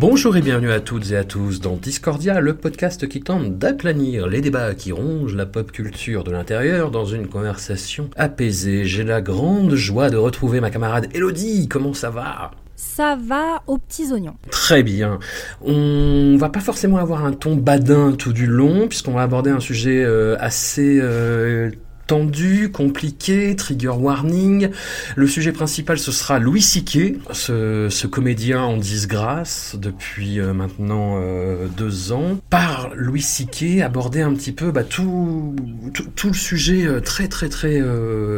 Bonjour 0.00 0.36
et 0.36 0.42
bienvenue 0.42 0.70
à 0.70 0.78
toutes 0.78 1.10
et 1.10 1.16
à 1.16 1.24
tous 1.24 1.60
dans 1.60 1.74
Discordia, 1.74 2.38
le 2.40 2.54
podcast 2.54 3.08
qui 3.08 3.20
tente 3.20 3.58
d'aplanir 3.58 4.28
les 4.28 4.40
débats 4.40 4.76
qui 4.76 4.92
rongent 4.92 5.34
la 5.34 5.44
pop 5.44 5.72
culture 5.72 6.22
de 6.22 6.30
l'intérieur 6.30 6.92
dans 6.92 7.04
une 7.04 7.26
conversation 7.26 8.08
apaisée. 8.14 8.84
J'ai 8.84 9.02
la 9.02 9.20
grande 9.20 9.74
joie 9.74 10.08
de 10.08 10.16
retrouver 10.16 10.60
ma 10.60 10.70
camarade 10.70 11.08
Elodie. 11.14 11.66
Comment 11.66 11.94
ça 11.94 12.10
va? 12.10 12.52
Ça 12.76 13.18
va 13.20 13.64
aux 13.66 13.78
petits 13.78 14.12
oignons. 14.12 14.36
Très 14.52 14.84
bien. 14.84 15.18
On 15.62 16.36
va 16.38 16.48
pas 16.48 16.60
forcément 16.60 16.98
avoir 16.98 17.24
un 17.24 17.32
ton 17.32 17.56
badin 17.56 18.12
tout 18.12 18.32
du 18.32 18.46
long, 18.46 18.86
puisqu'on 18.86 19.14
va 19.14 19.22
aborder 19.22 19.50
un 19.50 19.58
sujet 19.58 20.04
euh, 20.04 20.36
assez 20.38 21.00
euh, 21.02 21.72
tendu, 22.08 22.70
compliqué, 22.72 23.54
trigger 23.54 23.90
warning. 23.90 24.70
Le 25.14 25.26
sujet 25.28 25.52
principal, 25.52 25.98
ce 25.98 26.10
sera 26.10 26.38
Louis 26.38 26.62
Siquet, 26.62 27.18
ce, 27.32 28.06
comédien 28.06 28.62
en 28.62 28.78
disgrâce 28.78 29.76
depuis 29.78 30.40
euh, 30.40 30.54
maintenant 30.54 31.18
euh, 31.20 31.66
deux 31.76 32.10
ans. 32.12 32.40
Par 32.48 32.90
Louis 32.96 33.20
Siquet, 33.20 33.82
aborder 33.82 34.22
un 34.22 34.32
petit 34.32 34.52
peu 34.52 34.72
bah, 34.72 34.84
tout, 34.84 35.54
le 36.24 36.32
sujet 36.32 36.86
euh, 36.86 37.00
très 37.00 37.28
très 37.28 37.50
très 37.50 37.82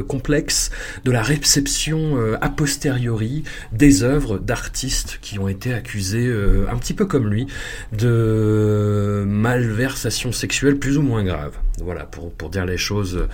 complexe 0.08 0.70
de 1.04 1.12
la 1.12 1.22
réception 1.22 2.18
a 2.40 2.48
posteriori 2.48 3.44
des 3.72 4.02
œuvres 4.02 4.38
d'artistes 4.38 5.18
qui 5.22 5.38
ont 5.38 5.46
été 5.46 5.72
accusés, 5.72 6.28
un 6.70 6.76
petit 6.76 6.94
peu 6.94 7.06
comme 7.06 7.28
lui, 7.28 7.46
de 7.92 9.24
malversation 9.26 10.32
sexuelle 10.32 10.76
plus 10.78 10.98
ou 10.98 11.02
moins 11.02 11.22
grave. 11.22 11.52
Voilà, 11.82 12.04
pour, 12.04 12.32
pour 12.32 12.50
dire 12.50 12.66
les 12.66 12.76
choses 12.76 13.26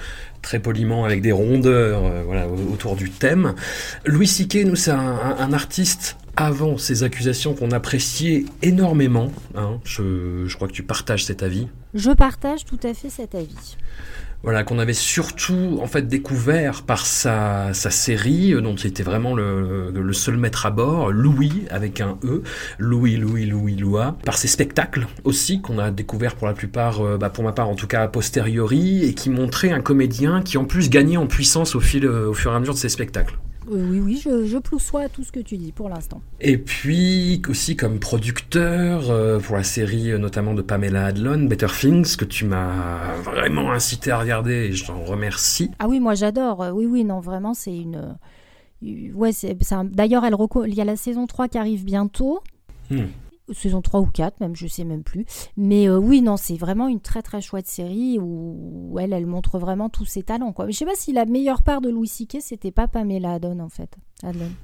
très 0.42 0.60
poliment 0.60 1.04
avec 1.04 1.22
des 1.22 1.32
rondeurs 1.32 2.04
euh, 2.04 2.22
voilà, 2.24 2.46
autour 2.48 2.96
du 2.96 3.10
thème. 3.10 3.54
Louis 4.04 4.28
Siquet, 4.28 4.64
nous, 4.64 4.76
c'est 4.76 4.92
un, 4.92 5.52
artiste 5.52 6.16
avant 6.36 6.76
ces 6.78 7.02
accusations 7.02 7.54
qu'on 7.54 7.70
appréciait 7.70 8.44
énormément. 8.62 9.32
Hein. 9.54 9.78
Je, 9.84 10.44
je 10.46 10.54
crois 10.56 10.68
que 10.68 10.72
tu 10.72 10.82
partages 10.82 11.24
cet 11.24 11.42
avis. 11.42 11.68
Je 11.94 12.10
partage 12.10 12.64
tout 12.64 12.78
à 12.82 12.94
fait 12.94 13.10
cet 13.10 13.34
avis 13.34 13.76
voilà, 14.42 14.62
qu'on 14.64 14.78
avait 14.78 14.92
surtout 14.92 15.78
en 15.82 15.86
fait 15.86 16.06
découvert 16.06 16.82
par 16.82 17.06
sa, 17.06 17.72
sa 17.74 17.90
série, 17.90 18.52
euh, 18.52 18.60
dont 18.60 18.74
il 18.74 18.86
était 18.86 19.02
vraiment 19.02 19.34
le, 19.34 19.90
le, 19.90 20.12
seul 20.12 20.36
maître 20.36 20.66
à 20.66 20.70
bord, 20.70 21.10
Louis 21.10 21.64
avec 21.70 22.00
un 22.00 22.18
E, 22.24 22.42
Louis, 22.78 23.16
Louis, 23.16 23.46
Louis, 23.46 23.76
Loua, 23.76 24.16
par 24.24 24.36
ses 24.38 24.48
spectacles 24.48 25.06
aussi 25.24 25.60
qu'on 25.60 25.78
a 25.78 25.90
découvert 25.90 26.36
pour 26.36 26.46
la 26.46 26.54
plupart, 26.54 27.00
euh, 27.00 27.18
bah 27.18 27.30
pour 27.30 27.44
ma 27.44 27.52
part 27.52 27.68
en 27.68 27.74
tout 27.74 27.86
cas 27.86 28.02
a 28.02 28.08
posteriori, 28.08 29.04
et 29.04 29.14
qui 29.14 29.30
montraient 29.30 29.72
un 29.72 29.80
comédien 29.80 30.42
qui 30.42 30.58
en 30.58 30.64
plus 30.64 30.90
gagnait 30.90 31.16
en 31.16 31.26
puissance 31.26 31.74
au 31.74 31.80
fil, 31.80 32.06
au 32.06 32.34
fur 32.34 32.52
et 32.52 32.54
à 32.54 32.60
mesure 32.60 32.74
de 32.74 32.78
ses 32.78 32.88
spectacles. 32.88 33.38
Oui, 33.68 34.00
oui, 34.00 34.20
je, 34.22 34.46
je 34.46 34.58
ploussois 34.58 35.02
à 35.02 35.08
tout 35.08 35.24
ce 35.24 35.32
que 35.32 35.40
tu 35.40 35.56
dis 35.56 35.72
pour 35.72 35.88
l'instant. 35.88 36.20
Et 36.40 36.58
puis 36.58 37.42
aussi 37.48 37.76
comme 37.76 37.98
producteur 37.98 39.10
euh, 39.10 39.38
pour 39.38 39.56
la 39.56 39.62
série 39.62 40.18
notamment 40.18 40.54
de 40.54 40.62
Pamela 40.62 41.06
Adlon, 41.06 41.44
Better 41.44 41.66
Things, 41.66 42.16
que 42.16 42.24
tu 42.24 42.44
m'as 42.44 43.16
vraiment 43.22 43.72
incité 43.72 44.10
à 44.10 44.18
regarder 44.18 44.52
et 44.52 44.72
je 44.72 44.86
t'en 44.86 45.02
remercie. 45.02 45.70
Ah 45.78 45.88
oui, 45.88 46.00
moi 46.00 46.14
j'adore. 46.14 46.64
Oui, 46.72 46.86
oui, 46.86 47.04
non, 47.04 47.20
vraiment, 47.20 47.54
c'est 47.54 47.76
une... 47.76 48.16
Ouais, 49.14 49.32
c'est 49.32 49.56
D'ailleurs, 49.84 50.24
elle 50.24 50.34
reco... 50.34 50.64
il 50.64 50.74
y 50.74 50.80
a 50.80 50.84
la 50.84 50.96
saison 50.96 51.26
3 51.26 51.48
qui 51.48 51.58
arrive 51.58 51.84
bientôt. 51.84 52.40
Hmm 52.90 53.06
saison 53.52 53.82
3 53.82 54.00
ou 54.00 54.06
4 54.06 54.40
même 54.40 54.56
je 54.56 54.66
sais 54.66 54.84
même 54.84 55.02
plus. 55.02 55.24
Mais 55.56 55.88
euh, 55.88 55.98
oui 55.98 56.22
non 56.22 56.36
c'est 56.36 56.56
vraiment 56.56 56.88
une 56.88 57.00
très 57.00 57.22
très 57.22 57.40
chouette 57.40 57.66
série 57.66 58.18
où 58.20 58.96
elle 59.00 59.12
elle 59.12 59.26
montre 59.26 59.58
vraiment 59.58 59.88
tous 59.88 60.04
ses 60.04 60.22
talents 60.22 60.52
quoi. 60.52 60.66
Mais 60.66 60.72
je 60.72 60.78
sais 60.78 60.86
pas 60.86 60.96
si 60.96 61.12
la 61.12 61.24
meilleure 61.24 61.62
part 61.62 61.80
de 61.80 61.90
Louis 61.90 62.08
C.K. 62.08 62.38
c'était 62.40 62.72
pas 62.72 62.88
Pamela 62.88 63.32
Adon 63.32 63.60
en 63.60 63.68
fait 63.68 63.96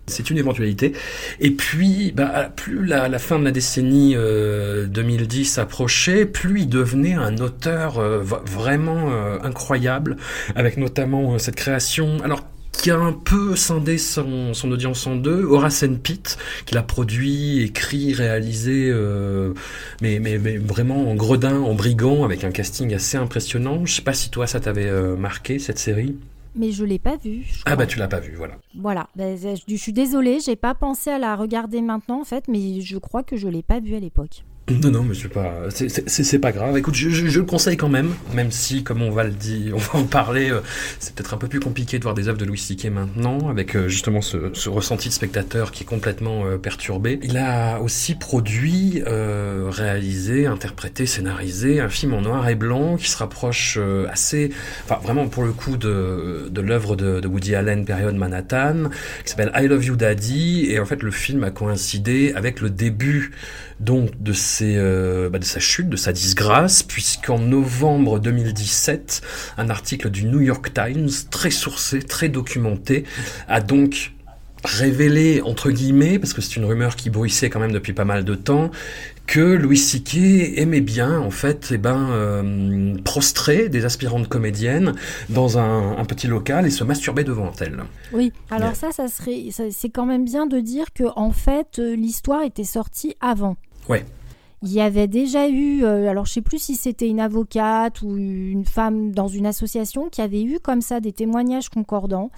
c'est 0.07 0.31
une 0.31 0.39
éventualité. 0.39 0.93
Et 1.39 1.51
puis 1.51 2.13
bah, 2.13 2.51
plus 2.55 2.87
la, 2.87 3.19
fin 3.19 3.39
de 3.39 3.45
la 3.45 3.51
décennie 3.51 4.15
euh, 4.17 4.87
2010 4.87 5.59
approchait 5.59 6.25
plus 6.25 6.63
il 6.63 6.69
devenait 6.69 7.15
un 7.15 7.37
auteur 7.37 7.99
euh, 7.99 8.23
vraiment 8.23 9.11
euh, 9.11 9.39
incroyable 9.43 10.17
avec 10.55 10.79
notamment 10.79 11.39
cette 11.39 11.57
création. 11.57 12.19
Alors 12.25 12.41
qui 12.73 12.91
a 12.91 12.99
un 12.99 13.13
peu 13.13 13.55
scindé 13.55 13.99
son, 13.99 14.55
son 14.55 14.73
audience 14.73 15.07
en 15.07 15.17
deux. 15.17 15.45
Horace 15.45 15.85
Pitt, 16.03 16.39
qui 16.67 16.75
l'a 16.75 16.83
produit, 16.83 17.63
écrit, 17.63 18.13
réalisé, 18.15 18.89
euh, 18.91 19.53
mais, 20.01 20.19
mais, 20.19 20.39
mais, 20.39 20.57
vraiment 20.57 21.11
en 21.11 21.15
gredin, 21.15 21.61
en 21.61 21.75
brigand, 21.75 22.25
avec 22.25 22.45
un 22.45 22.51
casting 22.51 22.93
assez 22.95 23.17
impressionnant. 23.17 23.85
Je 23.87 23.95
sais 23.95 24.03
pas 24.03 24.15
si 24.15 24.31
toi 24.31 24.47
ça 24.47 24.61
t'avait 24.61 24.89
euh, 24.89 25.17
marqué 25.17 25.59
cette 25.59 25.79
série. 25.79 26.17
Mais 26.55 26.73
je 26.73 26.85
l'ai 26.85 26.99
pas 26.99 27.17
vue. 27.17 27.47
Ah 27.65 27.77
bah 27.77 27.87
tu 27.87 27.99
l'as 27.99 28.09
pas 28.09 28.21
vue, 28.21 28.35
voilà. 28.37 28.59
Voilà, 28.79 29.09
bah, 29.17 29.37
je, 29.37 29.59
je 29.67 29.77
suis 29.77 29.93
désolée, 29.93 30.39
j'ai 30.45 30.57
pas 30.57 30.75
pensé 30.75 31.11
à 31.11 31.19
la 31.19 31.35
regarder 31.37 31.81
maintenant 31.81 32.21
en 32.21 32.25
fait, 32.25 32.45
mais 32.49 32.81
je 32.81 32.99
crois 32.99 33.23
que 33.23 33.37
je 33.37 33.49
l'ai 33.49 33.63
pas 33.63 33.81
vue 33.81 33.95
à 33.95 34.01
l'époque. 34.01 34.45
Non, 34.71 34.91
non, 34.93 35.03
mais 35.03 35.15
c'est 35.15 35.29
pas, 35.29 35.55
c'est 35.71 36.39
pas 36.39 36.53
grave. 36.53 36.77
Écoute, 36.79 36.95
je, 36.95 37.11
je, 37.11 37.27
je, 37.27 37.41
le 37.41 37.45
conseille 37.45 37.77
quand 37.77 37.89
même, 37.89 38.15
même 38.33 38.53
si, 38.53 38.85
comme 38.85 39.03
on 39.03 39.11
va 39.11 39.25
le 39.25 39.33
dire, 39.33 39.75
on 39.75 39.79
va 39.79 39.99
en 39.99 40.05
parler, 40.05 40.51
euh, 40.51 40.61
c'est 41.01 41.15
peut-être 41.15 41.35
un 41.35 41.37
peu 41.37 41.49
plus 41.49 41.59
compliqué 41.59 41.99
de 41.99 42.05
voir 42.05 42.15
des 42.15 42.29
œuvres 42.29 42.39
de 42.39 42.45
Louis 42.45 42.59
C.K. 42.59 42.87
maintenant, 42.87 43.49
avec 43.49 43.75
euh, 43.75 43.89
justement 43.89 44.21
ce, 44.21 44.51
ce, 44.55 44.69
ressenti 44.69 45.09
de 45.09 45.15
spectateur 45.15 45.73
qui 45.73 45.83
est 45.83 45.87
complètement 45.87 46.47
euh, 46.47 46.59
perturbé. 46.59 47.19
Il 47.25 47.39
a 47.39 47.81
aussi 47.81 48.15
produit, 48.15 49.03
euh, 49.07 49.67
réalisé, 49.69 50.47
interprété, 50.47 51.07
scénarisé 51.07 51.81
un 51.81 51.89
film 51.89 52.15
en 52.15 52.21
noir 52.21 52.49
et 52.49 52.55
blanc 52.55 52.97
qui 52.97 53.09
se 53.11 53.17
rapproche 53.17 53.79
euh, 53.81 54.07
assez, 54.11 54.53
enfin 54.85 55.01
vraiment 55.03 55.27
pour 55.27 55.43
le 55.43 55.53
coup 55.53 55.77
de, 55.77 56.49
de 56.51 56.61
l'œuvre 56.61 56.95
de, 56.95 57.19
de, 57.19 57.27
Woody 57.27 57.57
Allen, 57.57 57.85
période 57.85 58.15
Manhattan, 58.15 58.91
qui 59.25 59.31
s'appelle 59.31 59.51
I 59.57 59.67
Love 59.67 59.85
You 59.85 59.97
Daddy, 59.97 60.67
et 60.71 60.79
en 60.79 60.87
fait 60.87 61.03
le 61.03 61.11
film 61.11 61.43
a 61.43 61.51
coïncidé 61.51 62.33
avec 62.37 62.61
le 62.61 62.71
début 62.71 63.33
donc 63.83 64.23
de, 64.23 64.33
ses, 64.33 64.77
euh, 64.77 65.29
bah 65.29 65.39
de 65.39 65.45
sa 65.45 65.61
chute, 65.61 65.89
de 65.89 65.97
sa 65.97 66.13
disgrâce, 66.13 66.83
puisqu'en 66.83 67.39
novembre 67.39 68.21
2017, 68.21 69.23
un 69.59 69.71
article 69.71 70.11
du 70.11 70.25
New 70.25 70.41
York 70.41 70.73
Times, 70.73 71.11
très 71.31 71.51
sourcé, 71.51 72.01
très 72.01 72.29
documenté, 72.29 73.05
a 73.49 73.61
donc 73.61 74.13
révélé, 74.65 75.41
entre 75.43 75.71
guillemets, 75.71 76.21
parce 76.21 76.33
que 76.33 76.41
c'est 76.41 76.55
une 76.55 76.65
rumeur 76.65 76.95
qui 76.95 77.11
bruissait 77.11 77.51
quand 77.51 77.59
même 77.59 77.73
depuis 77.73 77.93
pas 77.93 78.05
mal 78.05 78.25
de 78.25 78.37
temps, 78.37 78.71
que 79.27 79.41
Louis 79.41 79.79
C.K. 79.79 80.59
aimait 80.59 80.81
bien, 80.81 81.19
en 81.19 81.31
fait, 81.31 81.71
eh 81.73 81.79
ben, 81.79 82.11
euh, 82.11 82.95
prostrer 83.05 83.69
des 83.69 83.85
aspirantes 83.85 84.29
comédiennes 84.29 84.95
dans 85.29 85.59
un, 85.59 85.97
un, 85.97 86.05
petit 86.05 86.29
local 86.29 86.67
et 86.67 86.71
se 86.71 86.85
masturber 86.85 87.25
devant 87.25 87.51
elles. 87.61 87.83
Oui, 88.13 88.33
alors 88.51 88.69
yeah. 88.69 88.75
ça, 88.75 88.93
ça 88.93 89.09
serait, 89.09 89.49
c'est 89.51 89.91
quand 89.91 90.07
même 90.07 90.25
bien 90.25 90.47
de 90.47 90.61
dire 90.61 90.93
que, 90.93 91.05
en 91.17 91.33
fait, 91.33 91.79
l'histoire 91.79 92.43
était 92.43 92.65
sortie 92.65 93.17
avant. 93.21 93.57
Il 94.65 94.73
y 94.73 94.81
avait 94.81 95.09
déjà 95.09 95.49
eu, 95.49 95.83
euh, 95.83 96.09
alors 96.09 96.25
je 96.25 96.35
sais 96.35 96.41
plus 96.41 96.61
si 96.61 96.77
c'était 96.77 97.09
une 97.09 97.19
avocate 97.19 98.01
ou 98.03 98.17
une 98.17 98.65
femme 98.65 99.11
dans 99.11 99.27
une 99.27 99.47
association 99.47 100.09
qui 100.09 100.21
avait 100.21 100.45
eu 100.45 100.61
comme 100.61 100.83
ça 100.83 101.01
des 101.01 101.13
témoignages 101.13 101.69
concordants. 101.69 102.31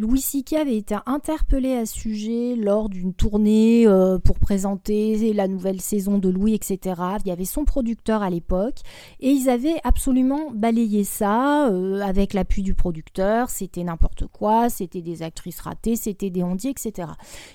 Louis 0.00 0.20
C.K. 0.20 0.52
avait 0.52 0.76
été 0.76 0.94
interpellé 1.06 1.74
à 1.74 1.84
ce 1.84 1.98
sujet 1.98 2.54
lors 2.54 2.88
d'une 2.88 3.12
tournée 3.12 3.84
euh, 3.88 4.20
pour 4.20 4.38
présenter 4.38 5.32
la 5.32 5.48
nouvelle 5.48 5.80
saison 5.80 6.18
de 6.18 6.28
Louis, 6.28 6.54
etc. 6.54 7.00
Il 7.24 7.28
y 7.28 7.32
avait 7.32 7.44
son 7.44 7.64
producteur 7.64 8.22
à 8.22 8.30
l'époque 8.30 8.76
et 9.18 9.30
ils 9.30 9.50
avaient 9.50 9.80
absolument 9.82 10.52
balayé 10.54 11.02
ça 11.02 11.66
euh, 11.66 12.00
avec 12.00 12.32
l'appui 12.32 12.62
du 12.62 12.74
producteur. 12.74 13.50
C'était 13.50 13.82
n'importe 13.82 14.28
quoi, 14.28 14.68
c'était 14.68 15.02
des 15.02 15.24
actrices 15.24 15.58
ratées, 15.58 15.96
c'était 15.96 16.30
des 16.30 16.44
ondits, 16.44 16.68
etc. 16.68 17.08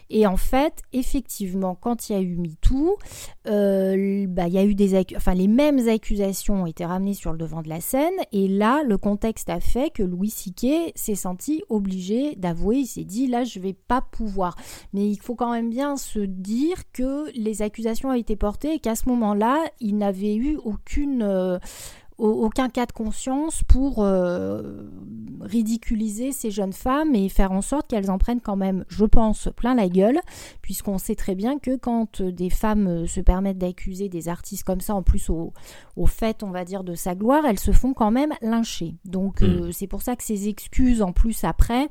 Et 0.09 0.27
en 0.27 0.35
fait, 0.35 0.81
effectivement, 0.91 1.75
quand 1.75 2.09
il 2.09 2.11
y 2.11 2.15
a 2.17 2.21
eu 2.21 2.35
MeToo, 2.35 2.97
euh, 3.47 4.27
bah, 4.27 4.47
il 4.47 4.53
y 4.53 4.57
a 4.57 4.65
eu 4.65 4.75
des 4.75 5.01
les 5.33 5.47
mêmes 5.47 5.87
accusations 5.87 6.63
ont 6.63 6.65
été 6.65 6.83
ramenées 6.83 7.13
sur 7.13 7.31
le 7.31 7.37
devant 7.37 7.61
de 7.61 7.69
la 7.69 7.79
scène 7.79 8.13
et 8.33 8.49
là, 8.49 8.83
le 8.83 8.97
contexte 8.97 9.49
a 9.49 9.61
fait 9.61 9.91
que 9.91 10.03
Louis 10.03 10.29
C.K. 10.29 10.91
s'est 10.93 11.15
senti 11.15 11.63
obligé 11.69 12.32
d'avouer, 12.35 12.77
il 12.77 12.85
s'est 12.85 13.03
dit 13.03 13.27
là 13.27 13.43
je 13.43 13.59
vais 13.59 13.73
pas 13.73 14.01
pouvoir. 14.01 14.55
Mais 14.93 15.09
il 15.09 15.19
faut 15.19 15.35
quand 15.35 15.51
même 15.51 15.69
bien 15.69 15.97
se 15.97 16.19
dire 16.19 16.91
que 16.91 17.31
les 17.35 17.61
accusations 17.61 18.09
ont 18.09 18.13
été 18.13 18.35
portées 18.35 18.73
et 18.75 18.79
qu'à 18.79 18.95
ce 18.95 19.09
moment-là, 19.09 19.63
il 19.79 19.97
n'avait 19.97 20.35
eu 20.35 20.57
aucune 20.57 21.23
euh, 21.23 21.59
aucun 22.17 22.69
cas 22.69 22.85
de 22.85 22.91
conscience 22.91 23.63
pour 23.63 24.03
euh, 24.03 24.83
ridiculiser 25.41 26.31
ces 26.31 26.51
jeunes 26.51 26.73
femmes 26.73 27.15
et 27.15 27.27
faire 27.27 27.51
en 27.51 27.61
sorte 27.61 27.89
qu'elles 27.89 28.11
en 28.11 28.17
prennent 28.17 28.41
quand 28.41 28.55
même, 28.55 28.85
je 28.87 29.05
pense, 29.05 29.49
plein 29.55 29.75
la 29.75 29.89
gueule, 29.89 30.19
puisqu'on 30.61 30.97
sait 30.97 31.15
très 31.15 31.35
bien 31.35 31.57
que 31.57 31.75
quand 31.75 32.21
des 32.21 32.49
femmes 32.49 33.07
se 33.07 33.19
permettent 33.19 33.57
d'accuser 33.57 34.09
des 34.09 34.29
artistes 34.29 34.63
comme 34.63 34.81
ça, 34.81 34.95
en 34.95 35.03
plus 35.03 35.29
au, 35.29 35.53
fait, 36.05 36.43
on 36.43 36.51
va 36.51 36.65
dire, 36.65 36.83
de 36.83 36.95
sa 36.95 37.15
gloire, 37.15 37.45
elles 37.45 37.59
se 37.59 37.71
font 37.71 37.93
quand 37.93 38.11
même 38.11 38.33
lyncher. 38.41 38.95
Donc 39.05 39.41
euh, 39.41 39.71
c'est 39.71 39.87
pour 39.87 40.01
ça 40.01 40.15
que 40.15 40.23
ces 40.23 40.47
excuses, 40.47 41.01
en 41.01 41.13
plus, 41.13 41.43
après, 41.43 41.89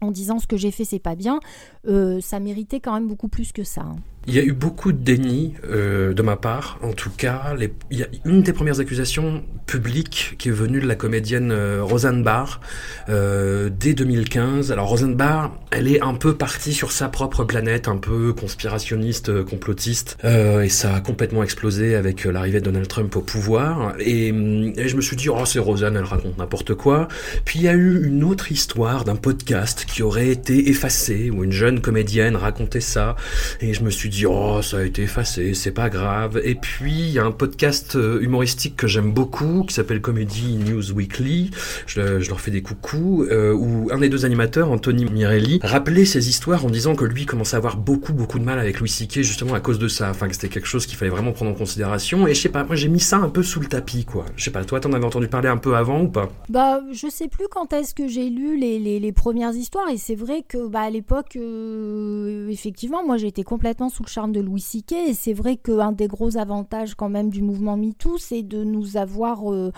en 0.00 0.10
disant 0.10 0.38
ce 0.38 0.46
que 0.46 0.56
j'ai 0.56 0.70
fait 0.70 0.84
c'est 0.84 0.98
pas 0.98 1.14
bien, 1.14 1.40
euh, 1.86 2.20
ça 2.20 2.40
méritait 2.40 2.80
quand 2.80 2.94
même 2.94 3.08
beaucoup 3.08 3.28
plus 3.28 3.52
que 3.52 3.64
ça. 3.64 3.82
Hein. 3.82 3.96
Il 4.26 4.34
y 4.34 4.38
a 4.38 4.42
eu 4.42 4.52
beaucoup 4.52 4.92
de 4.92 4.98
déni 4.98 5.54
euh, 5.64 6.12
de 6.12 6.22
ma 6.22 6.36
part. 6.36 6.78
En 6.82 6.92
tout 6.92 7.10
cas, 7.10 7.54
il 7.90 7.98
y 7.98 8.02
a 8.02 8.08
une 8.24 8.42
des 8.42 8.52
premières 8.52 8.80
accusations 8.80 9.42
publiques 9.68 10.34
qui 10.38 10.48
est 10.48 10.52
venue 10.52 10.80
de 10.80 10.86
la 10.86 10.96
comédienne 10.96 11.52
euh, 11.52 11.82
Roseanne 11.82 12.22
Barr 12.24 12.60
euh, 13.08 13.70
dès 13.70 13.94
2015. 13.94 14.72
Alors 14.72 14.88
Roseanne 14.88 15.14
Barr, 15.14 15.52
elle 15.70 15.88
est 15.88 16.00
un 16.00 16.14
peu 16.14 16.34
partie 16.34 16.72
sur 16.72 16.90
sa 16.90 17.08
propre 17.08 17.44
planète, 17.44 17.86
un 17.88 17.98
peu 17.98 18.32
conspirationniste, 18.32 19.28
euh, 19.28 19.44
complotiste, 19.44 20.16
euh, 20.24 20.62
et 20.62 20.68
ça 20.68 20.94
a 20.94 21.00
complètement 21.00 21.42
explosé 21.42 21.94
avec 21.94 22.26
euh, 22.26 22.30
l'arrivée 22.30 22.60
de 22.60 22.64
Donald 22.64 22.88
Trump 22.88 23.14
au 23.16 23.20
pouvoir. 23.20 23.94
Et, 24.00 24.28
et 24.28 24.88
je 24.88 24.96
me 24.96 25.00
suis 25.02 25.16
dit, 25.16 25.28
oh 25.28 25.44
c'est 25.44 25.58
Roseanne, 25.58 25.96
elle 25.96 26.04
raconte 26.04 26.38
n'importe 26.38 26.74
quoi. 26.74 27.08
Puis 27.44 27.60
il 27.60 27.62
y 27.64 27.68
a 27.68 27.74
eu 27.74 28.06
une 28.06 28.24
autre 28.24 28.50
histoire 28.50 29.04
d'un 29.04 29.16
podcast 29.16 29.84
qui 29.86 30.02
aurait 30.02 30.28
été 30.28 30.70
effacé, 30.70 31.30
où 31.30 31.44
une 31.44 31.52
jeune 31.52 31.80
comédienne 31.80 32.36
racontait 32.36 32.80
ça, 32.80 33.16
et 33.60 33.74
je 33.74 33.82
me 33.82 33.90
suis 33.90 34.08
dit 34.08 34.17
oh 34.26 34.60
ça 34.62 34.78
a 34.78 34.82
été 34.82 35.02
effacé, 35.02 35.54
c'est 35.54 35.72
pas 35.72 35.88
grave. 35.88 36.40
Et 36.44 36.54
puis 36.54 36.92
il 36.92 37.10
y 37.10 37.18
a 37.18 37.24
un 37.24 37.30
podcast 37.30 37.96
euh, 37.96 38.20
humoristique 38.20 38.76
que 38.76 38.86
j'aime 38.86 39.12
beaucoup 39.12 39.64
qui 39.64 39.74
s'appelle 39.74 40.00
Comedy 40.00 40.56
News 40.56 40.92
Weekly. 40.92 41.50
Je, 41.86 42.28
leur 42.28 42.40
fais 42.40 42.50
des 42.50 42.62
coucous 42.62 43.26
euh, 43.30 43.52
où 43.52 43.88
un 43.92 43.98
des 43.98 44.08
deux 44.08 44.24
animateurs, 44.24 44.70
Anthony 44.70 45.04
Mirelli, 45.04 45.60
rappelait 45.62 46.04
ses 46.04 46.28
histoires 46.28 46.64
en 46.64 46.70
disant 46.70 46.94
que 46.94 47.04
lui 47.04 47.26
commençait 47.26 47.56
à 47.56 47.58
avoir 47.58 47.76
beaucoup 47.76 48.12
beaucoup 48.12 48.38
de 48.38 48.44
mal 48.44 48.58
avec 48.58 48.80
Louis 48.80 48.88
C.K. 48.88 49.22
justement 49.22 49.54
à 49.54 49.60
cause 49.60 49.78
de 49.78 49.88
ça. 49.88 50.10
Enfin 50.10 50.28
que 50.28 50.34
c'était 50.34 50.48
quelque 50.48 50.68
chose 50.68 50.86
qu'il 50.86 50.96
fallait 50.96 51.10
vraiment 51.10 51.32
prendre 51.32 51.50
en 51.50 51.54
considération. 51.54 52.26
Et 52.26 52.34
je 52.34 52.40
sais 52.40 52.48
pas, 52.48 52.64
moi 52.64 52.76
j'ai 52.76 52.88
mis 52.88 53.00
ça 53.00 53.18
un 53.18 53.28
peu 53.28 53.42
sous 53.42 53.60
le 53.60 53.66
tapis 53.66 54.04
quoi. 54.04 54.24
Je 54.36 54.44
sais 54.44 54.50
pas, 54.50 54.64
toi 54.64 54.80
t'en 54.80 54.92
avais 54.92 55.04
entendu 55.04 55.28
parler 55.28 55.48
un 55.48 55.56
peu 55.56 55.76
avant 55.76 56.02
ou 56.02 56.08
pas? 56.08 56.28
Bah 56.48 56.80
je 56.92 57.08
sais 57.08 57.28
plus 57.28 57.46
quand 57.50 57.72
est-ce 57.72 57.94
que 57.94 58.08
j'ai 58.08 58.28
lu 58.28 58.56
les, 58.56 58.78
les, 58.78 59.00
les, 59.00 59.12
premières 59.12 59.54
histoires 59.54 59.88
et 59.88 59.96
c'est 59.96 60.14
vrai 60.14 60.44
que 60.46 60.68
bah 60.68 60.82
à 60.82 60.90
l'époque 60.90 61.36
euh, 61.36 62.48
effectivement 62.48 63.04
moi 63.04 63.16
j'ai 63.16 63.26
été 63.26 63.42
complètement 63.42 63.88
sous 63.88 63.97
charme 64.06 64.32
de 64.32 64.40
Louis 64.40 64.60
C.K. 64.60 64.92
Et 65.08 65.14
c'est 65.14 65.32
vrai 65.32 65.56
qu'un 65.56 65.92
des 65.92 66.06
gros 66.06 66.36
avantages 66.36 66.94
quand 66.94 67.08
même 67.08 67.30
du 67.30 67.42
mouvement 67.42 67.76
MeToo, 67.76 68.18
c'est 68.18 68.42
de 68.42 68.64
nous 68.64 68.96
avoir 68.96 69.52
euh, 69.52 69.72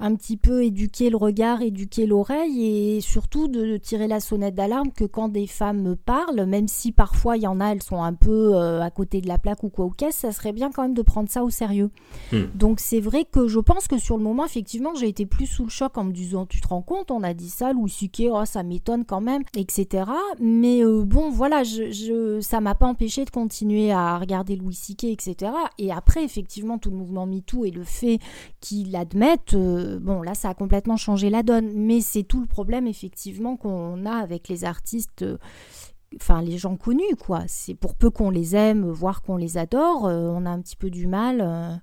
un 0.00 0.14
petit 0.14 0.36
peu 0.36 0.64
éduqué 0.64 1.10
le 1.10 1.16
regard, 1.16 1.62
éduqué 1.62 2.06
l'oreille 2.06 2.96
et 2.96 3.00
surtout 3.00 3.48
de 3.48 3.76
tirer 3.76 4.08
la 4.08 4.20
sonnette 4.20 4.54
d'alarme 4.54 4.92
que 4.92 5.04
quand 5.04 5.28
des 5.28 5.46
femmes 5.46 5.96
parlent, 5.96 6.46
même 6.46 6.68
si 6.68 6.92
parfois 6.92 7.36
il 7.36 7.42
y 7.42 7.46
en 7.46 7.60
a, 7.60 7.72
elles 7.72 7.82
sont 7.82 8.02
un 8.02 8.14
peu 8.14 8.54
euh, 8.54 8.82
à 8.82 8.90
côté 8.90 9.20
de 9.20 9.28
la 9.28 9.38
plaque 9.38 9.62
ou 9.62 9.68
quoi 9.68 9.84
au 9.86 9.90
caisse, 9.90 10.16
ça 10.16 10.32
serait 10.32 10.52
bien 10.52 10.70
quand 10.70 10.82
même 10.82 10.94
de 10.94 11.02
prendre 11.02 11.28
ça 11.28 11.44
au 11.44 11.50
sérieux. 11.50 11.90
Hmm. 12.32 12.44
Donc 12.54 12.80
c'est 12.80 13.00
vrai 13.00 13.24
que 13.24 13.48
je 13.48 13.58
pense 13.58 13.88
que 13.88 13.98
sur 13.98 14.16
le 14.16 14.22
moment, 14.22 14.44
effectivement, 14.44 14.94
j'ai 14.94 15.08
été 15.08 15.26
plus 15.26 15.46
sous 15.46 15.64
le 15.64 15.70
choc 15.70 15.96
en 15.98 16.04
me 16.04 16.12
disant, 16.12 16.46
tu 16.46 16.60
te 16.60 16.68
rends 16.68 16.82
compte, 16.82 17.10
on 17.10 17.22
a 17.22 17.34
dit 17.34 17.50
ça, 17.50 17.72
Louis 17.72 17.90
C.K., 17.90 18.24
oh, 18.30 18.44
ça 18.44 18.62
m'étonne 18.62 19.04
quand 19.04 19.20
même, 19.20 19.42
etc. 19.56 20.04
Mais 20.40 20.84
euh, 20.84 21.02
bon, 21.04 21.30
voilà, 21.30 21.64
je, 21.64 21.90
je 21.90 22.40
ça 22.40 22.60
m'a 22.60 22.74
pas 22.74 22.86
empêché 22.86 23.24
de 23.24 23.30
continuer 23.30 23.63
à 23.92 24.18
regarder 24.18 24.56
Louis 24.56 24.74
C.K., 24.74 25.04
etc. 25.04 25.52
Et 25.78 25.92
après, 25.92 26.24
effectivement, 26.24 26.78
tout 26.78 26.90
le 26.90 26.96
mouvement 26.96 27.26
MeToo 27.26 27.64
et 27.64 27.70
le 27.70 27.84
fait 27.84 28.18
qu'il 28.60 28.92
l'admettent, 28.92 29.54
euh, 29.54 29.98
bon, 30.00 30.22
là, 30.22 30.34
ça 30.34 30.50
a 30.50 30.54
complètement 30.54 30.96
changé 30.96 31.30
la 31.30 31.42
donne. 31.42 31.72
Mais 31.74 32.00
c'est 32.00 32.22
tout 32.22 32.40
le 32.40 32.46
problème, 32.46 32.86
effectivement, 32.86 33.56
qu'on 33.56 34.06
a 34.06 34.14
avec 34.14 34.48
les 34.48 34.64
artistes. 34.64 35.22
Euh, 35.22 35.38
enfin, 36.16 36.42
les 36.42 36.58
gens 36.58 36.76
connus, 36.76 37.16
quoi. 37.18 37.42
C'est 37.46 37.74
pour 37.74 37.94
peu 37.94 38.10
qu'on 38.10 38.30
les 38.30 38.54
aime, 38.56 38.88
voire 38.90 39.22
qu'on 39.22 39.36
les 39.36 39.58
adore, 39.58 40.06
euh, 40.06 40.28
on 40.28 40.46
a 40.46 40.50
un 40.50 40.60
petit 40.60 40.76
peu 40.76 40.90
du 40.90 41.06
mal 41.06 41.80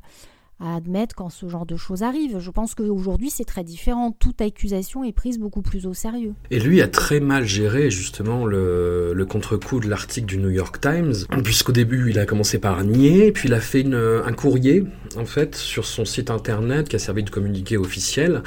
à 0.62 0.75
admettre 0.75 1.16
quand 1.16 1.30
ce 1.30 1.48
genre 1.48 1.66
de 1.66 1.75
choses 1.75 2.04
arrive. 2.04 2.40
Je 2.40 2.52
pense 2.52 2.75
qu'aujourd'hui 2.75 3.30
c'est 3.30 3.46
très 3.46 3.63
différent. 3.63 4.16
Toute 4.18 4.42
accusation 4.42 5.04
est 5.04 5.12
prise 5.12 5.40
beaucoup 5.40 5.62
plus 5.62 5.86
au 5.86 5.94
sérieux. 5.94 6.34
Et 6.52 6.60
lui 6.60 6.81
a 6.81 6.88
très 6.88 7.19
mal 7.19 7.46
géré 7.46 7.90
justement 7.90 8.46
le, 8.46 9.13
le 9.13 9.25
contre-coup 9.25 9.80
de 9.80 9.90
l'article 9.90 10.28
du 10.28 10.38
New 10.38 10.50
York 10.50 10.80
Times, 10.80 11.13
puisqu'au 11.44 11.72
début 11.72 12.12
il 12.12 12.19
a 12.19 12.25
commencé 12.25 12.60
par 12.60 12.84
nier, 12.84 13.31
puis 13.31 13.50
il 13.50 13.54
a 13.54 13.60
fait 13.60 13.86
un 13.92 14.34
courrier 14.34 14.86
en 15.18 15.25
fait 15.25 15.56
sur 15.56 15.86
son 15.86 16.06
site 16.06 16.30
internet 16.30 16.88
qui 16.90 16.96
a 16.96 17.00
servi 17.00 17.24
de 17.24 17.30
communiqué 17.30 17.78
officiel 17.78 18.44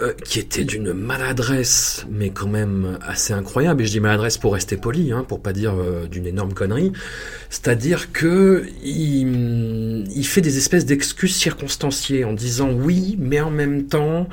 euh, 0.00 0.12
qui 0.24 0.38
était 0.38 0.62
d'une 0.62 0.92
maladresse, 0.92 2.06
mais 2.08 2.30
quand 2.30 2.46
même 2.46 2.98
assez 3.02 3.32
incroyable. 3.32 3.82
Et 3.82 3.86
je 3.86 3.90
dis 3.90 3.98
maladresse 3.98 4.38
pour 4.38 4.52
rester 4.52 4.76
poli, 4.76 5.10
hein, 5.10 5.24
pour 5.26 5.42
pas 5.42 5.52
dire 5.52 5.74
euh, 5.74 6.06
d'une 6.06 6.24
énorme 6.26 6.54
connerie. 6.54 6.92
C'est-à-dire 7.50 8.12
que 8.12 8.64
il, 8.84 10.06
il, 10.14 10.24
fait 10.24 10.40
des 10.40 10.56
espèces 10.56 10.86
d'excuses 10.86 11.34
circonstanciées 11.34 12.24
en 12.24 12.32
disant 12.32 12.70
oui, 12.70 13.16
mais 13.18 13.40
en 13.40 13.50
même 13.50 13.86
temps, 13.86 14.28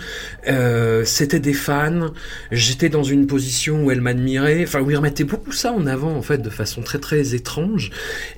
euh, 0.48 1.04
c'était 1.04 1.40
des 1.40 1.54
fans. 1.54 2.12
J'étais 2.52 2.90
dans 2.90 3.04
une 3.04 3.26
position 3.26 3.86
où 3.86 3.92
elle 3.92 4.02
m'admirait. 4.02 4.64
Enfin, 4.64 4.82
où 4.82 4.92
il 4.92 4.98
remettait 4.98 5.24
beaucoup 5.24 5.52
ça 5.52 5.72
en 5.72 5.88
avant, 5.88 6.14
en 6.16 6.22
fait, 6.22 6.44
de 6.44 6.50
façon 6.52 6.84
très 6.84 7.00
très 7.00 7.34
étrange. 7.34 7.90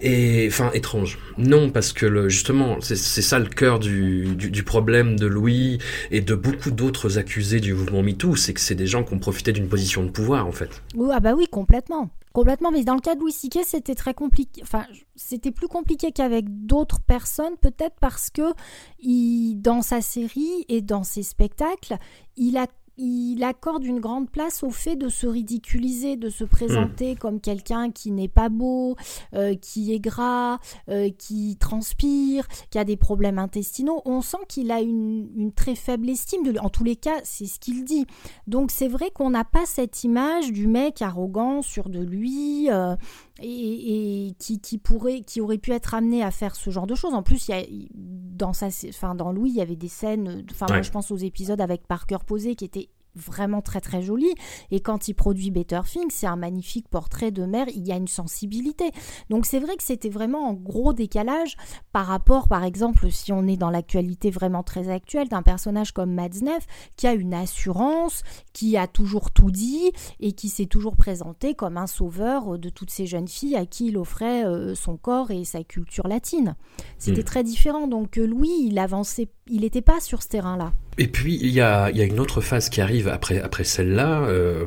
Et 0.01 0.47
enfin 0.49 0.71
étrange. 0.73 1.19
Non, 1.37 1.71
parce 1.71 1.91
que 1.91 2.05
le, 2.05 2.29
justement, 2.29 2.77
c'est 2.81 2.95
ça 2.95 3.37
le 3.37 3.47
cœur 3.47 3.79
du, 3.79 4.35
du, 4.35 4.49
du 4.49 4.63
problème 4.63 5.19
de 5.19 5.27
Louis 5.27 5.79
et 6.09 6.21
de 6.21 6.35
beaucoup 6.35 6.71
d'autres 6.71 7.16
accusés 7.17 7.59
du 7.59 7.73
mouvement 7.73 8.01
MeToo, 8.01 8.35
c'est 8.35 8.53
que 8.53 8.59
c'est 8.59 8.75
des 8.75 8.87
gens 8.87 9.03
qui 9.03 9.13
ont 9.13 9.19
profité 9.19 9.51
d'une 9.51 9.67
position 9.67 10.03
de 10.03 10.09
pouvoir, 10.09 10.47
en 10.47 10.51
fait. 10.51 10.81
Oui, 10.95 11.09
ah 11.11 11.19
bah 11.19 11.33
oui, 11.33 11.47
complètement. 11.47 12.09
Complètement, 12.33 12.71
mais 12.71 12.83
dans 12.83 12.93
le 12.93 13.01
cas 13.01 13.15
de 13.15 13.19
Louis 13.19 13.31
C.K., 13.31 13.59
c'était 13.65 13.95
très 13.95 14.13
compliqué. 14.13 14.61
Enfin, 14.61 14.85
c'était 15.15 15.51
plus 15.51 15.67
compliqué 15.67 16.11
qu'avec 16.11 16.45
d'autres 16.67 16.99
personnes, 16.99 17.57
peut-être 17.59 17.95
parce 17.99 18.29
que 18.29 18.53
il, 18.99 19.55
dans 19.55 19.81
sa 19.81 20.01
série 20.01 20.65
et 20.69 20.81
dans 20.81 21.03
ses 21.03 21.23
spectacles, 21.23 21.97
il 22.35 22.57
a 22.57 22.67
il 22.97 23.43
accorde 23.43 23.83
une 23.83 23.99
grande 23.99 24.29
place 24.29 24.63
au 24.63 24.69
fait 24.69 24.95
de 24.95 25.09
se 25.09 25.27
ridiculiser, 25.27 26.15
de 26.15 26.29
se 26.29 26.43
présenter 26.43 27.13
hmm. 27.13 27.17
comme 27.17 27.39
quelqu'un 27.39 27.91
qui 27.91 28.11
n'est 28.11 28.27
pas 28.27 28.49
beau, 28.49 28.95
euh, 29.33 29.55
qui 29.55 29.93
est 29.93 29.99
gras, 29.99 30.59
euh, 30.89 31.09
qui 31.17 31.57
transpire, 31.57 32.47
qui 32.69 32.79
a 32.79 32.83
des 32.83 32.97
problèmes 32.97 33.37
intestinaux. 33.39 34.01
On 34.05 34.21
sent 34.21 34.37
qu'il 34.47 34.71
a 34.71 34.81
une, 34.81 35.51
très 35.55 35.75
faible 35.75 36.09
estime 36.09 36.43
de 36.43 36.51
lui. 36.51 36.59
En 36.59 36.69
tous 36.69 36.83
les 36.83 36.95
cas, 36.95 37.19
c'est 37.23 37.45
ce 37.45 37.59
qu'il 37.59 37.83
dit. 37.85 38.05
Donc 38.47 38.71
c'est 38.71 38.87
vrai 38.87 39.11
qu'on 39.11 39.29
n'a 39.29 39.43
pas 39.43 39.65
cette 39.65 40.03
image 40.03 40.51
du 40.51 40.67
mec 40.67 41.01
arrogant, 41.01 41.61
sûr 41.61 41.89
de 41.89 41.99
lui. 41.99 42.69
Euh, 42.71 42.95
et, 43.39 44.33
qui, 44.39 44.77
pourrait, 44.79 45.21
qui 45.21 45.41
aurait 45.41 45.59
pu 45.59 45.71
être 45.71 45.93
amené 45.93 46.23
à 46.23 46.31
faire 46.31 46.55
ce 46.55 46.71
genre 46.71 46.87
de 46.87 46.95
choses. 46.95 47.13
En 47.13 47.21
plus, 47.21 47.47
il 47.47 47.51
y 47.51 47.53
a, 47.53 47.63
dans, 47.93 48.53
sa, 48.53 48.67
enfin, 48.89 49.13
dans 49.13 49.31
Louis, 49.31 49.51
il 49.51 49.55
y 49.57 49.61
avait 49.61 49.75
des 49.75 49.87
scènes, 49.87 50.43
enfin, 50.49 50.65
moi 50.69 50.81
je 50.81 50.89
pense 50.89 51.11
aux 51.11 51.17
épisodes 51.17 51.61
avec 51.61 51.85
Parker 51.85 52.17
posé 52.25 52.55
qui 52.55 52.65
étaient 52.65 52.89
vraiment 53.17 53.61
très 53.61 53.81
très 53.81 54.01
joli. 54.01 54.29
Et 54.71 54.79
quand 54.79 55.07
il 55.07 55.13
produit 55.13 55.51
Better 55.51 55.81
Things, 55.85 56.11
c'est 56.11 56.27
un 56.27 56.35
magnifique 56.35 56.87
portrait 56.89 57.31
de 57.31 57.45
mère, 57.45 57.67
il 57.69 57.85
y 57.87 57.91
a 57.91 57.95
une 57.95 58.07
sensibilité. 58.07 58.91
Donc 59.29 59.45
c'est 59.45 59.59
vrai 59.59 59.75
que 59.75 59.83
c'était 59.83 60.09
vraiment 60.09 60.47
en 60.49 60.53
gros 60.53 60.93
décalage 60.93 61.57
par 61.91 62.05
rapport, 62.05 62.47
par 62.47 62.63
exemple, 62.63 63.11
si 63.11 63.31
on 63.31 63.47
est 63.47 63.57
dans 63.57 63.69
l'actualité 63.69 64.29
vraiment 64.29 64.63
très 64.63 64.89
actuelle, 64.89 65.29
d'un 65.29 65.41
personnage 65.41 65.91
comme 65.91 66.13
Madsneff 66.13 66.65
qui 66.95 67.07
a 67.07 67.13
une 67.13 67.33
assurance, 67.33 68.23
qui 68.53 68.77
a 68.77 68.87
toujours 68.87 69.31
tout 69.31 69.51
dit 69.51 69.91
et 70.19 70.31
qui 70.33 70.49
s'est 70.49 70.65
toujours 70.65 70.95
présenté 70.95 71.53
comme 71.53 71.77
un 71.77 71.87
sauveur 71.87 72.57
de 72.57 72.69
toutes 72.69 72.91
ces 72.91 73.05
jeunes 73.05 73.27
filles 73.27 73.55
à 73.55 73.65
qui 73.65 73.87
il 73.87 73.97
offrait 73.97 74.45
euh, 74.45 74.75
son 74.75 74.97
corps 74.97 75.31
et 75.31 75.43
sa 75.43 75.63
culture 75.63 76.07
latine. 76.07 76.55
C'était 76.97 77.21
hmm. 77.21 77.25
très 77.25 77.43
différent. 77.43 77.87
Donc 77.87 78.17
euh, 78.17 78.25
Louis, 78.25 78.51
il 78.61 78.79
avançait 78.79 79.29
il 79.49 79.61
n'était 79.61 79.81
pas 79.81 79.99
sur 79.99 80.23
ce 80.23 80.27
terrain-là. 80.27 80.73
Et 80.99 81.07
puis 81.07 81.37
il 81.39 81.51
y 81.51 81.61
a, 81.61 81.91
une 81.91 82.19
autre 82.19 82.41
phase 82.41 82.69
qui 82.69 82.81
arrive 82.81 83.07
après, 83.07 83.39
après 83.39 83.63
celle-là, 83.63 84.23
euh, 84.23 84.65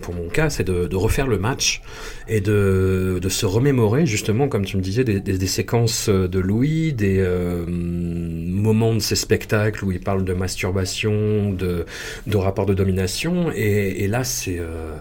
pour 0.00 0.14
mon 0.14 0.28
cas, 0.28 0.50
c'est 0.50 0.64
de, 0.64 0.96
refaire 0.96 1.28
le 1.28 1.38
match 1.38 1.80
et 2.28 2.40
de, 2.40 3.20
se 3.28 3.46
remémorer 3.46 4.04
justement, 4.04 4.48
comme 4.48 4.64
tu 4.64 4.76
me 4.76 4.82
disais, 4.82 5.04
des, 5.04 5.46
séquences 5.46 6.08
de 6.08 6.38
Louis, 6.40 6.92
des 6.92 7.18
euh, 7.20 7.64
moments 7.68 8.94
de 8.94 8.98
ses 8.98 9.14
spectacles 9.14 9.84
où 9.84 9.92
il 9.92 10.00
parle 10.00 10.24
de 10.24 10.32
masturbation, 10.32 11.52
de, 11.52 11.86
de 12.26 12.36
rapport 12.36 12.66
de 12.66 12.74
domination, 12.74 13.52
et, 13.54 14.08
là 14.08 14.24
c'est 14.24 14.58
euh, 14.58 14.96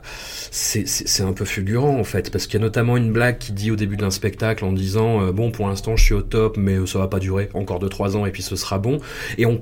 c'est 0.51 1.23
un 1.23 1.33
peu 1.33 1.45
fulgurant 1.45 1.97
en 1.99 2.03
fait, 2.03 2.31
parce 2.31 2.45
qu'il 2.45 2.59
y 2.59 2.63
a 2.63 2.65
notamment 2.65 2.95
une 2.95 3.11
blague 3.11 3.39
qui 3.39 3.53
dit 3.53 3.71
au 3.71 3.75
début 3.75 3.97
d'un 3.97 4.11
spectacle 4.11 4.63
en 4.65 4.71
disant 4.71 5.31
bon 5.31 5.51
pour 5.51 5.67
l'instant 5.67 5.95
je 5.95 6.03
suis 6.03 6.13
au 6.13 6.21
top, 6.21 6.57
mais 6.57 6.85
ça 6.85 6.99
va 6.99 7.07
pas 7.07 7.19
durer 7.19 7.49
encore 7.55 7.79
2-3 7.79 8.17
ans 8.17 8.25
et 8.27 8.31
puis 8.31 8.43
ce 8.43 8.55
sera 8.55 8.77
bon, 8.77 8.99
et 9.37 9.45
on 9.45 9.61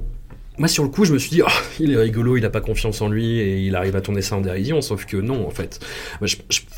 moi, 0.57 0.67
sur 0.67 0.83
le 0.83 0.89
coup, 0.89 1.05
je 1.05 1.13
me 1.13 1.19
suis 1.19 1.29
dit, 1.29 1.41
oh, 1.43 1.51
il 1.79 1.93
est 1.93 1.97
rigolo, 1.97 2.35
il 2.35 2.43
a 2.43 2.49
pas 2.49 2.61
confiance 2.61 3.01
en 3.01 3.09
lui 3.09 3.39
et 3.39 3.59
il 3.59 3.75
arrive 3.75 3.95
à 3.95 4.01
tourner 4.01 4.23
ça 4.23 4.35
en 4.35 4.41
dérision, 4.41 4.81
sauf 4.81 5.05
que 5.05 5.17
non, 5.17 5.45
en 5.45 5.51
fait. 5.51 5.79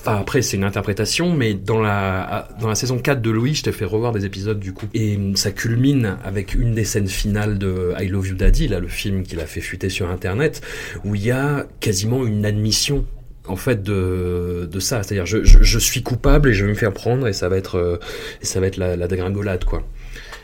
après, 0.05 0.41
c'est 0.41 0.57
une 0.57 0.65
interprétation, 0.65 1.33
mais 1.33 1.53
dans 1.53 1.79
la, 1.79 2.49
dans 2.59 2.67
la 2.67 2.75
saison 2.75 2.99
4 2.99 3.21
de 3.21 3.29
Louis, 3.29 3.55
je 3.55 3.63
t'ai 3.63 3.71
fait 3.71 3.85
revoir 3.85 4.11
des 4.11 4.25
épisodes 4.25 4.59
du 4.59 4.73
coup. 4.73 4.87
Et 4.93 5.17
ça 5.35 5.51
culmine 5.51 6.17
avec 6.25 6.55
une 6.55 6.73
des 6.73 6.83
scènes 6.83 7.07
finales 7.07 7.57
de 7.57 7.93
I 7.97 8.07
Love 8.07 8.27
You 8.27 8.35
Daddy, 8.35 8.67
là, 8.67 8.81
le 8.81 8.89
film 8.89 9.23
qu'il 9.23 9.39
a 9.39 9.45
fait 9.45 9.61
fuiter 9.61 9.87
sur 9.87 10.09
Internet, 10.09 10.61
où 11.05 11.15
il 11.15 11.23
y 11.23 11.31
a 11.31 11.65
quasiment 11.79 12.25
une 12.25 12.45
admission 12.45 13.05
en 13.47 13.55
fait 13.55 13.81
de, 13.81 14.69
de 14.71 14.79
ça 14.79 15.01
c'est 15.01 15.17
à 15.17 15.23
dire 15.23 15.25
je, 15.25 15.79
suis 15.79 16.03
coupable 16.03 16.49
et 16.49 16.53
je 16.53 16.65
vais 16.65 16.69
me 16.69 16.75
faire 16.75 16.93
prendre 16.93 17.27
et 17.27 17.33
ça 17.33 17.49
va 17.49 17.57
être 17.57 17.79
euh, 17.79 17.97
ça 18.43 18.59
va 18.59 18.67
être 18.67 18.77
la, 18.77 18.95
la 18.95 19.07
dégringolade 19.07 19.65
quoi 19.65 19.83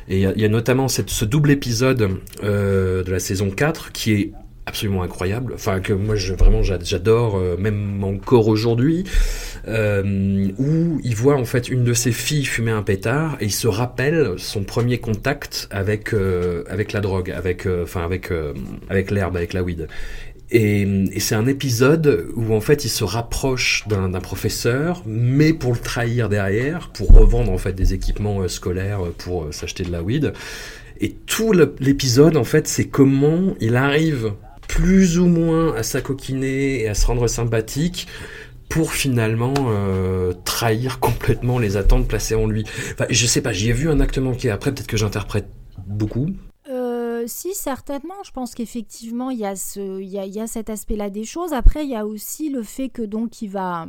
et 0.07 0.21
il 0.21 0.39
y, 0.39 0.45
a 0.45 0.49
notamment 0.49 0.87
cette, 0.87 1.09
ce 1.09 1.25
double 1.25 1.51
épisode 1.51 2.19
euh, 2.43 3.03
de 3.03 3.11
la 3.11 3.19
saison 3.19 3.49
4 3.49 3.91
qui 3.91 4.13
est 4.13 4.31
absolument 4.65 5.03
incroyable, 5.03 5.53
enfin 5.53 5.79
que 5.79 5.93
moi 5.93 6.15
je, 6.15 6.33
vraiment 6.33 6.63
j'adore, 6.63 7.37
euh, 7.37 7.55
même 7.57 8.03
encore 8.03 8.47
aujourd'hui, 8.47 9.03
euh, 9.67 10.49
où 10.57 10.99
il 11.03 11.15
voit 11.15 11.35
en 11.35 11.45
fait 11.45 11.69
une 11.69 11.83
de 11.83 11.93
ses 11.93 12.11
filles 12.11 12.45
fumer 12.45 12.71
un 12.71 12.83
pétard 12.83 13.37
et 13.39 13.45
il 13.45 13.51
se 13.51 13.67
rappelle 13.67 14.33
son 14.37 14.63
premier 14.63 14.97
contact 14.99 15.67
avec 15.71 16.13
euh, 16.13 16.63
avec 16.69 16.93
la 16.93 17.01
drogue, 17.01 17.31
avec 17.31 17.65
euh, 17.65 17.83
enfin 17.83 18.03
avec 18.03 18.31
avec 18.89 19.11
l'herbe, 19.11 19.35
avec 19.35 19.53
la 19.53 19.63
weed. 19.63 19.87
Et, 20.51 21.19
c'est 21.19 21.35
un 21.35 21.47
épisode 21.47 22.27
où 22.35 22.53
en 22.53 22.61
fait 22.61 22.85
il 22.85 22.89
se 22.89 23.03
rapproche 23.03 23.83
d'un 23.87 24.11
professeur, 24.19 25.01
mais 25.05 25.53
pour 25.53 25.73
le 25.73 25.79
trahir 25.79 26.29
derrière, 26.29 26.89
pour 26.89 27.09
revendre 27.09 27.51
en 27.51 27.57
fait 27.57 27.73
des 27.73 27.93
équipements 27.93 28.41
euh, 28.41 28.47
scolaires 28.47 29.05
euh, 29.05 29.15
pour 29.17 29.45
euh, 29.45 29.51
s'acheter 29.51 29.83
de 29.83 29.91
la 29.91 30.03
weed. 30.03 30.33
Et 31.01 31.11
tout 31.25 31.51
l'épisode 31.51 32.37
en 32.37 32.45
fait 32.45 32.67
c'est 32.67 32.85
comment 32.85 33.55
il 33.59 33.75
arrive 33.75 34.31
plus 34.67 35.19
ou 35.19 35.27
moins 35.27 35.75
à 35.75 35.83
s'acoquiner 35.83 36.81
et 36.81 36.87
à 36.87 36.93
se 36.93 37.05
rendre 37.05 37.27
sympathique 37.27 38.07
pour 38.69 38.93
finalement 38.93 39.53
trahir 40.45 40.99
complètement 41.01 41.59
les 41.59 41.75
attentes 41.77 42.07
placées 42.07 42.35
en 42.35 42.47
lui. 42.47 42.63
Enfin, 42.93 43.05
je 43.09 43.25
sais 43.27 43.41
pas, 43.41 43.51
j'y 43.51 43.69
ai 43.69 43.73
vu 43.73 43.89
un 43.89 43.99
acte 43.99 44.17
manqué. 44.17 44.49
Après, 44.49 44.73
peut-être 44.73 44.87
que 44.87 44.97
j'interprète 44.97 45.47
beaucoup, 45.85 46.29
si, 47.27 47.53
certainement. 47.53 48.15
Je 48.23 48.31
pense 48.31 48.53
qu'effectivement, 48.53 49.29
il 49.29 49.39
y, 49.39 49.45
a 49.45 49.55
ce, 49.55 50.01
il, 50.01 50.09
y 50.09 50.39
a, 50.39 50.47
cet 50.47 50.69
aspect-là 50.69 51.09
des 51.09 51.23
choses. 51.23 51.53
Après, 51.53 51.83
il 51.83 51.89
y 51.89 51.95
a 51.95 52.05
aussi 52.05 52.49
le 52.49 52.63
fait 52.63 52.89
que 52.89 53.01
donc 53.01 53.41
il 53.41 53.49
va 53.49 53.87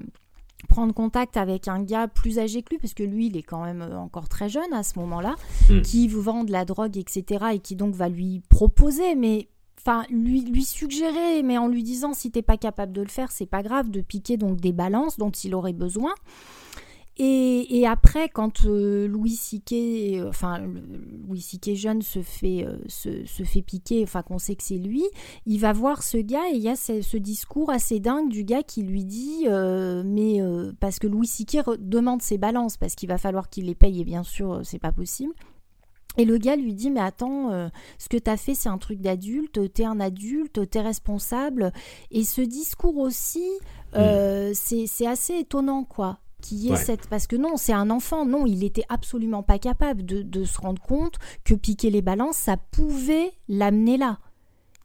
prendre 0.68 0.92
contact 0.94 1.36
avec 1.36 1.68
un 1.68 1.82
gars 1.82 2.08
plus 2.08 2.38
âgé 2.38 2.62
que 2.62 2.70
lui, 2.70 2.78
parce 2.78 2.94
que 2.94 3.02
lui, 3.02 3.26
il 3.26 3.36
est 3.36 3.42
quand 3.42 3.64
même 3.64 3.82
euh, 3.82 3.98
encore 3.98 4.28
très 4.28 4.48
jeune 4.48 4.72
à 4.72 4.82
ce 4.82 4.98
moment-là, 4.98 5.36
hmm. 5.70 5.82
qui 5.82 6.08
vous 6.08 6.22
vend 6.22 6.44
de 6.44 6.52
la 6.52 6.64
drogue, 6.64 6.96
etc., 6.96 7.46
et 7.54 7.58
qui 7.58 7.76
donc 7.76 7.94
va 7.94 8.08
lui 8.08 8.42
proposer, 8.48 9.14
mais 9.14 9.48
enfin 9.78 10.04
lui 10.10 10.40
lui 10.40 10.64
suggérer, 10.64 11.42
mais 11.42 11.58
en 11.58 11.68
lui 11.68 11.82
disant 11.82 12.12
si 12.12 12.30
t'es 12.30 12.42
pas 12.42 12.56
capable 12.56 12.92
de 12.92 13.02
le 13.02 13.08
faire, 13.08 13.30
c'est 13.30 13.46
pas 13.46 13.62
grave, 13.62 13.90
de 13.90 14.00
piquer 14.00 14.36
donc 14.36 14.60
des 14.60 14.72
balances 14.72 15.18
dont 15.18 15.30
il 15.30 15.54
aurait 15.54 15.72
besoin. 15.72 16.14
Et, 17.18 17.86
après, 17.86 18.28
quand 18.28 18.66
euh, 18.66 19.08
Louis 19.08 19.36
Siquet, 19.36 20.20
euh, 20.20 20.28
enfin 20.28 20.58
Louis 21.26 21.40
Siquet 21.40 21.74
jeune 21.74 22.02
se 22.02 22.20
fait, 22.20 22.66
euh, 22.66 22.76
se, 22.88 23.42
fait 23.42 23.62
piquer, 23.62 24.02
enfin 24.02 24.22
qu'on 24.22 24.38
sait 24.38 24.54
que 24.54 24.62
c'est 24.62 24.76
lui, 24.76 25.02
il 25.46 25.58
va 25.58 25.72
voir 25.72 26.02
ce 26.02 26.18
gars 26.18 26.46
et 26.52 26.56
il 26.56 26.62
y 26.62 26.68
a 26.68 26.76
ce, 26.76 27.16
discours 27.16 27.70
assez 27.70 28.00
dingue 28.00 28.28
du 28.28 28.44
gars 28.44 28.62
qui 28.62 28.82
lui 28.82 29.04
dit, 29.04 29.46
mais 29.48 30.40
parce 30.80 30.98
que 30.98 31.06
Louis 31.06 31.26
Siquet 31.26 31.62
demande 31.78 32.20
ses 32.20 32.36
balances 32.36 32.76
parce 32.76 32.94
qu'il 32.94 33.08
va 33.08 33.16
falloir 33.16 33.48
qu'il 33.48 33.66
les 33.66 33.74
paye 33.74 34.02
et 34.02 34.04
bien 34.04 34.22
sûr 34.22 34.60
c'est 34.64 34.78
pas 34.78 34.92
possible. 34.92 35.32
Et 36.18 36.24
le 36.24 36.36
gars 36.36 36.56
lui 36.56 36.74
dit, 36.74 36.90
mais 36.90 37.00
attends, 37.00 37.70
ce 37.98 38.08
que 38.08 38.16
t'as 38.16 38.36
fait, 38.36 38.54
c'est 38.54 38.68
un 38.68 38.78
truc 38.78 39.00
d'adulte, 39.00 39.72
t'es 39.72 39.84
un 39.84 40.00
adulte, 40.00 40.68
t'es 40.68 40.80
responsable. 40.80 41.72
Et 42.10 42.24
ce 42.24 42.42
discours 42.42 42.98
aussi, 42.98 43.46
hmm. 43.94 44.52
c'est 44.54 45.06
assez 45.06 45.38
étonnant, 45.38 45.84
quoi 45.84 46.20
cette 46.76 47.08
parce 47.08 47.26
que 47.26 47.36
non 47.36 47.56
c'est 47.56 47.72
un 47.72 47.90
enfant 47.90 48.24
non 48.24 48.46
il 48.46 48.64
était 48.64 48.84
absolument 48.88 49.42
pas 49.42 49.58
capable 49.58 50.04
de, 50.04 50.44
se 50.44 50.60
rendre 50.60 50.80
compte 50.82 51.16
que 51.44 51.54
piquer 51.54 51.90
les 51.90 52.02
balances 52.02 52.36
ça 52.36 52.56
pouvait 52.56 53.32
l'amener 53.48 53.96
là 53.96 54.18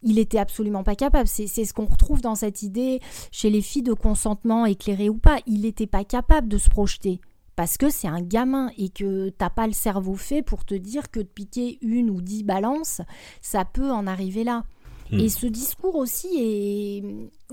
il 0.03 0.17
était 0.17 0.39
absolument 0.39 0.83
pas 0.83 0.95
capable. 0.95 1.27
C'est 1.27 1.47
ce 1.47 1.73
qu'on 1.75 1.85
retrouve 1.85 2.21
dans 2.21 2.33
cette 2.33 2.63
idée 2.63 3.01
chez 3.31 3.51
les 3.51 3.61
filles 3.61 3.83
de 3.83 3.93
consentement 3.93 4.65
éclairé 4.65 5.09
ou 5.09 5.17
pas. 5.19 5.37
Il 5.45 5.61
n'était 5.61 5.85
pas 5.85 6.03
capable 6.03 6.47
de 6.47 6.57
se 6.57 6.69
projeter 6.69 7.21
parce 7.55 7.77
que 7.77 7.89
c'est 7.89 8.07
un 8.07 8.21
gamin 8.21 8.71
et 8.77 8.89
que 8.89 9.29
t'as 9.29 9.51
pas 9.51 9.67
le 9.67 9.73
cerveau 9.73 10.15
fait 10.15 10.41
pour 10.41 10.65
te 10.65 10.73
dire 10.73 11.11
que 11.11 11.19
de 11.19 11.27
piquer 11.27 11.77
une 11.81 12.09
ou 12.09 12.21
dix 12.21 12.43
balances, 12.43 13.01
ça 13.41 13.65
peut 13.65 13.91
en 13.91 14.07
arriver 14.07 14.43
là. 14.43 14.63
Et 15.11 15.25
hmm. 15.25 15.29
ce 15.29 15.45
discours 15.47 15.95
aussi 15.95 16.27
est, 16.37 17.03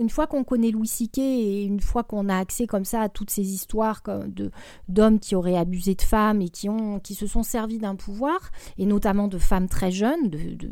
une 0.01 0.11
fois 0.11 0.27
qu'on 0.27 0.45
connaît 0.45 0.71
Louis 0.71 0.87
Siquet 0.87 1.41
et 1.41 1.65
une 1.65 1.81
fois 1.81 2.05
qu'on 2.05 2.29
a 2.29 2.37
accès 2.37 2.67
comme 2.67 2.85
ça 2.85 3.03
à 3.03 3.09
toutes 3.09 3.31
ces 3.31 3.53
histoires 3.53 4.03
de 4.27 4.51
d'hommes 4.89 5.19
qui 5.19 5.35
auraient 5.35 5.57
abusé 5.57 5.95
de 5.95 6.03
femmes 6.03 6.41
et 6.41 6.49
qui 6.49 6.69
ont 6.69 7.01
qui 7.01 7.15
se 7.15 7.27
sont 7.27 7.43
servis 7.43 7.79
d'un 7.79 7.97
pouvoir 7.97 8.39
et 8.79 8.87
notamment 8.87 9.29
de 9.29 9.39
femmes 9.39 9.69
très 9.69 9.91
jeunes, 9.91 10.31
de, 10.31 10.71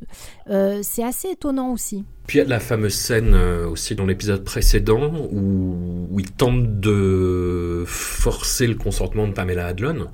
euh, 0.50 0.80
c'est 0.82 1.02
assez 1.02 1.30
étonnant 1.30 1.72
aussi. 1.72 2.04
Puis 2.26 2.38
il 2.38 2.42
y 2.42 2.44
a 2.44 2.48
la 2.48 2.60
fameuse 2.60 2.94
scène 2.94 3.34
euh, 3.34 3.68
aussi 3.68 3.94
dans 3.94 4.06
l'épisode 4.06 4.44
précédent 4.44 5.12
où, 5.32 6.08
où, 6.10 6.20
il 6.20 6.30
tente 6.30 6.80
de 6.80 7.84
forcer 7.86 8.66
le 8.66 8.74
consentement 8.74 9.26
de 9.28 9.32
Pamela 9.32 9.66
Adlon 9.66 10.08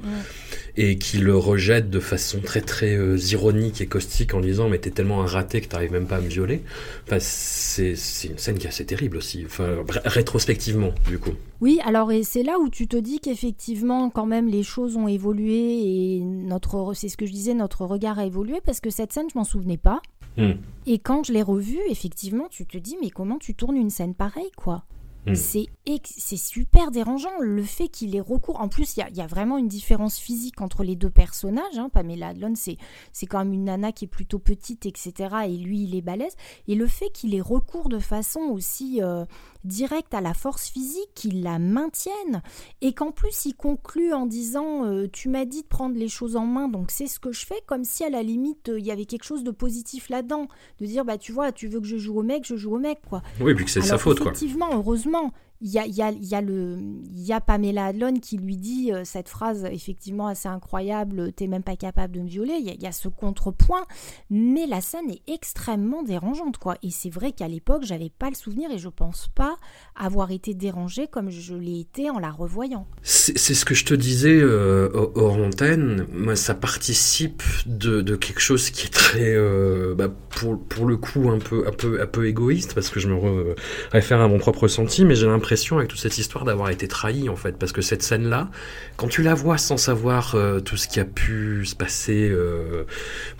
et 0.76 0.96
qui 0.96 1.18
le 1.18 1.36
rejette 1.36 1.90
de 1.90 2.00
façon 2.00 2.40
très 2.40 2.60
très 2.60 2.96
euh, 2.96 3.18
ironique 3.30 3.80
et 3.80 3.86
caustique 3.86 4.34
en 4.34 4.40
disant 4.40 4.68
mais 4.68 4.78
t'es 4.78 4.90
tellement 4.90 5.22
un 5.22 5.26
raté 5.26 5.60
que 5.60 5.68
t'arrives 5.68 5.92
même 5.92 6.06
pas 6.06 6.16
à 6.16 6.20
me 6.20 6.28
violer. 6.28 6.62
Enfin, 7.06 7.18
c'est, 7.20 7.90
une 8.24 8.38
scène 8.38 8.58
qui 8.58 8.66
est 8.66 8.70
assez 8.70 8.86
terrible 8.86 9.16
aussi, 9.16 9.44
enfin, 9.44 9.84
rétrospectivement 10.04 10.92
du 11.08 11.18
coup. 11.18 11.32
Oui, 11.60 11.78
alors 11.84 12.10
et 12.12 12.22
c'est 12.22 12.42
là 12.42 12.58
où 12.58 12.68
tu 12.68 12.88
te 12.88 12.96
dis 12.96 13.20
qu'effectivement 13.20 14.10
quand 14.10 14.26
même 14.26 14.48
les 14.48 14.62
choses 14.62 14.96
ont 14.96 15.08
évolué 15.08 16.16
et 16.16 16.20
notre, 16.20 16.92
c'est 16.94 17.08
ce 17.08 17.16
que 17.16 17.26
je 17.26 17.32
disais, 17.32 17.54
notre 17.54 17.84
regard 17.84 18.18
a 18.18 18.26
évolué 18.26 18.60
parce 18.64 18.80
que 18.80 18.90
cette 18.90 19.12
scène 19.12 19.26
je 19.32 19.38
m'en 19.38 19.44
souvenais 19.44 19.78
pas. 19.78 20.00
Hmm. 20.38 20.52
Et 20.86 20.98
quand 20.98 21.24
je 21.24 21.32
l'ai 21.34 21.42
revue, 21.42 21.80
effectivement, 21.90 22.48
tu 22.50 22.64
te 22.64 22.78
dis 22.78 22.96
mais 23.02 23.10
comment 23.10 23.38
tu 23.38 23.54
tournes 23.54 23.76
une 23.76 23.90
scène 23.90 24.14
pareille 24.14 24.50
quoi? 24.56 24.84
Hmm. 25.26 25.34
C'est 25.34 26.36
super 26.36 26.90
dérangeant 26.90 27.38
le 27.40 27.62
fait 27.62 27.88
qu'il 27.88 28.16
ait 28.16 28.20
recours. 28.20 28.60
En 28.60 28.68
plus, 28.68 28.96
il 28.96 29.16
y, 29.16 29.20
a, 29.20 29.26
vraiment 29.26 29.56
une 29.56 29.68
différence 29.68 30.18
physique 30.18 30.60
entre 30.60 30.82
les 30.82 30.96
deux 30.96 31.10
personnages. 31.10 31.78
Hein. 31.78 31.88
Pamela 31.88 32.28
Adlon, 32.28 32.54
c'est 32.56 33.26
quand 33.26 33.38
même 33.38 33.52
une 33.52 33.64
nana 33.64 33.92
qui 33.92 34.06
est 34.06 34.08
plutôt 34.08 34.38
petite, 34.38 34.86
etc. 34.86 35.12
Et 35.46 35.56
lui, 35.56 35.84
il 35.84 35.94
est 35.94 36.02
balèze. 36.02 36.36
Et 36.66 36.74
le 36.74 36.86
fait 36.86 37.10
qu'il 37.10 37.34
ait 37.34 37.40
recours 37.40 37.88
de 37.88 37.98
façon 37.98 38.40
aussi 38.40 39.00
euh, 39.00 39.24
direct 39.64 40.12
à 40.14 40.20
la 40.20 40.34
force 40.34 40.68
physique, 40.68 41.10
qu'il 41.14 41.42
la 41.42 41.58
maintienne, 41.58 42.42
et 42.80 42.92
qu'en 42.92 43.12
plus 43.12 43.46
il 43.46 43.54
conclut 43.54 44.12
en 44.12 44.26
disant 44.26 44.84
euh, 44.84 45.06
Tu 45.12 45.28
m'as 45.28 45.44
dit 45.44 45.62
de 45.62 45.66
prendre 45.66 45.96
les 45.96 46.08
choses 46.08 46.36
en 46.36 46.46
main, 46.46 46.68
donc 46.68 46.90
c'est 46.90 47.06
ce 47.06 47.20
que 47.20 47.32
je 47.32 47.46
fais, 47.46 47.60
comme 47.66 47.84
si 47.84 48.04
à 48.04 48.10
la 48.10 48.22
limite 48.22 48.68
euh, 48.68 48.78
il 48.78 48.86
y 48.86 48.90
avait 48.90 49.04
quelque 49.04 49.24
chose 49.24 49.44
de 49.44 49.50
positif 49.50 50.08
là-dedans, 50.08 50.48
de 50.80 50.86
dire 50.86 51.04
Bah 51.04 51.18
tu 51.18 51.32
vois, 51.32 51.52
tu 51.52 51.68
veux 51.68 51.80
que 51.80 51.86
je 51.86 51.96
joue 51.96 52.18
au 52.18 52.22
mec, 52.22 52.44
je 52.46 52.56
joue 52.56 52.74
au 52.74 52.78
mec, 52.78 52.98
quoi. 53.08 53.22
Oui, 53.40 53.54
puis 53.54 53.64
que 53.64 53.70
c'est 53.70 53.82
sa 53.82 53.98
faute, 53.98 54.20
quoi. 54.20 54.32
Effectivement, 54.32 54.70
heureusement, 54.72 55.11
clairement 55.12 55.32
il 55.62 55.70
y 55.70 55.78
a, 55.78 55.86
y, 55.86 56.02
a, 56.02 56.10
y, 56.10 56.34
a 56.34 56.42
y 56.42 57.32
a 57.32 57.40
Pamela 57.40 57.86
Adlon 57.86 58.14
qui 58.14 58.36
lui 58.36 58.56
dit 58.56 58.92
euh, 58.92 59.02
cette 59.04 59.28
phrase 59.28 59.64
effectivement 59.70 60.26
assez 60.26 60.48
incroyable 60.48 61.32
T'es 61.32 61.46
même 61.46 61.62
pas 61.62 61.76
capable 61.76 62.14
de 62.14 62.20
me 62.20 62.26
violer. 62.26 62.54
Il 62.58 62.82
y, 62.82 62.86
a 62.86 62.92
ce 62.92 63.08
contrepoint, 63.08 63.84
mais 64.28 64.66
la 64.66 64.80
scène 64.80 65.08
est 65.08 65.22
extrêmement 65.32 66.02
dérangeante, 66.02 66.58
quoi. 66.58 66.76
Et 66.82 66.90
c'est 66.90 67.10
vrai 67.10 67.30
qu'à 67.30 67.46
l'époque, 67.46 67.84
j'avais 67.84 68.10
pas 68.10 68.28
le 68.28 68.34
souvenir 68.34 68.72
et 68.72 68.78
je 68.78 68.88
pense 68.88 69.28
pas 69.36 69.56
avoir 69.94 70.32
été 70.32 70.52
dérangée 70.52 71.06
comme 71.06 71.30
je 71.30 71.54
l'ai 71.54 71.78
été 71.78 72.10
en 72.10 72.18
la 72.18 72.30
revoyant. 72.30 72.88
C'est 73.02 73.54
ce 73.54 73.64
que 73.64 73.74
je 73.74 73.84
te 73.84 73.94
disais 73.94 74.40
euh, 74.40 74.90
hors 75.14 75.36
antenne. 75.36 76.06
Moi, 76.12 76.34
ça 76.34 76.54
participe 76.54 77.42
de, 77.66 78.00
de, 78.00 78.16
quelque 78.16 78.40
chose 78.40 78.70
qui 78.70 78.86
est 78.86 78.90
très, 78.90 79.34
euh, 79.34 79.94
bah, 79.94 80.08
pour, 80.30 80.60
pour 80.60 80.86
le 80.86 80.96
coup, 80.96 81.30
un 81.30 81.38
peu, 81.38 81.68
un 81.68 81.72
peu, 81.72 82.00
un 82.00 82.06
peu 82.06 82.26
égoïste 82.26 82.74
parce 82.74 82.90
que 82.90 82.98
je 82.98 83.08
me 83.08 83.54
réfère 83.92 84.20
à 84.20 84.26
mon 84.26 84.38
propre 84.38 84.64
ressenti, 84.64 85.04
mais 85.04 85.14
j'ai 85.14 85.26
l'impression 85.26 85.51
avec 85.52 85.88
toute 85.88 85.98
cette 85.98 86.18
histoire 86.18 86.44
d'avoir 86.44 86.70
été 86.70 86.88
trahi 86.88 87.28
en 87.28 87.36
fait, 87.36 87.56
parce 87.56 87.72
que 87.72 87.82
cette 87.82 88.02
scène-là, 88.02 88.50
quand 88.96 89.08
tu 89.08 89.22
la 89.22 89.34
vois 89.34 89.58
sans 89.58 89.76
savoir 89.76 90.34
euh, 90.34 90.60
tout 90.60 90.76
ce 90.76 90.88
qui 90.88 91.00
a 91.00 91.04
pu 91.04 91.64
se 91.64 91.74
passer 91.74 92.28
euh, 92.30 92.84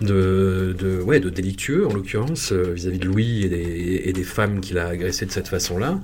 de, 0.01 1.01
ouais, 1.05 1.19
de 1.19 1.29
délictueux 1.29 1.87
en 1.87 1.93
l'occurrence 1.93 2.51
vis-à-vis 2.51 2.99
de 2.99 3.05
Louis 3.05 3.43
et 3.43 4.13
des, 4.13 4.23
femmes 4.23 4.61
qu'il 4.61 4.77
a 4.77 4.87
agressées 4.87 5.25
de 5.25 5.31
cette 5.31 5.49
façon-là, 5.49 5.99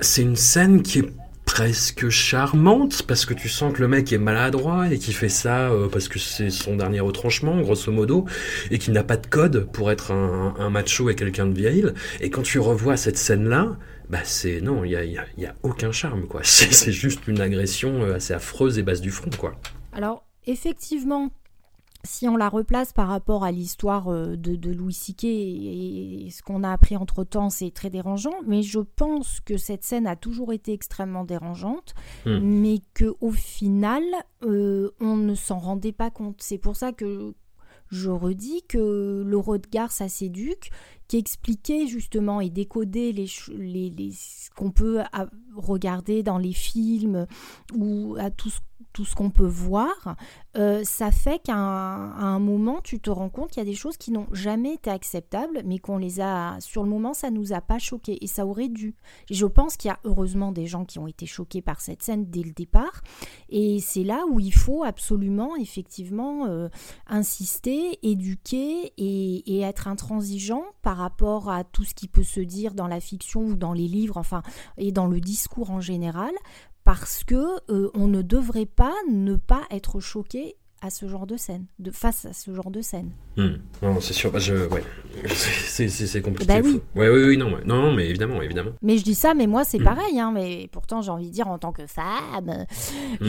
c'est 0.00 0.22
une 0.22 0.36
scène 0.36 0.82
qui 0.82 0.98
est 0.98 1.12
presque 1.44 2.08
charmante 2.08 3.02
parce 3.02 3.26
que 3.26 3.34
tu 3.34 3.48
sens 3.48 3.74
que 3.74 3.82
le 3.82 3.88
mec 3.88 4.10
est 4.12 4.18
maladroit 4.18 4.88
et 4.90 4.98
qu'il 4.98 5.14
fait 5.14 5.28
ça 5.28 5.70
euh, 5.70 5.88
parce 5.88 6.08
que 6.08 6.18
c'est 6.18 6.50
son 6.50 6.76
dernier 6.76 7.00
retranchement 7.00 7.60
grosso 7.60 7.92
modo 7.92 8.24
et 8.70 8.78
qu'il 8.78 8.94
n'a 8.94 9.04
pas 9.04 9.18
de 9.18 9.26
code 9.26 9.68
pour 9.72 9.90
être 9.90 10.12
un, 10.12 10.70
macho 10.70 11.10
et 11.10 11.14
quelqu'un 11.14 11.46
de 11.46 11.54
vieille. 11.54 11.84
Et 12.20 12.30
quand 12.30 12.42
tu 12.42 12.58
revois 12.58 12.96
cette 12.96 13.18
scène 13.18 13.48
là 13.48 13.76
bah 14.08 14.24
c'est 14.24 14.60
non 14.60 14.84
il 14.84 14.92
y 14.92 14.96
a, 14.96 15.04
y 15.04 15.16
a, 15.18 15.54
aucun 15.62 15.92
charme 15.92 16.26
quoi 16.26 16.40
c'est 16.44 16.92
juste 16.92 17.26
une 17.28 17.40
agression 17.40 18.02
euh, 18.02 18.16
assez 18.16 18.34
affreuse 18.34 18.78
et 18.78 18.82
basse 18.82 19.00
du 19.00 19.10
front 19.10 19.30
quoi 19.38 19.54
alors 19.92 20.24
effectivement 20.46 21.30
si 22.04 22.28
on 22.28 22.36
la 22.36 22.48
replace 22.48 22.92
par 22.92 23.08
rapport 23.08 23.44
à 23.44 23.52
l'histoire 23.52 24.08
euh, 24.08 24.36
de, 24.36 24.70
Louis 24.70 24.92
Siquet 24.92 25.28
et, 25.28 26.30
ce 26.30 26.42
qu'on 26.42 26.64
a 26.64 26.72
appris 26.72 26.96
entre 26.96 27.24
temps, 27.24 27.50
c'est 27.50 27.70
très 27.70 27.90
dérangeant. 27.90 28.34
Mais 28.46 28.62
je 28.62 28.80
pense 28.80 29.40
que 29.40 29.56
cette 29.56 29.84
scène 29.84 30.06
a 30.06 30.16
toujours 30.16 30.52
été 30.52 30.72
extrêmement 30.72 31.24
dérangeante, 31.24 31.94
hmm. 32.26 32.38
mais 32.42 32.80
que 32.94 33.14
au 33.20 33.30
final, 33.30 34.02
euh, 34.42 34.90
on 35.00 35.16
ne 35.16 35.34
s'en 35.34 35.58
rendait 35.58 35.92
pas 35.92 36.10
compte. 36.10 36.42
C'est 36.42 36.58
pour 36.58 36.76
ça 36.76 36.92
que 36.92 37.34
je 37.90 38.10
redis 38.10 38.62
que 38.68 39.22
le 39.24 39.36
regard 39.36 39.92
ça 39.92 40.08
s'éduque, 40.08 40.70
qui 41.12 41.18
expliquait 41.18 41.86
justement 41.88 42.40
et 42.40 42.48
décodait 42.48 43.12
les, 43.12 43.28
les, 43.58 44.12
ce 44.12 44.48
qu'on 44.56 44.70
peut 44.70 45.02
regarder 45.54 46.22
dans 46.22 46.38
les 46.38 46.54
films 46.54 47.26
ou 47.74 48.16
à 48.18 48.30
tout 48.30 48.48
ce 48.48 48.60
tout 48.92 49.04
ce 49.04 49.14
qu'on 49.14 49.30
peut 49.30 49.46
voir, 49.46 50.16
euh, 50.56 50.82
ça 50.84 51.10
fait 51.10 51.38
qu'à 51.38 51.56
un, 51.56 52.38
moment, 52.38 52.80
tu 52.82 53.00
te 53.00 53.10
rends 53.10 53.30
compte 53.30 53.50
qu'il 53.50 53.60
y 53.60 53.66
a 53.66 53.70
des 53.70 53.74
choses 53.74 53.96
qui 53.96 54.10
n'ont 54.10 54.26
jamais 54.32 54.74
été 54.74 54.90
acceptables, 54.90 55.62
mais 55.64 55.78
qu'on 55.78 55.96
les 55.96 56.20
a, 56.20 56.56
sur 56.60 56.82
le 56.82 56.90
moment, 56.90 57.14
ça 57.14 57.30
nous 57.30 57.52
a 57.52 57.60
pas 57.60 57.78
choqués, 57.78 58.22
et 58.22 58.26
ça 58.26 58.46
aurait 58.46 58.68
dû. 58.68 58.94
je 59.30 59.46
pense 59.46 59.76
qu'il 59.76 59.88
y 59.88 59.92
a 59.92 59.98
heureusement 60.04 60.52
des 60.52 60.66
gens 60.66 60.84
qui 60.84 60.98
ont 60.98 61.06
été 61.06 61.26
choqués 61.26 61.62
par 61.62 61.80
cette 61.80 62.02
scène 62.02 62.26
dès 62.26 62.42
le 62.42 62.52
départ, 62.52 63.02
et 63.48 63.80
c'est 63.80 64.04
là 64.04 64.24
où 64.30 64.40
il 64.40 64.54
faut 64.54 64.84
absolument, 64.84 65.56
effectivement, 65.56 66.46
euh, 66.46 66.68
insister, 67.06 67.98
éduquer 68.02 68.92
et, 68.98 69.56
et 69.56 69.60
être 69.60 69.88
intransigeant 69.88 70.64
par 70.82 70.98
rapport 71.02 71.50
à 71.50 71.64
tout 71.64 71.84
ce 71.84 71.94
qui 71.94 72.08
peut 72.08 72.22
se 72.22 72.40
dire 72.40 72.74
dans 72.74 72.86
la 72.86 73.00
fiction 73.00 73.42
ou 73.42 73.56
dans 73.56 73.72
les 73.72 73.88
livres, 73.88 74.16
enfin, 74.16 74.42
et 74.78 74.92
dans 74.92 75.06
le 75.06 75.20
discours 75.20 75.70
en 75.70 75.80
général, 75.80 76.32
parce 76.84 77.24
que 77.24 77.60
euh, 77.70 77.90
on 77.94 78.08
ne 78.08 78.22
devrait 78.22 78.66
pas 78.66 78.94
ne 79.10 79.36
pas 79.36 79.62
être 79.70 80.00
choqué 80.00 80.56
à 80.82 80.90
ce 80.90 81.06
genre 81.06 81.26
de 81.26 81.36
scène, 81.36 81.66
de 81.78 81.92
face 81.92 82.24
à 82.24 82.32
ce 82.32 82.52
genre 82.52 82.70
de 82.70 82.82
scène. 82.82 83.12
Hmm. 83.36 83.52
Non, 83.82 84.00
c'est 84.00 84.12
sûr. 84.12 84.32
Bah, 84.32 84.40
je, 84.40 84.66
ouais. 84.66 84.82
c'est 85.28 86.22
compliqué. 86.22 86.46
Bah 86.46 86.60
oui. 86.62 86.80
Ouais, 86.96 87.08
oui, 87.08 87.24
oui, 87.28 87.36
non, 87.36 87.50
non, 87.64 87.82
non, 87.82 87.92
mais 87.92 88.08
évidemment, 88.08 88.42
évidemment. 88.42 88.72
Mais 88.82 88.98
je 88.98 89.04
dis 89.04 89.14
ça, 89.14 89.32
mais 89.32 89.46
moi 89.46 89.62
c'est 89.64 89.78
hmm. 89.78 89.84
pareil, 89.84 90.18
hein, 90.18 90.32
mais 90.32 90.68
pourtant 90.72 91.00
j'ai 91.00 91.10
envie 91.10 91.28
de 91.28 91.32
dire 91.32 91.48
en 91.48 91.58
tant 91.58 91.70
que 91.70 91.86
femme, 91.86 92.66
hmm. 93.20 93.26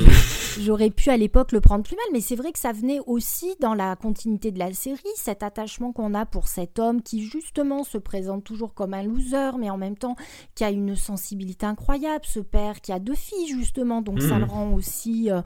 j'aurais 0.60 0.90
pu 0.90 1.12
à 1.12 1.18
l'époque 1.18 1.52
le 1.52 1.62
prendre 1.62 1.84
plus 1.84 1.96
mal, 1.96 2.06
mais 2.12 2.22
c'est 2.22 2.36
vrai 2.36 2.52
que 2.52 2.60
ça 2.60 2.72
venait 2.72 3.00
aussi 3.06 3.54
dans 3.60 3.76
la 3.76 3.96
continuité 3.96 4.52
de 4.52 4.58
la 4.58 4.74
série, 4.74 4.98
cet 5.16 5.44
attachement 5.44 5.92
qu'on 5.92 6.16
a 6.16 6.26
pour 6.26 6.48
cet 6.48 6.80
homme 6.80 7.04
qui 7.04 7.24
justement 7.24 7.84
se 7.84 8.00
présente 8.00 8.44
toujours 8.44 8.74
comme 8.74 8.96
un 8.96 9.04
loser, 9.04 9.52
mais 9.60 9.70
en 9.70 9.78
même 9.78 9.98
temps 9.98 10.16
qui 10.56 10.64
a 10.64 10.72
une 10.72 10.96
sensibilité 10.96 11.68
incroyable, 11.68 12.26
ce 12.26 12.40
père 12.40 12.82
qui 12.82 12.92
a 12.92 13.00
deux 13.00 13.16
filles 13.16 13.48
justement, 13.48 14.02
donc 14.02 14.22
ça 14.22 14.40
le 14.40 14.46
rend 14.46 14.74
aussi, 14.74 15.30
euh, 15.30 15.42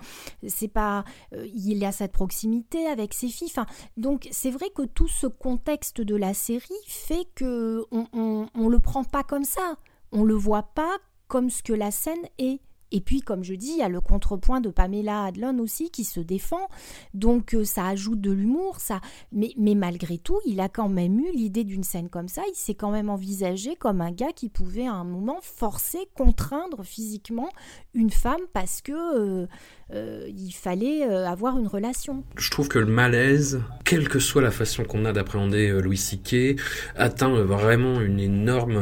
c'est 0.47 0.67
pas, 0.67 1.03
euh, 1.33 1.45
il 1.53 1.83
a 1.83 1.91
cette 1.97 2.11
proximité 2.11 2.87
avec 2.87 3.13
ses 3.13 3.27
filles, 3.27 3.51
donc 3.97 4.27
c'est 4.31 4.47
c'est 4.47 4.51
vrai 4.51 4.69
que 4.69 4.83
tout 4.83 5.09
ce 5.09 5.27
contexte 5.27 5.99
de 5.99 6.15
la 6.15 6.33
série 6.33 6.63
fait 6.87 7.27
que 7.35 7.85
on, 7.91 8.47
on, 8.55 8.69
le 8.69 8.79
prend 8.79 9.03
pas 9.03 9.23
comme 9.23 9.43
ça. 9.43 9.75
On 10.13 10.23
le 10.23 10.35
voit 10.35 10.71
pas 10.73 10.99
comme 11.27 11.49
ce 11.49 11.61
que 11.61 11.73
la 11.73 11.91
scène 11.91 12.25
est. 12.37 12.61
Et 12.91 13.01
puis, 13.01 13.22
comme 13.22 13.44
je 13.44 13.53
dis, 13.53 13.72
il 13.72 13.77
y 13.77 13.82
a 13.82 13.89
le 13.89 14.00
contrepoint 14.00 14.62
de 14.62 14.70
Pamela 14.70 15.25
Adlon 15.25 15.60
aussi 15.60 15.89
qui 15.89 16.03
se 16.03 16.20
défend. 16.20 16.70
Donc, 17.13 17.53
euh, 17.53 17.65
ça 17.65 17.88
ajoute 17.88 18.22
de 18.22 18.32
l'humour. 18.32 18.79
ça. 18.79 19.01
Mais, 19.32 19.53
malgré 19.58 20.17
tout, 20.17 20.39
il 20.46 20.60
a 20.62 20.70
quand 20.70 20.89
même 20.89 21.20
eu 21.20 21.32
l'idée 21.34 21.63
d'une 21.63 21.84
scène 21.84 22.10
comme 22.10 22.29
ça. 22.29 22.44
Il 22.50 22.56
s'est 22.56 22.75
quand 22.75 22.91
même 22.91 23.10
envisagé 23.10 23.75
comme 23.75 24.01
un 24.01 24.12
gars 24.12 24.32
qui 24.34 24.50
pouvait 24.50 24.88
à 24.88 24.94
un 24.94 25.03
moment 25.03 25.39
forcer, 25.41 26.00
contraindre 26.15 26.86
physiquement 26.86 27.50
une 27.94 28.12
femme 28.12 28.41
parce 28.53 28.82
que 28.82 28.91
euh, 28.94 29.48
euh, 29.94 30.29
fallait 30.53 31.03
avoir 31.03 31.58
une 31.58 31.67
relation. 31.67 32.24
Je 32.38 32.50
trouve 32.50 32.67
que 32.67 32.79
le 32.79 32.86
malaise, 32.86 33.62
quelle 33.84 34.08
que 34.08 34.20
soit 34.20 34.41
la 34.41 34.51
façon 34.51 34.84
qu'on 34.84 35.06
a 35.06 35.13
d'appréhender 35.13 35.70
Louis 35.82 35.98
C.K., 35.98 36.60
atteint 36.96 37.29
vraiment 37.44 38.01
une 38.01 38.20
énorme 38.20 38.77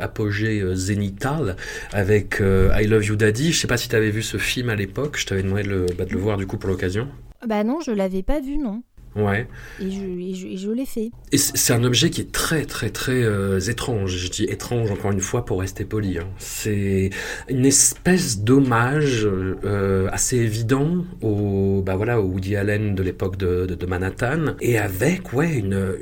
apogée 0.00 0.62
zénitale 0.74 1.56
avec 1.92 2.40
I 2.40 2.86
Love 2.86 3.04
You 3.04 3.16
Daddy 3.16 3.41
je 3.50 3.58
sais 3.58 3.66
pas 3.66 3.76
si 3.76 3.88
tu 3.88 3.96
avais 3.96 4.10
vu 4.10 4.22
ce 4.22 4.36
film 4.36 4.68
à 4.68 4.76
l'époque, 4.76 5.16
je 5.18 5.26
t'avais 5.26 5.42
demandé 5.42 5.64
de 5.64 5.70
le, 5.70 5.86
bah, 5.98 6.04
de 6.04 6.12
le, 6.12 6.18
voir 6.18 6.36
du 6.36 6.46
coup 6.46 6.58
pour 6.58 6.70
l'occasion. 6.70 7.08
Bah 7.46 7.64
non, 7.64 7.80
je 7.80 7.90
l'avais 7.90 8.22
pas 8.22 8.40
vu, 8.40 8.56
non. 8.56 8.82
Ouais. 9.14 9.46
Et 9.78 9.90
je, 9.90 10.56
je, 10.56 10.70
l'ai 10.70 10.86
fait. 10.86 11.10
Et 11.32 11.38
c'est 11.38 11.74
un 11.74 11.84
objet 11.84 12.08
qui 12.08 12.22
est 12.22 12.32
très 12.32 12.64
très 12.64 12.88
très 12.88 13.22
euh, 13.22 13.60
étrange. 13.60 14.16
Je 14.16 14.30
dis 14.30 14.44
étrange 14.44 14.90
encore 14.90 15.12
une 15.12 15.20
fois 15.20 15.44
pour 15.44 15.60
rester 15.60 15.84
poli. 15.84 16.18
Hein. 16.18 16.28
C'est 16.38 17.10
une 17.48 17.66
espèce 17.66 18.38
d'hommage 18.38 19.26
euh, 19.26 20.08
assez 20.12 20.38
évident 20.38 21.04
au 21.20 21.82
bah 21.84 21.96
voilà 21.96 22.20
au 22.20 22.24
Woody 22.24 22.56
Allen 22.56 22.94
de 22.94 23.02
l'époque 23.02 23.36
de, 23.36 23.66
de, 23.66 23.86
Manhattan 23.86 24.54
et 24.62 24.78
avec 24.78 25.34
ouais 25.34 25.52
une, 25.52 25.94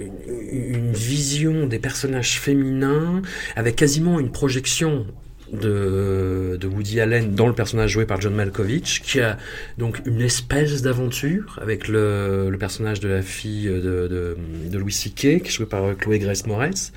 une, 0.53 0.75
une 0.77 0.93
vision 0.93 1.67
des 1.67 1.81
personnages 1.81 2.39
féminins 2.39 3.23
avec 3.57 3.75
quasiment 3.75 4.21
une 4.21 4.31
projection 4.31 5.07
de, 5.53 6.57
de, 6.61 6.67
Woody 6.67 7.01
Allen 7.01 7.35
dans 7.35 7.47
le 7.47 7.55
personnage 7.55 7.91
joué 7.91 8.07
par 8.07 8.21
John 8.21 8.35
Malkovich, 8.35 9.03
qui 9.03 9.21
a 9.21 9.39
donc 9.79 10.01
une 10.05 10.21
espèce 10.21 10.83
d'aventure 10.83 11.59
avec 11.61 11.89
le, 11.89 12.49
le, 12.51 12.59
personnage 12.59 13.01
de 13.01 13.09
la 13.09 13.23
fille 13.23 13.67
de, 13.67 13.81
de, 13.81 14.37
de 14.71 14.79
Louis 14.79 14.93
C.K., 14.93 15.15
qui 15.15 15.27
est 15.27 15.51
joué 15.51 15.67
par 15.67 15.97
Chloé 15.97 16.19
Grace 16.19 16.47
Moretz, 16.47 16.93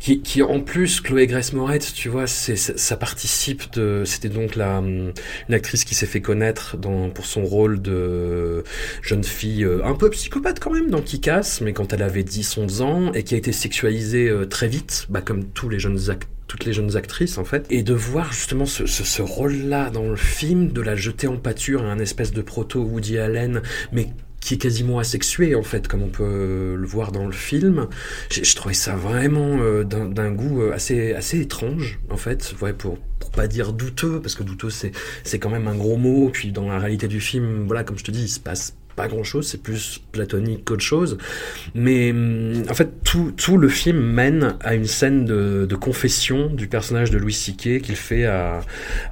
qui, 0.00 0.20
qui 0.20 0.42
en 0.42 0.60
plus, 0.60 1.00
Chloé 1.00 1.26
Grace 1.26 1.52
Moretz, 1.52 1.92
tu 1.92 2.08
vois, 2.08 2.26
c'est, 2.26 2.56
ça 2.56 2.96
participe 2.96 3.72
de... 3.72 4.02
C'était 4.04 4.28
donc 4.28 4.56
la, 4.56 4.78
une 4.78 5.12
actrice 5.50 5.84
qui 5.84 5.94
s'est 5.94 6.06
fait 6.06 6.20
connaître 6.20 6.76
dans, 6.76 7.10
pour 7.10 7.26
son 7.26 7.44
rôle 7.44 7.82
de 7.82 8.64
jeune 9.02 9.24
fille 9.24 9.64
euh, 9.64 9.84
un 9.84 9.94
peu 9.94 10.10
psychopathe 10.10 10.60
quand 10.60 10.72
même 10.72 10.90
dans 10.90 11.02
Kick-Ass, 11.02 11.60
mais 11.60 11.72
quand 11.72 11.92
elle 11.92 12.02
avait 12.02 12.22
10-11 12.22 12.82
ans, 12.82 13.12
et 13.12 13.22
qui 13.22 13.34
a 13.34 13.38
été 13.38 13.52
sexualisée 13.52 14.28
euh, 14.28 14.46
très 14.46 14.68
vite, 14.68 15.06
bah, 15.08 15.20
comme 15.20 15.44
tous 15.44 15.68
les 15.68 15.78
jeunes 15.78 16.10
acteurs 16.10 16.28
toutes 16.50 16.64
les 16.64 16.72
jeunes 16.72 16.96
actrices 16.96 17.38
en 17.38 17.44
fait, 17.44 17.64
et 17.70 17.84
de 17.84 17.94
voir 17.94 18.32
justement 18.32 18.66
ce, 18.66 18.84
ce, 18.84 19.22
rôle-là 19.22 19.88
dans 19.90 20.08
le 20.08 20.16
film, 20.16 20.72
de 20.72 20.80
la 20.80 20.96
jeter 20.96 21.28
en 21.28 21.36
pâture 21.36 21.84
à 21.84 21.92
un 21.92 22.00
espèce 22.00 22.32
de 22.32 22.42
proto 22.42 22.80
Woody 22.82 23.18
Allen, 23.18 23.62
mais 23.92 24.08
qui 24.40 24.54
est 24.54 24.58
quasiment 24.58 24.98
asexué 24.98 25.54
en 25.54 25.62
fait, 25.62 25.86
comme 25.86 26.02
on 26.02 26.08
peut 26.08 26.74
le 26.76 26.86
voir 26.86 27.12
dans 27.12 27.26
le 27.26 27.32
film. 27.32 27.86
Je, 28.32 28.54
trouvais 28.56 28.74
ça 28.74 28.96
vraiment 28.96 29.58
euh, 29.60 29.84
d'un 29.84 30.32
goût 30.32 30.62
euh, 30.62 30.72
assez 30.72 31.12
assez 31.12 31.40
étrange 31.40 32.00
en 32.10 32.16
fait, 32.16 32.52
ouais, 32.60 32.72
pour 32.72 32.98
pour 33.20 33.30
pas 33.30 33.46
dire 33.46 33.72
douteux 33.72 34.20
parce 34.20 34.34
que 34.34 34.42
douteux 34.42 34.70
c'est 34.70 34.90
c'est 35.22 35.38
quand 35.38 35.50
même 35.50 35.68
un 35.68 35.76
gros 35.76 35.98
mot. 35.98 36.30
Puis 36.32 36.50
dans 36.50 36.66
la 36.66 36.80
réalité 36.80 37.06
du 37.06 37.20
film, 37.20 37.66
voilà, 37.66 37.84
comme 37.84 37.96
je 37.98 38.04
te 38.04 38.10
dis, 38.10 38.22
il 38.22 38.28
se 38.28 38.40
passe 38.40 38.74
pas 39.00 39.08
grand 39.08 39.24
chose, 39.24 39.46
c'est 39.46 39.62
plus 39.62 40.02
platonique 40.12 40.66
qu'autre 40.66 40.82
chose. 40.82 41.16
Mais 41.74 42.10
hum, 42.10 42.64
en 42.68 42.74
fait, 42.74 42.90
tout, 43.02 43.56
le 43.56 43.68
film 43.68 43.98
mène 43.98 44.56
à 44.60 44.74
une 44.74 44.84
scène 44.84 45.24
de, 45.24 45.76
confession 45.80 46.48
du 46.48 46.66
personnage 46.66 47.10
de 47.10 47.16
Louis 47.16 47.32
C.K. 47.32 47.80
qu'il 47.80 47.96
fait 47.96 48.28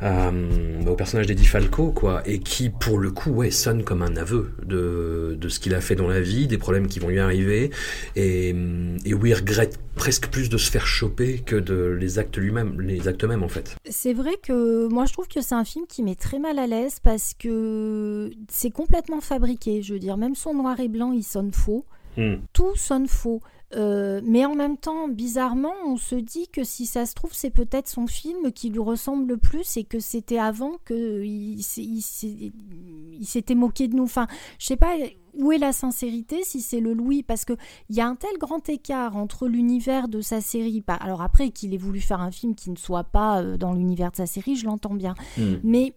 hum, 0.03 0.87
au 0.87 0.95
personnage 0.95 1.27
d'Eddie 1.27 1.47
Falco, 1.47 1.91
quoi, 1.91 2.23
et 2.27 2.41
qui, 2.41 2.69
pour 2.69 2.99
le 2.99 3.11
coup, 3.11 3.31
ouais, 3.31 3.51
sonne 3.51 3.83
comme 3.83 4.03
un 4.03 4.17
aveu 4.17 4.51
de, 4.67 5.39
ce 5.49 5.59
qu'il 5.59 5.75
a 5.75 5.81
fait 5.81 5.95
dans 5.95 6.09
la 6.09 6.21
vie, 6.21 6.47
des 6.47 6.59
problèmes 6.59 6.87
qui 6.87 6.99
vont 6.99 7.09
lui 7.09 7.21
arriver, 7.21 7.71
et, 8.15 8.53
hum, 8.53 8.99
et 9.07 9.15
où 9.15 9.25
il 9.25 9.35
regrette 9.35 9.79
presque 9.99 10.29
plus 10.29 10.49
de 10.49 10.57
se 10.57 10.71
faire 10.71 10.87
choper 10.87 11.41
que 11.45 11.57
de 11.57 11.97
les 11.99 12.19
actes 12.19 12.39
lui-même, 12.39 12.81
les 12.81 13.09
actes 13.09 13.25
mêmes 13.25 13.43
en 13.43 13.49
fait. 13.49 13.77
C'est 13.91 14.15
vrai 14.15 14.37
que 14.41 14.87
moi 14.87 15.05
je 15.07 15.13
trouve 15.13 15.27
que 15.27 15.41
c'est 15.41 15.57
un 15.57 15.65
film 15.65 15.87
qui 15.89 16.03
met 16.03 16.15
très 16.15 16.39
mal 16.39 16.59
à 16.59 16.67
l'aise 16.67 17.01
parce 17.03 17.35
que 17.37 18.31
c'est 18.49 18.71
complètement 18.71 19.21
fabriqué. 19.21 19.78
Je 19.83 19.95
veux 19.95 20.01
dire, 20.01 20.17
même 20.17 20.35
son 20.35 20.55
noir 20.55 20.79
et 20.81 20.89
blanc, 20.89 21.13
il 21.13 21.25
sonne 21.25 21.53
faux. 21.53 21.85
Hmm. 22.17 22.37
Tout 22.53 22.75
sonne 22.77 23.07
faux. 23.07 23.41
Euh, 23.75 24.23
mais 24.25 24.47
en 24.47 24.55
même 24.55 24.79
temps, 24.79 25.09
bizarrement, 25.09 25.75
on 25.87 25.97
se 25.97 26.15
dit 26.15 26.49
que 26.49 26.65
si 26.65 26.87
ça 26.87 27.05
se 27.05 27.15
trouve, 27.15 27.35
c'est 27.35 27.51
peut-être 27.51 27.89
son 27.89 28.07
film 28.07 28.51
qui 28.53 28.71
lui 28.71 28.79
ressemble 28.79 29.29
le 29.29 29.37
plus 29.37 29.77
et 29.77 29.85
que 29.85 30.01
c'était 30.01 30.39
avant 30.39 30.79
qu'il 30.87 31.59
il, 31.59 32.03
s'était 32.03 33.55
moqué 33.55 33.89
de 33.89 33.97
nous. 33.97 34.05
Enfin, 34.05 34.27
je 34.59 34.67
sais 34.67 34.77
pas 34.77 34.95
où 35.35 35.53
est 35.53 35.59
la 35.59 35.73
sincérité 35.73 36.43
si 36.45 36.63
c'est 36.63 36.81
le 36.81 36.95
Louis 36.95 37.23
parce 37.23 37.45
que 37.45 37.53
il 37.91 37.97
y 37.97 38.01
a 38.01 38.07
un 38.07 38.17
tel 38.17 38.37
grand 38.39 38.67
écart 38.69 39.17
entre 39.17 39.47
l'univers 39.47 40.09
de 40.09 40.21
sa 40.21 40.41
série 40.41 40.83
alors 40.89 41.23
après 41.23 41.51
qu'il 41.51 41.75
ait 41.75 41.79
voulu 41.79 42.01
faire 42.01 42.21
un 42.21 42.33
film 42.33 42.55
qui 42.55 42.71
ne 42.71 42.77
soit 42.77 43.05
pas 43.05 43.41
euh, 43.41 43.57
dans 43.57 43.73
l'univers 43.73 44.11
de 44.11 44.17
sa 44.17 44.27
série 44.27 44.57
je 44.57 44.67
l'entends 44.67 44.95
bien 44.95 45.15
hmm. 45.37 45.57
mais 45.63 45.95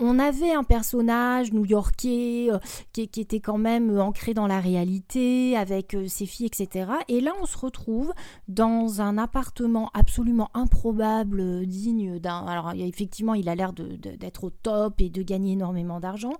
on 0.00 0.18
avait 0.18 0.52
un 0.52 0.64
personnage 0.64 1.52
new-yorkais 1.52 2.48
euh, 2.50 2.58
qui, 2.92 3.02
était 3.02 3.40
quand 3.40 3.58
même 3.58 3.90
euh, 3.90 4.02
ancré 4.02 4.32
dans 4.34 4.46
la 4.46 4.58
réalité, 4.58 5.56
avec 5.56 5.94
euh, 5.94 6.08
ses 6.08 6.26
filles, 6.26 6.46
etc. 6.46 6.90
Et 7.08 7.20
là, 7.20 7.32
on 7.40 7.46
se 7.46 7.58
retrouve 7.58 8.12
dans 8.48 9.02
un 9.02 9.18
appartement 9.18 9.90
absolument 9.92 10.50
improbable, 10.54 11.66
digne 11.66 12.18
d'un... 12.18 12.46
Alors, 12.46 12.72
effectivement, 12.74 13.34
il 13.34 13.48
a 13.48 13.54
l'air 13.54 13.72
d'être 13.72 14.44
au 14.44 14.50
top 14.50 15.00
et 15.00 15.10
de 15.10 15.22
gagner 15.22 15.52
énormément 15.52 16.00
d'argent. 16.00 16.34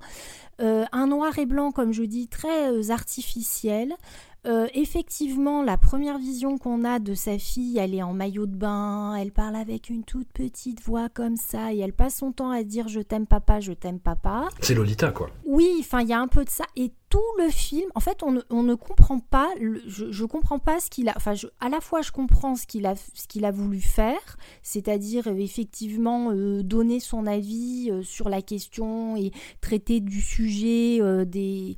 un 0.58 1.06
noir 1.06 1.38
et 1.38 1.46
blanc, 1.46 1.70
comme 1.70 1.92
je 1.92 2.02
dis, 2.02 2.28
très 2.28 2.90
artificiel. 2.90 3.94
Euh, 4.46 4.66
effectivement, 4.74 5.62
la 5.62 5.76
première 5.76 6.18
vision 6.18 6.56
qu'on 6.56 6.84
a 6.84 6.98
de 6.98 7.14
sa 7.14 7.38
fille, 7.38 7.76
elle 7.78 7.94
est 7.94 8.02
en 8.02 8.14
maillot 8.14 8.46
de 8.46 8.56
bain, 8.56 9.14
elle 9.14 9.32
parle 9.32 9.56
avec 9.56 9.90
une 9.90 10.02
toute 10.02 10.28
petite 10.32 10.82
voix 10.82 11.08
comme 11.10 11.36
ça, 11.36 11.74
et 11.74 11.78
elle 11.78 11.92
passe 11.92 12.16
son 12.16 12.32
temps 12.32 12.50
à 12.50 12.62
dire 12.62 12.88
je 12.88 13.00
t'aime 13.00 13.26
papa, 13.26 13.60
je 13.60 13.72
t'aime 13.72 14.00
papa. 14.00 14.48
C'est 14.60 14.74
Lolita, 14.74 15.10
quoi. 15.10 15.28
Oui, 15.44 15.68
enfin, 15.80 16.00
il 16.00 16.08
y 16.08 16.14
a 16.14 16.20
un 16.20 16.28
peu 16.28 16.44
de 16.44 16.50
ça. 16.50 16.64
Et 16.76 16.90
tout 17.10 17.18
le 17.38 17.50
film, 17.50 17.88
en 17.94 18.00
fait, 18.00 18.22
on 18.22 18.62
ne, 18.62 18.74
comprend 18.74 19.18
pas, 19.18 19.48
je, 19.86 20.10
je 20.10 20.24
comprends 20.24 20.58
pas 20.58 20.80
ce 20.80 20.88
qu'il 20.88 21.08
a, 21.08 21.12
enfin, 21.16 21.34
à 21.60 21.68
la 21.68 21.80
fois 21.80 22.02
je 22.02 22.12
comprends 22.12 22.54
ce 22.54 22.66
qu'il 22.66 22.86
a, 22.86 22.94
ce 22.94 23.26
qu'il 23.26 23.44
a 23.44 23.50
voulu 23.50 23.80
faire, 23.80 24.38
c'est-à-dire 24.62 25.26
euh, 25.26 25.36
effectivement 25.36 26.30
euh, 26.30 26.62
donner 26.62 27.00
son 27.00 27.26
avis 27.26 27.90
sur 28.02 28.28
la 28.28 28.42
question 28.42 29.16
et 29.16 29.32
traiter 29.60 30.00
du 30.00 30.20
sujet 30.20 31.00
des 31.26 31.76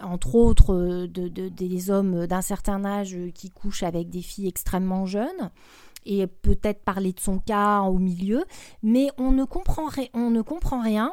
entre 0.00 0.34
autres 0.34 0.74
euh, 0.74 1.06
de, 1.06 1.28
des 1.28 1.90
hommes 1.90 2.26
d'un 2.26 2.42
certain 2.42 2.84
âge 2.84 3.16
qui 3.34 3.50
couchent 3.50 3.82
avec 3.82 4.10
des 4.10 4.22
filles 4.22 4.48
extrêmement 4.48 5.06
jeunes 5.06 5.50
et 6.06 6.26
peut-être 6.26 6.82
parler 6.82 7.12
de 7.12 7.20
son 7.20 7.38
cas 7.38 7.82
au 7.82 7.98
milieu, 7.98 8.44
mais 8.82 9.08
on 9.18 9.32
ne 9.32 9.44
comprend, 9.44 9.86
rien. 9.86 11.12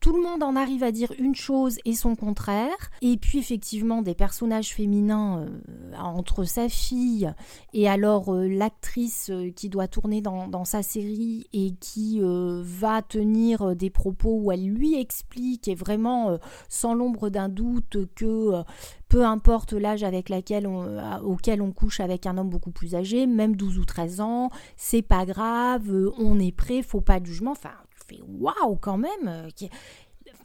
tout 0.00 0.12
le 0.12 0.22
monde 0.22 0.42
en 0.42 0.56
arrive 0.56 0.82
à 0.82 0.92
dire 0.92 1.12
une 1.18 1.34
chose 1.34 1.78
et 1.84 1.94
son 1.94 2.16
contraire. 2.16 2.90
Et 3.02 3.16
puis 3.16 3.38
effectivement, 3.38 4.02
des 4.02 4.14
personnages 4.14 4.74
féminins 4.74 5.40
euh, 5.40 5.96
entre 5.96 6.44
sa 6.44 6.68
fille 6.68 7.30
et 7.72 7.88
alors 7.88 8.34
euh, 8.34 8.48
l'actrice 8.48 9.30
euh, 9.30 9.50
qui 9.50 9.68
doit 9.68 9.88
tourner 9.88 10.20
dans, 10.20 10.48
dans, 10.48 10.64
sa 10.64 10.82
série 10.82 11.46
et 11.52 11.74
qui 11.80 12.20
va 12.20 13.02
tenir 13.02 13.74
des 13.74 13.90
propos 13.90 14.38
où 14.40 14.52
elle 14.52 14.66
lui 14.66 14.98
explique 14.98 15.68
et 15.68 15.74
vraiment 15.74 16.38
sans 16.68 16.94
l'ombre 16.94 17.28
d'un 17.30 17.48
doute 17.48 17.96
que 18.14 18.62
peu 19.10 19.26
importe 19.26 19.72
l'âge 19.72 20.04
avec 20.04 20.28
laquelle 20.28 20.66
euh, 20.66 21.18
auquel 21.18 21.60
on 21.60 21.72
couche 21.72 21.98
avec 22.00 22.26
un 22.26 22.38
homme 22.38 22.48
beaucoup 22.48 22.70
plus 22.70 22.94
âgé, 22.94 23.26
même 23.26 23.56
12 23.56 23.78
ou 23.78 23.84
13 23.84 24.20
ans, 24.20 24.50
c'est 24.76 25.02
pas 25.02 25.26
grave, 25.26 25.90
euh, 25.90 26.12
on 26.16 26.38
est 26.38 26.56
prêt, 26.56 26.80
faut 26.82 27.00
pas 27.00 27.18
de 27.18 27.26
jugement. 27.26 27.50
Enfin, 27.50 27.72
tu 27.90 28.16
fais 28.16 28.22
waouh 28.26 28.76
quand 28.76 28.96
même. 28.96 29.26
Euh, 29.26 29.48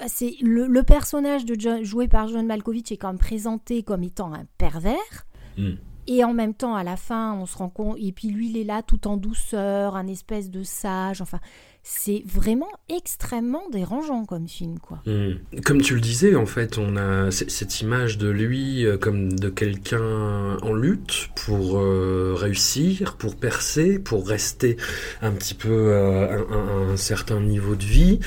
c'est 0.07 0.35
le, 0.41 0.81
personnage 0.81 1.45
de 1.45 1.83
joué 1.83 2.07
par 2.07 2.27
John 2.27 2.47
Malkovich 2.47 2.91
est 2.91 2.97
quand 2.97 3.09
même 3.09 3.19
présenté 3.19 3.83
comme 3.83 4.03
étant 4.03 4.33
un 4.33 4.45
pervers. 4.57 5.27
Hmm. 5.57 5.75
Et 6.07 6.23
en 6.23 6.33
même 6.33 6.55
temps, 6.55 6.75
à 6.75 6.83
la 6.83 6.97
fin, 6.97 7.33
on 7.33 7.45
se 7.45 7.57
rend 7.57 7.69
compte. 7.69 7.97
Et 7.99 8.11
puis 8.11 8.29
lui, 8.29 8.49
il 8.49 8.57
est 8.57 8.63
là 8.63 8.81
tout 8.81 9.07
en 9.07 9.15
douceur, 9.15 9.95
un 9.95 10.07
espèce 10.07 10.49
de 10.49 10.63
sage. 10.63 11.21
Enfin, 11.21 11.39
c'est 11.87 12.23
vraiment 12.25 12.71
extrêmement 12.89 13.69
dérangeant 13.69 14.25
comme 14.25 14.47
film, 14.47 14.79
quoi. 14.79 15.03
Hmm. 15.05 15.33
Comme 15.63 15.83
tu 15.83 15.93
le 15.93 16.01
disais, 16.01 16.33
en 16.33 16.47
fait, 16.47 16.79
on 16.79 16.97
a 16.97 17.29
cette 17.29 17.79
image 17.79 18.17
de 18.17 18.27
lui 18.27 18.87
euh, 18.87 18.97
comme 18.97 19.31
de 19.33 19.49
quelqu'un 19.49 20.57
en 20.63 20.73
lutte 20.73 21.29
pour 21.35 21.77
euh, 21.77 22.33
réussir, 22.35 23.17
pour 23.17 23.35
percer, 23.35 23.99
pour 23.99 24.27
rester 24.27 24.77
un 25.21 25.29
petit 25.31 25.53
peu 25.53 25.69
euh, 25.69 26.39
à, 26.39 26.91
un, 26.91 26.97
certain 26.97 27.39
niveau 27.39 27.75
de 27.75 27.83
vie. 27.83 28.19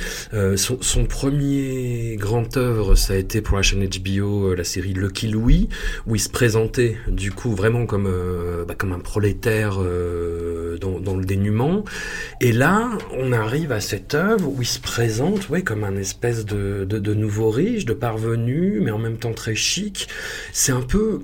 son, 0.55 1.07
premier 1.07 2.15
grand 2.17 2.57
œuvre, 2.57 2.95
ça 2.95 3.15
a 3.15 3.17
été 3.17 3.41
pour 3.41 3.57
la 3.57 3.63
chaîne 3.63 3.85
HBO 3.85 4.55
la 4.55 4.63
série 4.63 4.93
Lucky 4.93 5.27
Louis, 5.27 5.69
où 6.07 6.15
il 6.15 6.21
se 6.21 6.29
présentait 6.29 6.97
du 7.09 7.33
coup 7.33 7.57
vraiment 7.57 7.87
comme 7.87 8.09
bah, 8.69 8.75
comme 8.77 8.93
un 8.93 9.01
prolétaire 9.01 9.79
dans, 10.81 11.01
dans, 11.01 11.17
le 11.17 11.25
dénuement. 11.25 11.85
Et 12.41 12.53
là, 12.53 12.91
on 13.17 13.33
a 13.33 13.48
arrive 13.49 13.73
à 13.73 13.81
cette 13.81 14.15
œuvre 14.15 14.47
où 14.47 14.61
il 14.61 14.67
se 14.67 14.79
présente 14.79 15.49
ouais, 15.49 15.63
comme 15.63 15.83
un 15.83 15.97
espèce 15.97 16.45
de 16.45 17.15
nouveau 17.15 17.49
riche, 17.49 17.87
de 17.87 17.95
parvenu, 17.95 18.79
mais 18.83 18.91
en 18.91 18.99
même 18.99 19.17
temps 19.17 19.33
très 19.33 19.55
chic. 19.55 20.07
C'est 20.53 20.73
un 20.73 20.83
peu 20.83 21.23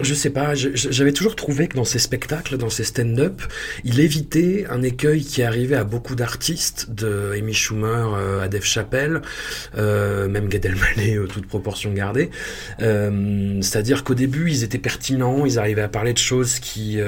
je 0.00 0.14
sais 0.14 0.30
pas, 0.30 0.54
j'avais 0.54 1.12
toujours 1.12 1.36
trouvé 1.36 1.68
que 1.68 1.76
dans 1.76 1.84
ces 1.84 1.98
spectacles, 1.98 2.56
dans 2.56 2.70
ces 2.70 2.84
stand-up, 2.84 3.42
il 3.84 4.00
évitait 4.00 4.64
un 4.70 4.82
écueil 4.82 5.22
qui 5.22 5.42
arrivait 5.42 5.76
à 5.76 5.84
beaucoup 5.84 6.14
d'artistes, 6.14 6.90
de 6.90 7.32
Amy 7.36 7.52
Schumer 7.52 8.14
euh, 8.14 8.42
à 8.42 8.48
Dave 8.48 8.64
Chappelle, 8.64 9.20
euh, 9.76 10.28
même 10.28 10.48
Gad 10.48 10.64
Elmaleh, 10.64 11.16
euh, 11.16 11.26
toute 11.26 11.46
proportion 11.46 11.92
gardée. 11.92 12.30
C'est-à-dire 12.78 14.02
qu'au 14.02 14.14
début, 14.14 14.50
ils 14.50 14.64
étaient 14.64 14.78
pertinents, 14.78 15.44
ils 15.44 15.58
arrivaient 15.58 15.82
à 15.82 15.88
parler 15.88 16.14
de 16.14 16.18
choses 16.18 16.58
qui, 16.58 16.98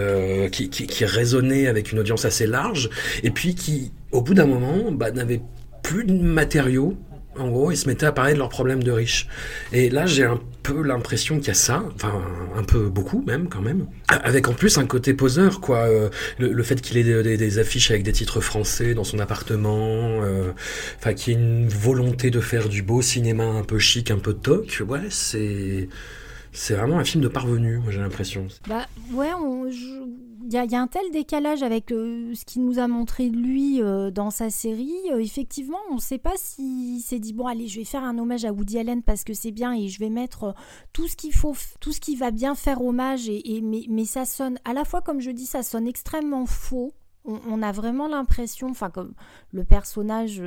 résonnaient 1.00 1.66
avec 1.66 1.92
une 1.92 1.98
audience 1.98 2.24
assez 2.24 2.46
large, 2.46 2.90
et 3.22 3.30
puis 3.30 3.54
qui, 3.54 3.92
au 4.12 4.20
bout 4.20 4.34
d'un 4.34 4.46
moment, 4.46 4.92
bah, 4.92 5.10
n'avaient 5.10 5.40
plus 5.82 6.04
de 6.04 6.12
matériaux 6.12 6.96
en 7.38 7.48
gros, 7.48 7.70
ils 7.70 7.76
se 7.76 7.88
mettaient 7.88 8.06
à 8.06 8.12
parler 8.12 8.34
de 8.34 8.38
leurs 8.38 8.48
problèmes 8.48 8.82
de 8.82 8.90
riches. 8.90 9.28
Et 9.72 9.90
là, 9.90 10.06
j'ai 10.06 10.24
un 10.24 10.40
peu 10.62 10.82
l'impression 10.82 11.38
qu'il 11.38 11.48
y 11.48 11.50
a 11.50 11.54
ça, 11.54 11.84
enfin 11.94 12.22
un 12.56 12.62
peu 12.64 12.88
beaucoup 12.88 13.22
même 13.26 13.48
quand 13.48 13.60
même, 13.60 13.86
avec 14.08 14.48
en 14.48 14.54
plus 14.54 14.78
un 14.78 14.86
côté 14.86 15.12
poseur 15.12 15.60
quoi. 15.60 15.80
Euh, 15.80 16.08
le, 16.38 16.62
fait 16.62 16.80
qu'il 16.80 16.96
ait 16.96 17.36
des, 17.36 17.58
affiches 17.58 17.90
avec 17.90 18.02
des 18.02 18.12
titres 18.12 18.40
français 18.40 18.94
dans 18.94 19.04
son 19.04 19.18
appartement, 19.18 20.22
euh, 20.22 20.52
enfin 20.98 21.12
qu'il 21.12 21.34
y 21.34 21.36
ait 21.36 21.38
une 21.38 21.68
volonté 21.68 22.30
de 22.30 22.40
faire 22.40 22.70
du 22.70 22.82
beau 22.82 23.02
cinéma 23.02 23.44
un 23.44 23.62
peu 23.62 23.78
chic, 23.78 24.10
un 24.10 24.18
peu 24.18 24.32
toc, 24.32 24.82
ouais, 24.88 25.02
c'est 25.10 25.88
c'est 26.52 26.74
vraiment 26.74 26.98
un 26.98 27.04
film 27.04 27.22
de 27.22 27.28
parvenu, 27.28 27.80
j'ai 27.90 27.98
l'impression. 27.98 28.46
Bah 28.66 28.86
ouais, 29.12 29.32
on, 29.38 29.68
il 30.46 30.52
y, 30.52 30.74
a 30.74 30.80
un 30.80 30.86
tel 30.86 31.10
décalage 31.10 31.62
avec 31.62 31.90
euh, 31.90 32.34
ce 32.34 32.44
qu'il 32.44 32.64
nous 32.64 32.78
a 32.78 32.86
montré 32.86 33.30
de 33.30 33.36
lui 33.36 33.80
euh, 33.80 34.10
dans 34.10 34.28
sa 34.28 34.50
série. 34.50 34.94
Euh, 35.10 35.18
effectivement, 35.18 35.78
on 35.90 35.94
ne 35.94 36.00
sait 36.00 36.18
pas 36.18 36.34
s'il 36.36 37.00
s'est 37.00 37.18
dit 37.18 37.32
bon 37.32 37.46
allez, 37.46 37.66
je 37.66 37.78
vais 37.78 37.84
faire 37.84 38.04
un 38.04 38.18
hommage 38.18 38.44
à 38.44 38.52
Woody 38.52 38.78
Allen 38.78 39.02
parce 39.02 39.24
que 39.24 39.32
c'est 39.32 39.52
bien 39.52 39.72
et 39.72 39.88
je 39.88 39.98
vais 39.98 40.10
mettre 40.10 40.54
tout 40.92 41.08
ce 41.08 41.16
qu'il 41.16 41.32
faut, 41.32 41.56
tout 41.80 41.92
ce 41.92 42.00
qui 42.00 42.14
va 42.14 42.30
bien 42.30 42.54
faire 42.54 42.84
hommage. 42.84 43.28
Et, 43.28 43.62
mais, 43.62 43.84
mais, 43.88 44.04
ça 44.04 44.26
sonne 44.26 44.58
à 44.66 44.74
la 44.74 44.84
fois, 44.84 45.00
comme 45.00 45.20
je 45.20 45.30
dis, 45.30 45.46
ça 45.46 45.62
sonne 45.62 45.88
extrêmement 45.88 46.44
faux. 46.44 46.92
On, 47.24 47.40
on 47.48 47.62
a 47.62 47.72
vraiment 47.72 48.06
l'impression, 48.06 48.68
enfin 48.68 48.90
comme 48.90 49.14
le 49.50 49.64
personnage 49.64 50.42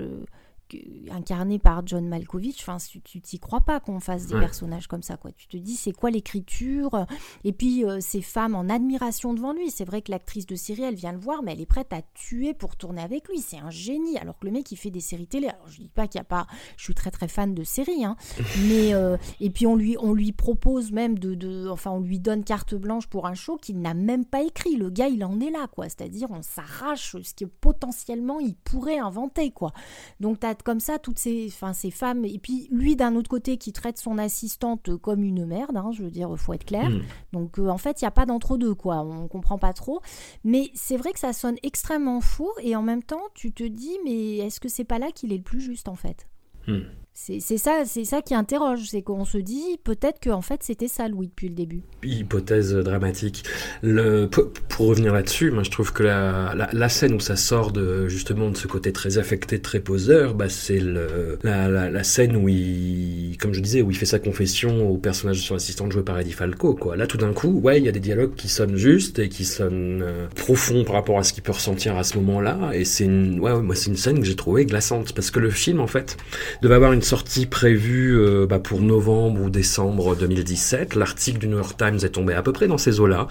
incarné 1.12 1.60
par 1.60 1.86
John 1.86 2.08
Malkovich, 2.08 2.62
enfin, 2.62 2.78
tu 3.04 3.22
t'y 3.22 3.40
crois 3.40 3.62
pas 3.62 3.80
qu'on 3.80 4.00
fasse 4.00 4.28
des 4.28 4.40
personnages 4.40 4.88
comme 4.88 5.04
ça, 5.04 5.18
quoi. 5.18 5.32
Tu 5.32 5.48
te 5.48 5.58
dis, 5.58 5.76
c'est 5.76 5.92
quoi 5.92 6.10
l'écriture? 6.10 7.06
Et 7.44 7.54
puis, 7.54 7.86
euh, 7.86 8.00
ces 8.00 8.22
femmes 8.22 8.56
en 8.56 8.70
admiration 8.70 9.34
devant 9.34 9.54
lui. 9.54 9.72
C'est 9.72 9.86
vrai 9.86 10.02
que 10.02 10.12
l'actrice 10.12 10.46
de 10.46 10.56
série, 10.56 10.84
elle 10.84 10.96
vient 10.96 11.12
le 11.12 11.20
voir, 11.20 11.44
mais 11.44 11.54
elle 11.54 11.62
est 11.62 11.66
prête 11.66 11.94
à 11.94 12.02
tuer 12.14 12.54
pour 12.54 12.76
tourner 12.76 13.02
avec 13.02 13.28
lui. 13.28 13.40
C'est 13.40 13.58
un 13.58 13.70
génie. 13.70 14.18
Alors 14.18 14.38
que 14.40 14.46
le 14.46 14.52
mec, 14.52 14.72
il 14.72 14.78
fait 14.78 14.92
des 14.92 15.00
séries 15.00 15.28
télé. 15.28 15.48
Alors, 15.48 15.68
je 15.68 15.78
dis 15.78 15.90
pas 15.90 16.08
qu'il 16.08 16.20
y 16.20 16.22
a 16.22 16.26
pas. 16.26 16.48
Je 16.78 16.84
suis 16.84 16.96
très 16.96 17.12
très 17.12 17.28
fan 17.28 17.54
de 17.54 17.64
séries, 17.64 18.04
hein. 18.04 18.16
mais 18.68 18.94
euh, 18.94 19.18
et 19.40 19.50
puis 19.50 19.68
on 19.68 19.76
lui 19.76 19.96
on 20.00 20.14
lui 20.14 20.32
propose 20.32 20.92
même 20.92 21.20
de, 21.20 21.36
de, 21.36 21.68
enfin, 21.70 21.92
on 21.92 22.00
lui 22.00 22.20
donne 22.20 22.44
carte 22.44 22.76
blanche 22.76 23.08
pour 23.08 23.28
un 23.28 23.34
show 23.34 23.58
qu'il 23.58 23.80
n'a 23.80 23.94
même 23.94 24.26
pas 24.26 24.42
écrit. 24.42 24.76
Le 24.76 24.90
gars, 24.90 25.08
il 25.08 25.24
en 25.24 25.40
est 25.40 25.52
là, 25.52 25.68
quoi. 25.68 25.86
C'est-à-dire, 25.86 26.30
on 26.32 26.42
s'arrache 26.42 27.16
ce 27.22 27.34
que 27.34 27.46
potentiellement 27.46 28.40
il 28.40 28.56
pourrait 28.56 29.00
inventer, 29.00 29.52
quoi. 29.52 29.74
Donc, 30.20 30.40
comme 30.64 30.80
ça 30.80 31.00
toutes 31.00 31.20
ces, 31.20 31.48
enfin, 31.48 31.74
ces 31.74 31.92
femmes. 31.92 32.26
Et 32.26 32.40
puis 32.40 32.68
lui, 32.72 32.96
d'un 32.96 33.16
autre 33.16 33.30
côté, 33.30 33.58
qui 33.58 33.74
traite 33.74 33.98
son 33.98 34.18
assistante 34.18 34.96
comme 34.98 35.24
une 35.24 35.46
merde, 35.46 35.78
hein, 35.78 35.92
je 35.94 36.04
veux 36.04 36.12
dire, 36.12 36.34
faut 36.38 36.54
être 36.54 36.66
clair. 36.66 36.90
Mm. 36.90 37.02
Donc 37.34 37.60
euh, 37.60 37.68
en 37.68 37.78
fait, 37.78 38.02
il 38.02 38.04
n'y 38.04 38.08
a 38.08 38.12
pas 38.12 38.26
d'entre-deux, 38.26 38.76
quoi. 38.76 39.02
On 39.02 39.28
comprend 39.28 39.58
pas 39.58 39.74
trop. 39.74 40.02
Mais 40.44 40.70
c'est 40.74 40.98
vrai 40.98 41.14
que 41.14 41.20
ça 41.20 41.34
sonne 41.34 41.58
extrêmement 41.64 42.22
faux. 42.22 42.52
Et 42.62 42.76
en 42.76 42.82
même 42.82 43.04
temps, 43.04 43.24
tu 43.34 43.52
te 43.52 43.64
dis, 43.64 43.98
mais 44.06 44.38
est-ce 44.38 44.60
que 44.60 44.70
c'est 44.70 44.84
pas 44.84 45.00
là 45.00 45.12
qu'il 45.12 45.34
est 45.34 45.38
le 45.38 45.44
plus 45.44 45.62
juste, 45.62 45.88
en 45.88 45.96
fait? 45.96 46.28
Mm. 46.68 46.82
C'est 47.20 47.58
ça, 47.58 47.82
c'est 47.84 48.06
ça 48.06 48.22
qui 48.22 48.36
interroge, 48.36 48.90
c'est 48.92 49.02
qu'on 49.02 49.26
se 49.26 49.40
dit 49.40 49.80
peut-être 49.84 50.20
que 50.20 50.30
en 50.30 50.44
fait 50.44 50.62
c'était 50.62 50.88
ça 50.88 51.08
Louis 51.08 51.28
depuis 51.28 51.50
le 51.50 51.56
début. 51.56 51.82
Hypothèse 52.04 52.74
dramatique. 52.76 53.44
Pour 53.82 54.88
revenir 54.88 55.14
là-dessus, 55.14 55.50
moi 55.50 55.64
je 55.64 55.72
trouve 55.72 55.92
que 55.92 56.04
la, 56.04 56.90
scène 56.90 57.16
où 57.16 57.20
ça 57.20 57.36
sort 57.36 57.72
de 57.72 58.08
justement 58.08 58.50
de 58.50 58.56
ce 58.56 58.68
côté 58.68 58.94
très 58.94 59.18
affecté, 59.18 59.60
très 59.60 59.80
poseur, 59.80 60.36
bah 60.36 60.48
c'est 60.48 60.80
la, 60.80 62.04
scène 62.04 62.38
où 62.38 62.48
il, 62.48 63.36
comme 63.42 63.52
je 63.52 63.62
disais, 63.62 63.82
où 63.82 63.90
il 63.90 63.98
fait 63.98 64.06
sa 64.06 64.20
confession 64.20 64.90
au 64.90 64.98
personnage 64.98 65.38
de 65.38 65.44
son 65.44 65.56
assistante 65.56 65.92
joué 65.92 66.04
par 66.04 66.20
Eddie 66.20 66.34
Falco. 66.34 66.78
Là 66.96 67.08
tout 67.08 67.18
d'un 67.18 67.34
coup, 67.34 67.60
ouais, 67.60 67.80
il 67.80 67.84
y 67.84 67.90
a 67.90 67.92
des 67.92 68.00
dialogues 68.00 68.36
qui 68.36 68.48
sonnent 68.48 68.78
justes 68.78 69.18
et 69.18 69.28
qui 69.28 69.44
sonnent 69.44 70.04
euh, 70.04 70.28
profonds 70.36 70.84
par 70.86 70.94
rapport 70.94 71.18
à 71.18 71.24
ce 71.24 71.34
qu'il 71.34 71.44
peut 71.44 71.52
ressentir 71.52 71.98
à 71.98 72.04
ce 72.04 72.16
moment-là. 72.20 72.72
Et 72.74 72.86
c'est 72.86 73.06
une, 73.06 73.40
ouais, 73.40 73.60
moi 73.60 73.76
c'est 73.76 73.90
une 73.90 73.98
scène 73.98 74.20
que 74.20 74.26
j'ai 74.26 74.36
trouvée 74.36 74.66
glaçante 74.66 75.14
parce 75.14 75.32
que 75.32 75.40
le 75.40 75.50
film 75.50 75.80
en 75.80 75.88
fait 75.88 76.16
devait 76.62 76.76
avoir 76.76 76.94
une 76.94 77.02
sortie 77.08 77.46
prévue 77.46 78.20
euh, 78.20 78.46
bah, 78.48 78.60
pour 78.60 78.82
novembre 78.82 79.42
ou 79.42 79.50
décembre 79.50 80.18
2017. 80.18 80.96
L'article 80.96 81.40
du 81.40 81.48
New 81.48 81.56
York 81.56 81.78
Times 81.78 82.00
est 82.04 82.10
tombé 82.10 82.34
à 82.34 82.42
peu 82.42 82.52
près 82.52 82.68
dans 82.68 82.78
ces 82.78 83.00
eaux-là, 83.00 83.30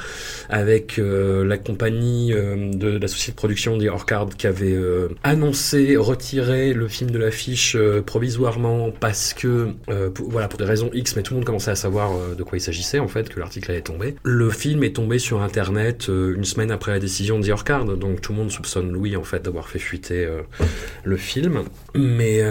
avec 0.49 0.99
euh, 0.99 1.45
la 1.45 1.59
compagnie 1.59 2.33
euh, 2.33 2.73
de, 2.73 2.97
la 2.97 3.07
société 3.07 3.33
de 3.33 3.37
production 3.37 3.77
The 3.77 3.89
Orchard 3.89 4.31
qui 4.39 4.47
avait 4.47 4.75
annoncé 5.23 5.97
retirer 5.97 6.73
le 6.73 6.89
film 6.89 7.11
de 7.11 7.19
l'affiche 7.19 7.77
provisoirement 8.07 8.91
parce 8.99 9.35
que, 9.35 9.69
voilà, 10.21 10.49
pour 10.49 10.59
des 10.59 10.65
raisons 10.65 10.91
X, 10.95 11.17
mais 11.17 11.23
tout 11.23 11.35
le 11.35 11.41
monde 11.41 11.47
commençait 11.47 11.71
à 11.71 11.77
savoir 11.77 12.12
de 12.37 12.43
quoi 12.43 12.57
il 12.57 12.61
s'agissait 12.61 12.99
en 12.99 13.09
fait, 13.09 13.29
que 13.29 13.39
l'article 13.39 13.71
allait 13.71 13.83
tomber. 13.83 14.17
Le 14.23 14.49
film 14.51 14.83
est 14.85 14.97
tombé 14.97 15.19
sur 15.19 15.43
Internet 15.43 16.09
une 16.09 16.45
semaine 16.45 16.71
après 16.71 16.93
la 16.93 16.99
décision 16.99 17.39
de 17.39 17.47
donc 17.97 18.21
tout 18.21 18.33
le 18.33 18.39
monde 18.39 18.51
soupçonne 18.51 18.91
Louis 18.91 19.17
en 19.17 19.25
fait 19.25 19.43
d'avoir 19.43 19.69
fait 19.69 19.79
fuiter 19.79 20.27
le 21.05 21.17
film. 21.17 21.62
Mais 21.95 22.43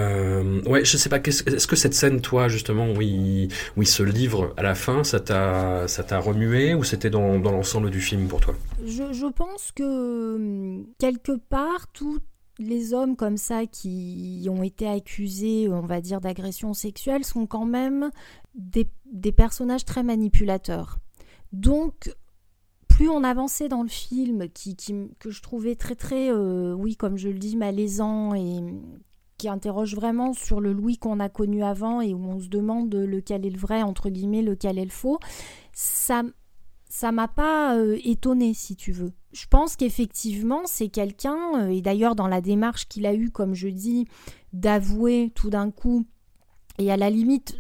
ouais, 0.66 0.86
je 0.86 0.98
sais 0.98 1.10
pas 1.10 1.15
est-ce 1.18 1.68
que 1.68 1.76
cette 1.76 1.94
scène, 1.94 2.22
toi, 2.22 2.48
justement, 2.48 2.92
où 2.92 3.02
il, 3.02 3.50
se 3.86 4.04
livre 4.04 4.54
à 4.58 4.64
la 4.64 4.76
fin, 4.76 5.04
ça 5.04 5.20
t'a, 5.20 6.20
remué 6.20 6.74
ou 6.74 6.84
c'était 6.84 7.10
dans, 7.10 7.38
l'ensemble 7.38 7.90
du 7.90 8.02
film 8.02 8.28
pour 8.28 8.42
toi? 8.42 8.56
Je, 8.86 9.32
pense 9.32 9.72
que 9.72 10.36
hum, 10.36 10.86
quelque 11.00 11.34
part, 11.34 11.88
tous 11.94 12.20
les 12.60 12.94
hommes 12.94 13.16
comme 13.16 13.38
ça 13.38 13.66
qui 13.66 14.48
ont 14.50 14.64
été 14.64 14.88
accusés, 14.88 15.68
on 15.70 15.82
va 15.82 16.02
dire, 16.02 16.22
d'agression 16.22 16.74
sexuelle 16.74 17.26
sont 17.26 17.48
quand 17.48 17.66
même 17.66 18.12
des, 18.56 18.88
personnages 19.32 19.86
très 19.86 20.04
manipulateurs. 20.04 21.00
Donc, 21.52 22.14
plus 22.88 23.10
on 23.10 23.24
avançait 23.24 23.68
dans 23.68 23.84
le 23.84 23.90
film, 23.90 24.48
qui, 24.50 24.76
que 25.20 25.30
je 25.30 25.42
trouvais 25.42 25.76
très 25.76 25.96
très, 25.96 26.32
euh, 26.32 26.74
oui, 26.74 26.96
comme 26.96 27.18
je 27.18 27.30
le 27.30 27.40
dis, 27.40 27.58
malaisant 27.58 28.34
et 28.34 28.60
interroge 29.48 29.96
vraiment 29.96 30.34
sur 30.34 30.60
le 30.60 30.74
Louis 30.74 30.98
qu'on 30.98 31.20
a 31.20 31.30
connu 31.30 31.64
avant 31.64 32.02
et 32.02 32.14
où 32.14 32.24
on 32.24 32.40
se 32.40 32.48
demande 32.48 32.94
lequel 32.94 33.46
est 33.46 33.50
le 33.50 33.60
vrai, 33.60 33.84
entre 33.84 34.10
guillemets, 34.10 34.42
lequel 34.42 34.78
est 34.78 34.86
le 34.86 34.92
faux, 34.92 35.20
ça 35.74 36.24
ça 36.88 37.12
m'a 37.12 37.28
pas 37.28 37.76
euh, 37.76 37.98
étonné 38.06 38.54
si 38.54 38.78
tu 38.78 38.94
veux. 38.94 39.12
Je 39.34 39.48
pense 39.48 39.76
qu'effectivement 39.76 40.62
c'est 40.66 40.88
quelqu'un, 40.88 41.66
euh, 41.66 41.68
et 41.68 41.82
d'ailleurs 41.82 42.16
dans 42.16 42.28
la 42.28 42.40
démarche 42.40 42.88
qu'il 42.88 43.06
a 43.06 43.14
eue, 43.14 43.32
comme 43.32 43.54
je 43.54 43.68
dis, 43.68 44.08
d'avouer 44.54 45.32
tout 45.36 45.50
d'un 45.50 45.72
coup, 45.72 46.06
et 46.78 46.92
à 46.92 46.98
la 46.98 47.10
limite 47.10 47.60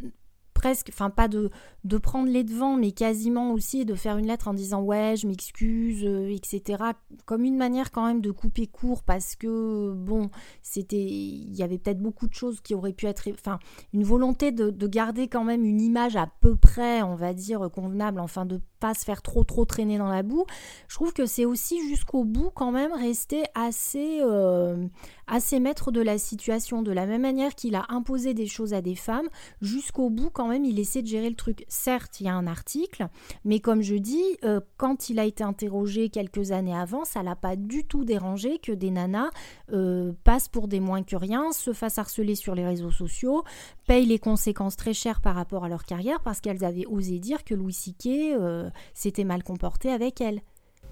presque, 0.53 0.89
enfin 0.89 1.09
pas 1.09 1.27
de, 1.27 1.51
de 1.85 1.99
prendre 1.99 2.29
les 2.29 2.43
devants, 2.43 2.75
mais 2.75 2.91
quasiment 2.91 3.53
aussi 3.53 3.85
de 3.85 3.93
faire 3.93 4.17
une 4.17 4.25
lettre 4.25 4.47
en 4.47 4.55
disant 4.55 4.81
ouais, 4.81 5.13
je 5.15 5.27
m'excuse, 5.27 6.03
euh, 6.03 6.33
etc. 6.33 6.83
Comme 7.25 7.45
une 7.45 7.57
manière 7.57 7.91
quand 7.91 8.07
même 8.07 8.21
de 8.21 8.31
couper 8.31 8.65
court 8.65 9.03
parce 9.03 9.35
que 9.35 9.93
bon, 9.93 10.31
c'était, 10.63 11.05
il 11.05 11.55
y 11.55 11.61
avait 11.61 11.77
peut-être 11.77 11.99
beaucoup 11.99 12.27
de 12.27 12.33
choses 12.33 12.59
qui 12.59 12.73
auraient 12.73 12.91
pu 12.91 13.05
être, 13.05 13.29
enfin, 13.31 13.59
une 13.93 14.03
volonté 14.03 14.51
de, 14.51 14.71
de, 14.71 14.87
garder 14.87 15.27
quand 15.27 15.43
même 15.43 15.63
une 15.63 15.79
image 15.79 16.15
à 16.15 16.27
peu 16.41 16.55
près, 16.55 17.03
on 17.03 17.15
va 17.15 17.35
dire 17.35 17.69
convenable, 17.71 18.19
enfin 18.19 18.45
de 18.45 18.59
pas 18.79 18.95
se 18.95 19.05
faire 19.05 19.21
trop 19.21 19.43
trop 19.43 19.65
traîner 19.65 19.99
dans 19.99 20.09
la 20.09 20.23
boue. 20.23 20.45
Je 20.87 20.95
trouve 20.95 21.13
que 21.13 21.27
c'est 21.27 21.45
aussi 21.45 21.87
jusqu'au 21.87 22.23
bout 22.23 22.49
quand 22.49 22.71
même 22.71 22.93
rester 22.93 23.43
assez 23.53 24.19
euh, 24.21 24.87
assez 25.27 25.59
maître 25.59 25.91
de 25.91 26.01
la 26.01 26.17
situation, 26.17 26.81
de 26.81 26.91
la 26.91 27.05
même 27.05 27.21
manière 27.21 27.53
qu'il 27.53 27.75
a 27.75 27.85
imposé 27.89 28.33
des 28.33 28.47
choses 28.47 28.73
à 28.73 28.81
des 28.81 28.95
femmes, 28.95 29.27
jusqu'au 29.61 30.09
bout 30.09 30.31
quand 30.31 30.47
même 30.47 30.65
il 30.65 30.79
essaie 30.79 31.03
de 31.03 31.07
gérer 31.07 31.29
le 31.29 31.35
truc 31.35 31.65
certes, 31.75 32.19
il 32.19 32.25
y 32.25 32.29
a 32.29 32.33
un 32.33 32.47
article, 32.47 33.07
mais 33.43 33.59
comme 33.59 33.81
je 33.81 33.95
dis, 33.95 34.23
euh, 34.43 34.59
quand 34.77 35.09
il 35.09 35.19
a 35.19 35.25
été 35.25 35.43
interrogé 35.43 36.09
quelques 36.09 36.51
années 36.51 36.75
avant, 36.75 37.05
ça 37.05 37.21
l'a 37.21 37.35
pas 37.35 37.55
du 37.55 37.83
tout 37.83 38.05
dérangé 38.05 38.59
que 38.59 38.71
des 38.71 38.91
nanas 38.91 39.29
euh, 39.71 40.13
passent 40.23 40.47
pour 40.47 40.67
des 40.67 40.79
moins 40.79 41.03
que 41.03 41.15
rien, 41.15 41.51
se 41.51 41.73
fassent 41.73 41.99
harceler 41.99 42.35
sur 42.35 42.55
les 42.55 42.65
réseaux 42.65 42.91
sociaux, 42.91 43.43
payent 43.87 44.05
les 44.05 44.19
conséquences 44.19 44.75
très 44.75 44.93
chères 44.93 45.21
par 45.21 45.35
rapport 45.35 45.65
à 45.65 45.69
leur 45.69 45.83
carrière 45.83 46.21
parce 46.21 46.41
qu'elles 46.41 46.63
avaient 46.63 46.87
osé 46.87 47.19
dire 47.19 47.43
que 47.43 47.53
Louis 47.53 47.73
C.K. 47.73 48.07
Euh, 48.07 48.69
s'était 48.93 49.23
mal 49.23 49.43
comporté 49.43 49.91
avec 49.91 50.21
elles. 50.21 50.41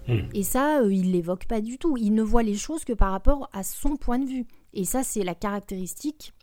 Hmm. 0.06 0.28
Et 0.34 0.42
ça, 0.42 0.82
il 0.82 1.12
l'évoque 1.12 1.46
pas 1.46 1.60
du 1.60 1.78
tout. 1.78 1.96
Il 1.96 2.14
ne 2.14 2.22
voit 2.22 2.42
les 2.42 2.56
choses 2.56 2.84
que 2.84 2.92
par 2.92 3.10
rapport 3.10 3.48
à 3.52 3.62
son 3.62 3.96
point 3.96 4.18
de 4.18 4.26
vue. 4.26 4.46
Et 4.74 4.84
ça, 4.84 5.02
c'est 5.02 5.24
la 5.24 5.34
caractéristique 5.34 6.34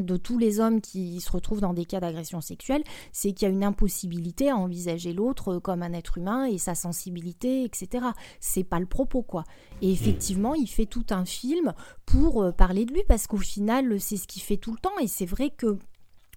de 0.00 0.16
tous 0.16 0.38
les 0.38 0.58
hommes 0.58 0.80
qui 0.80 1.20
se 1.20 1.30
retrouvent 1.30 1.60
dans 1.60 1.74
des 1.74 1.84
cas 1.84 2.00
d'agression 2.00 2.40
sexuelle, 2.40 2.82
c'est 3.12 3.32
qu'il 3.32 3.46
y 3.46 3.50
a 3.50 3.54
une 3.54 3.64
impossibilité 3.64 4.48
à 4.48 4.56
envisager 4.56 5.12
l'autre 5.12 5.58
comme 5.58 5.82
un 5.82 5.92
être 5.92 6.16
humain 6.16 6.46
et 6.46 6.56
sa 6.56 6.74
sensibilité, 6.74 7.64
etc. 7.64 8.06
C'est 8.40 8.64
pas 8.64 8.80
le 8.80 8.86
propos, 8.86 9.22
quoi. 9.22 9.44
Et 9.82 9.88
mm. 9.88 9.92
effectivement, 9.92 10.54
il 10.54 10.66
fait 10.66 10.86
tout 10.86 11.06
un 11.10 11.26
film 11.26 11.74
pour 12.06 12.42
euh, 12.42 12.52
parler 12.52 12.86
de 12.86 12.92
lui 12.92 13.02
parce 13.06 13.26
qu'au 13.26 13.36
final, 13.36 14.00
c'est 14.00 14.16
ce 14.16 14.26
qu'il 14.26 14.42
fait 14.42 14.56
tout 14.56 14.72
le 14.72 14.78
temps. 14.78 14.98
Et 15.02 15.08
c'est 15.08 15.26
vrai 15.26 15.50
que 15.50 15.78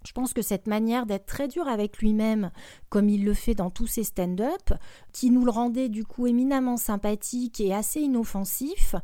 je 0.05 0.11
pense 0.11 0.33
que 0.33 0.41
cette 0.41 0.67
manière 0.67 1.05
d'être 1.05 1.25
très 1.25 1.47
dur 1.47 1.67
avec 1.67 1.97
lui-même, 1.97 2.51
comme 2.89 3.09
il 3.09 3.25
le 3.25 3.33
fait 3.33 3.55
dans 3.55 3.69
tous 3.69 3.87
ses 3.87 4.03
stand-up, 4.03 4.73
qui 5.11 5.31
nous 5.31 5.45
le 5.45 5.51
rendait 5.51 5.89
du 5.89 6.05
coup 6.05 6.27
éminemment 6.27 6.77
sympathique 6.77 7.59
et 7.59 7.73
assez 7.73 8.01
inoffensif, 8.01 8.95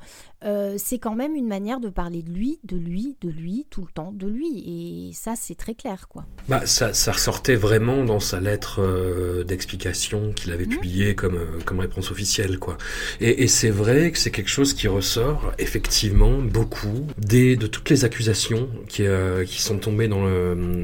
euh, 0.44 0.76
c'est 0.78 1.00
quand 1.00 1.16
même 1.16 1.36
une 1.36 1.48
manière 1.48 1.80
de 1.80 1.90
parler 1.90 2.24
de 2.24 2.32
lui, 2.32 2.60
de 2.64 2.76
lui, 2.76 3.16
de 3.22 3.30
lui, 3.30 3.68
tout 3.70 3.82
le 3.82 3.92
temps 3.92 4.12
de 4.12 4.28
lui. 4.28 5.10
Et 5.10 5.14
ça, 5.14 5.34
c'est 5.36 5.56
très 5.56 5.76
clair, 5.76 6.08
quoi. 6.08 6.26
Bah, 6.50 6.66
ça, 6.66 6.94
ça 6.94 7.12
ressortait 7.12 7.56
vraiment 7.56 8.04
dans 8.04 8.20
sa 8.20 8.40
lettre 8.40 8.82
euh, 8.82 9.44
d'explication 9.44 10.34
qu'il 10.34 10.52
avait 10.52 10.66
mmh. 10.66 10.70
publiée 10.70 11.16
comme, 11.16 11.36
euh, 11.36 11.60
comme 11.66 11.80
réponse 11.80 12.12
officielle, 12.12 12.60
quoi. 12.60 12.78
Et, 13.20 13.44
et 13.44 13.48
c'est 13.48 13.70
vrai 13.70 14.12
que 14.12 14.18
c'est 14.18 14.32
quelque 14.32 14.50
chose 14.50 14.74
qui 14.74 14.88
ressort 14.88 15.52
effectivement 15.60 16.40
beaucoup 16.40 17.08
des, 17.18 17.56
de 17.56 17.68
toutes 17.68 17.90
les 17.90 18.04
accusations 18.06 18.68
qui, 18.88 19.04
qui 19.46 19.62
sont 19.62 19.78
tombées 19.78 20.08
dans 20.08 20.26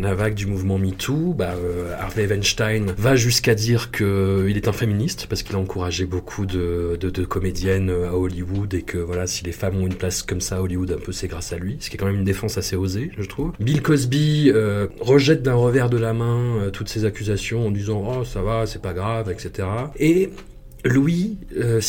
la 0.08 0.16
vague 0.16 0.36
du 0.36 0.46
mouvement 0.46 0.78
MeToo. 0.78 1.34
Bah, 1.34 1.54
Harvey 2.00 2.28
Weinstein 2.28 2.94
va 2.98 3.16
jusqu'à 3.16 3.56
dire 3.56 3.92
qu'il 3.92 4.56
est 4.56 4.68
un 4.68 4.74
féministe 4.74 5.28
parce 5.28 5.44
qu'il 5.44 5.56
a 5.56 5.60
encouragé 5.60 6.06
beaucoup 6.06 6.46
de, 6.46 6.98
comédiennes 7.28 7.90
à 7.90 8.16
Hollywood 8.16 8.74
et 8.74 8.84
que 8.84 8.98
voilà, 8.98 9.28
si 9.28 9.44
les 9.44 9.52
femmes 9.52 9.78
ont 9.78 9.88
une 9.88 9.96
place 9.96 10.24
comme 10.24 10.42
ça 10.42 10.58
à 10.58 10.62
Hollywood, 10.62 10.92
un 10.92 11.04
peu 11.04 11.12
c'est 11.12 11.28
grâce 11.28 11.52
à 11.52 11.58
lui, 11.58 11.78
ce 11.80 11.90
qui 11.90 11.96
est 11.96 12.00
quand 12.00 12.06
même 12.06 12.16
une 12.16 12.24
défense 12.24 12.58
assez 12.58 12.76
osée, 12.76 13.12
je 13.18 13.28
trouve. 13.28 13.52
Bill 13.60 13.82
Cosby 13.82 14.52
euh, 14.54 14.88
rejette 15.02 15.44
d'un 15.44 15.56
revers 15.56 15.90
de 15.90 15.98
la 15.98 16.14
main 16.14 16.58
euh, 16.58 16.70
toutes 16.70 16.90
ces 16.90 17.06
accusations 17.06 17.68
en 17.68 17.72
disant 17.72 18.04
oh 18.08 18.24
ça 18.24 18.42
va, 18.42 18.66
c'est 18.66 18.82
pas 18.82 18.94
grave, 18.94 19.30
etc. 19.30 19.68
Et 20.00 20.30
Louis 20.88 21.38
euh, 21.58 21.80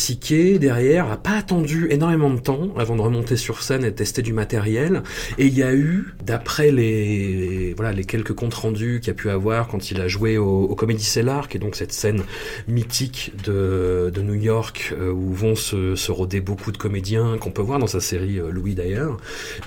derrière, 0.59 1.11
a 1.11 1.17
pas 1.17 1.37
attendu 1.37 1.87
énormément 1.89 2.29
de 2.29 2.39
temps 2.39 2.69
avant 2.77 2.95
de 2.95 3.01
remonter 3.01 3.35
sur 3.37 3.61
scène 3.61 3.83
et 3.83 3.93
tester 3.93 4.21
du 4.21 4.33
matériel. 4.33 5.03
Et 5.37 5.47
il 5.47 5.57
y 5.57 5.63
a 5.63 5.73
eu, 5.73 6.13
d'après 6.23 6.71
les, 6.71 7.73
voilà, 7.75 7.93
les 7.93 8.03
quelques 8.03 8.33
comptes 8.33 8.53
rendus 8.53 8.99
qu'il 9.01 9.11
a 9.11 9.13
pu 9.13 9.29
avoir 9.29 9.67
quand 9.67 9.91
il 9.91 10.01
a 10.01 10.07
joué 10.07 10.37
au, 10.37 10.63
au 10.63 10.75
Comedy 10.75 11.03
Cellar, 11.03 11.47
qui 11.47 11.57
est 11.57 11.59
donc 11.59 11.75
cette 11.75 11.93
scène 11.93 12.23
mythique 12.67 13.33
de, 13.45 14.11
de 14.13 14.21
New 14.21 14.35
York 14.35 14.93
euh, 14.97 15.11
où 15.11 15.33
vont 15.33 15.55
se, 15.55 15.95
se 15.95 16.11
rôder 16.11 16.41
beaucoup 16.41 16.71
de 16.71 16.77
comédiens 16.77 17.37
qu'on 17.37 17.51
peut 17.51 17.61
voir 17.61 17.79
dans 17.79 17.87
sa 17.87 17.99
série 17.99 18.39
euh, 18.39 18.51
Louis 18.51 18.75
d'ailleurs, 18.75 19.17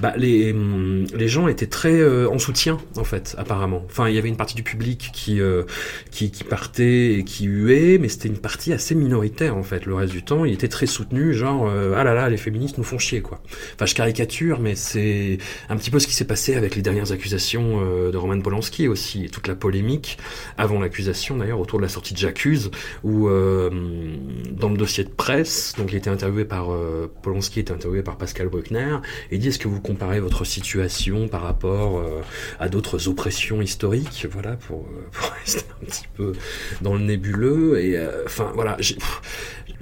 bah, 0.00 0.14
les, 0.16 0.52
hum, 0.52 1.06
les 1.14 1.28
gens 1.28 1.48
étaient 1.48 1.66
très 1.66 2.00
euh, 2.00 2.28
en 2.28 2.38
soutien 2.38 2.78
en 2.96 3.04
fait, 3.04 3.34
apparemment. 3.38 3.82
Enfin, 3.86 4.08
il 4.08 4.14
y 4.14 4.18
avait 4.18 4.28
une 4.28 4.36
partie 4.36 4.54
du 4.54 4.62
public 4.62 5.10
qui, 5.12 5.40
qui, 6.10 6.30
qui 6.30 6.44
partait 6.44 7.14
et 7.14 7.24
qui 7.24 7.44
huait, 7.44 7.98
mais 7.98 8.08
c'était 8.08 8.28
une 8.28 8.38
partie 8.38 8.72
assez 8.72 8.94
minoritaire 8.94 9.21
en 9.50 9.62
fait. 9.62 9.86
Le 9.86 9.94
reste 9.94 10.12
du 10.12 10.22
temps, 10.22 10.44
il 10.44 10.52
était 10.52 10.68
très 10.68 10.86
soutenu, 10.86 11.32
genre 11.32 11.68
euh, 11.68 11.94
ah 11.96 12.04
là 12.04 12.14
là, 12.14 12.28
les 12.28 12.36
féministes 12.36 12.78
nous 12.78 12.84
font 12.84 12.98
chier 12.98 13.20
quoi. 13.20 13.40
Enfin, 13.74 13.86
je 13.86 13.94
caricature, 13.94 14.58
mais 14.58 14.74
c'est 14.74 15.38
un 15.68 15.76
petit 15.76 15.90
peu 15.90 15.98
ce 15.98 16.06
qui 16.06 16.14
s'est 16.14 16.26
passé 16.26 16.54
avec 16.54 16.74
les 16.74 16.82
dernières 16.82 17.12
accusations 17.12 17.80
euh, 17.82 18.10
de 18.10 18.16
Roman 18.16 18.40
Polanski 18.40 18.88
aussi, 18.88 19.24
et 19.24 19.28
toute 19.28 19.46
la 19.46 19.54
polémique 19.54 20.18
avant 20.58 20.80
l'accusation 20.80 21.36
d'ailleurs 21.36 21.60
autour 21.60 21.78
de 21.78 21.84
la 21.84 21.88
sortie 21.88 22.14
de 22.14 22.18
J'accuse, 22.18 22.70
où 23.04 23.28
euh, 23.28 23.70
dans 24.50 24.70
le 24.70 24.76
dossier 24.76 25.04
de 25.04 25.10
presse, 25.10 25.74
donc 25.76 25.92
il 25.92 25.96
était 25.96 26.10
interviewé 26.10 26.44
par 26.44 26.68
Polanski 27.22 27.60
était 27.60 27.72
interviewé 27.72 28.02
par 28.02 28.16
Pascal 28.16 28.48
Bruckner, 28.48 28.98
et 29.30 29.36
il 29.36 29.38
dit 29.38 29.48
est-ce 29.48 29.58
que 29.58 29.68
vous 29.68 29.80
comparez 29.80 30.20
votre 30.20 30.44
situation 30.44 31.28
par 31.28 31.42
rapport 31.42 32.02
à 32.58 32.68
d'autres 32.68 33.08
oppressions 33.08 33.62
historiques, 33.62 34.26
voilà 34.30 34.56
pour, 34.56 34.86
pour, 35.12 35.32
rester 35.44 35.64
un 35.82 35.86
petit 35.86 36.06
peu 36.16 36.32
dans 36.80 36.94
le 36.94 37.00
nébuleux 37.00 37.80
et 37.80 37.98
enfin 38.24 38.50
voilà 38.54 38.76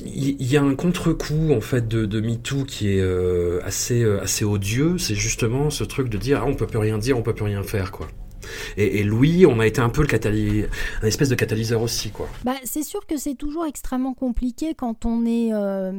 il 0.05 0.43
y, 0.43 0.57
a 0.57 0.63
un 0.63 0.75
contre-coup 0.75 1.53
en 1.53 1.61
fait 1.61 1.87
de, 1.87 2.07
de 2.07 2.21
MeToo 2.21 2.65
qui 2.65 2.89
est 2.89 3.01
euh, 3.01 3.61
assez 3.65 4.03
euh, 4.03 4.23
assez 4.23 4.45
odieux. 4.45 4.99
C'est 4.99 5.15
justement 5.15 5.71
ce 5.71 5.85
truc 5.85 6.09
de 6.09 6.19
dire 6.19 6.41
ah, 6.43 6.47
on 6.47 6.55
peut 6.55 6.67
plus 6.67 6.79
rien 6.79 6.99
dire, 6.99 7.19
on 7.19 7.23
peut 7.23 7.35
plus 7.35 7.45
rien 7.45 7.63
faire 7.63 7.93
quoi. 7.93 8.09
Et, 8.77 9.03
Louis, 9.03 9.47
on 9.47 9.61
a 9.61 9.67
été 9.67 9.81
un 9.81 9.91
peu 9.91 10.03
le 10.03 10.09
cataly... 10.09 10.65
un 11.03 11.07
espèce 11.07 11.29
de 11.29 11.35
catalyseur 11.35 11.83
aussi, 11.83 12.11
quoi. 12.11 12.29
Bah, 12.45 12.55
c'est 12.65 12.83
sûr 12.83 13.07
que 13.07 13.17
c'est 13.17 13.35
toujours 13.35 13.65
extrêmement 13.65 14.15
compliqué 14.15 14.75
quand 14.75 15.05
on 15.05 15.25
est 15.25 15.53
euh, 15.53 15.93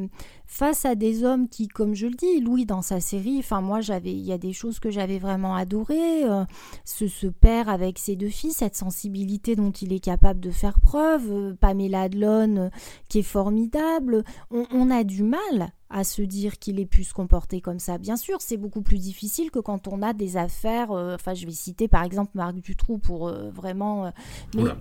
face 0.46 0.84
à 0.84 0.94
des 0.94 1.24
hommes 1.24 1.48
qui, 1.48 1.68
comme 1.68 1.94
je 1.94 2.06
le 2.06 2.14
dis, 2.14 2.40
Louis 2.40 2.66
dans 2.66 2.82
sa 2.82 3.00
série, 3.00 3.38
enfin 3.38 3.60
moi 3.60 3.80
j'avais, 3.80 4.12
il 4.12 4.24
y 4.24 4.32
a 4.32 4.38
des 4.38 4.52
choses 4.52 4.78
que 4.78 4.90
j'avais 4.90 5.18
vraiment 5.18 5.54
adorées, 5.54 6.24
euh, 6.24 6.44
ce, 6.84 7.26
père 7.28 7.68
avec 7.68 7.98
ses 7.98 8.16
deux 8.16 8.28
filles, 8.28 8.52
cette 8.52 8.76
sensibilité 8.76 9.56
dont 9.56 9.70
il 9.70 9.92
est 9.92 10.00
capable 10.00 10.40
de 10.40 10.50
faire 10.50 10.80
preuve, 10.80 11.30
euh, 11.30 11.54
Pamela 11.58 12.02
Adlon 12.02 12.70
qui 13.08 13.20
est 13.20 13.22
formidable, 13.22 14.24
on 14.50 14.90
a 14.90 15.04
du 15.04 15.22
mal 15.22 15.72
à 15.92 16.04
se 16.04 16.22
dire 16.22 16.58
qu'il 16.58 16.80
ait 16.80 16.86
pu 16.86 17.04
se 17.04 17.12
comporter 17.12 17.60
comme 17.60 17.78
ça. 17.78 17.98
Bien 17.98 18.16
sûr, 18.16 18.40
c'est 18.40 18.56
beaucoup 18.56 18.80
plus 18.80 18.98
difficile 18.98 19.50
que 19.50 19.58
quand 19.58 19.88
on 19.88 20.00
a 20.00 20.14
des 20.14 20.38
affaires. 20.38 20.90
Euh, 20.90 21.14
enfin, 21.14 21.34
je 21.34 21.44
vais 21.44 21.52
citer 21.52 21.86
par 21.86 22.02
exemple 22.02 22.30
Marc 22.34 22.56
Dutroux 22.56 22.96
pour 22.96 23.28
euh, 23.28 23.50
vraiment. 23.50 24.10
Euh, 24.56 24.72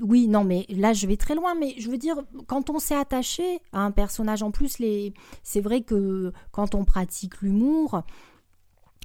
oui, 0.00 0.28
non, 0.28 0.44
mais 0.44 0.64
là, 0.68 0.92
je 0.92 1.06
vais 1.08 1.16
très 1.16 1.34
loin. 1.34 1.56
Mais 1.56 1.74
je 1.78 1.90
veux 1.90 1.98
dire, 1.98 2.16
quand 2.46 2.70
on 2.70 2.78
s'est 2.78 2.94
attaché 2.94 3.60
à 3.72 3.80
un 3.80 3.90
personnage, 3.90 4.44
en 4.44 4.52
plus, 4.52 4.78
les... 4.78 5.11
c'est 5.42 5.60
vrai 5.60 5.82
que 5.82 6.32
quand 6.50 6.74
on 6.74 6.84
pratique 6.84 7.42
l'humour, 7.42 8.02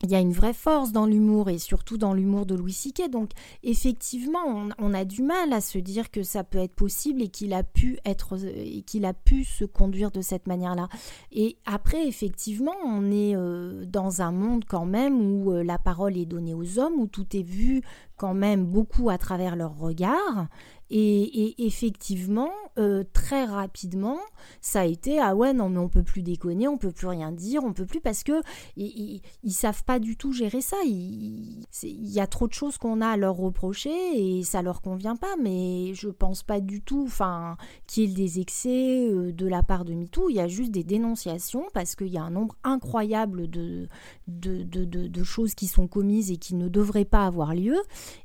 il 0.04 0.12
y 0.12 0.16
a 0.16 0.20
une 0.20 0.32
vraie 0.32 0.54
force 0.54 0.92
dans 0.92 1.08
l'humour 1.08 1.50
et 1.50 1.58
surtout 1.58 1.98
dans 1.98 2.14
l'humour 2.14 2.46
de 2.46 2.54
Louis 2.54 2.74
Siquet. 2.74 3.10
Donc 3.10 3.32
effectivement, 3.64 4.70
on, 4.78 4.94
a 4.94 5.06
du 5.06 5.24
mal 5.24 5.52
à 5.54 5.62
se 5.62 5.80
dire 5.80 6.12
que 6.12 6.22
ça 6.22 6.44
peut 6.44 6.60
être 6.60 6.76
possible 6.76 7.22
et 7.24 7.30
qu'il 7.30 7.54
a 7.54 7.64
pu 7.64 7.98
être 8.06 8.38
qu'il 8.86 9.06
a 9.06 9.14
pu 9.14 9.44
se 9.44 9.66
conduire 9.66 10.12
de 10.12 10.22
cette 10.22 10.46
manière-là. 10.46 10.88
Et 11.32 11.58
après, 11.66 12.08
effectivement, 12.08 12.76
on 12.86 13.12
est 13.12 13.36
euh, 13.36 13.86
dans 13.86 14.22
un 14.22 14.32
monde 14.32 14.66
quand 14.66 14.86
même 14.86 15.20
où 15.20 15.52
euh, 15.52 15.64
la 15.64 15.80
parole 15.80 16.18
est 16.18 16.26
donnée 16.26 16.54
aux 16.54 16.78
hommes, 16.78 17.00
où 17.00 17.08
tout 17.08 17.36
est 17.36 17.44
vu 17.44 17.82
quand 18.18 18.34
même 18.34 18.66
beaucoup 18.66 19.10
à 19.10 19.18
travers 19.18 19.56
leur 19.56 19.78
regard 19.78 20.48
et, 20.90 21.66
effectivement, 21.66 22.52
euh, 22.78 23.04
très 23.12 23.44
rapidement, 23.44 24.20
ça 24.62 24.82
a 24.82 24.86
été 24.86 25.20
ah 25.20 25.36
ouais 25.36 25.52
non 25.52 25.68
mais 25.70 25.80
on 25.80 25.90
peut 25.90 26.04
plus 26.04 26.22
déconner, 26.22 26.68
on 26.70 26.78
peut 26.78 26.92
plus 26.92 27.08
rien 27.08 27.34
dire, 27.34 27.64
on 27.66 27.74
peut 27.74 27.86
plus 27.86 28.00
parce 28.00 28.24
que 28.24 28.42
ils, 28.78 29.22
savent 29.50 29.84
pas 29.84 30.00
du 30.00 30.16
tout 30.16 30.32
gérer 30.32 30.62
ça. 30.62 30.78
Il, 30.86 31.66
y 31.84 32.20
a 32.22 32.28
trop 32.28 32.48
de 32.48 32.54
choses 32.54 32.78
qu'on 32.78 33.02
a 33.02 33.08
à 33.10 33.18
leur 33.18 33.36
reprocher 33.36 33.90
et 33.90 34.44
ça 34.44 34.62
leur 34.62 34.82
convient 34.82 35.18
pas. 35.18 35.36
Mais 35.42 35.94
je 35.94 36.08
pense 36.08 36.44
pas 36.44 36.62
du 36.62 36.82
tout, 36.82 37.04
enfin, 37.06 37.58
qu'il 37.86 38.10
y 38.10 38.12
ait 38.12 38.16
des 38.16 38.40
excès 38.40 39.10
euh, 39.10 39.34
de 39.34 39.48
la 39.48 39.64
part 39.64 39.84
de 39.84 39.94
MeToo. 39.94 40.30
Il 40.30 40.36
y 40.36 40.40
a 40.40 40.48
juste 40.48 40.72
des 40.72 40.84
dénonciations 40.84 41.66
parce 41.74 41.96
qu'il 41.96 42.08
y 42.08 42.18
a 42.18 42.24
un 42.24 42.32
nombre 42.32 42.56
incroyable 42.64 43.50
de, 43.50 43.90
de, 44.28 44.64
de 44.64 45.24
choses 45.24 45.54
qui 45.54 45.68
sont 45.68 45.88
commises 45.88 46.32
et 46.32 46.38
qui 46.38 46.56
ne 46.56 46.70
devraient 46.70 47.04
pas 47.04 47.26
avoir 47.26 47.54
lieu. 47.54 47.78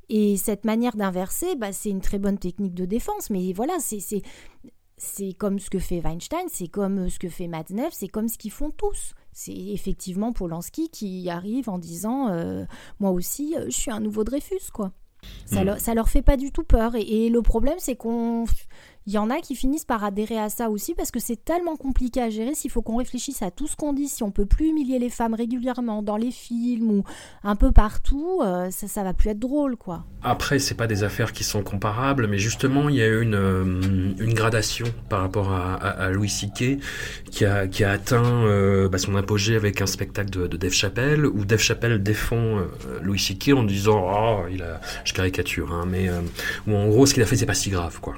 Et 0.09 0.37
cette 0.37 0.64
manière 0.64 0.97
d'inverser, 0.97 1.55
bah, 1.57 1.73
c'est 1.73 1.90
une 1.90 2.01
très 2.01 2.18
bonne 2.18 2.38
technique 2.38 2.75
de 2.75 2.85
défense. 2.85 3.31
Mais 3.31 3.53
voilà, 3.53 3.79
c'est 3.79 4.01
c'est 4.97 5.33
comme 5.33 5.59
ce 5.59 5.68
que 5.68 5.81
fait 5.81 6.01
Weinstein, 6.01 6.47
c'est 6.49 6.68
comme 6.68 7.09
ce 7.09 7.18
que 7.18 7.29
fait 7.29 7.49
Madnev, 7.49 7.90
c'est 7.92 8.09
comme 8.09 8.29
ce 8.29 8.38
qu'ils 8.38 8.53
font 8.53 8.71
tous. 8.71 9.14
C'est 9.33 9.57
effectivement 9.57 10.33
Polanski 10.33 10.90
qui 10.90 11.29
arrive 11.29 11.68
en 11.68 11.79
disant 11.79 12.29
euh, 12.29 12.64
Moi 13.01 13.11
aussi, 13.11 13.57
euh, 13.57 13.64
je 13.66 13.77
suis 13.77 13.90
un 13.90 14.01
nouveau 14.01 14.23
Dreyfus, 14.23 14.71
quoi. 14.73 14.92
Ça, 15.47 15.62
hmm. 15.62 15.66
leur, 15.66 15.81
ça 15.81 15.95
leur 15.95 16.09
fait 16.09 16.23
pas 16.23 16.37
du 16.37 16.53
tout 16.53 16.64
peur. 16.64 16.95
et 16.97 17.29
le 17.29 17.42
problème, 17.42 17.79
c'est 17.79 17.97
qu'on 17.97 18.45
il 19.07 19.12
y 19.12 19.19
en 19.19 19.31
a 19.31 19.41
qui 19.41 19.57
finissent 19.57 19.85
par 19.85 20.05
adhérer 20.05 20.38
à 20.38 20.49
ça 20.49 20.71
aussi 20.71 20.95
parce 20.95 21.11
que 21.11 21.19
c'est 21.19 21.45
tellement 21.45 21.77
compliqué 21.77 22.21
à 22.23 22.31
gérer 22.31 22.55
s'il 22.55 22.71
faut 22.71 22.83
qu'on 22.83 22.97
réfléchisse 22.97 23.43
à 23.43 23.51
tout 23.51 23.67
ce 23.67 23.75
qu'on 23.75 23.93
dit, 23.93 24.09
si 24.09 24.23
on 24.23 24.31
peut 24.31 24.47
plus 24.47 24.69
humilier 24.69 24.99
les 24.99 25.11
femmes 25.11 25.35
régulièrement 25.35 26.03
dans 26.03 26.17
les 26.17 26.31
films 26.31 26.91
ou 26.91 27.05
un 27.43 27.57
peu 27.57 27.73
partout, 27.73 28.41
euh, 28.43 28.71
ça, 28.71 28.87
ça 28.87 29.03
va 29.03 29.12
plus 29.12 29.31
être 29.31 29.38
drôle 29.38 29.77
quoi. 29.77 30.05
Après, 30.23 30.61
c'est 30.61 30.77
pas 30.77 30.87
des 30.87 31.03
affaires 31.03 31.33
qui 31.33 31.43
sont 31.43 31.65
comparables, 31.65 32.29
mais 32.29 32.38
justement, 32.38 32.88
il 32.88 32.95
y 32.95 33.03
a 33.03 33.09
eu 33.09 33.23
une, 33.23 33.35
euh, 33.35 33.65
une 34.19 34.35
gradation 34.35 34.87
par 35.09 35.21
rapport 35.21 35.53
à, 35.53 36.11
Louis 36.11 36.29
C.K. 36.29 36.79
qui 37.31 37.45
a, 37.45 37.91
atteint 37.91 38.23
euh, 38.23 38.88
bah, 38.88 38.99
son 38.99 39.17
apogée 39.17 39.57
avec 39.57 39.83
un 39.83 39.87
spectacle 39.87 40.31
de, 40.31 40.47
de 40.47 40.57
Dave 40.57 40.73
Chappelle 40.73 41.27
où 41.27 41.45
Dave 41.45 41.61
Chappelle 41.61 42.03
défend 42.03 42.59
Louis 43.03 43.19
C.K. 43.19 43.55
en 43.57 43.65
disant 43.65 44.07
oh, 44.15 44.47
il 44.51 44.62
a, 44.62 44.81
je 45.05 45.12
caricature, 45.12 45.73
hein, 45.73 45.87
mais 45.88 46.09
en 46.69 46.88
gros, 46.88 47.07
ce 47.07 47.15
qu'il 47.15 47.23
a 47.23 47.27
fait, 47.27 47.37
c'est 47.37 47.47
pas 47.47 47.55
si 47.55 47.71
grave 47.71 47.99
quoi. 48.01 48.15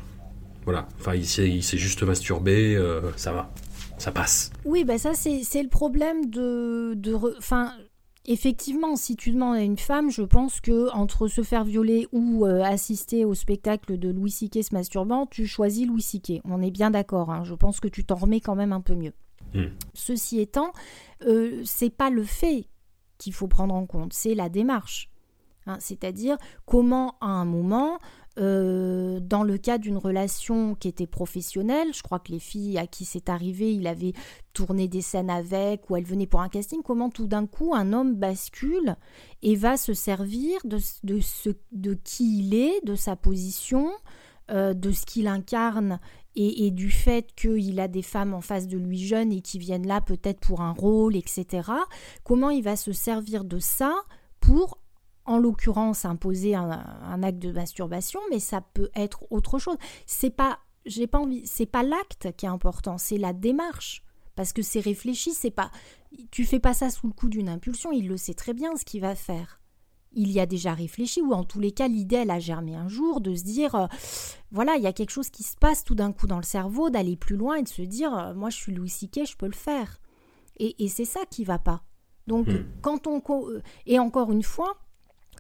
Voilà, 0.65 0.89
enfin, 0.99 1.15
il 1.15 1.27
s'est 1.27 1.79
juste 1.79 2.03
masturbé, 2.03 2.75
euh, 2.75 3.13
ça 3.17 3.33
va, 3.33 3.51
ça 3.99 4.13
passe. 4.13 4.51
Oui, 4.65 4.85
ben 4.85 4.99
ça, 4.99 5.13
c'est 5.15 5.63
le 5.63 5.69
problème 5.69 6.31
de. 6.31 6.95
de 6.97 7.15
enfin, 7.37 7.73
effectivement, 8.27 8.97
si 8.97 9.17
tu 9.17 9.31
demandes 9.31 9.57
à 9.57 9.61
une 9.61 9.79
femme, 9.79 10.11
je 10.11 10.23
pense 10.23 10.61
que 10.61 10.91
entre 10.95 11.29
se 11.29 11.43
faire 11.43 11.65
violer 11.65 12.09
ou 12.13 12.47
euh, 12.47 12.63
assister 12.63 13.25
au 13.25 13.35
spectacle 13.35 13.99
de 13.99 14.09
Louis 14.09 14.31
C.K. 14.31 14.63
se 14.63 14.75
masturbant, 14.75 15.27
tu 15.27 15.47
choisis 15.47 15.87
Louis 15.87 16.03
C.K. 16.03 16.41
On 16.45 16.63
est 16.63 16.71
bien 16.71 16.91
d'accord, 16.91 17.31
hein, 17.31 17.45
je 17.45 17.55
pense 17.55 17.81
que 17.81 17.89
tu 17.89 18.05
t'en 18.05 18.17
remets 18.17 18.41
quand 18.41 18.55
même 18.55 18.73
un 18.73 18.81
peu 18.81 18.95
mieux. 18.95 19.13
Hmm. 19.53 19.69
Ceci 19.93 20.41
étant, 20.41 20.73
euh, 21.27 21.61
c'est 21.65 21.91
pas 21.91 22.11
le 22.11 22.25
fait 22.25 22.67
qu'il 23.19 23.33
faut 23.33 23.49
prendre 23.49 23.75
en 23.75 23.87
compte, 23.87 24.13
c'est 24.13 24.35
la 24.35 24.49
démarche. 24.49 25.11
Hein, 25.67 25.77
c'est-à-dire 25.81 26.37
comment 26.67 27.17
à 27.21 27.29
un 27.29 27.47
moment 27.47 27.99
euh, 28.37 29.21
dans 29.21 29.45
le 29.45 29.59
cas 29.59 29.79
d'une 29.79 29.97
relation 29.97 30.75
qui 30.75 30.89
était 30.89 31.07
professionnelle, 31.07 31.95
je 31.95 32.03
crois 32.03 32.19
que 32.19 32.33
les 32.33 32.41
filles 32.41 32.79
à 32.79 32.87
qui 32.87 33.05
c'est 33.05 33.29
arrivé, 33.29 33.73
il 33.73 33.87
avait 33.87 34.13
tourné 34.53 34.89
des 34.89 35.03
scènes 35.03 35.31
avec 35.31 35.89
ou 35.89 35.97
elles 35.97 36.05
venaient 36.05 36.27
pour 36.27 36.41
un 36.41 36.49
casting, 36.49 36.83
comment 36.83 37.11
tout 37.11 37.29
d'un 37.29 37.47
coup 37.47 37.75
un 37.75 37.93
homme 37.93 38.15
bascule 38.15 38.97
et 39.43 39.55
va 39.55 39.77
se 39.77 39.95
servir 39.95 40.59
de, 40.65 40.79
de, 41.05 41.95
qui 41.95 42.41
il 42.41 42.55
est, 42.55 42.85
de 42.85 42.97
sa 42.97 43.15
position, 43.15 43.91
euh, 44.51 44.75
de 44.75 44.91
ce 44.91 45.07
qu'il 45.07 45.29
incarne 45.29 46.01
et, 46.35 46.67
et, 46.67 46.71
du 46.73 46.91
fait 46.91 47.33
qu'il 47.37 47.79
a 47.79 47.87
des 47.87 48.03
femmes 48.03 48.35
en 48.35 48.41
face 48.41 48.67
de 48.67 48.77
lui 48.77 48.99
jeunes 48.99 49.33
et 49.33 49.43
qui 49.43 49.61
viennent 49.61 49.87
là 49.87 50.01
peut-être 50.01 50.41
pour 50.41 50.61
un 50.61 50.73
rôle, 50.73 51.15
etc. 51.15 51.71
Comment 52.25 52.51
il 52.51 52.65
va 52.65 52.75
se 52.75 52.93
servir 52.93 53.45
de 53.45 53.61
ça 53.61 53.95
pour 54.41 54.79
en 55.27 55.39
l'occurrence 55.39 56.05
imposer 56.05 56.55
un, 56.55 57.23
acte 57.23 57.39
de 57.39 57.53
masturbation, 57.53 58.21
mais 58.31 58.41
ça 58.41 58.61
peut 58.61 58.91
être 58.95 59.25
autre 59.31 59.59
chose. 59.59 59.77
C'est 60.07 60.31
pas, 60.31 60.59
j'ai 60.87 61.07
pas 61.07 61.19
envie, 61.19 61.47
c'est 61.47 61.67
pas 61.67 61.83
l'acte 61.83 62.29
qui 62.37 62.47
est 62.47 62.51
important, 62.51 62.99
c'est 62.99 63.19
la 63.19 63.33
démarche, 63.33 64.03
parce 64.37 64.53
que 64.53 64.63
c'est 64.63 64.81
réfléchi, 64.81 65.33
c'est 65.33 65.51
pas, 65.51 65.71
tu 66.31 66.45
fais 66.45 66.61
pas 66.61 66.75
ça 66.75 66.91
sous 66.91 67.07
le 67.07 67.13
coup 67.13 67.29
d'une 67.29 67.49
impulsion, 67.49 67.93
il 67.93 68.09
le 68.09 68.17
sait 68.17 68.35
très 68.35 68.53
bien 68.53 68.77
ce 68.77 68.85
qu'il 68.85 69.01
va 69.01 69.15
faire. 69.15 69.61
Il 70.17 70.31
y 70.31 70.39
a 70.39 70.47
déjà 70.47 70.75
réfléchi, 70.75 71.21
ou 71.23 71.33
en 71.33 71.43
tous 71.43 71.59
les 71.59 71.73
cas, 71.73 71.89
l'idée, 71.89 72.17
elle 72.17 72.31
a 72.31 72.39
germé 72.39 72.77
un 72.77 72.89
jour 72.89 73.21
de 73.21 73.35
se 73.35 73.43
dire, 73.43 73.75
euh, 73.75 73.87
voilà, 74.53 74.77
il 74.77 74.83
y 74.83 74.87
a 74.87 74.93
quelque 74.93 75.11
chose 75.11 75.31
qui 75.31 75.43
se 75.43 75.57
passe 75.57 75.83
tout 75.83 75.97
d'un 75.97 76.13
coup 76.13 76.29
dans 76.29 76.37
le 76.37 76.45
cerveau, 76.45 76.91
d'aller 76.91 77.17
plus 77.17 77.37
loin 77.37 77.57
et 77.57 77.63
de 77.63 77.69
se 77.69 77.83
dire, 77.83 78.17
euh, 78.17 78.35
moi 78.35 78.51
je 78.51 78.57
suis 78.57 78.73
Louis 78.73 78.91
C.K., 78.91 79.27
je 79.27 79.37
peux 79.37 79.47
le 79.47 79.53
faire. 79.53 79.99
Et, 80.59 80.87
c'est 80.87 81.05
ça 81.05 81.21
qui 81.29 81.45
va 81.45 81.59
pas. 81.59 81.83
Donc, 82.29 82.47
hmm. 82.47 82.65
quand 82.81 83.09
on. 83.09 83.21
Euh, 83.29 83.61
et 83.87 83.99
encore 83.99 84.31
une 84.31 84.45
fois, 84.45 84.77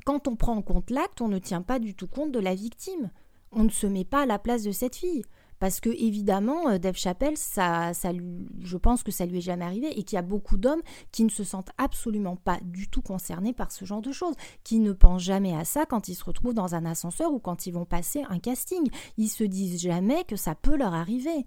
quand 0.05 0.29
on 0.29 0.37
prend 0.37 0.57
en 0.57 0.62
compte 0.62 0.90
l'acte, 0.90 1.21
on 1.21 1.29
ne 1.29 1.38
tient 1.38 1.62
pas 1.62 1.79
du 1.79 1.95
tout 1.95 2.07
compte 2.07 2.33
de 2.33 2.38
la 2.38 2.55
victime. 2.55 3.11
On 3.53 3.64
ne 3.64 3.71
se 3.71 3.87
met 3.87 4.05
pas 4.05 4.23
à 4.23 4.27
la 4.27 4.38
place 4.38 4.62
de 4.62 4.73
cette 4.73 4.97
fille. 4.97 5.25
Parce 5.61 5.81
que 5.81 5.88
évidemment, 5.88 6.69
euh, 6.69 6.79
Dave 6.79 6.97
Chappelle, 6.97 7.37
ça, 7.37 7.93
je 7.93 8.77
pense 8.77 9.03
que 9.03 9.12
ça 9.12 9.25
lui 9.25 9.38
est 9.38 9.40
jamais 9.40 9.64
arrivé 9.64 9.99
et 9.99 10.03
qu'il 10.03 10.17
y 10.17 10.19
a 10.19 10.23
beaucoup 10.23 10.59
d'hommes 10.59 10.83
qui 11.12 11.25
ne 11.25 11.31
se 11.31 11.45
sentent 11.45 11.71
absolument 11.79 12.37
pas 12.37 12.59
du 12.62 12.88
tout 12.88 13.03
concernés 13.03 13.53
par 13.53 13.71
ce 13.71 13.85
genre 13.85 14.03
de 14.03 14.12
choses, 14.12 14.35
qui 14.64 14.79
ne 14.79 14.93
pensent 14.93 15.23
jamais 15.23 15.57
à 15.57 15.64
ça 15.64 15.87
quand 15.87 16.09
ils 16.09 16.17
se 16.17 16.25
retrouvent 16.25 16.55
dans 16.55 16.75
un 16.75 16.85
ascenseur 16.85 17.33
ou 17.33 17.38
quand 17.38 17.67
ils 17.67 17.73
vont 17.73 17.87
passer 17.87 18.25
un 18.29 18.40
casting. 18.40 18.88
Ils 19.17 19.29
se 19.29 19.45
disent 19.45 19.81
jamais 19.81 20.25
que 20.25 20.37
ça 20.37 20.55
peut 20.55 20.77
leur 20.77 20.93
arriver. 20.93 21.47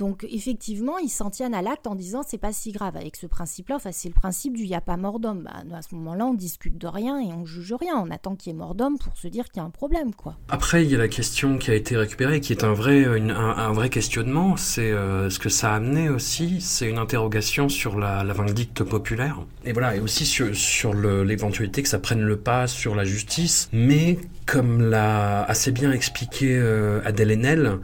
Donc 0.00 0.26
effectivement, 0.30 0.96
ils 0.96 1.10
s'en 1.10 1.28
tiennent 1.28 1.52
à 1.52 1.60
l'acte 1.60 1.86
en 1.86 1.94
disant 1.94 2.22
c'est 2.26 2.38
pas 2.38 2.54
si 2.54 2.72
grave. 2.72 2.96
Avec 2.96 3.16
ce 3.16 3.26
principe-là, 3.26 3.76
enfin 3.76 3.90
c'est 3.92 4.08
le 4.08 4.14
principe 4.14 4.56
du 4.56 4.64
y 4.64 4.74
a 4.74 4.80
pas 4.80 4.96
mort 4.96 5.20
d'homme. 5.20 5.42
Bah, 5.42 5.76
à 5.76 5.82
ce 5.82 5.94
moment-là, 5.94 6.24
on 6.24 6.32
discute 6.32 6.78
de 6.78 6.86
rien 6.86 7.20
et 7.20 7.26
on 7.34 7.44
juge 7.44 7.74
rien. 7.78 8.02
On 8.02 8.10
attend 8.10 8.34
qu'il 8.34 8.50
y 8.50 8.56
ait 8.56 8.58
mort 8.58 8.74
d'homme 8.74 8.96
pour 8.98 9.14
se 9.18 9.28
dire 9.28 9.44
qu'il 9.50 9.58
y 9.58 9.60
a 9.60 9.66
un 9.66 9.70
problème, 9.70 10.14
quoi. 10.14 10.38
Après, 10.48 10.86
il 10.86 10.90
y 10.90 10.94
a 10.94 10.98
la 10.98 11.08
question 11.08 11.58
qui 11.58 11.70
a 11.70 11.74
été 11.74 11.98
récupérée, 11.98 12.40
qui 12.40 12.54
est 12.54 12.64
un 12.64 12.72
vrai, 12.72 13.04
un, 13.04 13.72
vrai 13.72 13.90
questionnement. 13.90 14.56
C'est 14.56 14.90
euh, 14.90 15.28
ce 15.28 15.38
que 15.38 15.50
ça 15.50 15.74
a 15.74 15.76
amené 15.76 16.08
aussi, 16.08 16.62
c'est 16.62 16.88
une 16.88 16.98
interrogation 16.98 17.68
sur 17.68 17.98
la, 17.98 18.24
la 18.24 18.32
vindicte 18.32 18.82
populaire. 18.82 19.40
Et 19.66 19.74
voilà, 19.74 19.96
et 19.96 20.00
aussi 20.00 20.24
sur, 20.24 20.56
sur 20.56 20.94
l'éventualité 20.94 21.82
que 21.82 21.90
ça 21.90 21.98
prenne 21.98 22.22
le 22.22 22.38
pas 22.38 22.66
sur 22.66 22.94
la 22.94 23.04
justice. 23.04 23.68
Mais 23.74 24.18
comme 24.46 24.80
l'a 24.80 25.44
assez 25.44 25.72
bien 25.72 25.92
expliqué 25.92 26.56
euh, 26.56 27.02
Adèle 27.04 27.32
Haenel, 27.32 27.80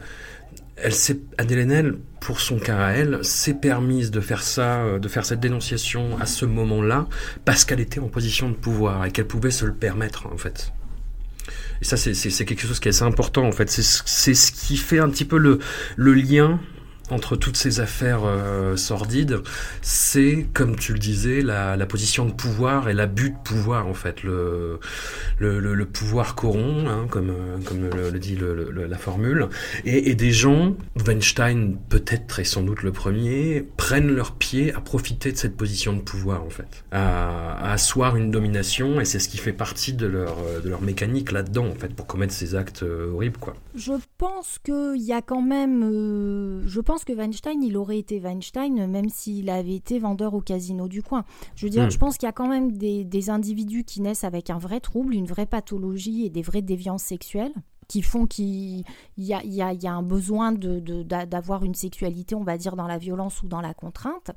elle 0.77 0.95
s'est, 0.95 1.19
pour 2.21 2.41
son 2.41 2.59
cas 2.59 2.79
à 2.79 2.91
elle, 2.91 3.25
s'est 3.25 3.55
permise 3.55 4.11
de 4.11 4.21
faire 4.21 4.43
ça, 4.43 4.83
euh, 4.83 4.99
de 4.99 5.09
faire 5.09 5.25
cette 5.25 5.41
dénonciation 5.41 6.19
à 6.21 6.27
ce 6.27 6.45
moment-là, 6.45 7.07
parce 7.45 7.65
qu'elle 7.65 7.81
était 7.81 8.01
en 8.01 8.09
position 8.09 8.51
de 8.51 8.55
pouvoir 8.55 9.05
et 9.07 9.11
qu'elle 9.11 9.27
pouvait 9.27 9.51
se 9.51 9.65
le 9.65 9.73
permettre, 9.73 10.27
en 10.27 10.37
fait. 10.37 10.73
Et 11.81 11.85
ça, 11.85 11.97
c'est 11.97 12.45
quelque 12.45 12.67
chose 12.67 12.81
qui 12.81 12.89
est 12.89 12.91
assez 12.91 13.05
important, 13.05 13.47
en 13.47 13.53
fait. 13.53 13.71
C'est 13.71 14.35
ce 14.35 14.53
qui 14.53 14.77
fait 14.77 14.99
un 14.99 15.09
petit 15.09 15.25
peu 15.25 15.39
le, 15.39 15.59
le 15.97 16.15
lien 16.15 16.59
entre 17.11 17.37
toutes 17.37 17.57
ces 17.57 17.81
affaires 17.81 18.23
euh, 18.25 18.77
sordides, 18.77 19.42
c'est, 19.81 20.47
comme 20.53 20.77
tu 20.77 20.92
le 20.92 20.99
disais, 20.99 21.40
la, 21.42 21.77
position 21.87 22.27
de 22.27 22.33
pouvoir 22.33 22.88
et 22.88 22.95
l'abus 22.95 23.31
de 23.31 23.37
pouvoir, 23.45 23.87
en 23.87 23.95
fait. 23.95 24.23
Le, 24.23 24.81
le, 25.38 25.85
pouvoir 25.85 26.35
corrompt, 26.35 26.88
hein, 26.88 27.07
comme, 27.09 27.31
euh, 27.31 27.59
comme 27.64 27.88
le, 27.88 28.19
dit 28.19 28.37
la 28.88 28.99
formule. 28.99 29.49
Et, 29.85 30.14
des 30.14 30.33
gens, 30.33 30.75
Weinstein 31.07 31.77
peut-être 31.88 32.40
et 32.40 32.45
sans 32.45 32.62
doute 32.62 32.83
le 32.83 32.92
premier, 32.92 33.64
prennent 33.77 34.11
leur 34.11 34.33
pied 34.33 34.75
à 34.75 34.81
profiter 34.81 35.31
de 35.31 35.37
cette 35.37 35.57
position 35.57 35.92
de 35.92 36.01
pouvoir, 36.01 36.42
en 36.42 36.51
fait. 36.51 36.85
À, 36.90 37.73
asseoir 37.73 38.16
une 38.16 38.31
domination, 38.31 39.01
et 39.01 39.05
c'est 39.05 39.19
ce 39.19 39.29
qui 39.29 39.38
fait 39.38 39.53
partie 39.53 39.92
de 39.92 40.07
leur, 40.07 40.37
de 40.62 40.69
leur 40.69 40.83
mécanique 40.83 41.33
là-dedans, 41.33 41.66
en 41.66 41.75
fait, 41.75 41.95
pour 41.95 42.07
commettre 42.07 42.33
ces 42.33 42.55
actes 42.55 42.83
euh, 42.83 43.12
horribles, 43.12 43.38
quoi. 43.38 43.55
Je 43.75 43.92
pense 44.19 44.59
qu'il 44.64 45.03
y 45.03 45.12
a 45.12 45.23
quand 45.23 45.42
même... 45.42 46.62
je 46.66 46.81
pense 46.81 46.96
pense 46.97 47.05
que 47.05 47.13
Weinstein, 47.13 47.63
il 47.63 47.77
aurait 47.77 47.99
été 47.99 48.19
Weinstein 48.21 48.87
même 48.87 49.11
s'il 49.11 49.51
avait 49.51 49.75
été 49.75 49.99
vendeur 49.99 50.33
au 50.33 50.41
casino 50.41 50.89
du 50.89 51.03
coin. 51.03 51.27
Je 51.55 51.67
veux 51.67 51.71
dire, 51.71 51.85
hmm. 51.85 51.91
je 51.91 51.99
pense 51.99 52.17
qu'il 52.17 52.27
y 52.27 52.31
a 52.31 52.33
quand 52.33 52.49
même 52.49 52.73
des, 52.73 53.29
individus 53.29 53.85
qui 53.85 54.01
naissent 54.01 54.25
avec 54.25 54.49
un 54.49 54.57
vrai 54.57 54.81
trouble, 54.81 55.15
une 55.15 55.27
vraie 55.27 55.45
pathologie 55.45 56.25
et 56.25 56.31
des 56.31 56.41
vraies 56.41 56.63
déviances 56.63 57.03
sexuelles 57.03 57.53
qui 57.87 58.01
font 58.01 58.25
qu'il 58.25 58.83
y 59.19 59.35
a, 59.35 59.45
y, 59.45 59.61
a, 59.61 59.93
un 59.93 60.03
besoin 60.03 60.53
d'avoir 60.53 61.64
une 61.64 61.75
sexualité, 61.75 62.35
on 62.35 62.45
va 62.45 62.57
dire, 62.57 62.77
dans 62.77 62.87
la 62.87 62.97
violence 62.97 63.43
ou 63.43 63.47
dans 63.47 63.61
la 63.61 63.75
contrainte. 63.75 64.31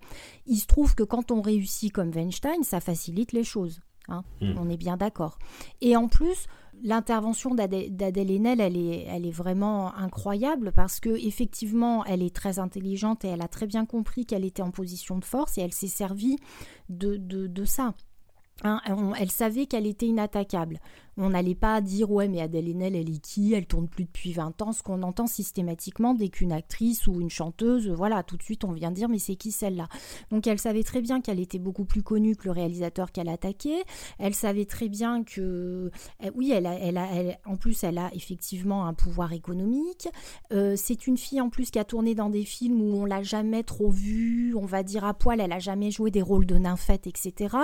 Il 0.45 0.57
se 0.57 0.67
trouve 0.67 0.95
que 0.95 1.03
quand 1.03 1.31
on 1.31 1.39
réussit 1.39 1.93
comme 1.93 2.11
Weinstein, 2.11 2.63
ça 2.63 2.81
facilite 2.81 3.31
les 3.31 3.45
choses. 3.45 3.79
Hein. 4.09 4.23
Hmm. 4.41 4.55
On 4.57 4.69
est 4.69 4.77
bien 4.77 4.97
d'accord. 4.97 5.39
Et 5.79 5.95
en 5.95 6.09
plus, 6.09 6.47
l'intervention 6.83 7.55
d'Adèle 7.55 8.31
Haenel, 8.31 8.59
elle 8.61 9.25
est, 9.25 9.31
vraiment 9.31 9.93
incroyable 9.95 10.71
parce 10.73 10.99
que 10.99 11.09
effectivement, 11.09 12.05
elle 12.05 12.21
est 12.21 12.35
très 12.35 12.59
intelligente 12.59 13.25
et 13.25 13.29
elle 13.29 13.41
a 13.41 13.47
très 13.47 13.67
bien 13.67 13.85
compris 13.85 14.25
qu'elle 14.25 14.45
était 14.45 14.61
en 14.61 14.71
position 14.71 15.17
de 15.17 15.25
force 15.25 15.57
et 15.57 15.61
elle 15.61 15.73
s'est 15.73 15.87
servie 15.87 16.37
de, 16.89 17.17
de, 17.17 17.47
de 17.47 17.65
ça. 17.65 17.93
Hein, 18.63 18.81
elle 19.17 19.31
savait 19.31 19.67
qu'elle 19.67 19.87
était 19.87 20.07
inattaquable. 20.07 20.79
On 21.21 21.31
n'allait 21.31 21.53
pas 21.53 21.81
dire 21.81 22.09
ouais 22.11 22.29
mais 22.29 22.39
Adèle 22.39 22.69
Haenel 22.69 22.95
elle 22.95 23.09
est 23.09 23.19
qui? 23.19 23.53
Elle 23.53 23.65
tourne 23.65 23.89
plus 23.89 24.05
depuis 24.05 24.31
20 24.31 24.61
ans. 24.61 24.71
Ce 24.71 24.81
qu'on 24.81 25.01
entend 25.03 25.27
systématiquement 25.27 26.13
dès 26.13 26.29
qu'une 26.29 26.53
actrice 26.53 27.07
ou 27.07 27.19
une 27.19 27.29
chanteuse, 27.29 27.89
voilà, 27.89 28.23
tout 28.23 28.37
de 28.37 28.41
suite 28.41 28.63
on 28.63 28.71
vient 28.71 28.89
dire 28.89 29.09
mais 29.09 29.19
c'est 29.19 29.35
qui 29.35 29.51
celle-là? 29.51 29.89
Donc 30.31 30.47
elle 30.47 30.59
savait 30.59 30.83
très 30.83 31.01
bien 31.01 31.19
qu'elle 31.19 31.41
était 31.41 31.59
beaucoup 31.59 31.83
plus 31.83 32.03
connue 32.03 32.37
que 32.37 32.45
le 32.45 32.51
réalisateur 32.51 33.11
qu'elle 33.11 33.27
attaquait. 33.27 33.83
Elle 34.17 34.33
savait 34.33 34.63
très 34.63 34.87
bien 34.87 35.25
que 35.25 35.91
eh, 36.23 36.29
oui 36.35 36.51
elle, 36.51 36.67
a, 36.67 37.09
en 37.45 37.57
plus 37.57 37.83
elle 37.83 37.97
a 37.97 38.09
effectivement 38.15 38.85
un 38.85 38.93
pouvoir 38.93 39.33
économique. 39.33 40.07
Euh, 40.53 40.75
c'est 40.77 41.05
une 41.05 41.17
fille 41.17 41.41
en 41.41 41.49
plus 41.49 41.69
qui 41.69 41.79
a 41.79 41.83
tourné 41.83 42.15
dans 42.15 42.29
des 42.29 42.45
films 42.45 42.81
où 42.81 42.95
on 42.95 43.03
l'a 43.03 43.23
jamais 43.23 43.63
trop 43.63 43.89
vue, 43.89 44.55
on 44.55 44.65
va 44.65 44.83
dire 44.83 45.03
à 45.03 45.13
poil. 45.13 45.41
Elle 45.41 45.51
a 45.51 45.59
jamais 45.59 45.91
joué 45.91 46.11
des 46.11 46.21
rôles 46.21 46.45
de 46.45 46.55
nymphette, 46.55 47.07
etc. 47.07 47.57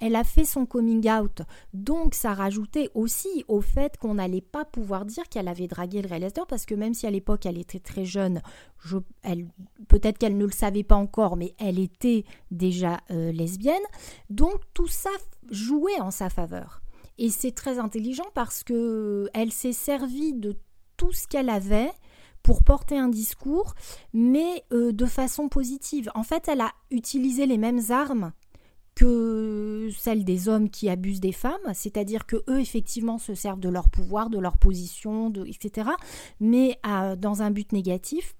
Elle 0.00 0.16
a 0.16 0.24
fait 0.24 0.44
son 0.44 0.66
coming 0.66 1.08
out, 1.08 1.42
donc 1.72 2.14
ça 2.14 2.34
rajoutait 2.34 2.90
aussi 2.96 3.44
au 3.46 3.60
fait 3.60 3.98
qu'on 3.98 4.14
n'allait 4.14 4.40
pas 4.40 4.64
pouvoir 4.64 5.04
dire 5.04 5.28
qu'elle 5.28 5.48
avait 5.48 5.68
dragué 5.68 6.00
le 6.00 6.08
réalisateur 6.08 6.46
parce 6.46 6.64
que 6.64 6.74
même 6.74 6.94
si 6.94 7.06
à 7.06 7.10
l'époque 7.10 7.46
elle 7.46 7.58
était 7.58 7.78
très 7.78 8.04
jeune, 8.04 8.40
elle, 9.22 9.46
peut-être 9.88 10.18
qu'elle 10.18 10.38
ne 10.38 10.46
le 10.46 10.52
savait 10.52 10.82
pas 10.82 10.96
encore, 10.96 11.36
mais 11.36 11.54
elle 11.58 11.78
était 11.78 12.24
déjà 12.50 13.00
euh, 13.10 13.32
lesbienne. 13.32 13.82
Donc 14.30 14.60
tout 14.72 14.88
ça 14.88 15.10
jouait 15.50 16.00
en 16.00 16.10
sa 16.10 16.30
faveur. 16.30 16.80
Et 17.18 17.28
c'est 17.28 17.52
très 17.52 17.78
intelligent 17.78 18.26
parce 18.34 18.64
que 18.64 19.28
elle 19.34 19.52
s'est 19.52 19.72
servie 19.72 20.32
de 20.32 20.56
tout 20.96 21.12
ce 21.12 21.26
qu'elle 21.28 21.50
avait 21.50 21.90
pour 22.42 22.62
porter 22.62 22.96
un 22.96 23.08
discours, 23.08 23.74
mais 24.12 24.64
euh, 24.72 24.92
de 24.92 25.04
façon 25.04 25.48
positive. 25.48 26.10
En 26.14 26.22
fait, 26.22 26.48
elle 26.48 26.60
a 26.60 26.72
utilisé 26.90 27.44
les 27.44 27.58
mêmes 27.58 27.80
armes 27.90 28.32
que 28.96 29.90
celle 29.96 30.24
des 30.24 30.48
hommes 30.48 30.70
qui 30.70 30.88
abusent 30.88 31.20
des 31.20 31.32
femmes, 31.32 31.74
c'est-à-dire 31.74 32.26
que 32.26 32.42
eux 32.48 32.60
effectivement 32.60 33.18
se 33.18 33.34
servent 33.34 33.60
de 33.60 33.68
leur 33.68 33.90
pouvoir, 33.90 34.30
de 34.30 34.38
leur 34.38 34.56
position, 34.56 35.30
de, 35.30 35.46
etc., 35.46 35.90
mais 36.40 36.80
dans 37.18 37.42
un 37.42 37.50
but 37.52 37.72
négatif. 37.72 38.34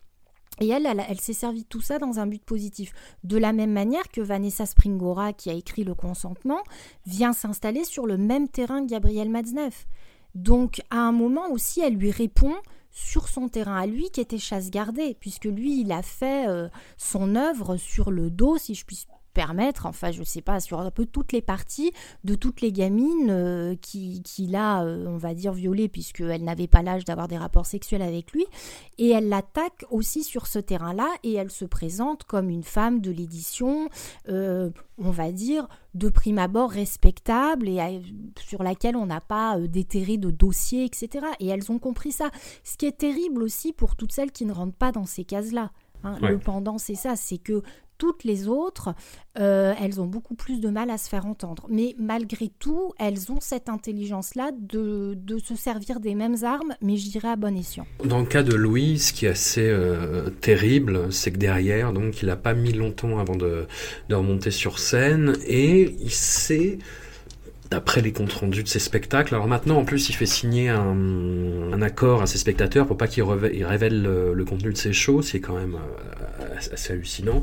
Et 0.59 0.69
elle, 0.69 0.87
elle, 0.87 1.21
s'est 1.21 1.35
servie 1.35 1.65
de 1.65 1.69
tout 1.69 1.83
ça 1.83 1.99
dans 1.99 2.19
un 2.19 2.27
but 2.27 2.43
positif. 2.43 2.95
De 3.25 3.37
la 3.37 3.53
même 3.53 3.73
manière 3.73 4.09
que 4.09 4.23
Vanessa 4.23 4.65
Springora, 4.65 5.35
qui 5.35 5.51
a 5.51 5.53
écrit 5.53 5.85
Le 5.85 5.95
consentement, 5.95 6.63
vient 7.05 7.35
s'installer 7.35 7.85
sur 7.85 8.07
le 8.07 8.17
même 8.17 8.49
terrain 8.49 8.81
que 8.81 8.91
Gabriel 8.91 9.29
Matzneff. 9.29 9.87
Donc, 10.35 10.81
à 10.91 10.97
un 10.97 11.13
moment 11.13 11.51
aussi, 11.51 11.81
elle 11.81 11.97
lui 11.97 12.11
répond 12.11 12.55
sur 12.91 13.29
son 13.29 13.49
terrain 13.49 13.77
à 13.77 13.87
lui 13.87 14.09
qui 14.11 14.23
était 14.23 14.39
chasse 14.39 14.71
gardée, 14.71 15.15
puisque 15.21 15.45
lui, 15.45 15.83
il 15.83 15.93
a 15.93 16.01
fait 16.01 16.49
euh, 16.49 16.69
son 16.97 17.37
œuvre 17.37 17.77
sur 17.77 18.11
le 18.11 18.31
dos, 18.31 18.57
si 18.57 18.75
je 18.75 18.87
puis 18.87 19.07
permettre, 19.37 19.85
enfin 19.85 20.13
je 20.13 20.23
sais 20.23 20.41
pas, 20.41 20.61
sur 20.61 20.81
un 20.81 20.91
peu 20.91 21.05
toutes 21.05 21.33
les 21.33 21.43
parties 21.43 21.93
de 22.25 22.35
toutes 22.35 22.63
les 22.63 22.73
gamines 22.73 23.29
euh, 23.29 23.77
qu'il 23.77 24.23
qui 24.23 24.57
a, 24.57 24.83
euh, 24.83 25.05
on 25.07 25.19
va 25.19 25.35
dire, 25.35 25.53
violées 25.53 25.89
puisqu'elle 25.89 26.43
n'avait 26.43 26.67
pas 26.67 26.81
l'âge 26.83 27.05
d'avoir 27.05 27.29
des 27.29 27.37
rapports 27.37 27.67
sexuels 27.67 28.01
avec 28.01 28.33
lui. 28.33 28.47
Et 28.97 29.11
elle 29.11 29.29
l'attaque 29.29 29.85
aussi 29.91 30.25
sur 30.25 30.47
ce 30.47 30.59
terrain-là 30.59 31.09
et 31.23 31.35
elle 31.35 31.51
se 31.51 31.67
présente 31.67 32.25
comme 32.25 32.49
une 32.49 32.63
femme 32.63 33.03
de 33.03 33.11
l'édition, 33.11 33.91
euh, 34.31 34.71
on 34.97 35.11
va 35.11 35.33
dire, 35.33 35.69
de 35.93 36.09
prime 36.09 36.39
abord 36.39 36.71
respectable 36.71 37.69
et 37.69 38.01
sur 38.41 38.63
laquelle 38.63 38.97
on 38.97 39.05
n'a 39.05 39.21
pas 39.21 39.61
déterré 39.61 40.17
de 40.17 40.31
dossier, 40.31 40.87
etc. 40.87 41.27
Et 41.41 41.49
elles 41.49 41.71
ont 41.71 41.79
compris 41.79 42.13
ça. 42.13 42.31
Ce 42.65 42.79
qui 42.79 42.87
est 42.87 42.97
terrible 42.97 43.43
aussi 43.43 43.75
pour 43.75 43.97
toutes 43.97 44.13
celles 44.13 44.33
qui 44.33 44.47
ne 44.47 44.53
rentrent 44.55 44.79
pas 44.79 44.93
dans 44.93 45.05
ces 45.05 45.25
cases-là. 45.25 45.73
Hein. 46.05 46.19
Le 46.23 46.39
pendant, 46.39 46.79
c'est 46.79 46.95
ça, 46.95 47.17
c'est 47.17 47.39
que 47.39 47.63
toutes 47.99 48.25
les 48.25 48.49
autres, 48.49 48.95
euh, 49.39 49.75
elles 49.81 50.01
ont 50.01 50.07
beaucoup 50.07 50.35
plus 50.35 50.61
de 50.61 50.69
mal 50.69 50.91
à 50.91 50.99
se 50.99 51.09
faire 51.09 51.27
entendre. 51.27 51.67
Mais 51.69 51.95
malgré 51.99 52.51
tout, 52.59 52.93
elles 52.99 53.31
ont 53.31 53.41
cette 53.41 53.69
intelligence-là 53.69 54.51
de, 54.59 55.17
se 55.45 55.55
servir 55.55 56.01
des 56.01 56.15
mêmes 56.15 56.37
armes, 56.43 56.75
mais 56.81 56.97
je 56.97 57.11
dirais 57.11 57.29
à 57.29 57.37
bon 57.37 57.57
escient. 57.57 57.87
Dans 58.05 58.21
le 58.21 58.27
cas 58.27 58.43
de 58.43 58.55
Louis, 58.55 58.99
ce 58.99 59.13
qui 59.13 59.27
est 59.27 59.31
assez 59.31 59.69
euh, 59.69 60.31
terrible, 60.41 61.13
c'est 61.13 61.31
que 61.31 61.39
derrière, 61.39 61.93
donc, 61.93 62.23
il 62.23 62.27
n'a 62.27 62.37
pas 62.37 62.55
mis 62.55 62.73
longtemps 62.73 63.19
avant 63.19 63.37
de, 63.37 63.67
de, 64.09 64.15
remonter 64.15 64.51
sur 64.51 64.79
scène, 64.79 65.37
et 65.47 65.95
il 66.01 66.11
s'est 66.11 66.79
d'après 67.71 68.01
les 68.01 68.13
comptes 68.13 68.33
rendus 68.33 68.63
de 68.63 68.69
ses 68.69 68.79
spectacles. 68.79 69.35
Alors 69.35 69.47
maintenant, 69.47 69.79
en 69.79 69.85
plus, 69.85 70.09
il 70.09 70.13
fait 70.15 70.27
signer 70.27 70.69
un, 70.69 71.83
accord 71.83 72.23
à 72.23 72.27
ses 72.27 72.39
spectateurs 72.39 72.87
pour 72.87 72.97
pas 72.97 73.07
qu'ils 73.07 73.23
révèlent 73.23 74.03
le, 74.03 74.45
contenu 74.45 74.73
de 74.73 74.79
ses 74.79 74.93
shows, 74.93 75.23
c'est 75.23 75.41
quand 75.41 75.57
même 75.57 75.75
euh, 75.75 76.57
assez 76.73 76.93
hallucinant. 76.93 77.43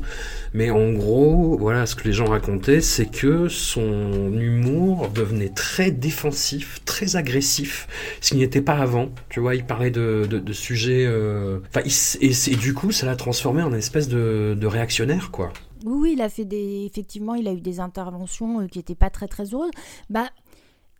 Mais 0.54 0.70
en 0.70 0.92
gros, 0.92 1.56
voilà, 1.58 1.86
ce 1.86 1.94
que 1.94 2.04
les 2.04 2.12
gens 2.12 2.26
racontaient, 2.26 2.80
c'est 2.80 3.06
que 3.06 3.48
son 3.48 4.32
humour 4.32 5.10
devenait 5.10 5.50
très 5.50 5.90
défensif, 5.90 6.80
très 6.84 7.16
agressif, 7.16 7.86
ce 8.20 8.30
qui 8.30 8.38
n'était 8.38 8.62
pas 8.62 8.74
avant. 8.74 9.10
Tu 9.28 9.40
vois, 9.40 9.54
il 9.54 9.64
parlait 9.64 9.90
de, 9.90 10.42
sujets... 10.52 11.04
Euh, 11.06 11.58
et, 12.20 12.56
du 12.56 12.74
coup, 12.74 12.92
ça 12.92 13.06
l'a 13.06 13.16
transformé 13.16 13.62
en 13.62 13.70
une 13.70 13.76
espèce 13.76 14.08
de, 14.08 14.56
de 14.58 14.66
réactionnaire, 14.66 15.30
quoi. 15.30 15.52
Oui, 15.84 16.14
il 16.14 16.22
a 16.22 16.30
fait 16.30 16.46
des. 16.46 16.86
Effectivement, 16.86 17.34
il 17.34 17.46
a 17.46 17.52
eu 17.52 17.60
des 17.60 17.78
interventions 17.78 18.60
euh, 18.60 18.66
qui 18.66 18.78
n'étaient 18.78 18.94
pas 18.94 19.10
très 19.10 19.28
très 19.28 19.52
heureuses. 19.52 19.70
Bah, 20.08 20.30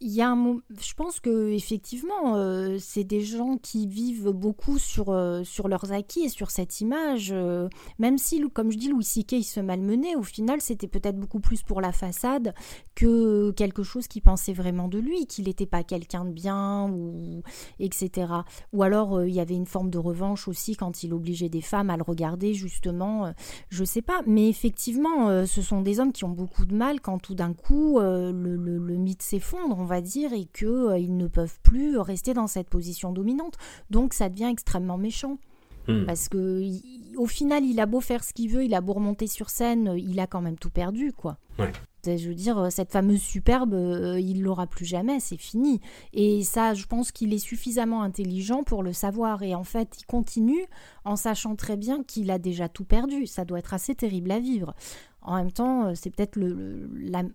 il 0.00 0.10
y 0.10 0.20
a 0.20 0.30
un, 0.30 0.58
je 0.70 0.94
pense 0.94 1.20
que 1.20 1.50
effectivement, 1.50 2.34
euh, 2.34 2.78
c'est 2.80 3.04
des 3.04 3.20
gens 3.20 3.56
qui 3.56 3.86
vivent 3.86 4.30
beaucoup 4.30 4.78
sur, 4.78 5.10
euh, 5.10 5.44
sur 5.44 5.68
leurs 5.68 5.92
acquis 5.92 6.22
et 6.22 6.28
sur 6.28 6.50
cette 6.50 6.80
image. 6.80 7.30
Euh, 7.32 7.68
même 7.98 8.18
si, 8.18 8.42
comme 8.52 8.72
je 8.72 8.78
dis, 8.78 8.88
Louis 8.88 9.04
C.K. 9.04 9.42
se 9.42 9.60
malmenait, 9.60 10.16
au 10.16 10.22
final, 10.22 10.60
c'était 10.60 10.88
peut-être 10.88 11.16
beaucoup 11.16 11.38
plus 11.38 11.62
pour 11.62 11.80
la 11.80 11.92
façade 11.92 12.54
que 12.94 13.52
quelque 13.52 13.82
chose 13.82 14.08
qui 14.08 14.20
pensait 14.20 14.52
vraiment 14.52 14.88
de 14.88 14.98
lui, 14.98 15.26
qu'il 15.26 15.44
n'était 15.44 15.66
pas 15.66 15.84
quelqu'un 15.84 16.24
de 16.24 16.32
bien 16.32 16.90
ou 16.90 17.42
etc. 17.78 18.26
Ou 18.72 18.82
alors 18.82 19.24
il 19.24 19.34
y 19.34 19.40
avait 19.40 19.54
une 19.54 19.66
forme 19.66 19.90
de 19.90 19.98
revanche 19.98 20.48
aussi 20.48 20.74
quand 20.76 21.02
il 21.02 21.12
obligeait 21.12 21.48
des 21.48 21.60
femmes 21.60 21.90
à 21.90 21.96
le 21.96 22.02
regarder 22.02 22.54
justement. 22.54 23.32
je 23.68 23.84
sais 23.84 24.02
pas, 24.02 24.22
mais 24.26 24.48
effectivement, 24.48 25.46
ce 25.46 25.62
sont 25.62 25.82
des 25.82 26.00
hommes 26.00 26.12
qui 26.12 26.24
ont 26.24 26.30
beaucoup 26.30 26.64
de 26.64 26.74
mal 26.74 27.00
quand 27.00 27.18
tout 27.18 27.34
d'un 27.34 27.52
coup 27.52 28.00
le, 28.00 28.32
le 28.32 28.96
mythe 28.96 29.22
s'effondre 29.22 29.83
on 29.84 29.86
va 29.86 30.00
dire, 30.00 30.32
et 30.32 30.46
qu'ils 30.46 30.66
euh, 30.66 30.98
ils 30.98 31.14
ne 31.14 31.28
peuvent 31.28 31.60
plus 31.62 31.98
rester 31.98 32.32
dans 32.32 32.46
cette 32.46 32.70
position 32.70 33.12
dominante. 33.12 33.58
Donc 33.90 34.14
ça 34.14 34.30
devient 34.30 34.48
extrêmement 34.50 34.96
méchant. 34.96 35.38
Hmm. 35.86 36.06
Parce 36.06 36.30
que 36.30 36.62
au 37.18 37.26
final, 37.26 37.62
il 37.66 37.78
a 37.78 37.84
beau 37.84 38.00
faire 38.00 38.24
ce 38.24 38.32
qu'il 38.32 38.50
veut, 38.50 38.64
il 38.64 38.74
a 38.74 38.80
beau 38.80 38.94
remonter 38.94 39.26
sur 39.26 39.50
scène, 39.50 39.94
il 39.98 40.18
a 40.18 40.26
quand 40.26 40.40
même 40.40 40.56
tout 40.56 40.70
perdu, 40.70 41.12
quoi. 41.12 41.36
Je 42.06 42.28
veux 42.28 42.34
dire, 42.34 42.70
cette 42.70 42.90
fameuse 42.90 43.20
superbe, 43.20 43.74
euh, 43.74 44.20
il 44.20 44.42
l'aura 44.42 44.66
plus 44.66 44.84
jamais, 44.84 45.20
c'est 45.20 45.36
fini. 45.36 45.80
Et 46.12 46.42
ça, 46.42 46.74
je 46.74 46.86
pense 46.86 47.12
qu'il 47.12 47.32
est 47.32 47.38
suffisamment 47.38 48.02
intelligent 48.02 48.62
pour 48.62 48.82
le 48.82 48.92
savoir. 48.92 49.42
Et 49.42 49.54
en 49.54 49.64
fait, 49.64 49.96
il 50.00 50.06
continue 50.06 50.66
en 51.04 51.16
sachant 51.16 51.56
très 51.56 51.76
bien 51.76 52.02
qu'il 52.02 52.30
a 52.30 52.38
déjà 52.38 52.68
tout 52.68 52.84
perdu. 52.84 53.26
Ça 53.26 53.44
doit 53.44 53.58
être 53.58 53.74
assez 53.74 53.94
terrible 53.94 54.30
à 54.30 54.40
vivre. 54.40 54.74
En 55.22 55.36
même 55.36 55.52
temps, 55.52 55.86
euh, 55.86 55.92
c'est 55.94 56.10
peut-être 56.10 56.38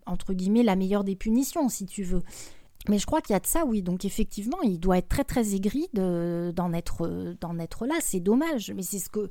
entre 0.05 0.33
guillemets 0.33 0.63
la 0.63 0.75
meilleure 0.75 1.03
des 1.03 1.15
punitions, 1.15 1.69
si 1.69 1.85
tu 1.85 2.03
veux. 2.03 2.21
Mais 2.87 2.97
je 2.97 3.05
crois 3.05 3.21
qu'il 3.21 3.33
y 3.33 3.35
a 3.35 3.39
de 3.39 3.45
ça, 3.45 3.65
oui. 3.65 3.81
Donc 3.81 4.05
effectivement, 4.05 4.61
il 4.63 4.79
doit 4.79 4.97
être 4.97 5.09
très 5.09 5.23
très 5.23 5.53
aigri 5.53 5.87
d'en 5.93 6.73
être, 6.73 7.35
d'en 7.41 7.59
être 7.59 7.85
là. 7.85 7.95
C'est 8.01 8.21
dommage. 8.21 8.71
Mais 8.75 8.83
c'est 8.83 8.99
ce 8.99 9.09
que... 9.09 9.27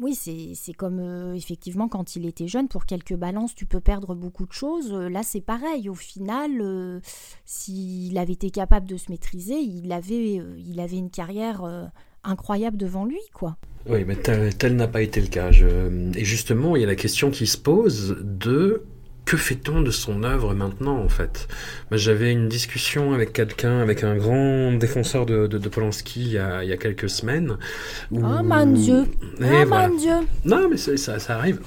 Oui, 0.00 0.14
c'est 0.14 0.72
comme 0.72 1.00
euh, 1.00 1.34
effectivement 1.34 1.88
quand 1.88 2.14
il 2.14 2.26
était 2.26 2.46
jeune, 2.46 2.68
pour 2.68 2.86
quelques 2.86 3.14
balances, 3.14 3.56
tu 3.56 3.66
peux 3.66 3.80
perdre 3.80 4.14
beaucoup 4.14 4.46
de 4.46 4.52
choses. 4.52 4.92
Euh, 4.92 5.08
là, 5.08 5.22
c'est 5.24 5.40
pareil. 5.40 5.88
Au 5.88 5.94
final, 5.94 6.60
euh, 6.60 7.00
s'il 7.44 8.16
avait 8.18 8.34
été 8.34 8.50
capable 8.50 8.86
de 8.86 8.96
se 8.96 9.10
maîtriser, 9.10 9.58
il 9.58 9.90
avait, 9.90 10.40
il 10.58 10.78
avait 10.78 10.98
une 10.98 11.10
carrière 11.10 11.90
incroyable 12.22 12.76
devant 12.76 13.04
lui, 13.04 13.20
quoi. 13.32 13.56
Oui, 13.88 14.04
mais 14.04 14.16
tel, 14.16 14.76
n'a 14.76 14.86
pas 14.86 15.02
été 15.02 15.20
le 15.20 15.28
cas. 15.28 15.50
Et 15.50 16.24
justement, 16.24 16.76
il 16.76 16.82
y 16.82 16.84
a 16.84 16.88
la 16.88 16.96
question 16.96 17.30
qui 17.30 17.46
se 17.46 17.58
pose 17.58 18.16
de 18.22 18.84
que 19.28 19.36
fait-on 19.36 19.82
de 19.82 19.90
son 19.90 20.22
œuvre 20.22 20.54
maintenant 20.54 20.96
en 20.96 21.10
fait? 21.10 21.48
J'avais 21.92 22.32
une 22.32 22.48
discussion 22.48 23.12
avec 23.12 23.34
quelqu'un, 23.34 23.80
avec 23.80 24.02
un 24.02 24.16
grand 24.16 24.72
défenseur 24.72 25.26
de, 25.26 25.46
de, 25.46 25.68
Polanski 25.68 26.22
il 26.22 26.32
y, 26.32 26.38
a, 26.38 26.64
il 26.64 26.70
y, 26.70 26.72
a, 26.72 26.78
quelques 26.78 27.10
semaines. 27.10 27.58
Oh 28.10 28.16
mon 28.16 28.66
Dieu 28.72 29.04
Oh 29.38 29.66
mon 29.68 29.96
Dieu 29.98 30.16
Non 30.46 30.70
mais 30.70 30.78
ça, 30.78 31.18
ça 31.18 31.36
arrive. 31.36 31.60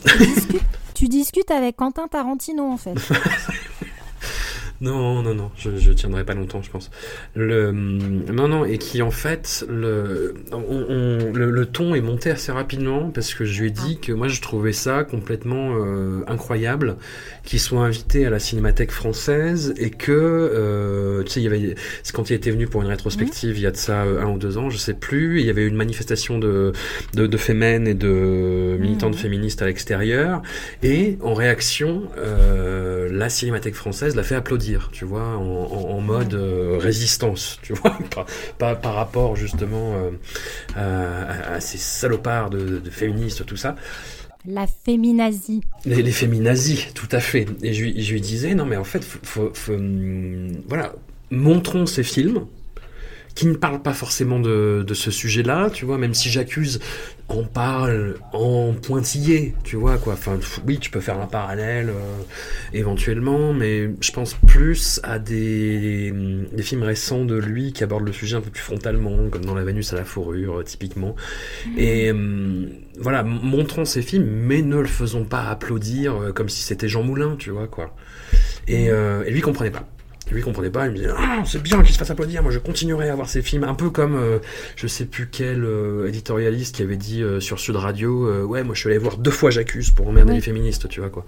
tu 0.95 1.07
discutes 1.07 1.51
avec 1.51 1.76
Quentin 1.76 2.07
Tarantino 2.07 2.64
en 2.64 2.78
fait. 2.78 2.95
Non, 4.82 5.21
non, 5.21 5.36
non, 5.36 5.51
je, 5.55 5.77
je 5.77 5.91
tiendrai 5.91 6.23
pas 6.25 6.34
longtemps, 6.34 6.63
je 6.63 6.71
pense. 6.71 6.89
Le, 7.36 7.71
non, 7.71 8.47
non, 8.47 8.65
et 8.65 8.79
qui 8.79 9.03
en 9.03 9.11
fait, 9.11 9.63
le, 9.69 10.34
on, 10.51 11.32
le, 11.34 11.51
le, 11.51 11.65
ton 11.67 11.93
est 11.93 12.01
monté 12.01 12.32
assez 12.32 12.51
rapidement 12.51 13.11
parce 13.11 13.36
que 13.36 13.45
je 13.45 13.61
lui 13.61 13.67
ai 13.67 13.71
dit 13.71 13.99
que 13.99 14.11
moi 14.11 14.27
je 14.27 14.41
trouvais 14.41 14.73
ça 14.73 15.03
complètement 15.03 15.75
euh, 15.75 16.23
incroyable 16.25 16.97
qu'il 17.43 17.59
soit 17.59 17.82
invité 17.82 18.25
à 18.25 18.32
la 18.32 18.39
Cinémathèque 18.39 18.91
française 18.91 19.75
et 19.77 19.91
que, 19.91 20.11
euh, 20.11 21.23
tu 21.23 21.32
sais, 21.32 21.39
il 21.41 21.43
y 21.43 21.47
avait, 21.47 21.75
c'est 22.01 22.15
quand 22.15 22.32
il 22.32 22.34
était 22.34 22.51
venu 22.51 22.65
pour 22.65 22.82
une 22.82 22.88
rétrospective 22.88 23.57
il 23.57 23.61
y 23.61 23.67
a 23.67 23.71
de 23.71 23.77
ça 23.77 24.03
euh, 24.03 24.21
un 24.21 24.29
ou 24.29 24.39
deux 24.39 24.57
ans, 24.57 24.71
je 24.71 24.77
sais 24.77 24.95
plus, 24.95 25.41
il 25.41 25.45
y 25.45 25.49
avait 25.51 25.67
une 25.67 25.75
manifestation 25.75 26.39
de, 26.39 26.71
de, 27.13 27.27
de 27.27 27.38
fémènes 27.38 27.88
et 27.88 27.93
de 27.93 28.77
militantes 28.79 29.13
mmh. 29.13 29.19
féministes 29.19 29.61
à 29.61 29.67
l'extérieur 29.67 30.41
et 30.82 31.19
en 31.21 31.36
réaction, 31.36 32.03
euh, 32.17 33.09
la 33.11 33.29
Cinémathèque 33.29 33.75
française 33.75 34.15
l'a 34.15 34.23
fait 34.23 34.36
applaudir 34.36 34.70
tu 34.91 35.05
vois, 35.05 35.38
en, 35.38 35.99
mode 36.01 36.34
euh, 36.34 36.78
résistance, 36.80 37.59
tu 37.63 37.74
vois, 37.74 37.97
par, 38.57 38.80
par, 38.80 38.93
rapport 38.93 39.36
justement 39.36 39.95
euh, 40.76 41.55
à, 41.55 41.59
ces 41.59 41.78
salopards 41.78 42.49
de, 42.49 42.82
féministes, 42.89 43.45
tout 43.45 43.57
ça. 43.57 43.76
La 44.45 44.65
féminazie. 44.65 45.61
Les, 45.86 46.01
les 46.01 46.11
féminazis, 46.11 46.88
tout 46.95 47.09
à 47.11 47.19
fait. 47.19 47.47
Et 47.61 47.74
je, 47.74 47.86
je 48.01 48.13
lui 48.13 48.22
disais, 48.22 48.55
non 48.55 48.65
mais 48.65 48.78
en 48.78 48.84
fait, 48.84 49.03
faut, 49.03 49.51
hum, 49.69 50.51
voilà, 50.67 50.93
montrons 51.30 51.86
ces 51.86 52.03
films, 52.03 52.45
qui 53.41 53.47
ne 53.47 53.55
parle 53.55 53.81
pas 53.81 53.93
forcément 53.93 54.39
de, 54.39 54.85
de 54.85 54.93
ce 54.93 55.09
sujet-là, 55.09 55.71
tu 55.71 55.83
vois, 55.83 55.97
même 55.97 56.13
si 56.13 56.29
j'accuse, 56.29 56.79
on 57.27 57.43
parle 57.43 58.17
en 58.33 58.71
pointillé, 58.73 59.55
tu 59.63 59.77
vois, 59.77 59.97
quoi. 59.97 60.13
Enfin, 60.13 60.37
oui, 60.67 60.77
tu 60.77 60.91
peux 60.91 60.99
faire 60.99 61.19
un 61.19 61.25
parallèle 61.25 61.89
euh, 61.89 62.21
éventuellement, 62.71 63.51
mais 63.51 63.89
je 63.99 64.11
pense 64.11 64.35
plus 64.45 64.99
à 65.01 65.17
des, 65.17 66.13
des, 66.51 66.61
films 66.61 66.83
récents 66.83 67.25
de 67.25 67.35
lui 67.35 67.73
qui 67.73 67.83
abordent 67.83 68.05
le 68.05 68.13
sujet 68.13 68.35
un 68.35 68.41
peu 68.41 68.51
plus 68.51 68.61
frontalement, 68.61 69.27
comme 69.31 69.43
dans 69.43 69.55
La 69.55 69.63
Vénus 69.63 69.91
à 69.91 69.95
la 69.95 70.05
fourrure, 70.05 70.59
euh, 70.59 70.63
typiquement. 70.63 71.15
Mmh. 71.65 71.79
Et 71.79 72.11
euh, 72.11 72.67
voilà, 72.99 73.23
montrons 73.23 73.85
ces 73.85 74.03
films, 74.03 74.27
mais 74.27 74.61
ne 74.61 74.77
le 74.77 74.87
faisons 74.87 75.25
pas 75.25 75.49
applaudir 75.49 76.31
comme 76.35 76.47
si 76.47 76.61
c'était 76.61 76.87
Jean 76.87 77.01
Moulin, 77.01 77.37
tu 77.39 77.49
vois, 77.49 77.67
quoi. 77.67 77.95
Et, 78.67 78.91
mmh. 78.91 79.23
et 79.25 79.31
lui 79.31 79.41
comprenait 79.41 79.71
pas 79.71 79.87
lui 80.30 80.41
comprenait 80.41 80.69
pas, 80.69 80.86
il 80.86 80.91
me 80.91 80.97
disait 80.97 81.09
ah, 81.15 81.43
c'est 81.45 81.61
bien 81.61 81.82
qu'il 81.84 81.93
se 81.93 81.99
fasse 81.99 82.09
applaudir, 82.09 82.41
moi 82.43 82.51
je 82.51 82.59
continuerai 82.59 83.09
à 83.09 83.15
voir 83.15 83.30
ces 83.30 83.41
films, 83.41 83.63
un 83.63 83.74
peu 83.74 83.89
comme 83.89 84.15
euh, 84.15 84.39
je 84.76 84.88
sais 84.88 85.05
plus 85.05 85.28
quel 85.30 85.63
euh, 85.63 86.07
éditorialiste 86.07 86.76
qui 86.76 86.84
avait 86.84 86.97
dit 86.97 87.22
euh, 87.22 87.39
sur 87.39 87.59
Sud 87.59 87.76
Radio 87.76 88.45
ouais 88.45 88.63
moi 88.63 88.76
je 88.76 88.82
suis 88.82 88.89
allé 88.89 88.97
voir 88.97 89.17
deux 89.17 89.32
fois 89.32 89.49
J'accuse 89.49 89.91
pour 89.91 90.07
emmerder 90.07 90.34
les 90.34 90.41
féministes, 90.41 90.88
tu 90.88 90.99
vois 90.99 91.09
quoi. 91.09 91.26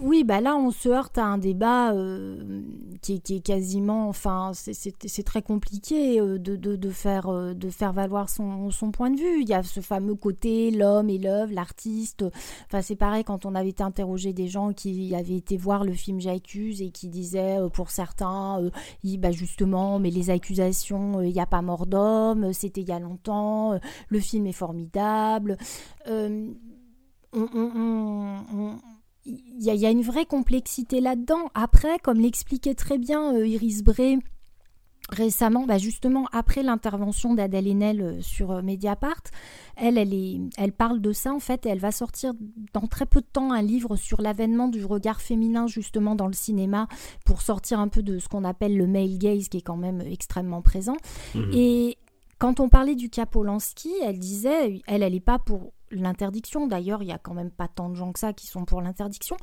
Oui, 0.00 0.24
bah 0.24 0.40
là, 0.40 0.56
on 0.56 0.72
se 0.72 0.88
heurte 0.88 1.18
à 1.18 1.24
un 1.24 1.38
débat 1.38 1.92
euh, 1.92 2.62
qui, 3.00 3.14
est 3.14 3.40
quasiment. 3.40 4.08
Enfin, 4.08 4.50
c'est 4.54 5.22
très 5.22 5.40
compliqué 5.40 6.20
euh, 6.20 6.38
de, 6.38 6.90
faire, 6.90 7.28
euh, 7.28 7.54
de 7.54 7.70
faire 7.70 7.92
valoir 7.92 8.28
son, 8.28 8.70
point 8.92 9.10
de 9.10 9.20
vue. 9.20 9.42
Il 9.42 9.48
y 9.48 9.54
a 9.54 9.62
ce 9.62 9.80
fameux 9.80 10.16
côté 10.16 10.72
l'homme 10.72 11.08
et 11.10 11.18
l'œuvre, 11.18 11.52
l'artiste. 11.52 12.24
Enfin, 12.66 12.82
c'est 12.82 12.96
pareil 12.96 13.22
quand 13.22 13.46
on 13.46 13.54
avait 13.54 13.80
interrogé 13.80 14.32
des 14.32 14.48
gens 14.48 14.72
qui 14.72 15.14
avaient 15.14 15.36
été 15.36 15.56
voir 15.56 15.84
le 15.84 15.92
film 15.92 16.20
J'accuse 16.20 16.82
et 16.82 16.90
qui 16.90 17.08
disaient 17.08 17.58
pour 17.72 17.90
certains, 17.90 18.70
bah 19.18 19.30
justement, 19.30 19.98
mais 20.00 20.10
les 20.10 20.30
accusations, 20.30 21.22
il 21.22 21.32
n'y 21.32 21.40
a 21.40 21.46
pas 21.46 21.62
mort 21.62 21.86
d'homme, 21.86 22.52
c'était 22.52 22.80
il 22.80 22.88
y 22.88 22.92
a 22.92 22.98
longtemps, 22.98 23.78
le 24.08 24.20
film 24.20 24.46
est 24.46 24.52
formidable. 24.52 25.56
Il 29.26 29.62
y, 29.62 29.86
a 29.86 29.90
une 29.90 30.02
vraie 30.02 30.26
complexité 30.26 31.00
là-dedans. 31.00 31.50
Après, 31.54 31.98
comme 31.98 32.20
l'expliquait 32.20 32.74
très 32.74 32.98
bien 32.98 33.34
euh, 33.34 33.46
Iris 33.46 33.82
Bray 33.82 34.18
récemment, 35.10 35.66
bah 35.66 35.76
justement 35.76 36.26
après 36.32 36.62
l'intervention 36.62 37.34
d'Adèle 37.34 37.68
Haenel 37.68 38.00
euh, 38.00 38.22
sur 38.22 38.52
euh, 38.52 38.62
Mediapart, 38.62 39.22
elle, 39.76 39.98
elle, 39.98 40.14
est, 40.14 40.40
elle 40.56 40.72
parle 40.72 41.00
de 41.00 41.12
ça 41.12 41.32
en 41.32 41.40
fait 41.40 41.66
et 41.66 41.68
elle 41.68 41.78
va 41.78 41.92
sortir 41.92 42.32
dans 42.72 42.86
très 42.86 43.04
peu 43.04 43.20
de 43.20 43.26
temps 43.26 43.52
un 43.52 43.60
livre 43.60 43.96
sur 43.96 44.22
l'avènement 44.22 44.68
du 44.68 44.84
regard 44.84 45.20
féminin 45.20 45.66
justement 45.66 46.14
dans 46.14 46.26
le 46.26 46.32
cinéma 46.32 46.88
pour 47.26 47.42
sortir 47.42 47.80
un 47.80 47.88
peu 47.88 48.02
de 48.02 48.18
ce 48.18 48.28
qu'on 48.28 48.44
appelle 48.44 48.78
le 48.78 48.86
male 48.86 49.18
gaze 49.18 49.48
qui 49.48 49.58
est 49.58 49.62
quand 49.62 49.76
même 49.76 50.00
extrêmement 50.00 50.62
présent. 50.62 50.96
Mmh. 51.34 51.50
Et 51.52 51.98
quand 52.44 52.60
on 52.60 52.68
parlait 52.68 52.94
du 52.94 53.08
cas 53.08 53.24
Polanski, 53.24 53.90
elle 54.02 54.18
disait, 54.18 54.82
elle, 54.86 55.02
elle 55.02 55.14
n'est 55.14 55.20
pas 55.20 55.38
pour 55.38 55.72
l'interdiction. 55.90 56.66
D'ailleurs, 56.66 57.02
il 57.02 57.08
y 57.08 57.12
a 57.12 57.16
quand 57.16 57.32
même 57.32 57.50
pas 57.50 57.68
tant 57.68 57.88
de 57.88 57.94
gens 57.94 58.12
que 58.12 58.18
ça 58.18 58.34
qui 58.34 58.46
sont 58.46 58.66
pour 58.66 58.82
l'interdiction. 58.82 59.38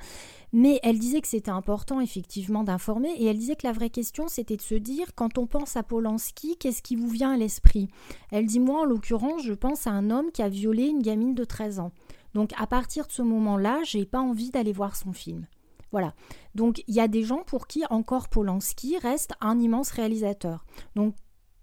Mais 0.54 0.80
elle 0.84 1.00
disait 1.00 1.20
que 1.20 1.28
c'était 1.28 1.50
important 1.50 2.00
effectivement 2.00 2.64
d'informer 2.64 3.10
et 3.18 3.26
elle 3.26 3.40
disait 3.40 3.56
que 3.56 3.66
la 3.66 3.74
vraie 3.74 3.90
question 3.90 4.28
c'était 4.28 4.56
de 4.56 4.62
se 4.62 4.76
dire 4.76 5.16
quand 5.16 5.40
on 5.40 5.48
pense 5.48 5.78
à 5.78 5.82
Polanski, 5.82 6.58
qu'est-ce 6.60 6.84
qui 6.84 6.96
vous 6.96 7.08
vient 7.08 7.34
à 7.34 7.38
l'esprit? 7.38 7.90
Elle 8.30 8.46
dit 8.46 8.60
moi 8.60 8.82
en 8.82 8.86
l'occurrence, 8.86 9.42
je 9.42 9.54
pense 9.54 9.88
à 9.88 9.92
un 9.92 10.12
homme 10.12 10.32
qui 10.32 10.44
a 10.44 10.50
violé 10.50 10.86
une 10.86 11.02
gamine 11.02 11.34
de 11.34 11.44
13 11.44 11.80
ans. 11.80 11.94
Donc 12.36 12.52
à 12.56 12.68
partir 12.68 13.08
de 13.08 13.12
ce 13.12 13.24
moment-là, 13.24 13.80
j'ai 13.84 14.06
pas 14.06 14.22
envie 14.22 14.52
d'aller 14.52 14.74
voir 14.74 14.96
son 14.96 15.12
film. 15.12 15.48
Voilà. 15.92 16.14
Donc 16.54 16.84
il 16.88 16.94
y 16.94 17.00
a 17.00 17.08
des 17.08 17.24
gens 17.24 17.42
pour 17.48 17.66
qui 17.66 17.84
encore 17.90 18.30
Polanski 18.30 19.00
reste 19.00 19.34
un 19.42 19.60
immense 19.60 19.90
réalisateur. 19.90 20.66
Donc 20.94 21.16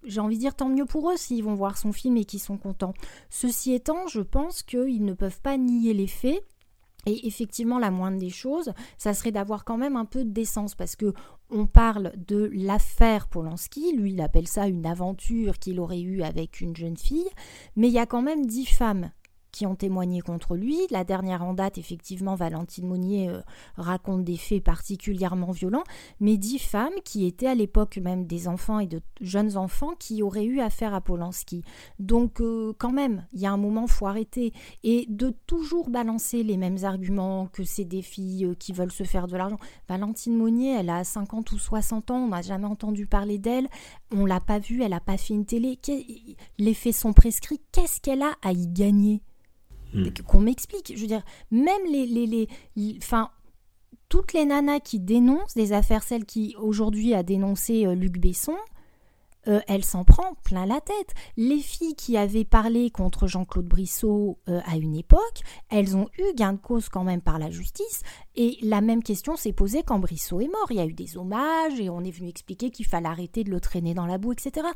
j'ai 0.03 0.19
envie 0.19 0.35
de 0.35 0.41
dire 0.41 0.55
tant 0.55 0.69
mieux 0.69 0.85
pour 0.85 1.11
eux 1.11 1.17
s'ils 1.17 1.43
vont 1.43 1.55
voir 1.55 1.77
son 1.77 1.91
film 1.91 2.17
et 2.17 2.25
qu'ils 2.25 2.39
sont 2.39 2.57
contents. 2.57 2.93
Ceci 3.29 3.73
étant, 3.73 4.07
je 4.07 4.21
pense 4.21 4.63
qu'ils 4.63 5.03
ne 5.03 5.13
peuvent 5.13 5.41
pas 5.41 5.57
nier 5.57 5.93
les 5.93 6.07
faits. 6.07 6.43
Et 7.05 7.27
effectivement, 7.27 7.79
la 7.79 7.91
moindre 7.91 8.19
des 8.19 8.29
choses, 8.29 8.73
ça 8.97 9.13
serait 9.13 9.31
d'avoir 9.31 9.63
quand 9.63 9.77
même 9.77 9.95
un 9.95 10.05
peu 10.05 10.25
de 10.25 10.31
décence 10.31 10.75
parce 10.75 10.97
que 10.97 11.13
on 11.49 11.65
parle 11.65 12.11
de 12.27 12.49
l'affaire 12.53 13.27
Polanski, 13.29 13.95
lui 13.95 14.11
il 14.11 14.21
appelle 14.21 14.47
ça 14.47 14.67
une 14.67 14.85
aventure 14.85 15.57
qu'il 15.57 15.79
aurait 15.79 16.01
eue 16.01 16.21
avec 16.21 16.61
une 16.61 16.75
jeune 16.75 16.97
fille, 16.97 17.29
mais 17.75 17.87
il 17.87 17.93
y 17.93 17.99
a 17.99 18.05
quand 18.05 18.21
même 18.21 18.45
dix 18.45 18.65
femmes 18.65 19.11
qui 19.51 19.65
ont 19.65 19.75
témoigné 19.75 20.21
contre 20.21 20.55
lui. 20.55 20.77
La 20.91 21.03
dernière 21.03 21.43
en 21.43 21.53
date, 21.53 21.77
effectivement, 21.77 22.35
Valentine 22.35 22.87
Monnier 22.87 23.29
euh, 23.29 23.41
raconte 23.77 24.23
des 24.23 24.37
faits 24.37 24.63
particulièrement 24.63 25.51
violents, 25.51 25.83
mais 26.19 26.37
dix 26.37 26.59
femmes 26.59 26.93
qui 27.03 27.25
étaient 27.25 27.47
à 27.47 27.55
l'époque 27.55 27.97
même 27.97 28.25
des 28.25 28.47
enfants 28.47 28.79
et 28.79 28.87
de 28.87 29.01
jeunes 29.21 29.57
enfants 29.57 29.93
qui 29.99 30.23
auraient 30.23 30.45
eu 30.45 30.59
affaire 30.59 30.93
à 30.93 31.01
Polanski. 31.01 31.63
Donc, 31.99 32.41
euh, 32.41 32.73
quand 32.77 32.91
même, 32.91 33.25
il 33.33 33.39
y 33.39 33.45
a 33.45 33.51
un 33.51 33.57
moment, 33.57 33.87
faut 33.87 34.07
arrêter. 34.07 34.53
Et 34.83 35.05
de 35.09 35.33
toujours 35.47 35.89
balancer 35.89 36.43
les 36.43 36.57
mêmes 36.57 36.83
arguments, 36.83 37.47
que 37.47 37.63
c'est 37.63 37.85
des 37.85 38.01
filles 38.01 38.45
euh, 38.45 38.55
qui 38.55 38.73
veulent 38.73 38.91
se 38.91 39.03
faire 39.03 39.27
de 39.27 39.37
l'argent. 39.37 39.59
Valentine 39.87 40.35
Monnier, 40.35 40.75
elle 40.79 40.89
a 40.89 41.03
50 41.03 41.51
ou 41.51 41.59
60 41.59 42.11
ans, 42.11 42.17
on 42.17 42.29
n'a 42.29 42.41
jamais 42.41 42.67
entendu 42.67 43.05
parler 43.05 43.37
d'elle, 43.37 43.67
on 44.11 44.25
l'a 44.25 44.39
pas 44.39 44.59
vue, 44.59 44.83
elle 44.83 44.91
n'a 44.91 44.99
pas 44.99 45.17
fait 45.17 45.33
une 45.33 45.45
télé. 45.45 45.79
Les 46.57 46.73
faits 46.73 46.95
sont 46.95 47.13
prescrits, 47.13 47.61
qu'est-ce 47.71 47.99
qu'elle 48.01 48.21
a 48.21 48.33
à 48.41 48.51
y 48.51 48.67
gagner? 48.67 49.21
Hmm. 49.93 50.09
Qu'on 50.25 50.39
m'explique. 50.41 50.93
Je 50.95 51.01
veux 51.01 51.07
dire, 51.07 51.23
même 51.51 51.81
les, 51.89 52.05
les, 52.05 52.27
les, 52.27 52.97
enfin, 52.97 53.29
toutes 54.09 54.33
les 54.33 54.45
nanas 54.45 54.79
qui 54.79 54.99
dénoncent 54.99 55.55
des 55.55 55.73
affaires, 55.73 56.03
celles 56.03 56.25
qui 56.25 56.55
aujourd'hui 56.59 57.13
a 57.13 57.23
dénoncé 57.23 57.85
euh, 57.85 57.95
Luc 57.95 58.19
Besson, 58.19 58.57
euh, 59.47 59.61
elle 59.67 59.85
s'en 59.85 60.03
prend 60.03 60.35
plein 60.43 60.65
la 60.65 60.81
tête. 60.81 61.13
Les 61.37 61.59
filles 61.59 61.95
qui 61.95 62.17
avaient 62.17 62.43
parlé 62.43 62.89
contre 62.89 63.27
Jean-Claude 63.27 63.67
Brissot 63.67 64.37
euh, 64.49 64.59
à 64.65 64.77
une 64.77 64.95
époque, 64.95 65.41
elles 65.69 65.95
ont 65.95 66.09
eu 66.17 66.35
gain 66.35 66.53
de 66.53 66.57
cause 66.59 66.89
quand 66.89 67.03
même 67.03 67.21
par 67.21 67.39
la 67.39 67.49
justice. 67.49 68.01
Et 68.35 68.57
la 68.61 68.81
même 68.81 69.01
question 69.01 69.37
s'est 69.37 69.53
posée 69.53 69.83
quand 69.83 69.99
Brissot 69.99 70.41
est 70.41 70.49
mort. 70.49 70.67
Il 70.71 70.77
y 70.77 70.81
a 70.81 70.85
eu 70.85 70.93
des 70.93 71.17
hommages 71.17 71.79
et 71.79 71.89
on 71.89 72.03
est 72.03 72.11
venu 72.11 72.27
expliquer 72.27 72.69
qu'il 72.69 72.85
fallait 72.85 73.07
arrêter 73.07 73.43
de 73.43 73.51
le 73.51 73.61
traîner 73.61 73.93
dans 73.93 74.05
la 74.05 74.17
boue, 74.17 74.33
etc 74.33 74.67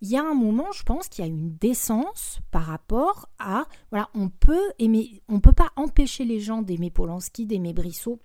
il 0.00 0.08
y 0.08 0.16
a 0.16 0.22
un 0.22 0.34
moment, 0.34 0.72
je 0.72 0.82
pense, 0.82 1.08
qu'il 1.08 1.24
y 1.24 1.28
a 1.28 1.30
une 1.30 1.56
décence 1.56 2.40
par 2.50 2.64
rapport 2.64 3.28
à 3.38 3.66
voilà, 3.90 4.08
on 4.14 4.28
peut 4.28 4.72
aimer, 4.78 5.22
on 5.28 5.40
peut 5.40 5.52
pas 5.52 5.70
empêcher 5.76 6.24
les 6.24 6.40
gens 6.40 6.62
d'aimer 6.62 6.90
Polanski, 6.90 7.46
d'aimer 7.46 7.72
Brissot. 7.72 8.18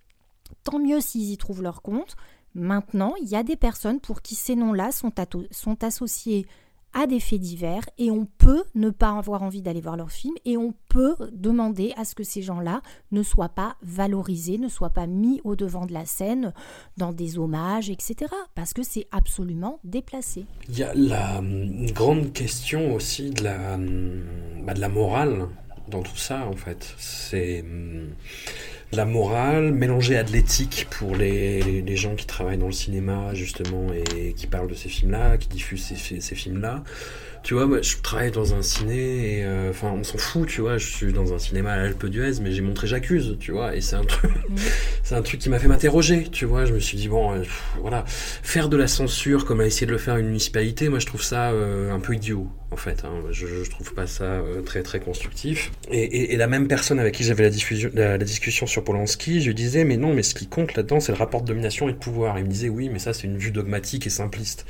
Tant 0.63 0.79
mieux 0.79 1.01
s'ils 1.01 1.31
y 1.31 1.37
trouvent 1.37 1.63
leur 1.63 1.81
compte, 1.81 2.15
Maintenant, 2.55 3.15
il 3.21 3.27
y 3.27 3.35
a 3.35 3.43
des 3.43 3.57
personnes 3.57 3.99
pour 3.99 4.21
qui 4.21 4.33
ces 4.33 4.55
noms-là 4.55 4.93
sont, 4.93 5.11
sont 5.51 5.83
associés 5.83 6.47
à 6.95 7.07
des 7.07 7.19
faits 7.19 7.41
divers 7.41 7.83
et 7.97 8.09
on 8.09 8.25
peut 8.25 8.63
ne 8.73 8.89
pas 8.89 9.11
avoir 9.11 9.43
envie 9.43 9.61
d'aller 9.61 9.81
voir 9.81 9.97
leur 9.97 10.11
film 10.11 10.33
et 10.45 10.57
on 10.57 10.73
peut 10.89 11.15
demander 11.33 11.93
à 11.97 12.05
ce 12.05 12.15
que 12.15 12.23
ces 12.23 12.41
gens-là 12.41 12.81
ne 13.11 13.21
soient 13.21 13.49
pas 13.49 13.75
valorisés, 13.83 14.57
ne 14.57 14.69
soient 14.69 14.89
pas 14.89 15.05
mis 15.05 15.41
au 15.43 15.55
devant 15.55 15.85
de 15.85 15.93
la 15.93 16.05
scène 16.05 16.53
dans 16.97 17.11
des 17.11 17.37
hommages, 17.37 17.89
etc. 17.89 18.31
Parce 18.55 18.73
que 18.73 18.81
c'est 18.81 19.07
absolument 19.11 19.79
déplacé. 19.83 20.45
Il 20.69 20.79
y 20.79 20.83
a 20.83 20.93
la 20.95 21.39
hum, 21.39 21.85
grande 21.91 22.31
question 22.31 22.95
aussi 22.95 23.29
de 23.29 23.43
la, 23.43 23.75
hum, 23.75 24.23
bah, 24.65 24.73
de 24.73 24.79
la 24.79 24.89
morale 24.89 25.49
dans 25.89 26.01
tout 26.01 26.17
ça 26.17 26.47
en 26.47 26.55
fait. 26.55 26.95
C'est 26.97 27.63
la 28.91 29.05
morale 29.05 29.71
mélangée 29.71 30.17
à 30.17 30.23
de 30.23 30.31
l'éthique 30.31 30.87
pour 30.89 31.15
les, 31.15 31.95
gens 31.95 32.15
qui 32.15 32.25
travaillent 32.25 32.57
dans 32.57 32.67
le 32.67 32.71
cinéma 32.71 33.33
justement 33.33 33.87
et 33.93 34.33
qui 34.33 34.47
parlent 34.47 34.69
de 34.69 34.75
ces 34.75 34.89
films-là, 34.89 35.37
qui 35.37 35.47
diffusent 35.47 35.93
ces 35.95 36.35
films-là 36.35 36.83
tu 37.45 37.53
vois, 37.53 37.67
moi, 37.67 37.79
je 37.83 37.97
travaille 38.01 38.31
dans 38.31 38.55
un 38.55 38.63
ciné 38.63 39.37
et 39.37 39.43
euh, 39.45 39.69
enfin, 39.69 39.91
on 39.91 40.03
s'en 40.03 40.17
fout, 40.17 40.47
tu 40.47 40.61
vois. 40.61 40.79
Je 40.79 40.87
suis 40.87 41.13
dans 41.13 41.31
un 41.31 41.37
cinéma 41.37 41.73
à 41.73 41.77
l'Alpe 41.77 42.07
d'Huez, 42.07 42.41
mais 42.41 42.51
j'ai 42.51 42.63
montré 42.63 42.87
J'accuse, 42.87 43.37
tu 43.39 43.51
vois. 43.51 43.75
Et 43.75 43.81
c'est 43.81 43.95
un 43.95 44.03
truc, 44.03 44.31
mm. 44.49 44.55
c'est 45.03 45.13
un 45.13 45.21
truc 45.21 45.41
qui 45.41 45.49
m'a 45.49 45.59
fait 45.59 45.67
m'interroger, 45.67 46.23
tu 46.31 46.45
vois. 46.45 46.65
Je 46.65 46.73
me 46.73 46.79
suis 46.79 46.97
dit 46.97 47.07
bon, 47.07 47.33
euh, 47.33 47.43
voilà, 47.81 48.03
faire 48.07 48.67
de 48.67 48.75
la 48.75 48.87
censure 48.87 49.45
comme 49.45 49.59
a 49.59 49.65
essayé 49.67 49.85
de 49.85 49.91
le 49.91 49.99
faire 49.99 50.17
une 50.17 50.25
municipalité, 50.25 50.89
moi, 50.89 50.97
je 50.97 51.05
trouve 51.05 51.21
ça 51.21 51.51
euh, 51.51 51.93
un 51.93 51.99
peu 51.99 52.15
idiot, 52.15 52.49
en 52.71 52.77
fait. 52.77 53.05
Hein. 53.05 53.13
Je, 53.29 53.45
je 53.45 53.69
trouve 53.69 53.93
pas 53.93 54.07
ça 54.07 54.41
très 54.65 54.81
très 54.81 54.99
constructif. 54.99 55.71
Et, 55.91 55.99
et, 55.99 56.33
et, 56.33 56.37
la 56.37 56.47
même 56.47 56.67
personne 56.67 56.97
avec 56.97 57.13
qui 57.13 57.23
j'avais 57.23 57.43
la, 57.43 57.51
diffusion, 57.51 57.91
la, 57.93 58.17
la, 58.17 58.25
discussion 58.25 58.65
sur 58.65 58.83
Polanski, 58.83 59.41
je 59.41 59.49
lui 59.49 59.55
disais 59.55 59.83
mais 59.83 59.97
non, 59.97 60.15
mais 60.15 60.23
ce 60.23 60.33
qui 60.33 60.47
compte 60.47 60.73
là-dedans, 60.73 60.99
c'est 60.99 61.11
le 61.11 61.19
rapport 61.19 61.43
de 61.43 61.47
domination 61.47 61.89
et 61.89 61.93
de 61.93 61.97
pouvoir. 61.99 62.39
Il 62.39 62.45
me 62.45 62.49
disait 62.49 62.69
oui, 62.69 62.89
mais 62.89 62.97
ça, 62.97 63.13
c'est 63.13 63.27
une 63.27 63.37
vue 63.37 63.51
dogmatique 63.51 64.07
et 64.07 64.09
simpliste. 64.09 64.65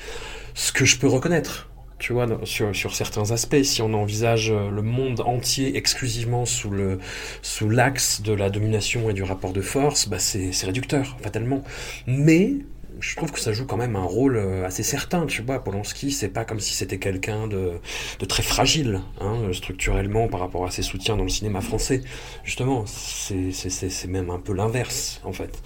Ce 0.56 0.74
que 0.74 0.84
je 0.84 0.98
peux 0.98 1.08
reconnaître 1.08 1.70
tu 1.98 2.14
vois, 2.14 2.28
sur, 2.44 2.76
sur, 2.76 2.94
certains 2.94 3.32
aspects, 3.32 3.64
si 3.64 3.82
on 3.82 3.94
envisage 3.94 4.52
euh, 4.52 4.70
le 4.70 4.82
monde 4.82 5.22
entier 5.22 5.78
exclusivement 5.78 6.46
sous 6.46 6.70
le 6.70 7.00
sous 7.42 7.70
l'axe 7.70 8.22
de 8.22 8.34
la 8.34 8.50
domination 8.50 9.10
et 9.10 9.14
du 9.14 9.24
rapport 9.24 9.54
de 9.54 9.62
force, 9.62 10.10
bah 10.10 10.20
c'est 10.20 10.52
réducteur, 10.66 11.18
fatalement. 11.22 11.64
Mais 12.06 12.56
je 13.00 13.16
trouve 13.16 13.32
que 13.32 13.40
ça 13.40 13.54
joue 13.54 13.66
quand 13.66 13.78
même 13.78 13.96
un 13.96 14.04
rôle 14.04 14.38
euh, 14.38 14.66
assez 14.66 14.84
certain, 14.84 15.26
tu 15.26 15.42
vois. 15.42 15.64
Polanski, 15.64 16.12
c'est 16.12 16.30
pas 16.30 16.46
comme 16.46 16.60
si 16.60 16.74
c'était 16.74 16.98
quelqu'un 16.98 17.48
de, 17.48 17.74
de, 18.20 18.26
très 18.26 18.44
fragile, 18.44 19.02
hein, 19.20 19.52
structurellement, 19.54 20.28
par 20.28 20.40
rapport 20.40 20.66
à 20.66 20.72
ses 20.72 20.82
soutiens 20.82 21.16
dans 21.16 21.24
le 21.24 21.30
cinéma 21.30 21.62
français. 21.62 22.02
Justement, 22.44 22.86
c'est 22.86 24.08
même 24.08 24.30
un 24.30 24.40
peu 24.40 24.54
l'inverse, 24.54 25.22
en 25.24 25.34
fait. 25.34 25.62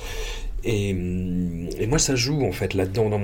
Et, 0.64 0.90
et, 0.90 1.88
moi, 1.88 2.00
ça 2.00 2.16
joue 2.16 2.44
en 2.44 2.52
fait 2.52 2.74
là-dedans 2.74 3.10
dans, 3.10 3.20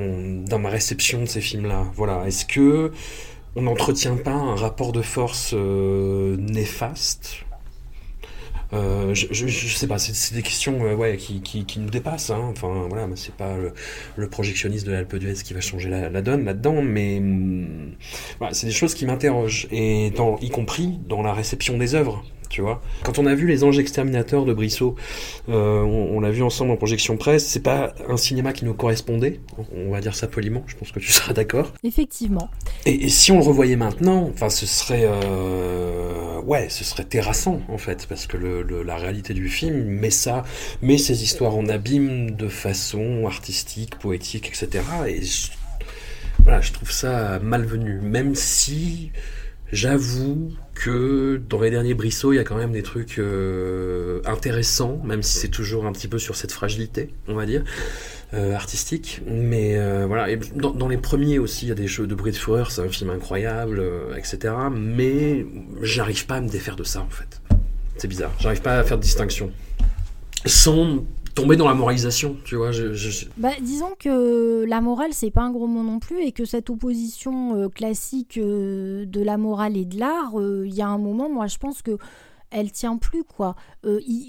dans 0.47 0.59
ma 0.59 0.69
réception 0.69 1.21
de 1.21 1.25
ces 1.25 1.41
films-là. 1.41 1.85
Voilà. 1.95 2.23
Est-ce 2.25 2.45
que 2.45 2.91
on 3.55 3.61
n'entretient 3.61 4.17
pas 4.17 4.31
un 4.31 4.55
rapport 4.55 4.91
de 4.91 5.01
force 5.01 5.53
euh, 5.53 6.35
néfaste? 6.37 7.45
Euh, 8.73 9.13
je, 9.13 9.27
je, 9.31 9.75
sais 9.75 9.87
pas, 9.87 9.99
c'est 9.99 10.33
des 10.33 10.41
questions 10.41 10.83
euh, 10.83 10.95
ouais, 10.95 11.15
qui, 11.17 11.79
nous 11.79 11.89
dépassent. 11.89 12.31
Hein. 12.31 12.47
Enfin, 12.49 12.87
voilà, 12.89 13.07
c'est 13.15 13.33
pas 13.33 13.55
le, 14.17 14.27
projectionniste 14.27 14.85
de 14.85 14.91
l'Alpe 14.91 15.15
d'Huez 15.15 15.35
qui 15.35 15.53
va 15.53 15.61
changer 15.61 15.89
la, 15.89 16.21
donne 16.21 16.43
là-dedans, 16.43 16.81
mais 16.81 17.19
hum, 17.19 17.91
c'est 18.51 18.67
des 18.67 18.73
choses 18.73 18.93
qui 18.93 19.05
m'interrogent, 19.05 19.67
y 19.71 20.49
compris 20.51 20.99
dans 21.07 21.21
la 21.21 21.33
réception 21.33 21.77
des 21.77 21.95
œuvres 21.95 22.23
tu 22.49 22.61
vois. 22.61 22.81
Quand 23.03 23.19
on 23.19 23.25
a 23.25 23.35
vu 23.35 23.47
Les 23.47 23.63
Anges 23.63 23.79
Exterminateurs 23.79 24.45
de 24.45 24.53
Brissot, 24.53 24.95
euh, 25.49 25.81
on, 25.81 26.19
l'a 26.19 26.31
vu 26.31 26.43
ensemble 26.43 26.71
en 26.71 26.77
projection 26.77 27.17
presse, 27.17 27.45
c'est 27.45 27.61
pas 27.61 27.93
un 28.07 28.17
cinéma 28.17 28.53
qui 28.53 28.65
nous 28.65 28.73
correspondait, 28.73 29.39
on 29.75 29.91
va 29.91 30.01
dire 30.01 30.15
ça 30.15 30.27
poliment, 30.27 30.63
je 30.67 30.75
pense 30.75 30.91
que 30.91 30.99
tu 30.99 31.11
seras 31.11 31.33
d'accord. 31.33 31.73
Effectivement. 31.83 32.49
Et, 32.85 33.09
si 33.09 33.31
on 33.31 33.37
le 33.37 33.43
revoyait 33.43 33.75
maintenant, 33.75 34.29
enfin 34.33 34.49
ce 34.49 34.65
serait... 34.65 35.05
Euh, 35.05 36.41
ouais, 36.41 36.67
ce 36.69 36.83
serait 36.83 37.05
terrassant 37.05 37.61
en 37.69 37.77
fait, 37.77 38.05
parce 38.07 38.27
que 38.27 38.37
le, 38.37 38.83
la 38.83 38.95
réalité 38.95 39.33
du 39.33 39.49
film 39.49 39.83
met 39.83 40.09
ça, 40.09 40.43
met 40.81 40.97
ces 40.97 41.23
histoires 41.23 41.55
en 41.55 41.67
abîme 41.67 42.31
de 42.31 42.47
façon 42.47 43.25
artistique, 43.25 43.97
poétique, 43.97 44.47
etc. 44.47 44.83
Et 45.07 45.21
voilà, 46.43 46.61
je 46.61 46.71
trouve 46.71 46.91
ça 46.91 47.39
malvenu, 47.39 47.99
même 48.01 48.35
si 48.35 49.11
J'avoue 49.71 50.51
que 50.75 51.41
dans 51.49 51.61
les 51.61 51.71
derniers 51.71 51.93
Brissot, 51.93 52.33
il 52.33 52.35
y 52.35 52.39
a 52.39 52.43
quand 52.43 52.57
même 52.57 52.73
des 52.73 52.83
trucs 52.83 53.17
euh, 53.17 54.21
intéressants, 54.25 55.01
même 55.03 55.23
si 55.23 55.39
c'est 55.39 55.47
toujours 55.47 55.85
un 55.85 55.91
petit 55.91 56.07
peu 56.07 56.19
sur 56.19 56.35
cette 56.35 56.51
fragilité, 56.51 57.13
on 57.27 57.33
va 57.33 57.45
dire, 57.45 57.63
euh, 58.33 58.53
artistique. 58.53 59.21
Mais 59.25 59.77
euh, 59.77 60.05
voilà, 60.05 60.35
dans, 60.55 60.87
les 60.87 60.97
premiers 60.97 61.39
aussi, 61.39 61.65
il 61.65 61.69
y 61.69 61.71
a 61.71 61.75
des 61.75 61.87
jeux 61.87 62.05
de 62.05 62.13
bruit 62.13 62.33
de 62.33 62.37
fureur, 62.37 62.69
c'est 62.69 62.81
un 62.81 62.89
film 62.89 63.09
incroyable, 63.09 63.81
etc. 64.17 64.53
Mais 64.71 65.45
j'arrive 65.81 66.25
pas 66.27 66.35
à 66.35 66.41
me 66.41 66.49
défaire 66.49 66.75
de 66.75 66.83
ça, 66.83 67.01
en 67.01 67.09
fait. 67.09 67.41
C'est 67.97 68.09
bizarre, 68.09 68.33
j'arrive 68.39 68.61
pas 68.61 68.77
à 68.77 68.83
faire 68.83 68.97
de 68.97 69.03
distinction. 69.03 69.51
Sans 70.45 71.05
tomber 71.35 71.57
dans 71.57 71.67
la 71.67 71.73
moralisation, 71.73 72.37
tu 72.45 72.55
vois. 72.55 72.71
Je, 72.71 73.25
Bah, 73.37 73.51
disons 73.61 73.91
que 73.99 74.65
la 74.65 74.81
morale, 74.81 75.13
c'est 75.13 75.31
pas 75.31 75.41
un 75.41 75.51
gros 75.51 75.67
mot 75.67 75.83
non 75.83 75.99
plus, 75.99 76.21
et 76.21 76.31
que 76.31 76.45
cette 76.45 76.69
opposition 76.69 77.55
euh, 77.55 77.69
classique 77.69 78.37
euh, 78.37 79.05
de 79.05 79.21
la 79.21 79.37
morale 79.37 79.77
et 79.77 79.85
de 79.85 79.99
l'art, 79.99 80.39
euh, 80.39 80.65
il 80.65 80.73
y 80.73 80.81
a 80.81 80.87
un 80.87 80.97
moment, 80.97 81.29
moi, 81.29 81.47
je 81.47 81.57
pense 81.57 81.81
que 81.81 81.97
elle 82.51 82.71
tient 82.71 82.95
plus, 82.95 83.25
quoi. 83.25 83.55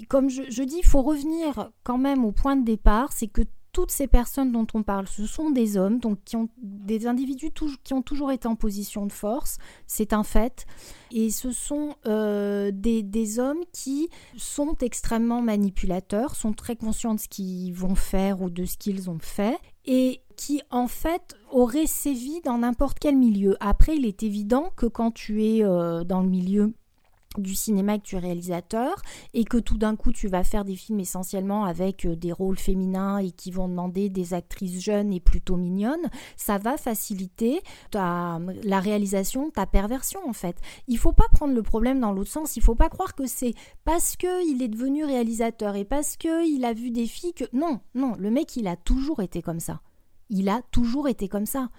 comme 0.09 0.29
je, 0.29 0.41
je 0.49 0.63
dis, 0.63 0.79
il 0.79 0.85
faut 0.85 1.01
revenir 1.01 1.71
quand 1.83 1.97
même 1.97 2.25
au 2.25 2.33
point 2.33 2.57
de 2.57 2.65
départ, 2.65 3.13
c'est 3.13 3.27
que 3.27 3.43
toutes 3.77 3.91
ces 3.91 4.07
personnes 4.07 4.51
dont 4.51 4.65
on 4.73 4.81
parle, 4.81 5.07
ce 5.07 5.27
sont 5.27 5.51
des 5.51 5.77
hommes, 5.77 5.99
donc 5.99 6.17
qui 6.25 6.35
ont 6.35 6.49
des 6.57 7.05
individus 7.05 7.51
qui 7.83 7.93
ont 7.93 8.01
toujours 8.01 8.31
été 8.31 8.47
en 8.47 8.55
position 8.55 9.05
de 9.05 9.11
force, 9.11 9.59
c'est 9.85 10.13
un 10.13 10.23
fait. 10.23 10.65
Et 11.11 11.29
ce 11.29 11.51
sont 11.51 11.93
euh, 12.07 12.71
des, 12.73 13.37
hommes 13.37 13.61
qui 13.73 14.09
sont 14.35 14.75
extrêmement 14.81 15.43
manipulateurs, 15.43 16.35
sont 16.35 16.53
très 16.53 16.75
conscients 16.75 17.13
de 17.13 17.19
ce 17.19 17.27
qu'ils 17.27 17.71
vont 17.71 17.93
faire 17.93 18.41
ou 18.41 18.49
de 18.49 18.65
ce 18.65 18.77
qu'ils 18.77 19.11
ont 19.11 19.19
fait, 19.19 19.59
et 19.85 20.21
qui 20.37 20.63
en 20.71 20.87
fait 20.87 21.35
auraient 21.51 21.85
sévi 21.85 22.41
dans 22.41 22.57
n'importe 22.57 22.97
quel 22.97 23.15
milieu. 23.15 23.57
Après, 23.59 23.95
il 23.95 24.07
est 24.07 24.23
évident 24.23 24.71
que 24.75 24.87
quand 24.87 25.11
tu 25.11 25.45
es 25.45 25.63
euh, 25.63 26.03
dans 26.03 26.21
le 26.21 26.29
milieu 26.29 26.73
du 27.37 27.55
cinéma 27.55 27.97
que 27.97 28.03
tu 28.03 28.15
es 28.15 28.19
réalisateur 28.19 29.01
et 29.33 29.43
que 29.43 29.57
tout 29.57 29.77
d'un 29.77 29.95
coup 29.95 30.11
tu 30.11 30.27
vas 30.27 30.43
faire 30.43 30.65
des 30.65 30.75
films 30.75 30.99
essentiellement 30.99 31.65
avec 31.65 32.05
euh, 32.05 32.15
des 32.15 32.31
rôles 32.31 32.57
féminins 32.57 33.17
et 33.17 33.31
qui 33.31 33.51
vont 33.51 33.67
demander 33.67 34.09
des 34.09 34.33
actrices 34.33 34.81
jeunes 34.81 35.13
et 35.13 35.19
plutôt 35.19 35.55
mignonnes, 35.55 36.09
ça 36.35 36.57
va 36.57 36.77
faciliter 36.77 37.61
ta, 37.91 38.39
la 38.63 38.79
réalisation, 38.79 39.49
ta 39.49 39.65
perversion 39.65 40.19
en 40.27 40.33
fait. 40.33 40.57
Il 40.87 40.97
faut 40.97 41.13
pas 41.13 41.27
prendre 41.31 41.53
le 41.53 41.63
problème 41.63 41.99
dans 41.99 42.11
l'autre 42.11 42.31
sens, 42.31 42.57
il 42.57 42.63
faut 42.63 42.75
pas 42.75 42.89
croire 42.89 43.15
que 43.15 43.25
c'est 43.25 43.53
parce 43.85 44.15
que 44.15 44.49
il 44.49 44.61
est 44.61 44.67
devenu 44.67 45.05
réalisateur 45.05 45.75
et 45.75 45.85
parce 45.85 46.17
que 46.17 46.47
il 46.47 46.65
a 46.65 46.73
vu 46.73 46.91
des 46.91 47.07
filles 47.07 47.33
que 47.33 47.45
non, 47.53 47.79
non, 47.95 48.15
le 48.17 48.31
mec 48.31 48.55
il 48.55 48.67
a 48.67 48.75
toujours 48.75 49.21
été 49.21 49.41
comme 49.41 49.59
ça. 49.59 49.81
Il 50.29 50.49
a 50.49 50.61
toujours 50.71 51.07
été 51.07 51.27
comme 51.29 51.45
ça. 51.45 51.69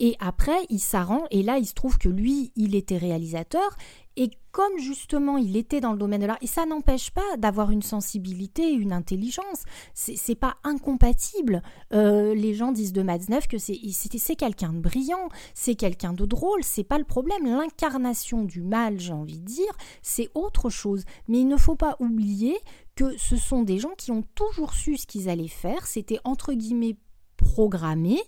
Et 0.00 0.16
après, 0.18 0.66
il 0.68 0.80
s'arrange, 0.80 1.26
et 1.30 1.42
là, 1.42 1.58
il 1.58 1.66
se 1.66 1.74
trouve 1.74 1.98
que 1.98 2.08
lui, 2.08 2.50
il 2.56 2.74
était 2.74 2.96
réalisateur, 2.96 3.76
et 4.16 4.30
comme 4.50 4.78
justement 4.78 5.38
il 5.38 5.56
était 5.56 5.80
dans 5.80 5.92
le 5.92 5.98
domaine 5.98 6.20
de 6.20 6.26
l'art, 6.26 6.38
et 6.42 6.46
ça 6.46 6.66
n'empêche 6.66 7.10
pas 7.10 7.36
d'avoir 7.38 7.70
une 7.70 7.82
sensibilité, 7.82 8.70
une 8.70 8.92
intelligence, 8.92 9.64
c'est 9.94 10.34
pas 10.34 10.56
incompatible. 10.64 11.62
Euh, 11.94 12.34
les 12.34 12.52
gens 12.52 12.72
disent 12.72 12.92
de 12.92 13.02
Matzneff 13.02 13.48
que 13.48 13.56
c'est 13.56 14.36
quelqu'un 14.36 14.74
de 14.74 14.80
brillant, 14.80 15.28
c'est 15.54 15.74
quelqu'un 15.74 16.12
de 16.12 16.26
drôle, 16.26 16.62
c'est 16.62 16.84
pas 16.84 16.98
le 16.98 17.04
problème. 17.04 17.46
L'incarnation 17.46 18.44
du 18.44 18.60
mal, 18.60 19.00
j'ai 19.00 19.14
envie 19.14 19.38
de 19.38 19.46
dire, 19.46 19.72
c'est 20.02 20.28
autre 20.34 20.68
chose. 20.68 21.04
Mais 21.28 21.40
il 21.40 21.48
ne 21.48 21.56
faut 21.56 21.76
pas 21.76 21.96
oublier 21.98 22.58
que 22.94 23.16
ce 23.16 23.36
sont 23.36 23.62
des 23.62 23.78
gens 23.78 23.94
qui 23.96 24.10
ont 24.10 24.24
toujours 24.34 24.74
su 24.74 24.98
ce 24.98 25.06
qu'ils 25.06 25.30
allaient 25.30 25.48
faire, 25.48 25.86
c'était 25.86 26.18
entre 26.24 26.52
guillemets 26.52 26.96
programmé, 27.38 28.20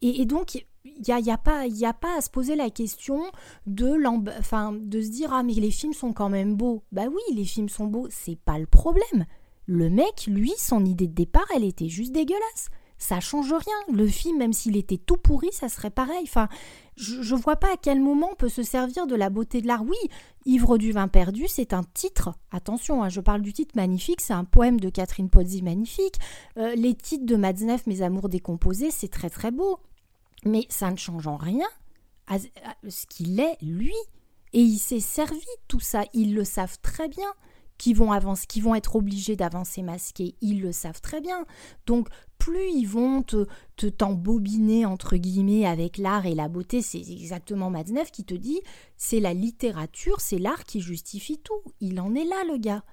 et, 0.00 0.20
et 0.20 0.24
donc 0.24 0.64
il 0.84 1.02
n'y 1.06 1.12
a, 1.12 1.20
y 1.20 1.30
a, 1.30 1.38
pas, 1.38 1.66
y 1.66 1.84
a 1.84 1.92
pas 1.92 2.16
à 2.16 2.20
se 2.20 2.30
poser 2.30 2.56
la 2.56 2.70
question 2.70 3.22
de, 3.66 3.96
enfin, 4.38 4.72
de 4.72 5.00
se 5.00 5.08
dire 5.08 5.32
Ah, 5.32 5.42
mais 5.42 5.54
les 5.54 5.70
films 5.70 5.92
sont 5.92 6.12
quand 6.12 6.28
même 6.28 6.54
beaux. 6.54 6.82
Bah 6.92 7.06
oui, 7.08 7.34
les 7.34 7.44
films 7.44 7.68
sont 7.68 7.86
beaux, 7.86 8.08
c'est 8.10 8.38
pas 8.38 8.58
le 8.58 8.66
problème. 8.66 9.26
Le 9.66 9.88
mec, 9.90 10.26
lui, 10.26 10.52
son 10.58 10.84
idée 10.84 11.06
de 11.06 11.14
départ, 11.14 11.46
elle 11.54 11.64
était 11.64 11.88
juste 11.88 12.12
dégueulasse. 12.12 12.68
Ça 12.98 13.18
change 13.18 13.52
rien. 13.52 13.96
Le 13.96 14.06
film, 14.06 14.38
même 14.38 14.52
s'il 14.52 14.76
était 14.76 14.96
tout 14.96 15.16
pourri, 15.16 15.48
ça 15.50 15.68
serait 15.68 15.90
pareil. 15.90 16.22
Enfin, 16.22 16.48
je, 16.96 17.20
je 17.20 17.34
vois 17.34 17.56
pas 17.56 17.72
à 17.72 17.76
quel 17.80 18.00
moment 18.00 18.28
on 18.32 18.36
peut 18.36 18.48
se 18.48 18.62
servir 18.62 19.08
de 19.08 19.16
la 19.16 19.28
beauté 19.28 19.60
de 19.60 19.66
l'art. 19.66 19.82
Oui, 19.82 19.96
Ivre 20.44 20.76
du 20.76 20.90
vin 20.90 21.06
perdu, 21.06 21.44
c'est 21.46 21.72
un 21.72 21.84
titre. 21.94 22.34
Attention, 22.50 23.02
hein, 23.02 23.08
je 23.08 23.20
parle 23.20 23.42
du 23.42 23.52
titre 23.52 23.76
magnifique, 23.76 24.20
c'est 24.20 24.32
un 24.32 24.44
poème 24.44 24.80
de 24.80 24.88
Catherine 24.88 25.30
Pozzi 25.30 25.62
magnifique. 25.62 26.16
Euh, 26.56 26.74
les 26.74 26.94
titres 26.94 27.26
de 27.26 27.36
Matzneff, 27.36 27.86
Mes 27.86 28.02
amours 28.02 28.28
décomposés, 28.28 28.90
c'est 28.90 29.08
très 29.08 29.30
très 29.30 29.52
beau. 29.52 29.78
Mais 30.44 30.66
ça 30.68 30.90
ne 30.90 30.96
change 30.96 31.26
en 31.26 31.36
rien 31.36 31.68
ce 32.88 33.06
qu'il 33.06 33.40
est, 33.40 33.56
lui. 33.62 33.94
Et 34.52 34.60
il 34.60 34.78
s'est 34.78 35.00
servi 35.00 35.40
tout 35.68 35.80
ça. 35.80 36.04
Ils 36.12 36.34
le 36.34 36.44
savent 36.44 36.78
très 36.82 37.08
bien 37.08 37.32
qui 37.82 37.94
vont 37.94 38.12
avancer, 38.12 38.46
qui 38.46 38.60
vont 38.60 38.76
être 38.76 38.94
obligés 38.94 39.34
d'avancer 39.34 39.82
masqués, 39.82 40.36
ils 40.40 40.60
le 40.60 40.70
savent 40.70 41.00
très 41.00 41.20
bien. 41.20 41.44
Donc 41.86 42.06
plus 42.38 42.70
ils 42.70 42.86
vont 42.86 43.22
te, 43.22 43.48
te 43.74 43.86
t'embobiner 43.86 44.86
entre 44.86 45.16
guillemets 45.16 45.66
avec 45.66 45.98
l'art 45.98 46.24
et 46.24 46.36
la 46.36 46.46
beauté, 46.46 46.80
c'est 46.80 47.00
exactement 47.00 47.70
Matzneff 47.70 48.12
qui 48.12 48.22
te 48.22 48.34
dit, 48.34 48.60
c'est 48.96 49.18
la 49.18 49.34
littérature, 49.34 50.20
c'est 50.20 50.38
l'art 50.38 50.62
qui 50.62 50.80
justifie 50.80 51.38
tout. 51.38 51.60
Il 51.80 52.00
en 52.00 52.14
est 52.14 52.24
là 52.24 52.44
le 52.46 52.56
gars. 52.56 52.84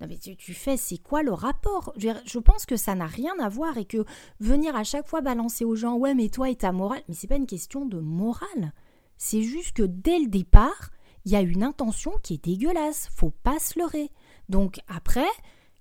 Non 0.00 0.06
mais 0.08 0.16
tu, 0.16 0.54
fais, 0.54 0.78
c'est 0.78 0.98
quoi 0.98 1.22
le 1.22 1.32
rapport? 1.32 1.92
Je, 1.96 2.38
pense 2.38 2.64
que 2.64 2.76
ça 2.76 2.94
n'a 2.94 3.06
rien 3.06 3.34
à 3.38 3.50
voir 3.50 3.76
et 3.76 3.84
que 3.84 4.04
venir 4.40 4.74
à 4.74 4.82
chaque 4.82 5.06
fois 5.06 5.20
balancer 5.20 5.66
aux 5.66 5.74
gens, 5.74 5.96
ouais 5.96 6.14
mais 6.14 6.30
toi 6.30 6.48
et 6.48 6.56
ta 6.56 6.72
morale, 6.72 7.02
mais 7.08 7.14
c'est 7.14 7.26
pas 7.26 7.36
une 7.36 7.46
question 7.46 7.84
de 7.84 7.98
morale. 7.98 8.72
C'est 9.18 9.42
juste 9.42 9.76
que 9.76 9.82
dès 9.82 10.18
le 10.18 10.28
départ, 10.28 10.90
il 11.26 11.32
y 11.32 11.36
a 11.36 11.42
une 11.42 11.62
intention 11.62 12.12
qui 12.22 12.34
est 12.34 12.44
dégueulasse, 12.44 13.10
faut 13.14 13.34
pas 13.42 13.58
se 13.58 13.78
leurrer. 13.78 14.10
Donc 14.48 14.80
après, 14.88 15.28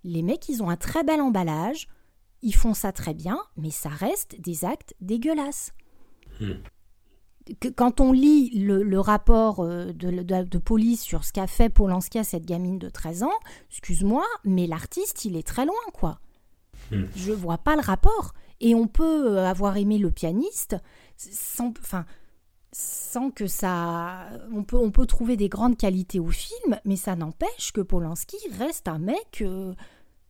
les 0.03 0.22
mecs, 0.22 0.49
ils 0.49 0.61
ont 0.61 0.70
un 0.70 0.76
très 0.76 1.03
bel 1.05 1.22
emballage, 1.22 1.88
ils 2.41 2.55
font 2.55 2.74
ça 2.74 2.91
très 2.91 3.13
bien, 3.13 3.39
mais 3.55 3.72
ça 3.72 3.89
reste 3.89 4.39
des 4.41 4.65
actes 4.65 4.95
dégueulasses. 4.99 5.72
Quand 7.76 8.00
on 8.00 8.12
lit 8.12 8.52
le, 8.60 9.00
rapport 9.00 9.62
euh, 9.62 9.91
de, 9.93 10.58
police 10.58 11.02
sur 11.02 11.24
ce 11.24 11.34
qu'a 11.34 11.47
fait 11.47 11.70
Polanski 11.70 12.20
à 12.20 12.24
cette 12.24 12.45
gamine 12.45 12.80
de 12.80 12.89
13 12.89 13.24
ans, 13.24 13.39
excuse-moi, 13.70 14.26
mais 14.43 14.68
l'artiste, 14.68 15.26
il 15.26 15.36
est 15.36 15.47
très 15.47 15.66
loin, 15.66 15.76
quoi. 15.93 16.20
Hmm. 16.91 17.06
Je 17.16 17.32
vois 17.32 17.58
pas 17.58 17.76
le 17.76 17.82
rapport. 17.82 18.34
Et 18.62 18.76
on 18.76 18.88
peut 18.88 19.38
euh, 19.38 19.45
avoir 19.45 19.78
aimé 19.78 19.97
le 19.97 20.12
pianiste 20.12 20.76
sans, 21.18 21.74
enfin, 21.80 22.06
sans 22.72 23.32
que 23.32 23.47
ça. 23.47 24.28
On 24.54 24.64
peut, 24.64 24.78
on 24.78 24.91
peut 24.91 25.06
trouver 25.06 25.38
des 25.38 25.50
grandes 25.50 25.78
qualités 25.78 26.20
au 26.20 26.30
film, 26.30 26.80
mais 26.86 26.95
ça 26.95 27.16
n'empêche 27.16 27.72
que 27.74 27.82
Polanski 27.82 28.38
reste 28.58 28.88
un 28.88 29.00
mec 29.00 29.41
euh, 29.41 29.74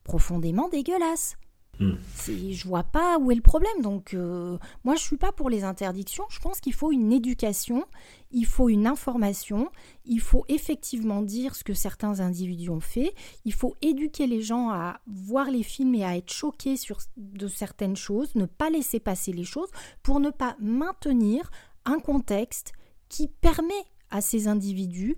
profondément 0.03 0.69
dégueulasse. 0.69 1.37
Hmm. 1.79 1.93
Je 2.27 2.67
vois 2.67 2.83
pas 2.83 3.17
où 3.17 3.31
est 3.31 3.35
le 3.35 3.41
problème. 3.41 3.81
Donc, 3.81 4.13
euh, 4.13 4.57
moi, 4.83 4.95
je 4.95 5.01
suis 5.01 5.17
pas 5.17 5.31
pour 5.31 5.49
les 5.49 5.63
interdictions. 5.63 6.25
Je 6.29 6.39
pense 6.39 6.59
qu'il 6.59 6.73
faut 6.73 6.91
une 6.91 7.13
éducation, 7.13 7.85
il 8.31 8.45
faut 8.45 8.67
une 8.67 8.85
information, 8.85 9.71
il 10.03 10.19
faut 10.19 10.43
effectivement 10.49 11.21
dire 11.21 11.55
ce 11.55 11.63
que 11.63 11.73
certains 11.73 12.19
individus 12.19 12.69
ont 12.69 12.81
fait. 12.81 13.15
Il 13.45 13.53
faut 13.53 13.77
éduquer 13.81 14.27
les 14.27 14.41
gens 14.41 14.69
à 14.69 14.99
voir 15.07 15.49
les 15.49 15.63
films 15.63 15.95
et 15.95 16.03
à 16.03 16.17
être 16.17 16.31
choqués 16.31 16.75
sur 16.75 16.99
de 17.15 17.47
certaines 17.47 17.95
choses, 17.95 18.35
ne 18.35 18.45
pas 18.45 18.69
laisser 18.69 18.99
passer 18.99 19.31
les 19.31 19.45
choses 19.45 19.69
pour 20.03 20.19
ne 20.19 20.31
pas 20.31 20.57
maintenir 20.59 21.49
un 21.85 21.99
contexte 21.99 22.73
qui 23.07 23.27
permet 23.27 23.85
à 24.11 24.19
ces 24.19 24.49
individus 24.49 25.17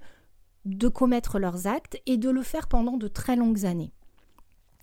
de 0.65 0.87
commettre 0.87 1.39
leurs 1.39 1.65
actes 1.65 1.99
et 2.05 2.17
de 2.17 2.29
le 2.29 2.43
faire 2.43 2.67
pendant 2.67 2.97
de 2.97 3.07
très 3.07 3.35
longues 3.35 3.65
années. 3.65 3.93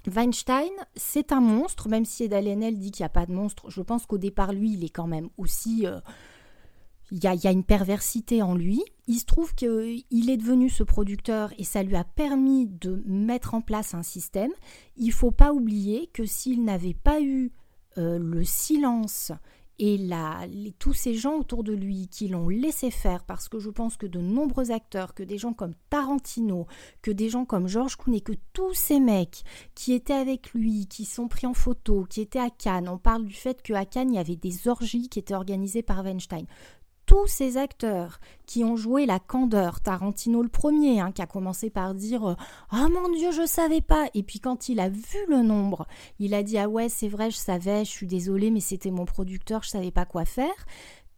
Weinstein, 0.09 0.71
c'est 0.97 1.33
un 1.33 1.41
monstre, 1.41 1.89
même 1.89 2.05
si 2.05 2.25
Ed 2.25 2.79
dit 2.79 2.91
qu'il 2.91 3.03
n'y 3.03 3.07
a 3.07 3.11
pas 3.11 3.27
de 3.27 3.33
monstre. 3.33 3.71
Je 3.71 3.83
pense 3.83 4.07
qu'au 4.07 4.19
départ, 4.19 4.53
lui, 4.53 4.73
il 4.73 4.85
est 4.85 4.91
quand 4.91 5.07
même 5.07 5.29
aussi. 5.37 5.87
Euh, 5.87 6.01
il, 7.11 7.23
y 7.23 7.27
a, 7.27 7.35
il 7.35 7.43
y, 7.43 7.47
a, 7.47 7.53
une 7.53 7.65
perversité 7.65 8.43
en 8.43 8.55
lui. 8.55 8.83
Il 9.07 9.19
se 9.19 9.25
trouve 9.25 9.55
qu'il 9.55 10.31
est 10.31 10.37
devenu 10.37 10.69
ce 10.69 10.83
producteur 10.83 11.53
et 11.57 11.65
ça 11.65 11.83
lui 11.83 11.97
a 11.97 12.05
permis 12.05 12.67
de 12.67 13.03
mettre 13.07 13.55
en 13.55 13.63
place 13.63 13.95
un 13.95 14.03
système. 14.03 14.51
Il 14.97 15.07
ne 15.07 15.13
faut 15.13 15.31
pas 15.31 15.53
oublier 15.53 16.09
que 16.13 16.27
s'il 16.27 16.65
n'avait 16.65 16.95
pas 16.95 17.23
eu 17.23 17.51
euh, 17.97 18.19
le 18.19 18.45
silence 18.45 19.33
et 19.81 19.97
là, 19.97 20.47
tous 20.81 20.93
ces 20.93 21.15
gens 21.15 21.37
autour 21.37 21.63
de 21.63 21.73
lui 21.73 22.09
qui 22.09 22.27
l'ont 22.27 22.49
laissé 22.49 22.91
faire, 22.91 23.23
parce 23.23 23.49
que 23.49 23.61
je 23.61 23.71
pense 23.71 23.97
que 23.97 24.07
de 24.07 24.21
nombreux 24.21 24.73
acteurs, 24.73 25.15
que 25.15 25.23
des 25.23 25.39
gens 25.39 25.53
comme 25.53 25.75
Tarantino, 25.89 26.67
que 27.01 27.13
des 27.13 27.29
gens 27.29 27.45
comme 27.45 27.69
George 27.69 27.97
Clooney, 27.97 28.21
que 28.21 28.33
tous 28.53 28.75
ces 28.75 28.99
mecs 28.99 29.45
qui 29.77 29.93
étaient 29.93 30.13
avec 30.13 30.53
lui, 30.53 30.89
qui 30.89 31.05
sont 31.05 31.29
pris 31.29 31.47
en 31.47 31.55
photo, 31.55 32.07
qui 32.11 32.21
étaient 32.21 32.41
à 32.41 32.51
Cannes, 32.51 32.89
on 32.89 32.99
parle 32.99 33.25
du 33.25 33.35
fait 33.35 33.63
qu'à 33.63 33.85
Cannes, 33.85 34.11
il 34.13 34.17
y 34.17 34.19
avait 34.19 34.35
des 34.35 34.67
orgies 34.67 35.09
qui 35.09 35.21
étaient 35.21 35.35
organisées 35.35 35.83
par 35.83 36.03
Weinstein 36.03 36.47
tous 37.09 37.27
ces 37.27 37.57
acteurs 37.57 38.21
qui 38.45 38.65
ont 38.65 38.77
joué 38.77 39.07
la 39.07 39.19
candeur, 39.19 39.81
Tarantino 39.81 40.43
le 40.43 40.51
premier, 40.51 41.01
hein, 41.01 41.11
qui 41.11 41.23
a 41.23 41.27
commencé 41.27 41.71
par 41.71 41.95
dire 41.95 42.37
Ah 42.69 42.87
mon 42.89 43.09
Dieu, 43.09 43.33
je 43.33 43.47
savais 43.47 43.81
pas 43.81 44.11
Et 44.13 44.23
puis 44.23 44.41
quand 44.41 44.69
il 44.69 44.79
a 44.79 44.91
vu 44.91 45.19
le 45.27 45.43
nombre, 45.43 45.87
il 46.19 46.35
a 46.35 46.43
dit 46.43 46.59
Ah 46.59 46.69
ouais, 46.69 46.91
c'est 46.91 47.09
vrai, 47.09 47.31
je 47.31 47.37
savais, 47.37 47.87
je 47.87 47.91
suis 47.91 48.07
désolé, 48.07 48.51
mais 48.51 48.61
c'était 48.61 48.91
mon 48.91 49.07
producteur, 49.07 49.63
je 49.63 49.71
savais 49.71 49.91
pas 49.91 50.05
quoi 50.05 50.27
faire. 50.27 50.67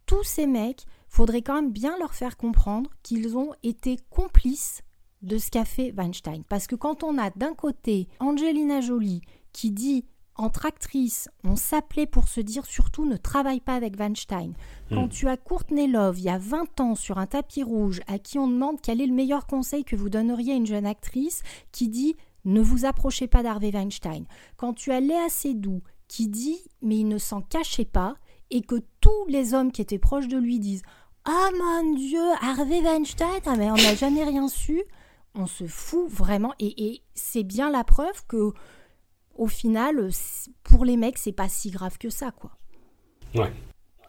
Tous 0.05 0.23
ces 0.23 0.47
mecs, 0.47 0.85
faudrait 1.09 1.41
quand 1.41 1.55
même 1.55 1.73
bien 1.73 1.97
leur 1.99 2.13
faire 2.13 2.37
comprendre 2.37 2.89
qu'ils 3.03 3.35
ont 3.35 3.51
été 3.61 3.97
complices 4.09 4.81
de 5.21 5.37
ce 5.37 5.51
qu'a 5.51 5.65
fait 5.65 5.91
Weinstein. 5.91 6.43
Parce 6.47 6.67
que 6.67 6.75
quand 6.75 7.03
on 7.03 7.17
a 7.17 7.31
d'un 7.31 7.53
côté 7.53 8.07
Angelina 8.21 8.79
Jolie 8.79 9.21
qui 9.51 9.71
dit 9.71 10.05
entre 10.35 10.65
actrices, 10.65 11.29
on 11.43 11.55
s'appelait 11.55 12.05
pour 12.05 12.27
se 12.27 12.41
dire 12.41 12.65
surtout 12.65 13.05
ne 13.05 13.17
travaille 13.17 13.59
pas 13.59 13.75
avec 13.75 13.97
Weinstein. 13.99 14.53
Quand 14.89 15.05
hmm. 15.05 15.09
tu 15.09 15.27
as 15.27 15.37
Courtney 15.37 15.87
Love, 15.87 16.19
il 16.19 16.25
y 16.25 16.29
a 16.29 16.37
20 16.37 16.79
ans, 16.79 16.95
sur 16.95 17.17
un 17.17 17.27
tapis 17.27 17.63
rouge, 17.63 18.01
à 18.07 18.17
qui 18.17 18.39
on 18.39 18.47
demande 18.47 18.81
quel 18.81 19.01
est 19.01 19.07
le 19.07 19.13
meilleur 19.13 19.45
conseil 19.45 19.83
que 19.83 19.95
vous 19.95 20.09
donneriez 20.09 20.53
à 20.53 20.55
une 20.55 20.65
jeune 20.65 20.85
actrice, 20.85 21.43
qui 21.71 21.89
dit 21.89 22.15
ne 22.45 22.61
vous 22.61 22.85
approchez 22.85 23.27
pas 23.27 23.43
d'Harvey 23.43 23.71
Weinstein. 23.71 24.25
Quand 24.57 24.73
tu 24.73 24.91
as 24.91 24.99
Léa 24.99 25.29
Seydoux, 25.29 25.81
qui 26.07 26.27
dit 26.27 26.59
mais 26.81 26.97
il 26.97 27.07
ne 27.07 27.17
s'en 27.17 27.41
cachait 27.41 27.85
pas, 27.85 28.15
et 28.49 28.61
que 28.61 28.81
tous 28.99 29.25
les 29.27 29.53
hommes 29.53 29.71
qui 29.71 29.81
étaient 29.81 29.99
proches 29.99 30.27
de 30.27 30.37
lui 30.37 30.59
disent 30.59 30.83
Ah 31.25 31.49
mon 31.57 31.93
Dieu, 31.93 32.23
Harvey 32.41 32.81
Weinstein, 32.81 33.41
ah, 33.45 33.55
mais 33.57 33.69
on 33.69 33.75
n'a 33.75 33.95
jamais 33.95 34.23
rien 34.23 34.47
su, 34.47 34.81
on 35.35 35.45
se 35.45 35.67
fout 35.67 36.09
vraiment. 36.09 36.53
et 36.59 37.01
c'est 37.15 37.43
bien 37.43 37.69
la 37.69 37.83
preuve 37.83 38.25
que 38.27 38.53
au 39.35 39.47
final, 39.47 40.09
pour 40.63 40.85
les 40.85 40.97
mecs, 40.97 41.17
c'est 41.17 41.31
pas 41.31 41.49
si 41.49 41.71
grave 41.71 41.97
que 41.97 42.09
ça, 42.09 42.31
quoi. 42.31 42.51
Ouais. 43.35 43.51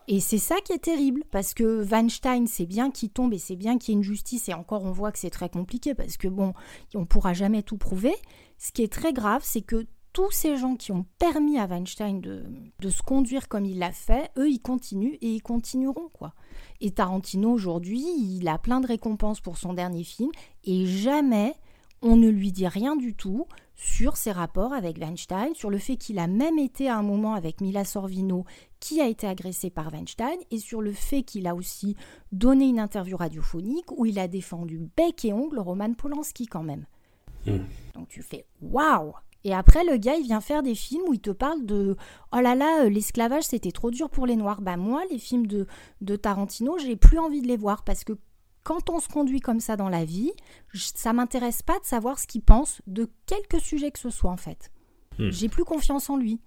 Et 0.08 0.18
c'est 0.20 0.38
ça 0.38 0.56
qui 0.64 0.72
est 0.72 0.82
terrible, 0.82 1.22
parce 1.30 1.54
que 1.54 1.84
Weinstein, 1.84 2.46
c'est 2.46 2.66
bien 2.66 2.90
qu'il 2.90 3.10
tombe 3.10 3.32
et 3.32 3.38
c'est 3.38 3.56
bien 3.56 3.78
qu'il 3.78 3.92
y 3.92 3.96
ait 3.96 3.98
une 3.98 4.04
justice, 4.04 4.48
et 4.48 4.54
encore 4.54 4.84
on 4.84 4.90
voit 4.90 5.12
que 5.12 5.18
c'est 5.18 5.30
très 5.30 5.48
compliqué, 5.48 5.94
parce 5.94 6.16
que 6.16 6.28
bon, 6.28 6.54
on 6.94 7.06
pourra 7.06 7.34
jamais 7.34 7.62
tout 7.62 7.78
prouver. 7.78 8.14
Ce 8.58 8.72
qui 8.72 8.82
est 8.82 8.92
très 8.92 9.12
grave, 9.12 9.42
c'est 9.44 9.62
que 9.62 9.86
tous 10.12 10.30
ces 10.30 10.56
gens 10.56 10.76
qui 10.76 10.92
ont 10.92 11.06
permis 11.18 11.58
à 11.58 11.66
Weinstein 11.66 12.20
de, 12.20 12.44
de 12.80 12.90
se 12.90 13.00
conduire 13.02 13.48
comme 13.48 13.64
il 13.64 13.78
l'a 13.78 13.92
fait, 13.92 14.30
eux, 14.36 14.50
ils 14.50 14.60
continuent 14.60 15.16
et 15.22 15.34
ils 15.34 15.40
continueront, 15.40 16.10
quoi. 16.12 16.34
Et 16.80 16.90
Tarantino, 16.90 17.50
aujourd'hui, 17.50 18.04
il 18.18 18.46
a 18.48 18.58
plein 18.58 18.80
de 18.80 18.88
récompenses 18.88 19.40
pour 19.40 19.56
son 19.56 19.72
dernier 19.72 20.04
film, 20.04 20.30
et 20.64 20.84
jamais 20.84 21.54
on 22.02 22.16
ne 22.16 22.28
lui 22.28 22.52
dit 22.52 22.66
rien 22.66 22.96
du 22.96 23.14
tout 23.14 23.46
sur 23.74 24.16
ses 24.16 24.32
rapports 24.32 24.72
avec 24.72 24.98
Weinstein, 24.98 25.54
sur 25.54 25.70
le 25.70 25.78
fait 25.78 25.96
qu'il 25.96 26.18
a 26.18 26.26
même 26.26 26.58
été 26.58 26.88
à 26.88 26.96
un 26.96 27.02
moment 27.02 27.34
avec 27.34 27.60
Mila 27.60 27.84
Sorvino 27.84 28.44
qui 28.80 29.00
a 29.00 29.08
été 29.08 29.26
agressée 29.26 29.70
par 29.70 29.92
Weinstein, 29.92 30.36
et 30.50 30.58
sur 30.58 30.82
le 30.82 30.92
fait 30.92 31.22
qu'il 31.22 31.46
a 31.46 31.54
aussi 31.54 31.96
donné 32.32 32.66
une 32.66 32.80
interview 32.80 33.16
radiophonique 33.16 33.90
où 33.92 34.06
il 34.06 34.18
a 34.18 34.28
défendu 34.28 34.80
bec 34.96 35.24
et 35.24 35.32
ongle 35.32 35.58
Roman 35.58 35.94
Polanski 35.94 36.46
quand 36.46 36.62
même. 36.62 36.86
Hmm. 37.46 37.64
Donc 37.94 38.08
tu 38.08 38.22
fais 38.22 38.46
waouh 38.60 39.12
et 39.44 39.54
après, 39.54 39.84
le 39.84 39.96
gars, 39.96 40.14
il 40.14 40.24
vient 40.24 40.40
faire 40.40 40.62
des 40.62 40.74
films 40.74 41.02
où 41.08 41.14
il 41.14 41.20
te 41.20 41.30
parle 41.30 41.66
de 41.66 41.96
oh 42.32 42.40
là 42.40 42.54
là, 42.54 42.84
euh, 42.84 42.88
l'esclavage 42.88 43.44
c'était 43.44 43.72
trop 43.72 43.90
dur 43.90 44.08
pour 44.08 44.26
les 44.26 44.36
Noirs. 44.36 44.60
Bah, 44.60 44.76
moi, 44.76 45.02
les 45.10 45.18
films 45.18 45.46
de, 45.46 45.66
de 46.00 46.16
Tarantino, 46.16 46.78
j'ai 46.78 46.96
plus 46.96 47.18
envie 47.18 47.42
de 47.42 47.48
les 47.48 47.56
voir 47.56 47.82
parce 47.82 48.04
que 48.04 48.12
quand 48.62 48.90
on 48.90 49.00
se 49.00 49.08
conduit 49.08 49.40
comme 49.40 49.60
ça 49.60 49.76
dans 49.76 49.88
la 49.88 50.04
vie, 50.04 50.32
ça 50.74 51.12
m'intéresse 51.12 51.62
pas 51.62 51.78
de 51.78 51.84
savoir 51.84 52.18
ce 52.18 52.26
qu'il 52.26 52.42
pense 52.42 52.80
de 52.86 53.10
quelque 53.26 53.58
sujet 53.58 53.90
que 53.90 53.98
ce 53.98 54.10
soit 54.10 54.30
en 54.30 54.36
fait. 54.36 54.70
Hmm. 55.18 55.30
J'ai 55.30 55.48
plus 55.48 55.64
confiance 55.64 56.10
en 56.10 56.16
lui. 56.16 56.40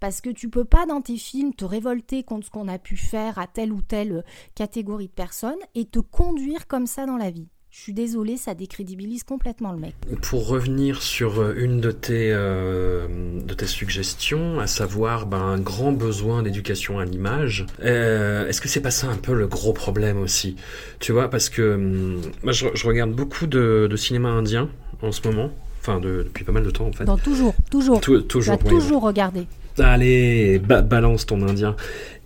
Parce 0.00 0.22
que 0.22 0.30
tu 0.30 0.48
peux 0.48 0.64
pas 0.64 0.86
dans 0.86 1.02
tes 1.02 1.18
films 1.18 1.54
te 1.54 1.64
révolter 1.66 2.24
contre 2.24 2.46
ce 2.46 2.50
qu'on 2.50 2.68
a 2.68 2.78
pu 2.78 2.96
faire 2.96 3.38
à 3.38 3.46
telle 3.46 3.70
ou 3.70 3.82
telle 3.82 4.24
catégorie 4.54 5.08
de 5.08 5.12
personnes 5.12 5.58
et 5.74 5.84
te 5.84 5.98
conduire 5.98 6.66
comme 6.66 6.86
ça 6.86 7.04
dans 7.04 7.18
la 7.18 7.30
vie. 7.30 7.50
Je 7.72 7.78
suis 7.78 7.92
désolée, 7.92 8.36
ça 8.36 8.54
décrédibilise 8.54 9.22
complètement 9.22 9.70
le 9.70 9.78
mec. 9.78 9.94
Pour 10.22 10.48
revenir 10.48 11.02
sur 11.02 11.40
euh, 11.40 11.54
une 11.56 11.80
de 11.80 11.92
tes, 11.92 12.32
euh, 12.32 13.06
de 13.40 13.54
tes 13.54 13.66
suggestions, 13.66 14.58
à 14.58 14.66
savoir 14.66 15.26
ben, 15.26 15.38
un 15.38 15.58
grand 15.60 15.92
besoin 15.92 16.42
d'éducation 16.42 16.98
à 16.98 17.04
l'image, 17.04 17.66
euh, 17.84 18.48
est-ce 18.48 18.60
que 18.60 18.66
c'est 18.66 18.80
pas 18.80 18.90
ça 18.90 19.06
un 19.06 19.16
peu 19.16 19.34
le 19.34 19.46
gros 19.46 19.72
problème 19.72 20.18
aussi? 20.18 20.56
Tu 20.98 21.12
vois, 21.12 21.30
parce 21.30 21.48
que 21.48 21.74
hum, 21.74 22.20
moi 22.42 22.52
je, 22.52 22.66
regarde 22.84 23.12
beaucoup 23.12 23.46
de, 23.46 23.88
cinéma 23.94 24.30
indien 24.30 24.68
en 25.00 25.12
ce 25.12 25.26
moment, 25.28 25.52
enfin 25.80 26.00
depuis 26.00 26.42
pas 26.42 26.52
mal 26.52 26.64
de 26.64 26.70
temps 26.70 26.86
en 26.86 26.92
fait. 26.92 27.04
Non, 27.04 27.18
toujours, 27.18 27.54
toujours. 27.70 28.00
toujours. 28.00 28.58
Tu 28.58 28.66
as 28.66 28.68
toujours 28.68 29.02
regardé. 29.02 29.46
Allez, 29.78 30.58
balance 30.58 31.24
ton 31.24 31.46
indien. 31.46 31.76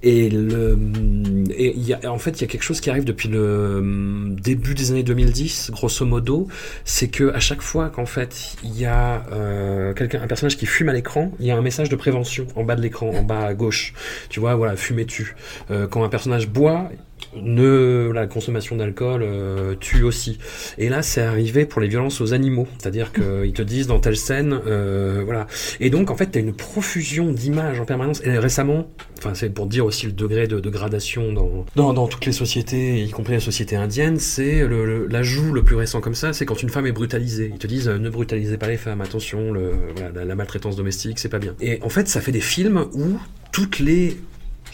Et, 0.07 0.29
le, 0.29 0.79
en 2.07 2.19
fait, 2.19 2.39
il 2.39 2.41
y 2.43 2.45
a 2.45 2.47
quelque 2.47 2.63
chose 2.63 2.83
qui 2.83 2.91
arrive 2.91 3.05
depuis 3.05 3.31
le 3.31 4.35
début 4.39 4.75
des 4.75 4.91
années 4.91 5.03
2010, 5.03 5.71
grosso 5.73 6.05
modo, 6.05 6.47
c'est 6.85 7.09
que 7.09 7.33
à 7.33 7.41
chaque 7.41 7.63
fois 7.63 7.89
qu'en 7.89 8.05
fait 8.05 8.57
il 8.63 8.79
y 8.79 8.85
a 8.85 9.25
euh, 9.33 9.95
quelqu'un, 9.95 10.21
un 10.21 10.27
personnage 10.27 10.59
qui 10.59 10.67
fume 10.67 10.91
à 10.91 10.93
l'écran, 10.93 11.33
il 11.41 11.47
y 11.47 11.51
a 11.51 11.57
un 11.57 11.63
message 11.63 11.89
de 11.89 11.97
prévention 11.97 12.47
en 12.55 12.65
bas 12.65 12.77
de 12.77 12.83
l'écran, 12.83 13.09
en 13.15 13.23
bas 13.23 13.47
à 13.47 13.55
gauche. 13.55 13.95
Tu 14.29 14.41
vois, 14.41 14.55
voilà, 14.57 14.77
fumez-tu. 14.77 15.35
Euh, 15.71 15.87
quand 15.87 16.05
un 16.05 16.11
personnage 16.11 16.49
boit, 16.51 16.91
ne 17.43 18.11
la 18.13 18.27
consommation 18.27 18.77
d'alcool 18.77 19.23
euh, 19.23 19.75
tue 19.79 20.03
aussi. 20.03 20.39
Et 20.79 20.89
là, 20.89 21.03
c'est 21.03 21.23
arrivé 21.23 21.67
pour 21.67 21.81
les 21.81 21.89
violences 21.89 22.21
aux 22.21 22.33
animaux, 22.33 22.67
c'est-à-dire 22.79 23.13
qu'ils 23.13 23.53
te 23.53 23.63
disent 23.63 23.87
dans 23.87 24.01
telle 24.01 24.17
scène, 24.17 24.59
euh, 24.67 25.23
voilà. 25.25 25.47
Et 25.81 25.91
donc, 25.91 26.11
en 26.11 26.17
fait, 26.17 26.31
tu 26.31 26.39
as 26.39 26.41
une 26.41 26.55
profusion 26.55 27.33
d'images 27.33 27.81
en 27.81 27.85
permanence. 27.85 28.23
Et 28.25 28.39
récemment, 28.39 28.89
enfin, 29.19 29.35
c'est 29.35 29.51
pour 29.51 29.67
dire 29.67 29.85
aussi 29.85 30.07
le 30.07 30.13
degré 30.13 30.47
de, 30.47 30.65
gradation 30.71 31.33
dans, 31.33 31.65
dans, 31.77 31.93
dans, 31.93 32.09
toutes 32.09 32.27
les 32.27 32.33
sociétés, 32.33 33.03
y 33.03 33.11
compris 33.11 33.35
la 33.35 33.41
société 33.41 33.77
indienne, 33.77 34.19
c'est 34.19 34.67
l'ajout 35.09 35.53
le, 35.53 35.63
plus 35.63 35.77
récent 35.77 36.01
comme 36.01 36.15
ça, 36.15 36.33
c'est 36.33 36.47
quand 36.47 36.63
une 36.63 36.69
femme 36.71 36.87
est 36.87 36.93
brutalisée. 36.93 37.51
Ils 37.53 37.59
te 37.59 37.67
disent 37.67 37.89
ne 37.89 38.11
brutalisez 38.11 38.59
pas 38.59 38.69
les 38.69 38.77
femmes, 38.77 39.01
attention, 39.01 39.53
le, 39.53 39.73
voilà, 39.95 40.11
la, 40.15 40.25
la 40.25 40.35
maltraitance 40.35 40.77
domestique, 40.77 41.19
c'est 41.19 41.29
pas 41.29 41.39
bien. 41.39 41.55
Et 41.61 41.79
en 41.83 41.89
fait, 41.89 42.09
ça 42.09 42.21
fait 42.21 42.33
des 42.33 42.41
films 42.41 42.87
où 42.95 43.19
toutes 43.53 43.79
les 43.79 44.17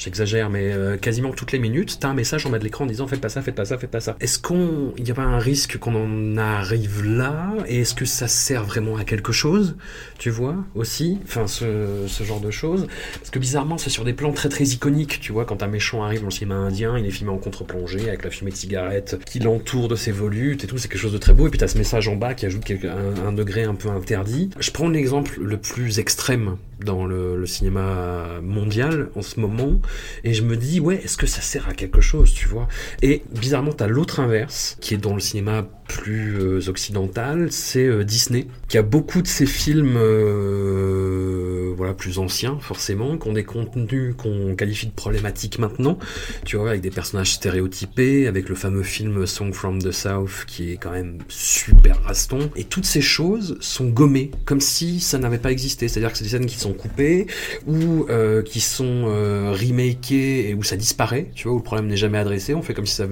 j'exagère, 0.00 0.48
mais 0.48 0.72
euh, 0.72 0.96
quasiment 0.96 1.30
toutes 1.30 1.52
les 1.52 1.58
minutes, 1.58 1.98
t'as 2.00 2.08
un 2.08 2.14
message 2.14 2.46
en 2.46 2.50
bas 2.50 2.58
de 2.58 2.64
l'écran 2.64 2.84
en 2.84 2.86
disant 2.86 3.06
faites 3.06 3.20
pas 3.20 3.28
ça, 3.28 3.42
faites 3.42 3.54
pas 3.54 3.66
ça, 3.66 3.76
faites 3.76 3.90
pas 3.90 4.00
ça. 4.00 4.16
Est-ce 4.20 4.38
qu'on, 4.38 4.92
il 4.96 5.04
n'y 5.04 5.10
a 5.10 5.14
pas 5.14 5.22
un 5.22 5.38
risque 5.38 5.76
qu'on 5.78 5.94
en 5.94 6.36
arrive 6.38 7.04
là? 7.04 7.52
Et 7.68 7.80
est-ce 7.80 7.94
que 7.94 8.06
ça 8.06 8.26
sert 8.26 8.64
vraiment 8.64 8.96
à 8.96 9.04
quelque 9.04 9.32
chose 9.32 9.76
Tu 10.18 10.30
vois 10.30 10.56
aussi, 10.74 11.18
enfin 11.24 11.46
ce, 11.46 12.06
genre 12.24 12.40
de 12.40 12.50
choses. 12.50 12.86
Parce 13.18 13.30
que 13.30 13.38
bizarrement, 13.38 13.76
c'est 13.76 13.90
sur 13.90 14.04
des 14.04 14.14
plans 14.14 14.32
très 14.32 14.48
très 14.48 14.64
iconiques. 14.64 15.20
Tu 15.20 15.32
vois, 15.32 15.44
quand 15.44 15.62
un 15.62 15.68
méchant 15.68 16.02
arrive 16.02 16.20
dans 16.20 16.28
le 16.28 16.32
cinéma 16.32 16.54
indien, 16.54 16.98
il 16.98 17.04
est 17.04 17.10
filmé 17.10 17.32
en 17.32 17.38
contre-plongée 17.38 18.08
avec 18.08 18.24
la 18.24 18.30
fumée 18.30 18.50
de 18.50 18.56
cigarette 18.56 19.18
qui 19.26 19.38
l'entoure 19.38 19.88
de 19.88 19.96
ses 19.96 20.12
volutes 20.12 20.64
et 20.64 20.66
tout. 20.66 20.78
C'est 20.78 20.88
quelque 20.88 21.00
chose 21.00 21.12
de 21.12 21.18
très 21.18 21.34
beau. 21.34 21.46
Et 21.46 21.50
puis 21.50 21.58
t'as 21.58 21.68
ce 21.68 21.76
message 21.76 22.08
en 22.08 22.16
bas 22.16 22.34
qui 22.34 22.46
ajoute 22.46 22.64
un 23.26 23.32
degré 23.32 23.64
un 23.64 23.74
peu 23.74 23.90
interdit. 23.90 24.50
Je 24.58 24.70
prends 24.70 24.88
l'exemple 24.88 25.38
le 25.42 25.58
plus 25.58 25.98
extrême 25.98 26.56
dans 26.84 27.06
le, 27.06 27.46
cinéma 27.46 28.40
mondial 28.42 29.08
en 29.16 29.22
ce 29.22 29.40
moment 29.40 29.80
et 30.24 30.34
je 30.34 30.42
me 30.42 30.56
dis 30.56 30.78
ouais 30.78 30.96
est-ce 30.96 31.16
que 31.16 31.26
ça 31.26 31.40
sert 31.40 31.68
à 31.68 31.74
quelque 31.74 32.00
chose 32.00 32.32
tu 32.32 32.48
vois? 32.48 32.68
Et 33.02 33.22
bizarrement 33.30 33.72
t'as 33.72 33.86
l'autre 33.86 34.20
inverse 34.20 34.76
qui 34.80 34.94
est 34.94 34.98
dans 34.98 35.14
le 35.14 35.20
cinéma 35.20 35.66
plus 35.92 36.38
euh, 36.38 36.68
occidental 36.68 37.48
c'est 37.50 37.86
euh, 37.86 38.04
Disney 38.04 38.46
qui 38.68 38.78
a 38.78 38.82
beaucoup 38.82 39.22
de 39.22 39.26
ses 39.26 39.46
films 39.46 39.96
euh, 39.96 41.72
voilà 41.76 41.94
plus 41.94 42.18
anciens 42.18 42.58
forcément 42.60 43.18
qui 43.18 43.28
ont 43.28 43.32
des 43.32 43.44
contenus 43.44 44.14
qu'on 44.16 44.54
qualifie 44.54 44.86
de 44.86 44.92
problématiques 44.92 45.58
maintenant. 45.58 45.98
Tu 46.44 46.56
vois 46.56 46.70
avec 46.70 46.82
des 46.82 46.90
personnages 46.90 47.32
stéréotypés 47.32 48.26
avec 48.26 48.48
le 48.48 48.54
fameux 48.54 48.82
film 48.82 49.26
Song 49.26 49.52
from 49.52 49.80
the 49.80 49.92
South 49.92 50.44
qui 50.46 50.72
est 50.72 50.76
quand 50.76 50.90
même 50.90 51.18
super 51.28 52.02
raston. 52.02 52.50
Et 52.56 52.64
toutes 52.64 52.84
ces 52.84 53.00
choses 53.00 53.56
sont 53.60 53.88
gommées 53.88 54.30
comme 54.44 54.60
si 54.60 55.00
ça 55.00 55.18
n'avait 55.18 55.38
pas 55.38 55.50
existé. 55.50 55.88
C'est 55.88 55.98
à 55.98 56.02
dire 56.02 56.12
que 56.12 56.18
c'est 56.18 56.24
des 56.24 56.30
scènes 56.30 56.46
qui 56.46 56.58
sont 56.58 56.72
coupés 56.72 57.26
ou 57.66 58.06
qui 58.44 58.60
sont 58.60 59.06
euh, 59.06 59.52
remakés 59.52 60.48
et 60.48 60.54
où 60.54 60.62
ça 60.62 60.76
disparaît, 60.76 61.30
tu 61.34 61.44
vois, 61.44 61.54
où 61.54 61.58
le 61.58 61.62
problème 61.62 61.86
n'est 61.86 61.96
jamais 61.96 62.18
adressé, 62.18 62.54
on 62.54 62.62
fait 62.62 62.74
comme 62.74 62.86
si 62.86 62.94
ça, 62.94 63.06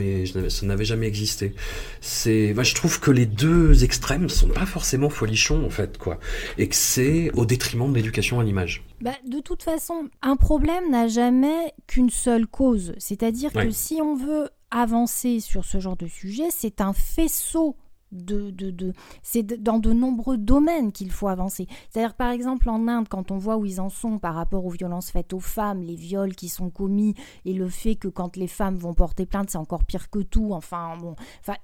n'avait 0.63 0.85
jamais 0.85 1.07
existé. 1.07 1.53
C'est, 2.01 2.53
je 2.69 2.75
trouve 2.75 3.01
que 3.01 3.11
les 3.11 3.27
deux 3.27 3.85
extrêmes 3.85 4.29
sont 4.29 4.49
pas 4.49 4.67
forcément 4.67 5.11
folichons 5.11 5.65
en 5.65 5.71
fait, 5.71 5.99
quoi, 5.99 6.19
et 6.59 6.69
que 6.69 6.77
c'est 6.77 7.31
au 7.35 7.47
détriment 7.47 7.91
de 7.91 7.97
l'éducation 7.97 8.41
à 8.41 8.45
l'image. 8.45 8.85
Bah, 9.01 9.17
de 9.27 9.41
toute 9.41 9.63
façon, 9.63 10.09
un 10.23 10.37
problème 10.37 10.91
n'a 10.91 11.09
jamais 11.09 11.73
qu'une 11.87 12.11
seule 12.11 12.47
cause. 12.47 12.95
C'est-à-dire 12.99 13.53
que 13.53 13.71
si 13.71 14.01
on 14.03 14.15
veut 14.15 14.51
avancer 14.71 15.41
sur 15.41 15.65
ce 15.65 15.81
genre 15.81 15.97
de 15.97 16.07
sujet, 16.07 16.49
c'est 16.51 16.81
un 16.81 16.93
faisceau 16.93 17.77
de, 18.13 18.51
de, 18.51 18.71
de 18.71 18.93
c'est 19.23 19.43
dans 19.43 19.79
de 19.79 19.93
nombreux 19.93 20.39
domaines 20.39 20.93
qu'il 20.93 21.11
faut 21.11 21.29
avancer. 21.29 21.67
C'est-à-dire 21.91 22.15
par 22.15 22.31
exemple 22.31 22.69
en 22.71 22.89
Inde, 22.89 23.09
quand 23.09 23.31
on 23.31 23.39
voit 23.39 23.57
où 23.57 23.67
ils 23.67 23.81
en 23.81 23.91
sont 23.91 24.19
par 24.19 24.35
rapport 24.35 24.65
aux 24.65 24.71
violences 24.71 25.11
faites 25.11 25.33
aux 25.33 25.41
femmes, 25.41 25.83
les 25.83 25.95
viols 25.97 26.35
qui 26.35 26.49
sont 26.49 26.71
commis 26.71 27.15
et 27.45 27.53
le 27.53 27.69
fait 27.69 27.97
que 27.97 28.09
quand 28.09 28.37
les 28.37 28.49
femmes 28.49 28.77
vont 28.77 28.95
porter 28.95 29.27
plainte, 29.27 29.51
c'est 29.51 29.59
encore 29.59 29.85
pire 29.85 30.11
que 30.11 30.21
tout. 30.21 30.51
Enfin 30.53 30.97
bon, 30.99 31.15
enfin, 31.41 31.57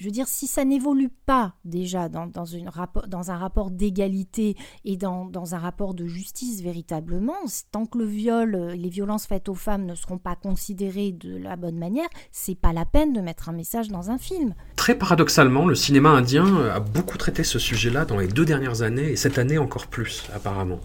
je 0.00 0.06
veux 0.06 0.10
dire, 0.10 0.28
si 0.28 0.46
ça 0.46 0.64
n'évolue 0.64 1.10
pas 1.10 1.52
déjà 1.66 2.08
dans, 2.08 2.26
dans, 2.26 2.46
une 2.46 2.70
dans 3.06 3.30
un 3.30 3.36
rapport 3.36 3.70
d'égalité 3.70 4.56
et 4.86 4.96
dans, 4.96 5.26
dans, 5.26 5.54
un 5.54 5.58
rapport 5.58 5.92
de 5.92 6.06
justice 6.06 6.62
véritablement, 6.62 7.34
tant 7.70 7.84
que 7.84 7.98
le 7.98 8.06
viol, 8.06 8.54
euh, 8.54 8.74
les 8.74 8.88
violences 8.88 9.26
faites 9.26 9.50
aux 9.50 9.54
femmes 9.54 9.84
ne 9.84 9.94
seront 9.94 10.16
pas 10.16 10.36
considérées 10.36 11.12
de 11.12 11.36
la 11.36 11.56
bonne 11.56 11.76
manière, 11.76 12.08
c'est 12.32 12.54
pas 12.54 12.72
la 12.72 12.86
peine 12.86 13.12
de 13.12 13.20
mettre 13.20 13.50
un 13.50 13.52
message 13.52 13.88
dans 13.88 14.10
un 14.10 14.16
film. 14.16 14.54
Très 14.74 14.94
paradoxalement, 14.94 15.66
le 15.66 15.74
cinéma 15.74 16.08
indien 16.08 16.46
a 16.70 16.80
beaucoup 16.80 17.18
traité 17.18 17.44
ce 17.44 17.58
sujet-là 17.58 18.06
dans 18.06 18.16
les 18.16 18.28
deux 18.28 18.46
dernières 18.46 18.80
années 18.80 19.10
et 19.10 19.16
cette 19.16 19.36
année 19.36 19.58
encore 19.58 19.86
plus, 19.86 20.30
apparemment. 20.34 20.80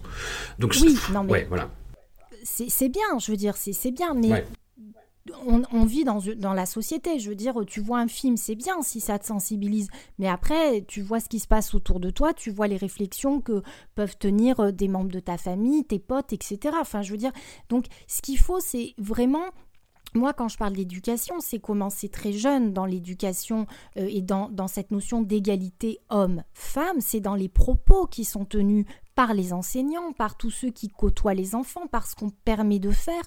Donc, 0.58 0.76
oui, 0.82 0.98
non, 1.14 1.24
mais 1.24 1.32
ouais, 1.32 1.46
voilà. 1.48 1.70
C'est 2.44 2.90
bien, 2.90 3.18
je 3.18 3.30
veux 3.30 3.38
dire, 3.38 3.56
c'est 3.56 3.90
bien, 3.92 4.12
mais 4.12 4.44
on, 5.46 5.84
vit 5.84 6.04
dans, 6.04 6.52
la 6.52 6.66
société. 6.66 7.18
Je 7.18 7.28
veux 7.28 7.34
dire, 7.34 7.54
tu 7.66 7.80
vois 7.80 7.98
un 7.98 8.08
film, 8.08 8.36
c'est 8.36 8.54
bien 8.54 8.82
si 8.82 9.00
ça 9.00 9.18
te 9.18 9.26
sensibilise. 9.26 9.88
Mais 10.18 10.28
après, 10.28 10.84
tu 10.86 11.02
vois 11.02 11.20
ce 11.20 11.28
qui 11.28 11.38
se 11.38 11.48
passe 11.48 11.74
autour 11.74 12.00
de 12.00 12.10
toi, 12.10 12.32
tu 12.34 12.50
vois 12.50 12.66
les 12.66 12.76
réflexions 12.76 13.40
que 13.40 13.62
peuvent 13.94 14.16
tenir 14.16 14.60
euh, 14.60 14.70
des 14.72 14.88
membres 14.88 15.10
de 15.10 15.20
ta 15.20 15.38
famille, 15.38 15.84
tes 15.84 15.98
potes, 15.98 16.32
etc. 16.32 16.76
Enfin, 16.80 17.02
je 17.02 17.12
veux 17.12 17.18
dire, 17.18 17.32
donc 17.68 17.86
ce 18.06 18.22
qu'il 18.22 18.38
faut, 18.38 18.60
c'est 18.60 18.94
vraiment 18.98 19.44
moi, 20.16 20.32
quand 20.32 20.48
je 20.48 20.56
parle 20.56 20.72
d'éducation, 20.72 21.40
c'est 21.40 21.58
commencer 21.58 22.08
très 22.08 22.32
jeune 22.32 22.72
dans 22.72 22.86
l'éducation 22.86 23.66
euh, 23.98 24.08
et 24.08 24.22
dans, 24.22 24.50
cette 24.66 24.90
notion 24.90 25.20
d'égalité 25.20 25.98
homme-femme. 26.08 27.00
C'est 27.00 27.20
dans 27.20 27.34
les 27.34 27.48
propos 27.48 28.06
qui 28.06 28.24
sont 28.24 28.44
tenus 28.44 28.86
par 29.16 29.34
les 29.34 29.52
enseignants, 29.52 30.12
par 30.12 30.36
tous 30.36 30.50
ceux 30.50 30.70
qui 30.70 30.88
côtoient 30.88 31.34
les 31.34 31.56
enfants, 31.56 31.86
par 31.88 32.06
ce 32.06 32.14
qu'on 32.14 32.30
permet 32.30 32.78
de 32.78 32.90
faire. 32.90 33.24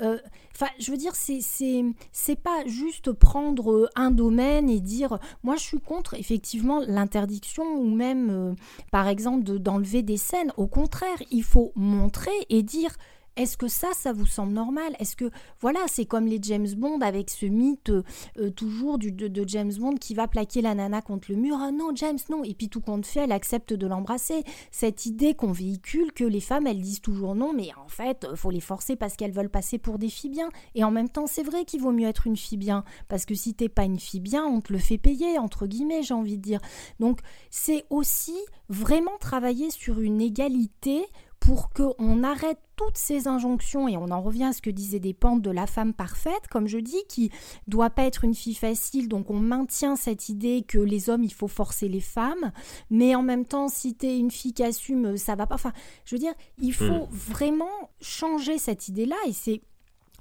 Euh, 0.00 0.16
enfin, 0.54 0.70
je 0.78 0.90
veux 0.90 0.96
dire, 0.96 1.16
c'est 1.16 1.40
c'est 1.42 2.36
pas 2.36 2.64
juste 2.66 3.12
prendre 3.12 3.90
un 3.96 4.12
domaine 4.12 4.70
et 4.70 4.80
dire, 4.80 5.18
moi, 5.42 5.56
je 5.56 5.62
suis 5.62 5.80
contre 5.80 6.14
effectivement 6.14 6.80
l'interdiction 6.86 7.64
ou 7.64 7.90
même, 7.90 8.30
euh, 8.30 8.54
par 8.92 9.08
exemple, 9.08 9.58
d'enlever 9.58 10.02
des 10.02 10.16
scènes. 10.16 10.52
Au 10.56 10.68
contraire, 10.68 11.20
il 11.32 11.42
faut 11.42 11.72
montrer 11.74 12.30
et 12.48 12.62
dire 12.62 12.96
est-ce 13.36 13.56
que 13.56 13.68
ça, 13.68 13.88
ça 13.94 14.12
vous 14.12 14.26
semble 14.26 14.52
normal? 14.52 14.94
Est-ce 14.98 15.16
que, 15.16 15.30
voilà, 15.60 15.80
c'est 15.86 16.04
comme 16.04 16.26
les 16.26 16.38
James 16.42 16.68
Bond 16.76 17.00
avec 17.00 17.30
ce 17.30 17.46
mythe 17.46 17.90
euh, 17.90 18.50
toujours 18.50 18.98
du, 18.98 19.10
de, 19.12 19.44
James 19.48 19.72
Bond 19.72 19.94
qui 19.94 20.14
va 20.14 20.28
plaquer 20.28 20.60
la 20.60 20.74
nana 20.74 21.00
contre 21.00 21.30
le 21.30 21.36
mur. 21.36 21.56
Ah 21.60 21.70
non, 21.72 21.92
James, 21.94 22.18
non. 22.30 22.44
Et 22.44 22.54
puis 22.54 22.68
tout 22.68 22.80
compte 22.80 23.06
fait, 23.06 23.20
elle 23.20 23.32
accepte 23.32 23.72
de 23.72 23.86
l'embrasser. 23.86 24.44
Cette 24.70 25.06
idée 25.06 25.34
qu'on 25.34 25.52
véhicule 25.52 26.12
que 26.12 26.24
les 26.24 26.40
femmes, 26.40 26.66
elles 26.66 26.82
disent 26.82 27.00
toujours 27.00 27.34
non, 27.34 27.52
mais 27.54 27.70
en 27.82 27.88
fait, 27.88 28.26
faut 28.34 28.50
les 28.50 28.60
forcer 28.60 28.96
parce 28.96 29.16
qu'elles 29.16 29.32
veulent 29.32 29.48
passer 29.48 29.78
pour 29.78 29.98
des 29.98 30.10
filles 30.10 30.30
bien. 30.30 30.50
Et 30.74 30.84
en 30.84 30.90
même 30.90 31.08
temps, 31.08 31.26
c'est 31.26 31.42
vrai 31.42 31.64
qu'il 31.64 31.80
vaut 31.80 31.92
mieux 31.92 32.08
être 32.08 32.26
une 32.26 32.36
fille 32.36 32.58
bien. 32.58 32.84
Parce 33.08 33.24
que 33.24 33.34
si 33.34 33.54
t'es 33.54 33.68
pas 33.68 33.84
une 33.84 33.98
fille 33.98 34.20
bien, 34.20 34.44
on 34.44 34.60
te 34.60 34.72
le 34.72 34.78
fait 34.78 34.98
payer, 34.98 35.38
entre 35.38 35.66
guillemets, 35.66 36.02
j'ai 36.02 36.14
envie 36.14 36.36
de 36.36 36.42
dire. 36.42 36.60
Donc, 37.00 37.20
c'est 37.50 37.86
aussi 37.88 38.36
vraiment 38.68 39.16
travailler 39.18 39.70
sur 39.70 40.00
une 40.00 40.20
égalité 40.20 41.06
pour 41.46 41.70
qu'on 41.70 42.22
arrête 42.22 42.58
toutes 42.76 42.96
ces 42.96 43.26
injonctions, 43.26 43.88
et 43.88 43.96
on 43.96 44.10
en 44.12 44.22
revient 44.22 44.44
à 44.44 44.52
ce 44.52 44.62
que 44.62 44.70
disaient 44.70 45.00
des 45.00 45.12
pentes 45.12 45.42
de 45.42 45.50
la 45.50 45.66
femme 45.66 45.92
parfaite, 45.92 46.46
comme 46.48 46.68
je 46.68 46.78
dis, 46.78 47.02
qui 47.08 47.32
doit 47.66 47.90
pas 47.90 48.04
être 48.04 48.22
une 48.22 48.34
fille 48.34 48.54
facile, 48.54 49.08
donc 49.08 49.28
on 49.28 49.40
maintient 49.40 49.96
cette 49.96 50.28
idée 50.28 50.64
que 50.66 50.78
les 50.78 51.10
hommes, 51.10 51.24
il 51.24 51.32
faut 51.32 51.48
forcer 51.48 51.88
les 51.88 52.00
femmes, 52.00 52.52
mais 52.90 53.16
en 53.16 53.22
même 53.22 53.44
temps, 53.44 53.66
si 53.66 53.96
tu 53.96 54.06
es 54.06 54.18
une 54.18 54.30
fille 54.30 54.52
qui 54.52 54.62
assume, 54.62 55.16
ça 55.16 55.34
va 55.34 55.48
pas. 55.48 55.56
Enfin, 55.56 55.72
je 56.04 56.14
veux 56.14 56.20
dire, 56.20 56.34
il 56.58 56.72
faut 56.72 56.84
hmm. 56.84 57.08
vraiment 57.10 57.90
changer 58.00 58.58
cette 58.58 58.86
idée-là, 58.86 59.16
et 59.26 59.32
c'est 59.32 59.62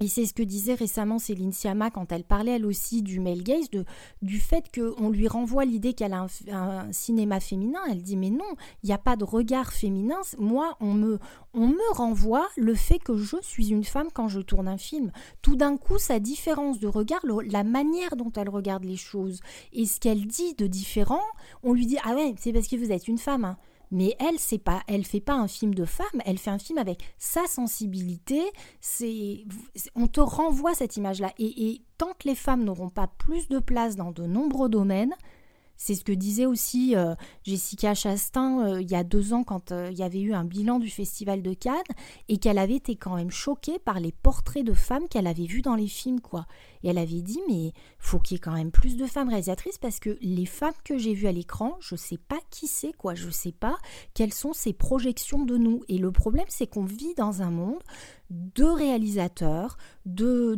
et 0.02 0.08
c'est 0.08 0.26
ce 0.26 0.34
que 0.34 0.42
disait 0.42 0.74
récemment 0.74 1.20
Céline 1.20 1.54
Sciamma 1.54 1.92
quand 1.92 2.12
elle 2.12 2.24
parlait 2.24 2.54
elle 2.54 2.66
aussi 2.66 3.04
du 3.04 3.20
male 3.20 3.44
gaze, 3.44 3.70
du 4.24 4.40
fait 4.40 4.66
qu'on 4.74 5.12
lui 5.12 5.28
renvoie 5.28 5.64
l'idée 5.64 5.94
qu'elle 5.94 6.14
a 6.14 6.26
un, 6.52 6.92
cinéma 6.92 7.40
féminin. 7.40 7.80
Elle 7.90 8.02
dit 8.02 8.18
mais 8.18 8.32
non, 8.32 8.56
il 8.82 8.88
n'y 8.88 8.94
a 8.94 8.98
pas 8.98 9.16
de 9.16 9.24
regard 9.24 9.72
féminin. 9.72 10.20
Moi, 10.40 10.76
on 10.80 10.94
me, 10.94 11.20
on 11.54 11.68
me 11.68 11.94
renvoie 11.94 12.48
le 12.58 12.74
fait 12.74 12.98
que 12.98 13.16
je 13.16 13.38
suis 13.42 13.70
une 13.70 13.84
femme 13.84 14.10
quand 14.12 14.28
je 14.28 14.40
tourne 14.40 14.68
un 14.68 14.78
film. 14.78 15.12
Tout 15.44 15.56
d'un 15.56 15.78
coup, 15.78 16.00
sa 16.00 16.20
différence 16.20 16.80
de 16.80 16.88
regard, 16.88 17.22
la 17.46 17.64
manière 17.64 18.16
dont 18.16 18.32
elle 18.36 18.50
regarde 18.50 18.84
les 18.84 18.98
choses 18.98 19.40
et 19.72 19.86
ce 19.86 20.00
qu'elle 20.00 20.26
dit 20.26 20.56
de 20.56 20.66
différent, 20.66 21.22
on 21.62 21.74
lui 21.74 21.86
dit 21.86 21.98
ah 22.04 22.16
ouais, 22.16 22.34
c'est 22.40 22.54
parce 22.54 22.68
que 22.68 22.76
vous 22.76 22.92
êtes 22.92 23.08
une 23.08 23.20
femme. 23.20 23.46
Hein 23.46 23.58
mais 23.92 24.16
elle 24.20 24.40
c'est 24.40 24.58
pas 24.58 24.82
elle 24.88 25.06
fait 25.06 25.20
pas 25.20 25.36
un 25.36 25.48
film 25.48 25.76
de 25.76 25.86
femme 25.86 26.22
elle 26.26 26.38
fait 26.38 26.50
un 26.50 26.60
film 26.60 26.78
avec 26.78 27.04
sa 27.18 27.46
sensibilité. 27.46 28.42
C'est 28.80 29.46
on 29.96 30.08
te 30.08 30.22
renvoie 30.22 30.74
cette 30.74 30.98
image 30.98 31.20
là 31.20 31.32
et, 31.38 31.82
tant 31.98 32.14
que 32.14 32.28
les 32.28 32.36
femmes 32.36 32.64
n'auront 32.64 32.90
pas 32.90 33.08
plus 33.08 33.48
de 33.48 33.60
place 33.60 33.96
dans 33.96 34.12
de 34.12 34.26
nombreux 34.26 34.70
domaines 34.70 35.14
C'est 35.84 35.96
ce 35.96 36.04
que 36.04 36.12
disait 36.12 36.46
aussi 36.46 36.96
euh, 36.96 37.16
Jessica 37.44 37.96
Chastain 37.96 38.60
euh, 38.68 38.82
il 38.84 38.92
y 38.92 38.94
a 38.94 39.04
deux 39.04 39.34
ans 39.34 39.44
quand 39.44 39.72
euh, 39.72 39.90
il 39.92 39.98
y 39.98 40.04
avait 40.04 40.22
eu 40.22 40.32
un 40.36 40.44
bilan 40.44 40.78
du 40.78 40.92
Festival 40.92 41.42
de 41.42 41.56
Cannes 41.56 41.82
et 42.30 42.38
qu'elle 42.38 42.60
avait 42.60 42.76
été 42.76 42.96
quand 42.96 43.16
même 43.16 43.32
choquée 43.32 43.80
par 43.80 44.00
les 44.00 44.12
portraits 44.12 44.64
de 44.64 44.74
femmes 44.74 45.08
qu'elle 45.10 45.26
avait 45.26 45.48
vus 45.48 45.64
dans 45.64 45.74
les 45.74 45.88
films, 45.88 46.22
quoi. 46.22 46.46
Et 46.84 46.90
elle 46.90 47.00
avait 47.00 47.24
dit, 47.24 47.40
mais 47.50 47.74
faut 47.98 48.20
qu'il 48.20 48.36
y 48.36 48.38
ait 48.38 48.40
quand 48.40 48.54
même 48.54 48.70
plus 48.70 48.96
de 48.96 49.08
femmes 49.08 49.30
réalisatrices 49.30 49.80
parce 49.80 50.00
que 50.00 50.20
les 50.22 50.46
femmes 50.46 50.72
que 50.84 51.00
j'ai 51.00 51.16
vues 51.16 51.26
à 51.26 51.32
l'écran, 51.32 51.78
je 51.80 51.96
sais 51.96 52.20
pas 52.20 52.40
qui 52.52 52.68
c'est, 52.68 52.94
quoi. 52.94 53.16
Je 53.16 53.32
sais 53.32 53.52
pas 53.52 53.80
quelles 54.14 54.36
sont 54.36 54.54
ces 54.54 54.74
projections 54.74 55.46
de 55.46 55.58
nous. 55.58 55.82
Et 55.88 55.98
le 55.98 56.12
problème, 56.12 56.46
c'est 56.50 56.68
qu'on 56.68 56.86
vit 56.86 57.16
dans 57.16 57.42
un 57.42 57.50
monde 57.50 57.82
de 58.30 58.66
réalisateurs, 58.66 59.78
de, 60.06 60.54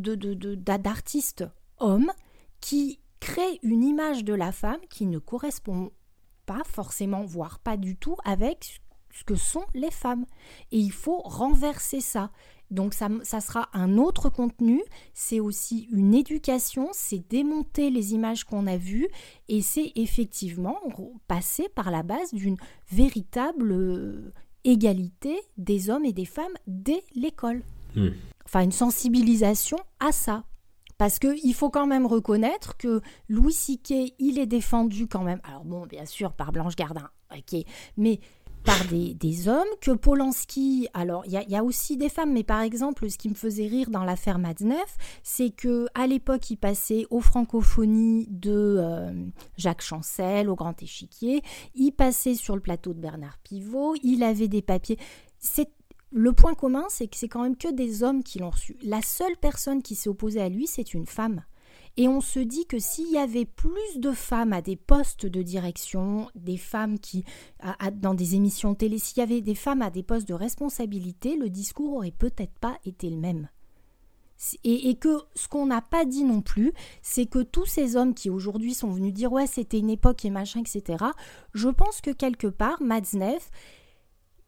d'artistes 0.56 1.46
hommes 1.80 2.12
qui 2.60 3.00
crée 3.24 3.60
une 3.64 3.84
image 3.84 4.26
de 4.26 4.34
la 4.34 4.52
femme 4.52 4.82
qui 4.90 5.06
ne 5.06 5.18
correspond 5.18 5.92
pas 6.46 6.62
forcément, 6.66 7.24
voire 7.24 7.60
pas 7.60 7.78
du 7.78 7.96
tout, 7.96 8.18
avec 8.26 8.82
ce 9.12 9.24
que 9.24 9.36
sont 9.36 9.64
les 9.74 9.92
femmes. 9.92 10.26
Et 10.74 10.80
il 10.80 10.92
faut 10.92 11.20
renverser 11.20 12.02
ça. 12.02 12.32
Donc 12.70 12.94
ça, 12.94 13.08
ça 13.24 13.40
sera 13.40 13.70
un 13.74 13.98
autre 13.98 14.30
contenu, 14.30 14.82
c'est 15.14 15.40
aussi 15.40 15.88
une 15.94 16.14
éducation, 16.14 16.90
c'est 16.92 17.30
démonter 17.30 17.92
les 17.92 18.14
images 18.14 18.44
qu'on 18.44 18.68
a 18.68 18.78
vues 18.78 19.08
et 19.48 19.62
c'est 19.62 19.94
effectivement 19.96 20.80
passer 21.28 21.70
par 21.70 21.92
la 21.92 22.04
base 22.04 22.34
d'une 22.34 22.58
véritable 22.92 23.72
euh, 23.72 24.34
égalité 24.64 25.40
des 25.58 25.90
hommes 25.90 26.06
et 26.06 26.14
des 26.14 26.26
femmes 26.26 26.56
dès 26.68 27.04
l'école. 27.16 27.62
Hmm. 27.96 28.10
Enfin, 28.46 28.64
une 28.64 28.72
sensibilisation 28.72 29.78
à 30.00 30.12
ça. 30.12 30.44
Parce 31.04 31.20
qu'il 31.20 31.54
faut 31.54 31.70
quand 31.70 31.86
même 31.86 32.06
reconnaître 32.06 32.78
que 32.78 33.02
Louis 33.28 33.52
Siquet, 33.52 34.14
il 34.20 34.40
est 34.40 34.46
défendu 34.46 35.06
quand 35.06 35.24
même, 35.24 35.42
alors 35.44 35.66
bon, 35.66 35.86
bien 35.86 36.06
sûr, 36.06 36.32
par 36.32 36.54
Blanche 36.54 36.78
Gardin, 36.78 37.10
ok, 37.30 37.60
mais 37.98 38.22
par 38.64 38.86
des, 38.86 39.50
hommes, 39.50 39.68
que 39.82 39.92
Polanski, 39.92 40.88
alors 40.94 41.26
il 41.26 41.34
y, 41.34 41.56
a 41.58 41.62
aussi 41.62 41.98
des 41.98 42.08
femmes, 42.08 42.32
mais 42.32 42.46
par 42.46 42.62
exemple, 42.62 43.10
ce 43.10 43.18
qui 43.18 43.28
me 43.28 43.34
faisait 43.34 43.68
rire 43.68 43.90
dans 43.90 44.06
l'affaire 44.06 44.40
Madsneff, 44.40 44.96
c'est 45.24 45.50
que 45.50 45.88
à 45.94 46.08
l'époque, 46.08 46.50
il 46.50 46.56
passait 46.56 47.06
aux 47.10 47.20
francophonies 47.20 48.26
de 48.30 48.78
euh, 48.80 49.12
Jacques 49.58 49.82
Chancel, 49.82 50.50
au 50.50 50.56
Grand 50.56 50.82
Échiquier, 50.82 51.42
il 51.76 51.92
passait 51.92 52.36
sur 52.36 52.56
le 52.56 52.62
plateau 52.62 52.94
de 52.94 53.02
Bernard 53.02 53.40
Pivot, 53.44 53.96
il 54.04 54.24
avait 54.24 54.48
des 54.48 54.62
papiers. 54.62 54.98
Le 56.16 56.32
point 56.32 56.54
commun, 56.54 56.86
c'est 56.90 57.08
que 57.08 57.18
c'est 57.18 57.28
quand 57.28 57.42
même 57.42 57.58
que 57.58 57.72
des 57.72 58.04
hommes 58.04 58.22
qui 58.24 58.38
l'ont 58.38 58.52
reçu. 58.52 58.78
La 58.84 59.02
seule 59.02 59.36
personne 59.36 59.82
qui 59.82 59.96
s'est 59.96 60.10
opposée 60.10 60.42
à 60.42 60.48
lui, 60.48 60.68
c'est 60.68 60.94
une 60.94 61.08
femme. 61.08 61.44
Et 61.98 62.08
on 62.08 62.22
se 62.22 62.40
dit 62.40 62.68
que 62.68 62.78
s'il 62.78 63.10
y 63.12 63.18
avait 63.18 63.46
plus 63.46 63.98
de 63.98 64.12
femmes 64.12 64.54
à 64.54 64.62
des 64.62 64.76
postes 64.76 65.26
de 65.26 65.42
direction, 65.42 66.30
des 66.36 66.58
femmes 66.58 67.00
qui, 67.00 67.26
dans 67.94 68.14
des 68.14 68.36
émissions 68.36 68.76
télé, 68.76 69.00
s'il 69.00 69.20
y 69.20 69.22
avait 69.22 69.42
des 69.42 69.56
femmes 69.56 69.82
à 69.82 69.90
des 69.90 70.04
postes 70.04 70.28
de 70.28 70.36
responsabilité, 70.36 71.36
le 71.36 71.50
discours 71.50 71.96
aurait 71.96 72.12
peut-être 72.12 72.58
pas 72.60 72.78
été 72.86 73.10
le 73.10 73.18
même. 73.18 73.50
Et, 74.64 74.96
que 74.96 75.20
ce 75.36 75.48
qu'on 75.48 75.66
n'a 75.66 75.82
pas 75.82 76.06
dit 76.06 76.24
non 76.24 76.42
plus, 76.42 76.74
c'est 77.02 77.26
que 77.26 77.40
tous 77.40 77.66
ces 77.66 77.96
hommes 77.96 78.14
qui 78.14 78.30
aujourd'hui 78.30 78.74
sont 78.74 78.92
venus 78.92 79.14
dire 79.14 79.32
ouais 79.32 79.48
c'était 79.48 79.80
une 79.80 79.90
époque 79.90 80.26
et 80.26 80.30
machin, 80.30 80.62
etc. 80.62 81.06
Je 81.54 81.70
pense 81.70 82.02
que 82.02 82.12
quelque 82.12 82.48
part, 82.48 82.82
Madsneff, 82.82 83.52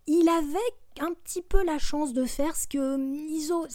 il 0.08 0.28
avait 0.28 0.60
un 1.02 1.14
petit 1.14 1.42
peu 1.42 1.64
la 1.66 1.78
chance 1.78 2.14
de 2.14 2.26
faire 2.26 2.56
ce 2.56 2.68
que 2.68 2.96
hum, 2.96 3.14
Iso. 3.14 3.68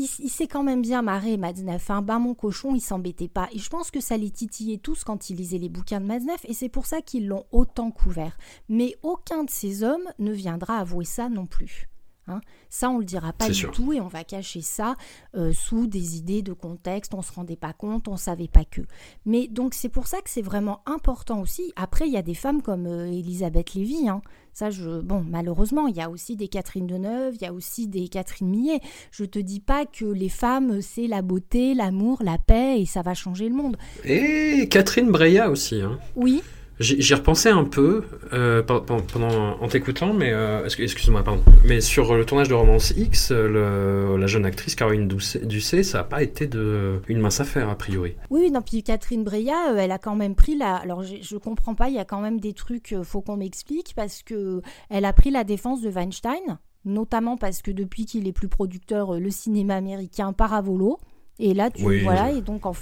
Il, 0.00 0.06
s'est 0.06 0.46
quand 0.46 0.62
même 0.62 0.80
bien 0.80 1.02
marré, 1.02 1.36
Madsneff. 1.36 1.90
Hein. 1.90 2.02
Ben, 2.02 2.20
mon 2.20 2.32
cochon, 2.32 2.76
il 2.76 2.80
s'embêtait 2.80 3.26
pas. 3.26 3.48
Et 3.50 3.58
je 3.58 3.68
pense 3.68 3.90
que 3.90 4.00
ça 4.00 4.16
les 4.16 4.30
titillait 4.30 4.78
tous 4.78 5.02
quand 5.02 5.28
ils 5.28 5.36
lisaient 5.36 5.58
les 5.58 5.68
bouquins 5.68 6.00
de 6.00 6.06
Madsneff, 6.06 6.44
et 6.44 6.54
c'est 6.54 6.68
pour 6.68 6.86
ça 6.86 7.02
qu'ils 7.02 7.26
l'ont 7.26 7.46
autant 7.50 7.90
couvert. 7.90 8.38
Mais 8.68 8.94
aucun 9.02 9.42
de 9.42 9.50
ces 9.50 9.82
hommes 9.82 10.08
ne 10.20 10.30
viendra 10.30 10.78
avouer 10.78 11.04
ça 11.04 11.28
non 11.28 11.46
plus. 11.46 11.88
Hein. 12.30 12.40
Ça, 12.68 12.90
on 12.90 12.98
le 12.98 13.04
dira 13.04 13.32
pas 13.32 13.48
du 13.48 13.66
tout 13.68 13.92
et 13.92 14.00
on 14.00 14.08
va 14.08 14.24
cacher 14.24 14.60
ça 14.60 14.94
euh, 15.34 15.52
sous 15.52 15.86
des 15.86 16.16
idées 16.16 16.42
de 16.42 16.52
contexte. 16.52 17.14
On 17.14 17.22
se 17.22 17.32
rendait 17.32 17.56
pas 17.56 17.72
compte, 17.72 18.08
on 18.08 18.16
savait 18.16 18.48
pas 18.48 18.64
que. 18.64 18.82
Mais 19.26 19.48
donc 19.48 19.74
c'est 19.74 19.88
pour 19.88 20.06
ça 20.06 20.18
que 20.18 20.30
c'est 20.30 20.42
vraiment 20.42 20.82
important 20.86 21.40
aussi. 21.40 21.72
Après, 21.76 22.06
il 22.06 22.12
y 22.12 22.16
a 22.16 22.22
des 22.22 22.34
femmes 22.34 22.62
comme 22.62 22.86
euh, 22.86 23.06
Elisabeth 23.06 23.74
Lévy. 23.74 24.08
Hein. 24.08 24.22
Ça, 24.52 24.70
je, 24.70 25.00
bon, 25.00 25.24
malheureusement, 25.28 25.86
il 25.86 25.96
y 25.96 26.00
a 26.00 26.10
aussi 26.10 26.34
des 26.34 26.48
Catherine 26.48 26.86
Deneuve, 26.86 27.36
il 27.36 27.42
y 27.42 27.46
a 27.46 27.52
aussi 27.52 27.86
des 27.86 28.08
Catherine 28.08 28.48
Millet. 28.48 28.80
Je 29.12 29.24
te 29.24 29.38
dis 29.38 29.60
pas 29.60 29.86
que 29.86 30.04
les 30.04 30.28
femmes, 30.28 30.80
c'est 30.82 31.06
la 31.06 31.22
beauté, 31.22 31.74
l'amour, 31.74 32.18
la 32.24 32.38
paix 32.38 32.80
et 32.80 32.86
ça 32.86 33.02
va 33.02 33.14
changer 33.14 33.48
le 33.48 33.54
monde. 33.54 33.76
Et 34.04 34.68
Catherine 34.68 35.10
Breillat 35.12 35.50
aussi. 35.50 35.80
Hein. 35.80 35.98
Oui. 36.16 36.42
J'y 36.80 37.14
repensais 37.14 37.50
un 37.50 37.64
peu 37.64 38.04
euh, 38.32 38.62
pendant, 38.62 39.60
en 39.60 39.68
t'écoutant, 39.68 40.12
mais 40.12 40.32
euh, 40.32 40.64
excuse-moi, 40.64 41.24
pardon. 41.24 41.42
Mais 41.64 41.80
sur 41.80 42.14
le 42.14 42.24
tournage 42.24 42.48
de 42.48 42.54
Romance 42.54 42.92
X, 42.96 43.32
la 43.32 44.26
jeune 44.26 44.44
actrice 44.44 44.76
Caroline 44.76 45.08
Ducé, 45.08 45.82
ça 45.82 45.98
n'a 45.98 46.04
pas 46.04 46.22
été 46.22 46.46
de, 46.46 47.00
une 47.08 47.18
mince 47.18 47.40
affaire 47.40 47.68
a 47.68 47.74
priori. 47.74 48.14
Oui, 48.30 48.50
non, 48.52 48.62
puis 48.62 48.84
Catherine 48.84 49.24
Breillat, 49.24 49.72
euh, 49.72 49.76
elle 49.78 49.90
a 49.90 49.98
quand 49.98 50.14
même 50.14 50.36
pris 50.36 50.56
la. 50.56 50.76
Alors 50.76 51.02
je, 51.02 51.16
je 51.20 51.36
comprends 51.36 51.74
pas, 51.74 51.88
il 51.88 51.96
y 51.96 51.98
a 51.98 52.04
quand 52.04 52.20
même 52.20 52.38
des 52.38 52.52
trucs, 52.52 52.94
faut 53.02 53.22
qu'on 53.22 53.36
m'explique 53.36 53.94
parce 53.96 54.22
que 54.22 54.62
elle 54.88 55.04
a 55.04 55.12
pris 55.12 55.30
la 55.30 55.42
défense 55.42 55.82
de 55.82 55.90
Weinstein, 55.90 56.58
notamment 56.84 57.36
parce 57.36 57.60
que 57.60 57.72
depuis 57.72 58.06
qu'il 58.06 58.28
est 58.28 58.32
plus 58.32 58.48
producteur, 58.48 59.18
le 59.18 59.30
cinéma 59.30 59.74
américain 59.74 60.32
part 60.32 60.54
à 60.54 60.60
volo. 60.60 60.98
Et 61.40 61.54
là, 61.54 61.70
tu 61.70 61.82
voilà, 62.02 62.32
et 62.32 62.40
donc 62.40 62.66
en 62.66 62.72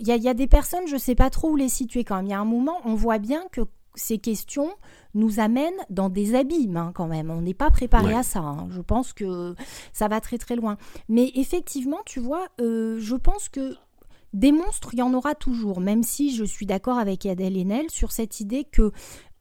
il 0.00 0.06
y, 0.06 0.28
a 0.28 0.34
des 0.34 0.46
personnes, 0.46 0.86
je 0.86 0.94
ne 0.94 0.98
sais 0.98 1.14
pas 1.14 1.30
trop 1.30 1.50
où 1.50 1.56
les 1.56 1.68
situer 1.68 2.04
quand 2.04 2.16
même. 2.16 2.26
Il 2.26 2.30
y 2.30 2.34
a 2.34 2.40
un 2.40 2.44
moment, 2.44 2.78
on 2.84 2.94
voit 2.94 3.18
bien 3.18 3.42
que 3.52 3.62
ces 3.94 4.18
questions 4.18 4.70
nous 5.14 5.38
amènent 5.38 5.72
dans 5.90 6.08
des 6.08 6.34
abîmes 6.34 6.76
hein, 6.76 6.92
quand 6.94 7.06
même. 7.06 7.30
On 7.30 7.40
n'est 7.40 7.54
pas 7.54 7.70
préparé 7.70 8.14
à 8.14 8.22
ça. 8.22 8.40
Hein. 8.40 8.68
Je 8.70 8.80
pense 8.80 9.12
que 9.12 9.54
ça 9.92 10.08
va 10.08 10.20
très 10.20 10.38
très 10.38 10.56
loin. 10.56 10.76
Mais 11.08 11.30
effectivement, 11.36 12.00
tu 12.04 12.20
vois, 12.20 12.48
euh, 12.60 12.98
je 12.98 13.14
pense 13.14 13.48
que 13.48 13.76
des 14.32 14.50
monstres, 14.50 14.90
il 14.92 14.98
y 14.98 15.02
en 15.02 15.14
aura 15.14 15.36
toujours, 15.36 15.80
même 15.80 16.02
si 16.02 16.34
je 16.34 16.44
suis 16.44 16.66
d'accord 16.66 16.98
avec 16.98 17.24
Adèle 17.24 17.56
Haenel 17.56 17.88
sur 17.90 18.10
cette 18.10 18.40
idée 18.40 18.64
que 18.64 18.90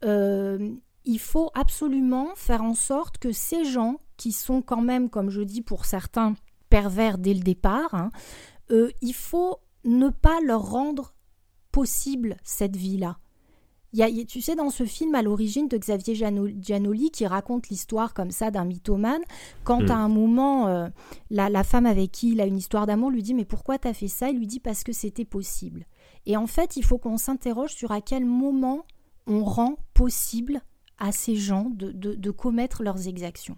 euh, 0.05 0.72
il 1.03 1.20
faut 1.20 1.49
absolument 1.55 2.30
faire 2.36 2.61
en 2.61 2.76
sorte 2.76 3.18
que 3.18 3.32
ces 3.32 3.66
gens 3.66 3.99
qui 4.18 4.32
sont 4.32 4.61
quand 4.61 4.82
même, 4.82 5.09
comme 5.09 5.32
je 5.32 5.41
dis 5.41 5.61
pour 5.61 5.86
certains, 5.86 6.36
pervers 6.70 7.18
dès 7.18 7.34
le 7.34 7.41
départ, 7.41 7.93
hein, 7.93 8.11
euh, 8.72 8.89
il 9.01 9.14
faut 9.14 9.59
ne 9.86 10.10
pas 10.10 10.40
leur 10.42 10.70
rendre 10.70 11.14
possible 11.72 12.38
cette 12.44 12.76
vie-là. 12.76 13.18
Y 13.94 14.26
tu 14.26 14.42
sais, 14.42 14.56
dans 14.56 14.72
ce 14.72 14.86
film 14.86 15.14
à 15.14 15.22
l'origine 15.22 15.68
de 15.68 15.78
Xavier 15.78 16.16
Giannoli 16.16 17.12
qui 17.12 17.28
raconte 17.28 17.70
l'histoire 17.70 18.16
comme 18.16 18.32
ça 18.32 18.50
d'un 18.50 18.66
mythomane, 18.66 19.22
quand 19.64 19.84
hmm. 19.84 19.92
à 19.92 19.96
un 19.96 20.08
moment, 20.08 20.68
euh, 20.68 20.88
la, 21.30 21.64
femme 21.64 21.86
avec 21.86 22.12
qui 22.12 22.32
il 22.32 22.42
a 22.42 22.48
une 22.48 22.58
histoire 22.58 22.88
d'amour 22.88 23.12
lui 23.12 23.22
dit 23.22 23.36
Mais 23.36 23.46
pourquoi 23.46 23.78
t'as 23.78 23.94
fait 23.94 24.08
ça? 24.08 24.30
Il 24.30 24.40
lui 24.40 24.48
dit 24.48 24.60
Parce 24.60 24.84
que 24.84 24.94
c'était 24.94 25.26
possible. 25.26 25.86
Et 26.26 26.38
en 26.38 26.48
fait, 26.48 26.76
il 26.76 26.84
faut 26.84 26.98
qu'on 26.98 27.18
s'interroge 27.18 27.74
sur 27.74 27.92
à 27.92 28.02
quel 28.02 28.26
moment 28.26 28.86
on 29.28 29.44
rend 29.44 29.76
possible 29.94 30.62
à 30.98 31.12
ces 31.12 31.36
gens 31.36 31.72
de 31.76 32.32
commettre 32.32 32.82
leurs 32.82 33.08
exactions. 33.08 33.58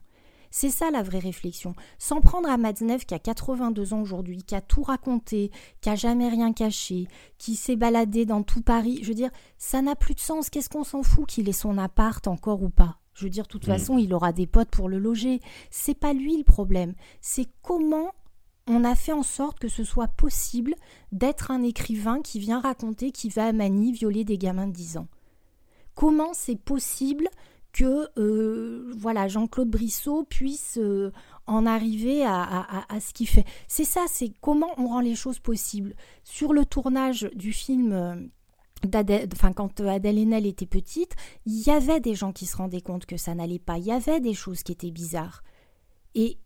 C'est 0.58 0.70
ça 0.70 0.90
la 0.90 1.04
vraie 1.04 1.20
réflexion. 1.20 1.76
Sans 2.00 2.22
prendre 2.22 2.48
à 2.48 2.56
Madsnev 2.56 3.04
qui 3.04 3.14
a 3.14 3.20
82 3.20 3.94
ans 3.94 4.00
aujourd'hui, 4.00 4.42
qui 4.42 4.56
a 4.56 4.62
tout 4.62 4.84
raconté, 4.84 5.52
qui 5.82 5.90
a 5.90 5.96
jamais 5.96 6.30
rien 6.30 6.54
caché, 6.54 7.10
qui 7.38 7.58
s'est 7.58 7.76
baladé 7.76 8.26
dans 8.26 8.42
tout 8.42 8.62
Paris. 8.62 9.00
Je 9.02 9.10
veux 9.10 9.16
dire, 9.16 9.32
ça 9.58 9.82
n'a 9.82 9.98
plus 9.98 10.14
de 10.14 10.22
sens. 10.22 10.50
Qu'est-ce 10.50 10.70
qu'on 10.70 10.86
s'en 10.86 11.04
fout 11.04 11.28
qu'il 11.28 11.50
ait 11.50 11.52
son 11.52 11.78
appart 11.78 12.26
encore 12.30 12.64
ou 12.64 12.70
pas? 12.70 13.00
Je 13.16 13.26
veux 13.26 13.30
dire, 13.30 13.44
de 13.44 13.50
toute 13.50 13.68
mm. 13.68 13.72
façon, 13.72 13.98
il 13.98 14.14
aura 14.14 14.32
des 14.32 14.48
potes 14.48 14.70
pour 14.70 14.88
le 14.88 14.98
loger. 14.98 15.42
C'est 15.72 15.94
pas 15.94 16.14
lui 16.14 16.38
le 16.38 16.46
problème. 16.46 16.94
C'est 17.20 17.50
comment 17.62 18.14
on 18.66 18.86
a 18.86 18.96
fait 18.96 19.12
en 19.12 19.24
sorte 19.24 19.60
que 19.60 19.68
ce 19.68 19.84
soit 19.84 20.08
possible 20.08 20.76
d'être 21.12 21.52
un 21.52 21.64
écrivain 21.64 22.22
qui 22.22 22.40
vient 22.40 22.62
raconter 22.62 23.12
qui 23.12 23.28
va 23.28 23.48
à 23.48 23.52
Manille 23.52 23.92
violer 23.92 24.24
des 24.24 24.38
gamins 24.38 24.68
de 24.68 24.72
10 24.72 25.00
ans. 25.00 25.08
Comment 25.96 26.34
c'est 26.34 26.60
possible 26.60 27.28
que 27.76 28.08
euh, 28.18 28.90
voilà 28.98 29.28
Jean-Claude 29.28 29.70
Brissot 29.70 30.24
puisse 30.24 30.78
euh, 30.78 31.12
en 31.46 31.66
arriver 31.66 32.24
à, 32.26 32.88
ce 33.02 33.14
qu'il 33.14 33.28
fait. 33.28 33.44
C'est 33.68 33.84
ça, 33.84 34.06
c'est 34.08 34.32
comment 34.40 34.70
on 34.78 34.88
rend 34.88 35.02
les 35.02 35.14
choses 35.14 35.40
possibles. 35.40 35.94
Sur 36.24 36.54
le 36.54 36.64
tournage 36.64 37.30
du 37.36 37.52
film 37.52 37.92
euh, 37.92 38.16
enfin 39.34 39.52
quand 39.52 39.82
Adèle 39.82 40.20
Haenel 40.20 40.46
était 40.46 40.66
petite, 40.66 41.18
il 41.46 41.68
y 41.68 41.70
avait 41.70 42.00
des 42.00 42.16
gens 42.16 42.32
qui 42.32 42.46
se 42.46 42.56
rendaient 42.56 42.80
compte 42.80 43.06
que 43.06 43.18
ça 43.18 43.36
n'allait 43.36 43.60
pas, 43.60 43.78
il 43.78 43.84
y 43.84 43.92
avait 43.92 44.22
des 44.22 44.34
choses 44.34 44.64
qui 44.64 44.72
étaient 44.72 44.90
bizarres. 44.92 45.44
Et 46.14 46.38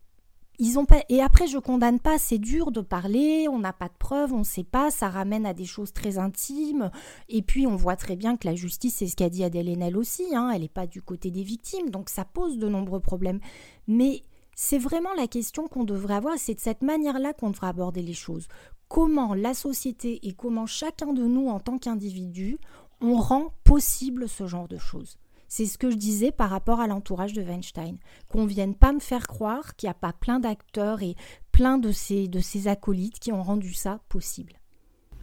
et 1.08 1.22
après 1.22 1.46
je 1.46 1.58
condamne 1.58 2.00
pas, 2.00 2.18
c'est 2.18 2.38
dur 2.38 2.70
de 2.70 2.80
parler, 2.80 3.48
on 3.48 3.58
n'a 3.58 3.72
pas 3.72 3.88
de 3.88 3.96
preuves, 3.98 4.32
on 4.32 4.40
ne 4.40 4.44
sait 4.44 4.64
pas, 4.64 4.90
ça 4.90 5.08
ramène 5.08 5.46
à 5.46 5.54
des 5.54 5.64
choses 5.64 5.92
très 5.92 6.18
intimes 6.18 6.90
et 7.28 7.42
puis 7.42 7.66
on 7.66 7.76
voit 7.76 7.96
très 7.96 8.16
bien 8.16 8.36
que 8.36 8.46
la 8.46 8.54
justice 8.54 8.96
c'est 8.96 9.06
ce 9.06 9.16
qu'a 9.16 9.30
dit 9.30 9.42
Adèle 9.42 9.68
Haenel 9.68 9.96
aussi, 9.96 10.34
hein, 10.34 10.50
elle 10.54 10.62
n'est 10.62 10.68
pas 10.68 10.86
du 10.86 11.00
côté 11.00 11.30
des 11.30 11.42
victimes, 11.42 11.90
donc 11.90 12.10
ça 12.10 12.24
pose 12.24 12.58
de 12.58 12.68
nombreux 12.68 13.00
problèmes. 13.00 13.40
Mais 13.88 14.22
c'est 14.54 14.78
vraiment 14.78 15.14
la 15.14 15.26
question 15.26 15.66
qu'on 15.66 15.84
devrait 15.84 16.14
avoir, 16.14 16.36
c'est 16.36 16.54
de 16.54 16.60
cette 16.60 16.82
manière-là 16.82 17.32
qu'on 17.32 17.50
devrait 17.50 17.68
aborder 17.68 18.02
les 18.02 18.12
choses. 18.12 18.46
Comment 18.88 19.34
la 19.34 19.54
société 19.54 20.26
et 20.26 20.32
comment 20.32 20.66
chacun 20.66 21.12
de 21.12 21.24
nous 21.24 21.48
en 21.48 21.60
tant 21.60 21.78
qu'individu 21.78 22.58
on 23.00 23.16
rend 23.16 23.54
possible 23.64 24.28
ce 24.28 24.46
genre 24.46 24.68
de 24.68 24.76
choses. 24.76 25.18
C'est 25.50 25.66
ce 25.66 25.78
que 25.78 25.90
je 25.90 25.96
disais 25.96 26.30
par 26.30 26.48
rapport 26.48 26.80
à 26.80 26.86
l'entourage 26.86 27.32
de 27.32 27.42
Weinstein. 27.42 27.98
Qu'on 28.28 28.46
vienne 28.46 28.76
pas 28.76 28.92
me 28.92 29.00
faire 29.00 29.26
croire 29.26 29.74
qu'il 29.74 29.88
n'y 29.88 29.90
a 29.90 29.94
pas 29.94 30.12
plein 30.12 30.38
d'acteurs 30.38 31.02
et 31.02 31.16
plein 31.50 31.76
de 31.76 31.90
ces, 31.90 32.28
de 32.28 32.38
ces 32.38 32.68
acolytes 32.68 33.18
qui 33.18 33.32
ont 33.32 33.42
rendu 33.42 33.74
ça 33.74 33.98
possible. 34.08 34.52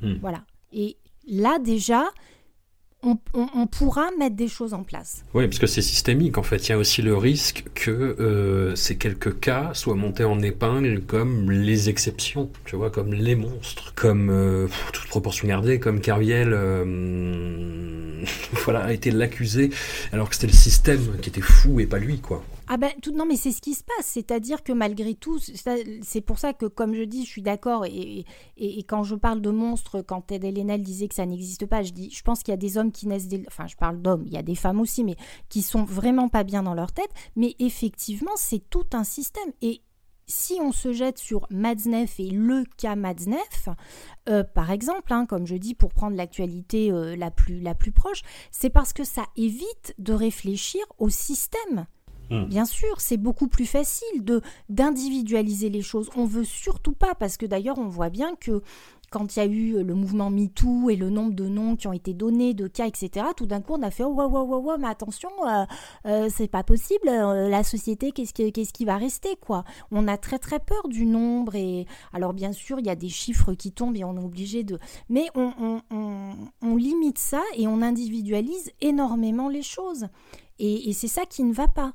Hmm. 0.01 0.17
Voilà. 0.19 0.43
Et 0.73 0.97
là 1.30 1.59
déjà, 1.59 2.09
on, 3.04 3.68
pourra 3.68 4.10
mettre 4.18 4.36
des 4.36 4.48
choses 4.48 4.74
en 4.74 4.84
place. 4.84 5.24
Oui, 5.34 5.45
parce 5.48 5.60
que 5.60 5.68
c'est 5.68 5.82
systémique 5.82 6.38
en 6.38 6.43
fait. 6.43 6.68
Il 6.68 6.72
y 6.72 6.74
a 6.74 6.78
aussi 6.78 7.02
le 7.02 7.16
risque 7.16 7.66
que 7.74 7.91
euh, 7.91 8.76
ces 8.76 8.98
quelques 8.98 9.39
cas 9.39 9.74
soient 9.74 9.95
montés 9.95 10.24
en 10.24 10.41
épingle 10.41 11.02
comme 11.02 11.52
les 11.52 11.89
exceptions, 11.89 12.50
tu 12.66 12.76
vois, 12.76 12.89
comme 12.89 13.14
les 13.14 13.36
monstres, 13.36 13.93
comme 13.95 14.30
euh, 14.30 14.68
toute 14.93 15.08
proportion 15.08 15.48
gardée, 15.48 15.80
comme 15.80 16.02
Carviel, 16.02 16.50
euh, 16.54 18.24
voilà, 18.64 18.86
a 18.86 18.93
été 18.93 19.12
l'accusé, 19.12 19.70
alors 20.12 20.30
que 20.30 20.36
c'était 20.36 20.48
le 20.48 20.54
système 20.54 21.18
qui 21.22 21.30
était 21.30 21.41
fou 21.41 21.80
et 21.80 21.86
pas 21.86 22.00
lui, 22.00 22.20
quoi. 22.20 22.43
Ah 22.70 22.76
ben 22.76 22.91
tout, 23.02 23.14
non 23.14 23.26
mais 23.26 23.38
c'est 23.38 23.54
ce 23.54 23.62
qui 23.62 23.74
se 23.74 23.84
passe, 23.84 24.06
c'est-à-dire 24.06 24.62
que 24.62 24.74
malgré 24.74 25.14
tout, 25.14 25.39
c'est 25.39 26.22
pour 26.22 26.38
ça 26.38 26.52
que 26.52 26.66
comme 26.66 26.93
je 26.93 27.04
dis, 27.04 27.24
je 27.24 27.30
suis 27.30 27.41
d'accord 27.41 27.86
et, 27.86 28.26
et, 28.58 28.84
quand 28.84 29.04
je 29.04 29.16
parle 29.16 29.39
de 29.39 29.52
monstres, 29.52 30.02
quand 30.02 30.20
Ted 30.20 30.52
Lenel 30.52 30.84
disait 30.84 31.08
que 31.08 31.16
ça 31.16 31.26
n'existe 31.26 31.66
pas, 31.66 31.82
je 31.82 31.93
dis, 31.93 32.12
je 32.12 32.22
pense 32.24 32.43
qu'il 32.43 32.52
y 32.52 32.54
a 32.54 32.58
des 32.58 32.78
hommes 32.78 32.86
qui 32.91 33.07
naissent, 33.07 33.27
des, 33.27 33.43
enfin 33.47 33.67
je 33.67 33.75
parle 33.75 34.01
d'hommes, 34.01 34.23
il 34.25 34.33
y 34.33 34.38
a 34.38 34.43
des 34.43 34.55
femmes 34.55 34.79
aussi, 34.79 35.03
mais 35.03 35.15
qui 35.49 35.61
sont 35.61 35.83
vraiment 35.83 36.29
pas 36.29 36.43
bien 36.43 36.63
dans 36.63 36.73
leur 36.73 36.91
tête, 36.91 37.11
mais 37.35 37.55
effectivement 37.59 38.31
c'est 38.35 38.61
tout 38.69 38.85
un 38.93 39.03
système 39.03 39.51
et 39.61 39.81
si 40.27 40.59
on 40.61 40.71
se 40.71 40.91
jette 40.91 41.17
sur 41.17 41.47
Madsnef 41.49 42.19
et 42.19 42.29
le 42.29 42.65
cas 42.77 42.95
Madsnef, 42.95 43.69
euh, 44.29 44.43
par 44.43 44.71
exemple, 44.71 45.13
hein, 45.13 45.25
comme 45.25 45.47
je 45.47 45.55
dis, 45.55 45.73
pour 45.73 45.93
prendre 45.93 46.17
l'actualité 46.17 46.91
euh, 46.91 47.15
la, 47.15 47.31
plus, 47.31 47.61
la 47.61 47.73
plus 47.73 47.91
proche, 47.91 48.21
c'est 48.51 48.69
parce 48.69 48.93
que 48.93 49.05
ça 49.05 49.23
évite 49.38 49.95
de 49.97 50.13
réfléchir 50.13 50.81
au 50.97 51.09
système. 51.09 51.88
Hmm. 52.29 52.43
Bien 52.43 52.65
sûr, 52.65 52.99
c'est 52.99 53.15
beaucoup 53.15 53.47
plus 53.47 53.65
facile 53.65 54.25
de 54.25 54.41
d'individualiser 54.67 55.69
les 55.69 55.81
choses. 55.81 56.09
On 56.17 56.25
veut 56.25 56.43
surtout 56.43 56.91
pas, 56.91 57.15
parce 57.15 57.38
que 57.38 57.45
d'ailleurs, 57.45 57.77
on 57.77 57.88
voit 57.88 58.09
bien 58.09 58.35
que 58.35 58.61
quand 59.10 59.36
il 59.36 59.39
y 59.39 59.41
a 59.41 59.45
eu 59.45 59.84
le 59.84 59.93
mouvement 59.93 60.30
MeToo 60.30 60.89
et 60.89 60.95
le 60.95 61.10
nombre 61.10 61.34
de 61.34 61.47
noms 61.47 61.76
qui 61.76 61.88
ont 61.88 61.93
été 61.93 62.14
donnés, 62.14 62.53
de 62.53 62.68
cas, 62.68 62.88
etc., 62.88 63.28
tout 63.36 63.45
d'un 63.45 63.62
coup, 63.62 63.74
on 63.74 63.84
a 63.84 63.91
fait 63.91 64.03
oh, 64.03 64.14
wow, 64.14 64.28
wow, 64.28 64.60
wow, 64.60 64.78
mais 64.78 64.88
attention, 64.88 65.30
euh, 65.45 65.66
euh, 66.05 66.30
c'est 66.30 66.47
pas 66.47 66.64
possible, 66.64 67.08
euh, 67.08 67.49
la 67.49 67.64
société, 67.64 68.12
qu'est-ce 68.12 68.34
qui, 68.34 68.51
qu'est-ce 68.51 68.74
qui 68.74 68.86
va 68.86 68.97
rester, 68.97 69.36
quoi? 69.39 69.64
On 69.91 70.08
a 70.08 70.18
très, 70.18 70.39
très 70.39 70.60
peur 70.60 70.88
du 70.89 71.05
nombre, 71.05 71.55
et 71.55 71.86
alors, 72.14 72.34
bien 72.34 72.51
sûr, 72.51 72.80
il 72.80 72.86
y 72.86 72.89
a 72.89 72.95
des 72.95 73.10
chiffres 73.10 73.53
qui 73.53 73.72
tombent 73.72 73.95
et 73.95 74.03
on 74.03 74.18
est 74.18 74.24
obligé 74.24 74.64
de. 74.64 74.80
Mais 75.10 75.28
on, 75.36 75.53
on, 75.60 75.82
on, 75.91 76.34
on 76.62 76.76
limite 76.76 77.18
ça 77.18 77.41
et 77.55 77.68
on 77.68 77.82
individualise 77.82 78.72
énormément 78.82 79.49
les 79.49 79.62
choses. 79.62 80.08
Et, 80.60 80.89
et 80.89 80.93
c'est 80.93 81.08
ça 81.08 81.26
qui 81.26 81.43
ne 81.43 81.53
va 81.53 81.68
pas. 81.68 81.93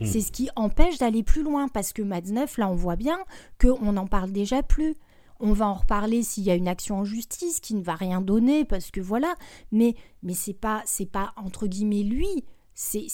Hmm. 0.00 0.06
C'est 0.06 0.20
ce 0.20 0.32
qui 0.32 0.48
empêche 0.56 0.98
d'aller 0.98 1.22
plus 1.22 1.42
loin 1.42 1.68
parce 1.68 1.92
que 1.92 2.02
Mads 2.02 2.32
9, 2.32 2.58
là, 2.58 2.68
on 2.68 2.74
voit 2.74 2.96
bien 2.96 3.18
qu'on 3.60 3.92
n'en 3.92 4.06
parle 4.06 4.32
déjà 4.32 4.62
plus. 4.62 4.96
On 5.40 5.52
va 5.52 5.66
en 5.66 5.74
reparler 5.74 6.22
s'il 6.22 6.44
y 6.44 6.50
a 6.50 6.54
une 6.54 6.68
action 6.68 6.98
en 6.98 7.04
justice 7.04 7.60
qui 7.60 7.74
ne 7.74 7.82
va 7.82 7.94
rien 7.94 8.20
donner 8.20 8.64
parce 8.64 8.90
que 8.90 9.00
voilà. 9.00 9.34
Mais 9.72 9.94
mais 10.22 10.34
c'est 10.34 10.54
pas 10.54 10.82
c'est 10.84 11.10
pas 11.10 11.32
entre 11.36 11.66
guillemets 11.66 12.02
lui. 12.02 12.44
C'est, 12.82 13.08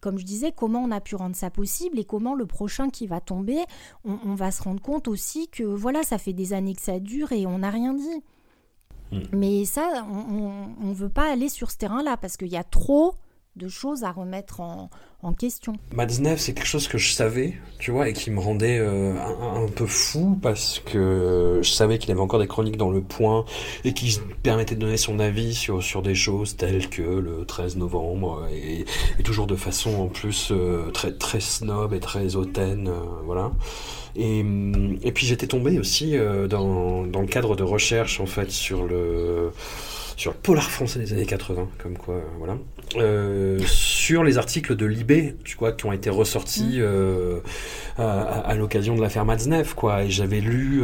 comme 0.00 0.18
je 0.18 0.24
disais, 0.24 0.50
comment 0.50 0.82
on 0.82 0.90
a 0.90 1.02
pu 1.02 1.14
rendre 1.14 1.36
ça 1.36 1.50
possible 1.50 1.98
et 1.98 2.04
comment 2.06 2.34
le 2.34 2.46
prochain 2.46 2.88
qui 2.88 3.06
va 3.06 3.20
tomber, 3.20 3.58
on, 4.04 4.34
va 4.34 4.50
se 4.50 4.62
rendre 4.62 4.80
compte 4.80 5.08
aussi 5.08 5.48
que 5.48 5.62
voilà, 5.62 6.02
ça 6.04 6.16
fait 6.16 6.32
des 6.32 6.54
années 6.54 6.74
que 6.74 6.80
ça 6.80 7.00
dure 7.00 7.30
et 7.32 7.46
on 7.46 7.58
n'a 7.58 7.68
rien 7.68 7.92
dit. 7.92 8.22
Hmm. 9.12 9.20
Mais 9.32 9.66
ça, 9.66 10.06
on 10.10 10.86
ne 10.86 10.94
veut 10.94 11.10
pas 11.10 11.30
aller 11.30 11.50
sur 11.50 11.70
ce 11.70 11.76
terrain-là 11.76 12.16
parce 12.16 12.38
qu'il 12.38 12.48
y 12.48 12.56
a 12.56 12.64
trop 12.64 13.14
de 13.56 13.68
choses 13.68 14.04
à 14.04 14.12
remettre 14.12 14.60
en, 14.60 14.88
question. 15.38 15.74
Madsnev, 15.92 16.38
c'est 16.38 16.54
quelque 16.54 16.66
chose 16.66 16.88
que 16.88 16.96
je 16.96 17.12
savais, 17.12 17.54
tu 17.78 17.90
vois, 17.90 18.08
et 18.08 18.14
qui 18.14 18.30
me 18.30 18.40
rendait 18.40 18.78
euh, 18.78 19.14
un, 19.18 19.68
peu 19.68 19.86
fou 19.86 20.38
parce 20.40 20.80
que 20.80 21.60
je 21.62 21.70
savais 21.70 21.98
qu'il 21.98 22.10
avait 22.10 22.20
encore 22.20 22.40
des 22.40 22.46
chroniques 22.46 22.78
dans 22.78 22.90
le 22.90 23.02
point 23.02 23.44
et 23.84 23.92
qui 23.92 24.18
permettait 24.42 24.74
de 24.74 24.80
donner 24.80 24.96
son 24.96 25.18
avis 25.18 25.54
sur, 25.54 25.82
sur 25.82 26.00
des 26.00 26.14
choses 26.14 26.56
telles 26.56 26.88
que 26.88 27.02
le 27.02 27.44
13 27.44 27.76
novembre 27.76 28.48
et, 28.50 28.84
toujours 29.24 29.46
de 29.46 29.56
façon 29.56 29.94
en 30.00 30.06
plus 30.06 30.48
euh, 30.50 30.90
très, 30.90 31.12
très 31.12 31.40
snob 31.40 31.92
et 31.92 32.00
très 32.00 32.34
hautaine, 32.34 32.88
euh, 32.88 33.00
voilà. 33.24 33.52
Et, 34.16 34.40
et 34.40 35.12
puis 35.12 35.26
j'étais 35.26 35.46
tombé 35.46 35.78
aussi 35.78 36.16
dans, 36.48 37.06
dans 37.06 37.20
le 37.20 37.26
cadre 37.28 37.54
de 37.54 37.62
recherche 37.62 38.20
en 38.20 38.26
fait 38.26 38.50
sur 38.50 38.84
le 38.84 39.52
sur 40.20 40.32
le 40.32 40.36
polar 40.36 40.70
français 40.70 40.98
des 40.98 41.14
années 41.14 41.24
80, 41.24 41.66
comme 41.78 41.96
quoi, 41.96 42.16
euh, 42.16 42.20
voilà. 42.36 42.58
Euh, 42.96 43.58
sur 43.64 44.22
les 44.22 44.36
articles 44.36 44.76
de 44.76 44.84
Libé, 44.84 45.34
tu 45.44 45.56
vois, 45.56 45.72
qui 45.72 45.86
ont 45.86 45.92
été 45.92 46.10
ressortis 46.10 46.76
mm. 46.76 46.82
euh, 46.82 47.40
à, 47.96 48.54
l'occasion 48.54 48.94
de 48.94 49.00
l'affaire 49.00 49.24
Matzneff, 49.24 49.72
quoi. 49.72 50.04
Et 50.04 50.10
j'avais 50.10 50.40
lu, 50.40 50.82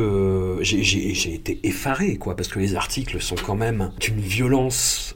j'ai 0.63 1.35
été 1.35 1.61
effaré, 1.65 2.17
quoi, 2.17 2.35
parce 2.35 2.49
que 2.49 2.59
les 2.59 2.77
articles 2.77 3.21
sont 3.21 3.35
quand 3.35 3.57
même 3.57 3.91
d'une 4.01 4.21
violence 4.21 5.16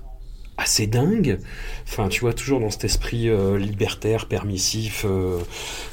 assez 0.60 0.86
dingue. 0.86 1.38
Enfin, 1.88 2.08
tu 2.08 2.20
vois, 2.20 2.32
toujours 2.32 2.60
dans 2.60 2.70
cet 2.70 2.84
esprit 2.84 3.28
euh, 3.28 3.58
libertaire, 3.58 4.26
permissif, 4.26 5.04
euh, 5.08 5.38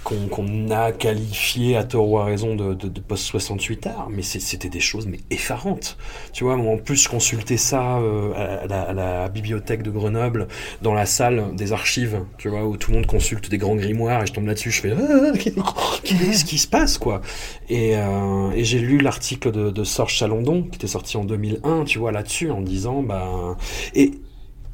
qu'on 0.04 0.70
a 0.70 0.92
qualifié 0.92 1.76
à 1.76 1.84
tort 1.84 2.10
ou 2.10 2.20
à 2.20 2.26
raison 2.26 2.56
de, 2.56 2.74
post-68 3.00 3.88
art, 3.88 4.10
mais 4.12 4.22
c'était 4.22 4.70
des 4.70 4.80
choses 4.80 5.08
mais 5.08 5.20
effarantes. 5.30 5.98
Tu 6.34 6.44
vois, 6.44 6.56
moi, 6.56 6.74
en 6.74 6.78
plus, 6.78 7.04
je 7.04 7.10
consultais 7.10 7.58
ça 7.58 7.98
euh, 7.98 8.34
à, 8.36 8.94
la, 8.94 9.30
bibliothèque 9.30 9.84
de 9.84 9.90
Grenoble, 9.90 10.48
dans 10.82 10.94
la 10.94 11.06
salle 11.06 11.56
des 11.56 11.74
archives, 11.74 12.22
tu 12.38 12.50
vois, 12.50 12.66
où 12.66 12.78
tout 12.78 12.92
le 12.92 12.98
monde 12.98 13.08
consulte 13.08 13.50
des 13.50 13.58
grands 13.58 13.76
grimoires, 13.76 14.24
et 14.24 14.28
je 14.28 14.34
tombe 14.34 14.48
là-dessus, 14.48 14.72
je 14.72 14.82
fais 14.82 14.92
ah, 14.92 15.32
qu'est-ce 16.04 16.46
qui 16.46 16.58
se 16.58 16.68
passe, 16.68 16.98
quoi? 16.98 17.22
Et, 17.70 17.96
j'ai 18.58 18.80
lu 18.80 19.00
l'article 19.00 19.52
de, 19.52 19.70
de 19.70 19.84
Sorge 19.84 20.14
Chalandon, 20.14 20.64
qui 20.64 20.76
était 20.76 20.88
sorti 20.88 21.18
en 21.18 21.24
2001, 21.24 21.86
tu 21.86 22.00
vois, 22.00 22.12
là-dessus, 22.12 22.52
en 22.52 22.62
disant, 22.62 23.02
bah... 23.02 23.56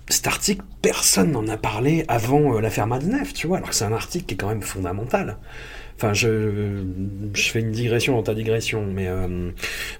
cet 0.09 0.27
article, 0.27 0.63
personne 0.81 1.31
n'en 1.31 1.47
a 1.47 1.57
parlé 1.57 2.03
avant 2.07 2.55
euh, 2.55 2.61
l'affaire 2.61 2.87
Madnef, 2.87 3.33
tu 3.33 3.47
vois, 3.47 3.57
alors 3.57 3.69
que 3.69 3.75
c'est 3.75 3.85
un 3.85 3.93
article 3.93 4.25
qui 4.25 4.33
est 4.33 4.37
quand 4.37 4.49
même 4.49 4.61
fondamental. 4.61 5.37
Enfin, 5.95 6.13
je, 6.13 6.83
fais 7.35 7.59
une 7.59 7.71
digression 7.71 8.15
dans 8.15 8.23
ta 8.23 8.33
digression, 8.33 8.85
mais 8.85 9.07
euh, 9.07 9.51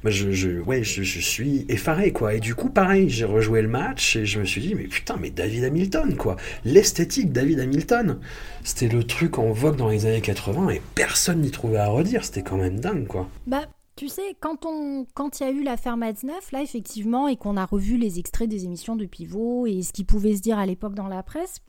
je, 0.04 0.60
ouais, 0.60 0.84
suis 0.84 1.66
effaré, 1.70 2.12
quoi. 2.12 2.34
Et 2.34 2.40
du 2.40 2.56
coup, 2.56 2.70
pareil, 2.70 3.10
j'ai 3.10 3.26
rejoué 3.26 3.62
le 3.62 3.68
match 3.68 4.16
et 4.16 4.26
je 4.26 4.40
me 4.40 4.46
suis 4.46 4.60
dit, 4.60 4.76
mais 4.76 4.86
putain, 4.86 5.16
mais 5.22 5.30
David 5.30 5.64
Hamilton, 5.64 6.16
quoi. 6.18 6.36
L'esthétique 6.66 7.32
David 7.32 7.60
Hamilton, 7.60 8.20
c'était 8.64 8.94
le 8.94 9.04
truc 9.04 9.38
en 9.38 9.52
vogue 9.52 9.78
dans 9.78 9.90
les 9.90 10.06
années 10.06 10.22
80 10.22 10.70
et 10.70 10.82
personne 10.96 11.42
n'y 11.42 11.52
trouvait 11.52 11.78
à 11.78 11.88
redire. 11.88 12.26
C'était 12.26 12.42
quand 12.42 12.58
même 12.58 12.80
dingue, 12.80 13.08
quoi. 13.08 13.30
Bah, 13.48 13.68
tu 13.96 14.10
sais, 14.10 14.36
quand 14.40 14.66
on, 14.66 15.06
quand 15.14 15.40
il 15.40 15.44
y 15.44 15.46
a 15.46 15.52
eu 15.52 15.64
l'affaire 15.64 15.98
Matzneff, 15.98 16.52
là 16.52 16.62
effectivement, 16.62 17.28
et 17.28 17.38
qu'on 17.38 17.58
a 17.58 17.66
revu 17.66 17.98
les 17.98 18.20
extraits 18.20 18.50
des 18.50 18.66
émissions 18.66 18.96
de 18.96 19.06
Pivot 19.06 19.68
et 19.68 19.84
ce 19.84 19.94
qui 19.94 20.04
pouvait 20.04 20.36
se 20.36 20.42
dire 20.42 20.58
à 20.58 20.66
l'époque 20.66 20.96
dans 20.96 21.08
la 21.08 21.22
presse, 21.22 21.60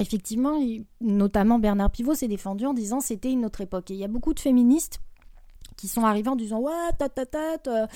effectivement, 0.00 0.58
notamment 1.00 1.58
Bernard 1.58 1.92
Pivot 1.92 2.14
s'est 2.14 2.28
défendu 2.28 2.66
en 2.66 2.74
disant 2.74 3.00
c'était 3.00 3.30
une 3.30 3.44
autre 3.44 3.60
époque. 3.60 3.90
Et 3.90 3.94
il 3.94 4.00
y 4.00 4.04
a 4.04 4.08
beaucoup 4.08 4.34
de 4.34 4.40
féministes 4.40 5.00
qui 5.76 5.88
sont 5.88 6.04
arrivés 6.04 6.28
en 6.28 6.36
disant 6.36 6.60
ouais 6.60 6.72
ta 6.98 7.08
ta 7.08 7.26
ta, 7.26 7.88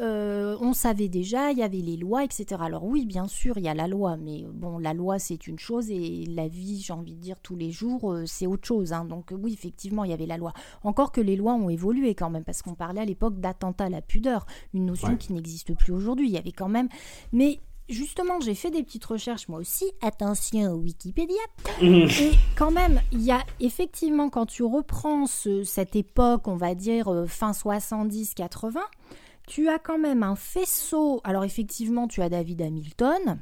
euh, 0.00 0.56
on 0.60 0.72
savait 0.72 1.08
déjà 1.08 1.50
il 1.52 1.58
y 1.58 1.62
avait 1.62 1.78
les 1.78 1.96
lois 1.96 2.24
etc 2.24 2.60
alors 2.60 2.84
oui 2.84 3.06
bien 3.06 3.26
sûr 3.26 3.58
il 3.58 3.64
y 3.64 3.68
a 3.68 3.74
la 3.74 3.88
loi 3.88 4.16
mais 4.16 4.44
bon 4.52 4.78
la 4.78 4.94
loi 4.94 5.18
c'est 5.18 5.46
une 5.46 5.58
chose 5.58 5.90
et 5.90 6.24
la 6.26 6.48
vie 6.48 6.80
j'ai 6.80 6.92
envie 6.92 7.14
de 7.14 7.20
dire 7.20 7.40
tous 7.40 7.56
les 7.56 7.70
jours 7.70 8.12
euh, 8.12 8.26
c'est 8.26 8.46
autre 8.46 8.66
chose 8.66 8.92
hein. 8.92 9.04
donc 9.04 9.32
oui 9.32 9.52
effectivement 9.52 10.04
il 10.04 10.10
y 10.10 10.14
avait 10.14 10.26
la 10.26 10.36
loi. 10.36 10.52
Encore 10.82 11.12
que 11.12 11.20
les 11.20 11.36
lois 11.36 11.54
ont 11.54 11.68
évolué 11.68 12.14
quand 12.14 12.30
même 12.30 12.44
parce 12.44 12.62
qu'on 12.62 12.74
parlait 12.74 13.00
à 13.00 13.04
l'époque 13.04 13.40
d'attentat 13.40 13.84
à 13.84 13.88
la 13.88 14.02
pudeur 14.02 14.46
une 14.72 14.86
notion 14.86 15.16
qui 15.16 15.32
n'existe 15.32 15.74
plus 15.74 15.92
aujourd'hui. 15.92 16.28
Il 16.28 16.32
y 16.32 16.38
avait 16.38 16.52
quand 16.52 16.68
même 16.68 16.88
mais 17.32 17.60
justement, 17.88 18.40
j'ai 18.40 18.54
fait 18.54 18.70
des 18.70 18.82
petites 18.82 19.04
recherches 19.04 19.48
moi 19.48 19.58
aussi. 19.58 19.84
Attention 20.00 20.72
Wikipédia. 20.74 21.42
Mmh. 21.80 21.84
Et 22.20 22.32
quand 22.56 22.70
même, 22.70 23.00
il 23.12 23.22
y 23.22 23.32
a 23.32 23.42
effectivement, 23.60 24.28
quand 24.30 24.46
tu 24.46 24.62
reprends 24.62 25.26
cette 25.26 25.96
époque, 25.96 26.48
on 26.48 26.56
va 26.56 26.74
dire 26.74 27.12
euh, 27.12 27.26
fin 27.26 27.52
70-80, 27.52 28.78
tu 29.46 29.68
as 29.68 29.78
quand 29.78 29.98
même 29.98 30.22
un 30.22 30.36
faisceau. 30.36 31.20
Alors 31.24 31.44
effectivement, 31.44 32.08
tu 32.08 32.22
as 32.22 32.28
David 32.28 32.62
Hamilton. 32.62 33.40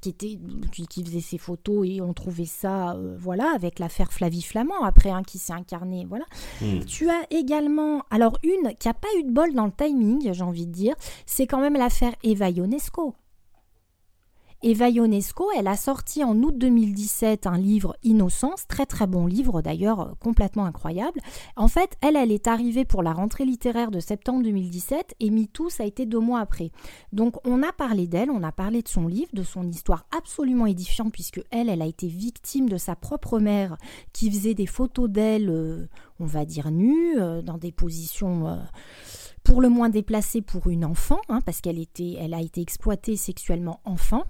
Qui, 0.00 0.08
était, 0.08 0.36
qui, 0.72 1.04
faisait 1.04 1.20
ses 1.20 1.38
photos 1.38 1.86
et 1.88 2.00
on 2.00 2.12
trouvait 2.12 2.44
ça, 2.44 2.94
euh, 2.94 3.14
voilà, 3.16 3.52
avec 3.54 3.78
l'affaire 3.78 4.12
Flavie 4.12 4.42
Flamand, 4.42 4.82
après, 4.82 5.10
un 5.10 5.22
qui 5.22 5.38
s'est 5.38 5.52
incarné, 5.52 6.04
voilà. 6.08 6.24
Mmh. 6.60 6.80
Tu 6.88 7.08
as 7.08 7.22
également, 7.30 8.02
alors 8.10 8.36
une 8.42 8.74
qui 8.80 8.88
n'a 8.88 8.94
pas 8.94 9.06
eu 9.20 9.22
de 9.22 9.30
bol 9.30 9.54
dans 9.54 9.66
le 9.66 9.70
timing, 9.70 10.32
j'ai 10.32 10.42
envie 10.42 10.66
de 10.66 10.72
dire, 10.72 10.96
c'est 11.24 11.46
quand 11.46 11.60
même 11.60 11.74
l'affaire 11.74 12.14
Eva 12.24 12.50
Ionesco. 12.50 13.14
Eva 14.64 14.88
Ionesco, 14.88 15.48
elle 15.56 15.66
a 15.66 15.76
sorti 15.76 16.22
en 16.22 16.40
août 16.40 16.56
2017 16.56 17.48
un 17.48 17.58
livre 17.58 17.96
Innocence, 18.04 18.68
très 18.68 18.86
très 18.86 19.08
bon 19.08 19.26
livre 19.26 19.60
d'ailleurs, 19.60 20.00
euh, 20.00 20.12
complètement 20.20 20.66
incroyable. 20.66 21.20
En 21.56 21.66
fait, 21.66 21.96
elle, 22.00 22.14
elle 22.14 22.30
est 22.30 22.46
arrivée 22.46 22.84
pour 22.84 23.02
la 23.02 23.12
rentrée 23.12 23.44
littéraire 23.44 23.90
de 23.90 23.98
septembre 23.98 24.44
2017 24.44 25.16
et 25.18 25.30
MeToo, 25.30 25.68
ça 25.68 25.82
a 25.82 25.86
été 25.86 26.06
deux 26.06 26.20
mois 26.20 26.38
après. 26.38 26.70
Donc 27.12 27.44
on 27.44 27.64
a 27.64 27.72
parlé 27.72 28.06
d'elle, 28.06 28.30
on 28.30 28.44
a 28.44 28.52
parlé 28.52 28.82
de 28.82 28.88
son 28.88 29.08
livre, 29.08 29.30
de 29.32 29.42
son 29.42 29.68
histoire 29.68 30.06
absolument 30.16 30.66
édifiante 30.66 31.12
puisque 31.12 31.42
elle, 31.50 31.68
elle 31.68 31.82
a 31.82 31.86
été 31.86 32.06
victime 32.06 32.68
de 32.68 32.76
sa 32.76 32.94
propre 32.94 33.40
mère 33.40 33.76
qui 34.12 34.30
faisait 34.30 34.54
des 34.54 34.66
photos 34.66 35.10
d'elle, 35.10 35.50
euh, 35.50 35.88
on 36.20 36.26
va 36.26 36.44
dire 36.44 36.70
nues, 36.70 37.18
euh, 37.18 37.42
dans 37.42 37.58
des 37.58 37.72
positions 37.72 38.60
pour 39.42 39.60
le 39.60 39.68
moins 39.68 39.88
déplacées 39.88 40.40
pour 40.40 40.68
une 40.68 40.84
enfant, 40.84 41.20
hein, 41.28 41.40
parce 41.44 41.60
qu'elle 41.60 41.80
était, 41.80 42.14
elle 42.20 42.32
a 42.32 42.40
été 42.40 42.60
exploitée 42.60 43.16
sexuellement 43.16 43.80
enfant. 43.84 44.22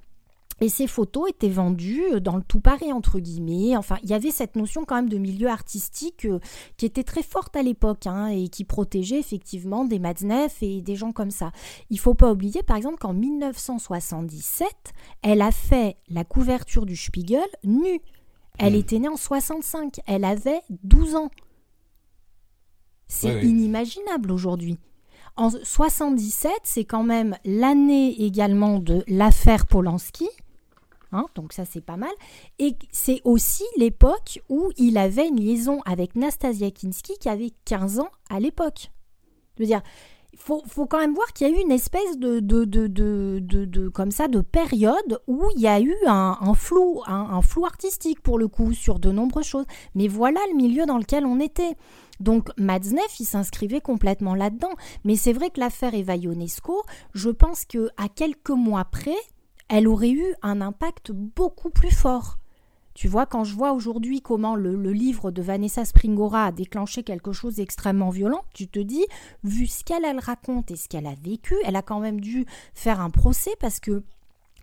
Et 0.63 0.69
ces 0.69 0.87
photos 0.87 1.29
étaient 1.29 1.49
vendues 1.49 2.05
euh, 2.13 2.21
dans 2.21 2.37
le 2.37 2.43
tout 2.45 2.61
Paris, 2.61 2.93
entre 2.93 3.19
guillemets. 3.19 3.77
Enfin, 3.77 3.97
il 4.05 4.11
y 4.11 4.15
avait 4.15 4.31
cette 4.31 4.55
notion 4.55 4.85
quand 4.85 4.95
même 4.95 5.09
de 5.09 5.19
milieu 5.19 5.49
artistique 5.49 6.25
euh, 6.25 6.39
qui 6.77 6.87
était 6.87 7.03
très 7.03 7.25
forte 7.25 7.57
à 7.57 7.65
l'époque 7.65 8.07
hein, 8.07 8.29
et 8.29 8.47
qui 8.47 8.63
protégeait 8.65 9.19
effectivement 9.19 9.85
des 9.85 9.99
Matzneff 9.99 10.63
et 10.63 10.81
des 10.81 10.95
gens 10.95 11.11
comme 11.11 11.33
ça. 11.33 11.51
Il 11.91 11.99
faut 11.99 12.15
pas 12.15 12.31
oublier, 12.31 12.63
par 12.63 12.77
exemple, 12.77 12.99
qu'en 12.99 13.13
1977, 13.13 14.69
elle 15.23 15.43
a 15.43 15.51
fait 15.51 15.97
la 16.09 16.23
couverture 16.23 16.87
du 16.87 16.95
Spiegel 16.95 17.41
nue. 17.65 18.01
Elle 18.61 18.75
hmm. 18.75 18.77
était 18.77 18.99
née 19.01 19.09
en 19.09 19.17
65. 19.17 19.99
Elle 20.07 20.25
avait 20.25 20.61
12 20.71 21.17
ans. 21.17 21.31
C'est 23.09 23.43
inimaginable 23.43 24.31
aujourd'hui. 24.31 24.79
En 25.35 25.51
77, 25.51 26.53
c'est 26.63 26.85
quand 26.85 27.03
même 27.03 27.37
l'année 27.45 28.23
également 28.23 28.79
de 28.79 29.03
l'affaire 29.09 29.67
Polanski. 29.67 30.29
Hein, 31.13 31.27
donc 31.35 31.53
ça 31.53 31.65
c'est 31.65 31.81
pas 31.81 31.97
mal. 31.97 32.13
Et 32.59 32.77
c'est 32.91 33.21
aussi 33.25 33.65
l'époque 33.77 34.41
où 34.49 34.71
il 34.77 34.97
avait 34.97 35.29
une 35.29 35.41
liaison 35.41 35.81
avec 35.85 36.17
Nastasia 36.17 36.71
Kinski 36.71 37.15
qui 37.21 37.29
avait 37.29 37.53
15 37.65 38.01
ans 38.01 38.11
à 38.31 38.41
l'époque. 38.41 38.91
Je 39.57 39.63
veux 39.63 39.67
dire, 39.67 39.83
il 40.33 40.39
faut, 40.39 40.87
quand 40.87 40.99
même 40.99 41.15
voir 41.15 41.33
qu'il 41.35 41.47
y 41.47 41.51
a 41.51 41.55
eu 41.55 41.61
une 41.61 41.71
espèce 41.71 42.19
de, 42.19 42.41
de, 42.41 42.65
de, 42.65 42.89
de, 42.89 43.89
comme 43.89 44.11
ça, 44.11 44.29
de 44.29 44.41
période 44.41 45.21
où 45.27 45.45
il 45.57 45.61
y 45.61 45.69
a 45.69 45.79
eu 45.79 45.95
un, 46.07 46.55
flou, 46.55 47.03
un, 47.07 47.43
flou 47.43 47.67
artistique 47.67 48.21
pour 48.21 48.39
le 48.39 48.49
coup 48.49 48.73
sur 48.73 48.99
de 48.99 49.13
nombreuses 49.13 49.47
choses. 49.47 49.67
Mais 49.95 50.09
voilà 50.09 50.41
le 50.51 50.57
milieu 50.57 50.87
dans 50.87 50.97
lequel 50.97 51.27
on 51.27 51.39
était. 51.39 51.77
Donc 52.19 52.49
Matzneff, 52.57 53.21
il 53.21 53.27
s'inscrivait 53.27 53.83
complètement 53.83 54.35
là-dedans. 54.35 54.73
Mais 55.05 55.17
c'est 55.17 55.35
vrai 55.35 55.51
que 55.51 55.61
l'affaire 55.61 55.95
Eva 55.95 56.17
Ionesco, 56.17 56.83
je 57.13 57.29
pense 57.29 57.67
que 57.67 57.91
à 57.99 58.09
quelques 58.09 58.51
mois 58.51 58.87
près, 58.87 59.17
elle 59.73 59.89
aurait 59.89 60.11
eu 60.11 60.35
un 60.43 60.61
impact 60.61 61.13
beaucoup 61.13 61.71
plus 61.71 61.91
fort. 61.91 62.37
Tu 62.93 63.09
vois, 63.09 63.25
quand 63.25 63.43
je 63.43 63.55
vois 63.55 63.73
aujourd'hui 63.73 64.21
comment 64.21 64.55
le, 64.55 64.75
livre 64.93 65.31
de 65.31 65.41
Vanessa 65.41 65.87
Springora 65.87 66.45
a 66.45 66.53
déclenché 66.53 67.03
quelque 67.03 67.33
chose 67.33 67.55
d'extrêmement 67.55 68.11
violent, 68.11 68.45
tu 68.53 68.69
te 68.69 68.79
dis, 68.79 69.07
vu 69.45 69.67
ce 69.67 69.83
qu'elle 69.83 70.05
raconte 70.19 70.71
et 70.71 70.77
ce 70.77 70.91
qu'elle 70.91 71.07
a 71.07 71.15
vécu, 71.15 71.55
elle 71.65 71.77
a 71.77 71.81
quand 71.81 72.01
même 72.01 72.21
dû 72.21 72.45
faire 72.75 73.01
un 73.01 73.09
procès 73.09 73.53
parce 73.61 73.81
que 73.81 74.03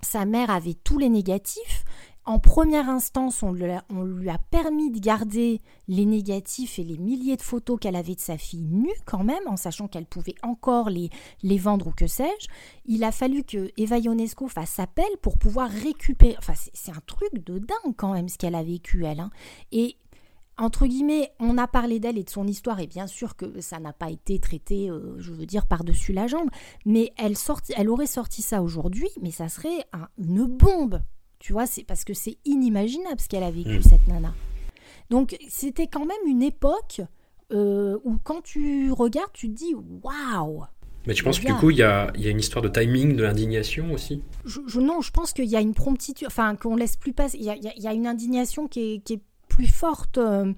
sa 0.03 0.25
mère 0.25 0.51
avait 0.51 0.75
tous 0.75 0.99
les 0.99 1.09
négatifs 1.09 1.85
en 2.25 2.37
première 2.37 2.89
instance, 2.89 3.41
on 3.41 3.53
lui, 3.53 4.29
a, 4.29 4.37
permis 4.51 4.91
de 4.91 4.99
garder 4.99 5.61
les 5.87 6.05
négatifs 6.05 6.77
et 6.77 6.83
les 6.83 6.97
milliers 6.97 7.37
de 7.37 7.41
photos 7.41 7.79
qu'elle 7.79 7.95
avait 7.95 8.15
de 8.15 8.19
sa 8.19 8.37
fille 8.37 8.65
nue 8.65 8.93
quand 9.05 9.23
même, 9.23 9.47
en 9.47 9.57
sachant 9.57 9.87
qu'elle 9.87 10.05
pouvait 10.05 10.35
encore 10.43 10.89
les, 10.89 11.09
vendre 11.57 11.87
ou 11.87 11.91
que 11.91 12.07
sais-je. 12.07 12.47
Il 12.85 13.03
a 13.03 13.11
fallu 13.11 13.43
que 13.43 13.71
Eva 13.77 13.97
Ionesco 13.97 14.47
fasse 14.47 14.79
appel 14.79 15.09
pour 15.21 15.37
pouvoir 15.37 15.69
récupérer. 15.69 16.35
Enfin, 16.37 16.53
c'est 16.73 16.91
un 16.91 17.01
truc 17.07 17.33
de 17.33 17.57
dingue 17.57 17.95
quand 17.97 18.13
même 18.13 18.29
ce 18.29 18.37
qu'elle 18.37 18.55
a 18.55 18.63
vécu, 18.63 19.05
elle. 19.05 19.21
Hein. 19.21 19.31
Et 19.71 19.97
entre 20.59 20.85
guillemets, 20.85 21.31
on 21.39 21.57
a 21.57 21.67
parlé 21.67 21.99
d'elle 21.99 22.17
et 22.17 22.23
de 22.23 22.29
son 22.29 22.45
histoire, 22.45 22.79
et 22.79 22.87
bien 22.87 23.07
sûr 23.07 23.37
que 23.37 23.61
ça 23.61 23.79
n'a 23.79 23.93
pas 23.93 24.11
été 24.11 24.39
traité, 24.39 24.89
euh, 24.89 25.15
je 25.17 25.31
veux 25.31 25.45
dire, 25.45 25.65
par-dessus 25.65 26.11
la 26.11 26.27
jambe, 26.27 26.49
mais 26.85 27.13
elle, 27.17 27.35
elle 27.75 27.89
aurait 27.89 28.07
sorti 28.07 28.41
ça 28.41 28.61
aujourd'hui, 28.61 29.09
mais 29.21 29.31
ça 29.31 29.47
serait 29.47 29.85
une 30.17 30.45
bombe 30.45 31.01
tu 31.39 31.53
vois, 31.53 31.65
c'est 31.65 31.83
parce 31.83 32.03
que 32.03 32.13
c'est 32.13 32.37
inimaginable 32.45 33.19
ce 33.19 33.27
qu'elle 33.27 33.43
a 33.43 33.51
vécu, 33.51 33.79
mm. 33.79 33.83
cette 33.83 34.07
nana. 34.07 34.33
Donc, 35.09 35.37
c'était 35.49 35.87
quand 35.87 36.05
même 36.05 36.17
une 36.27 36.43
époque 36.43 37.01
euh, 37.51 37.97
où, 38.03 38.17
quand 38.23 38.41
tu 38.41 38.91
regardes, 38.91 39.31
tu 39.33 39.49
te 39.49 39.55
dis 39.55 39.73
waouh! 40.03 40.65
Mais 41.07 41.13
tu 41.13 41.23
penses 41.23 41.39
que 41.39 41.47
du 41.47 41.53
coup, 41.53 41.71
il 41.71 41.77
y 41.77 41.83
a, 41.83 42.11
y 42.17 42.27
a, 42.27 42.29
une 42.29 42.39
histoire 42.39 42.61
de 42.61 42.67
timing, 42.67 43.15
de 43.15 43.23
l'indignation 43.23 43.93
aussi? 43.93 44.21
Je, 44.45 44.79
Non, 44.79 45.01
je 45.01 45.11
pense 45.11 45.33
qu'il 45.33 45.45
y 45.45 45.55
a 45.55 45.61
une 45.61 45.73
promptitude, 45.73 46.27
enfin, 46.27 46.55
qu'on 46.55 46.75
laisse 46.75 46.97
plus 46.97 47.13
passer. 47.13 47.37
Il 47.37 47.45
y 47.45 47.49
a, 47.49 47.55
y 47.55 47.87
a, 47.87 47.93
une 47.93 48.05
indignation 48.05 48.67
qui 48.67 48.95
est, 48.95 48.99
qui 49.03 49.13
est 49.13 49.21
plus 49.47 49.67
forte. 49.67 50.17
Euh, 50.17 50.53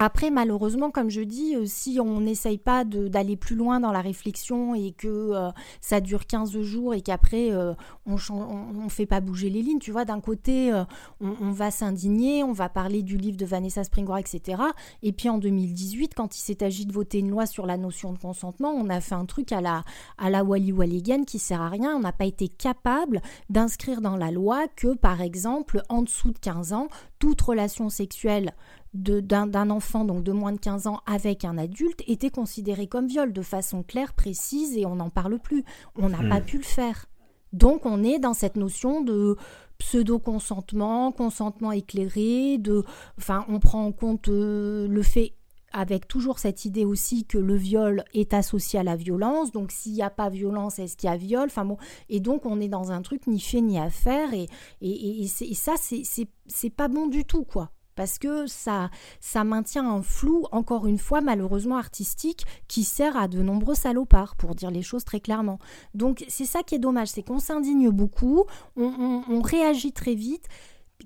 après, 0.00 0.30
malheureusement, 0.30 0.90
comme 0.90 1.08
je 1.08 1.20
dis, 1.20 1.54
euh, 1.54 1.66
si 1.66 2.00
on 2.00 2.20
n'essaye 2.20 2.58
pas 2.58 2.84
d'aller 2.84 3.36
plus 3.36 3.54
loin 3.54 3.78
dans 3.78 3.92
la 3.92 4.00
réflexion 4.00 4.74
et 4.74 4.92
que 4.92 5.08
euh, 5.08 5.50
ça 5.80 6.00
dure 6.00 6.26
15 6.26 6.60
jours 6.62 6.94
et 6.94 7.00
qu'après 7.00 7.52
euh, 7.52 7.74
on 8.06 8.14
ne 8.14 8.88
fait 8.88 9.06
pas 9.06 9.20
bouger 9.20 9.50
les 9.50 9.62
lignes, 9.62 9.78
tu 9.78 9.92
vois, 9.92 10.04
d'un 10.04 10.20
côté, 10.20 10.72
on, 11.20 11.52
va 11.52 11.70
s'indigner, 11.70 12.42
on 12.42 12.52
va 12.52 12.68
parler 12.68 13.02
du 13.02 13.16
livre 13.16 13.36
de 13.36 13.46
Vanessa 13.46 13.84
Springora, 13.84 14.20
etc. 14.20 14.62
Et 15.02 15.12
puis 15.12 15.28
en 15.28 15.38
2018, 15.38 16.14
quand 16.14 16.36
il 16.36 16.40
s'est 16.40 16.62
agi 16.62 16.86
de 16.86 16.92
voter 16.92 17.18
une 17.18 17.30
loi 17.30 17.46
sur 17.46 17.66
la 17.66 17.76
notion 17.76 18.12
de 18.12 18.18
consentement, 18.18 18.70
on 18.70 18.88
a 18.88 19.00
fait 19.00 19.14
un 19.14 19.26
truc 19.26 19.52
à 19.52 19.60
la, 19.60 19.84
à 20.18 20.28
la 20.28 20.44
Wally 20.44 20.72
Walligan 20.72 21.24
qui 21.24 21.38
sert 21.38 21.60
à 21.60 21.68
rien. 21.68 21.96
On 21.96 22.00
n'a 22.00 22.12
pas 22.12 22.26
été 22.26 22.48
capable 22.48 23.22
d'inscrire 23.48 24.00
dans 24.00 24.16
la 24.16 24.30
loi 24.30 24.66
que, 24.76 24.94
par 24.94 25.20
exemple, 25.20 25.82
en 25.88 26.02
dessous 26.02 26.32
de 26.32 26.38
15 26.38 26.72
ans, 26.72 26.88
toute 27.18 27.40
relation 27.40 27.88
sexuelle 27.88 28.54
d'un 28.94 29.70
enfant, 29.70 30.04
donc 30.04 30.22
de 30.22 30.32
moins 30.32 30.52
de 30.52 30.58
15 30.58 30.86
ans, 30.86 31.00
avec 31.06 31.44
un 31.44 31.58
adulte, 31.58 32.02
était 32.06 32.30
considéré 32.30 32.86
comme 32.86 33.08
viol 33.08 33.32
de 33.32 33.42
façon 33.42 33.82
claire, 33.82 34.14
précise, 34.14 34.76
et 34.76 34.86
on 34.86 34.96
n'en 34.96 35.10
parle 35.10 35.38
plus. 35.38 35.64
On 35.96 36.08
n'a 36.08 36.18
pas 36.18 36.40
hmm. 36.40 36.44
pu 36.44 36.56
le 36.58 36.64
faire. 36.64 37.06
Donc 37.52 37.86
on 37.86 38.02
est 38.02 38.18
dans 38.18 38.34
cette 38.34 38.56
notion 38.56 39.00
de 39.00 39.36
pseudo-consentement, 39.78 41.12
consentement 41.12 41.72
éclairé, 41.72 42.58
de, 42.58 42.84
enfin, 43.18 43.44
on 43.48 43.58
prend 43.58 43.84
en 43.84 43.92
compte 43.92 44.28
euh, 44.28 44.86
le 44.88 45.02
fait 45.02 45.34
avec 45.72 46.06
toujours 46.06 46.38
cette 46.38 46.64
idée 46.64 46.84
aussi 46.84 47.24
que 47.24 47.36
le 47.36 47.56
viol 47.56 48.04
est 48.14 48.32
associé 48.32 48.78
à 48.78 48.84
la 48.84 48.94
violence. 48.94 49.50
Donc 49.50 49.72
s'il 49.72 49.92
n'y 49.92 50.02
a 50.02 50.10
pas 50.10 50.28
violence, 50.28 50.78
est-ce 50.78 50.96
qu'il 50.96 51.08
y 51.08 51.12
a 51.12 51.16
viol? 51.16 51.46
Enfin 51.46 51.64
bon, 51.64 51.76
et 52.08 52.20
donc 52.20 52.46
on 52.46 52.60
est 52.60 52.68
dans 52.68 52.92
un 52.92 53.02
truc 53.02 53.26
ni 53.26 53.40
fait 53.40 53.60
ni 53.60 53.78
à 53.78 53.90
faire, 53.90 54.32
et, 54.32 54.48
et, 54.80 55.22
et 55.24 55.54
ça, 55.54 55.74
c'est 55.76 56.70
pas 56.70 56.86
bon 56.86 57.08
du 57.08 57.24
tout, 57.24 57.44
quoi 57.44 57.70
parce 57.94 58.18
que 58.18 58.46
ça, 58.46 58.90
ça 59.20 59.44
maintient 59.44 59.88
un 59.88 60.02
flou, 60.02 60.44
encore 60.52 60.86
une 60.86 60.98
fois, 60.98 61.20
malheureusement 61.20 61.76
artistique, 61.76 62.44
qui 62.68 62.84
sert 62.84 63.16
à 63.16 63.28
de 63.28 63.42
nombreux 63.42 63.74
salopards, 63.74 64.36
pour 64.36 64.54
dire 64.54 64.70
les 64.70 64.82
choses 64.82 65.04
très 65.04 65.20
clairement. 65.20 65.58
Donc 65.94 66.24
c'est 66.28 66.44
ça 66.44 66.62
qui 66.62 66.74
est 66.74 66.78
dommage, 66.78 67.08
c'est 67.08 67.22
qu'on 67.22 67.38
s'indigne 67.38 67.90
beaucoup, 67.90 68.44
on, 68.76 69.42
réagit 69.42 69.92
très 69.92 70.14
vite. 70.14 70.48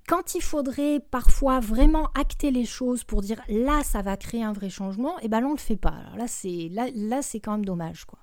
Quand 0.06 0.34
il 0.34 0.42
faudrait 0.42 1.00
parfois 1.00 1.60
vraiment 1.60 2.08
acter 2.14 2.50
les 2.50 2.64
choses 2.64 3.04
pour 3.04 3.22
dire 3.22 3.40
là 3.48 3.82
ça 3.82 4.02
va 4.02 4.16
créer 4.16 4.44
un 4.44 4.52
vrai 4.52 4.70
changement, 4.70 5.18
et 5.18 5.22
eh 5.24 5.28
ben 5.28 5.40
là 5.40 5.48
on 5.48 5.52
le 5.52 5.58
fait 5.58 5.76
pas. 5.76 5.90
Alors 5.90 6.16
là 6.16 6.26
c'est 6.28 6.68
là, 6.70 6.86
là 6.94 7.22
c'est 7.22 7.40
quand 7.40 7.52
même 7.52 7.64
dommage 7.64 8.04
quoi. 8.04 8.18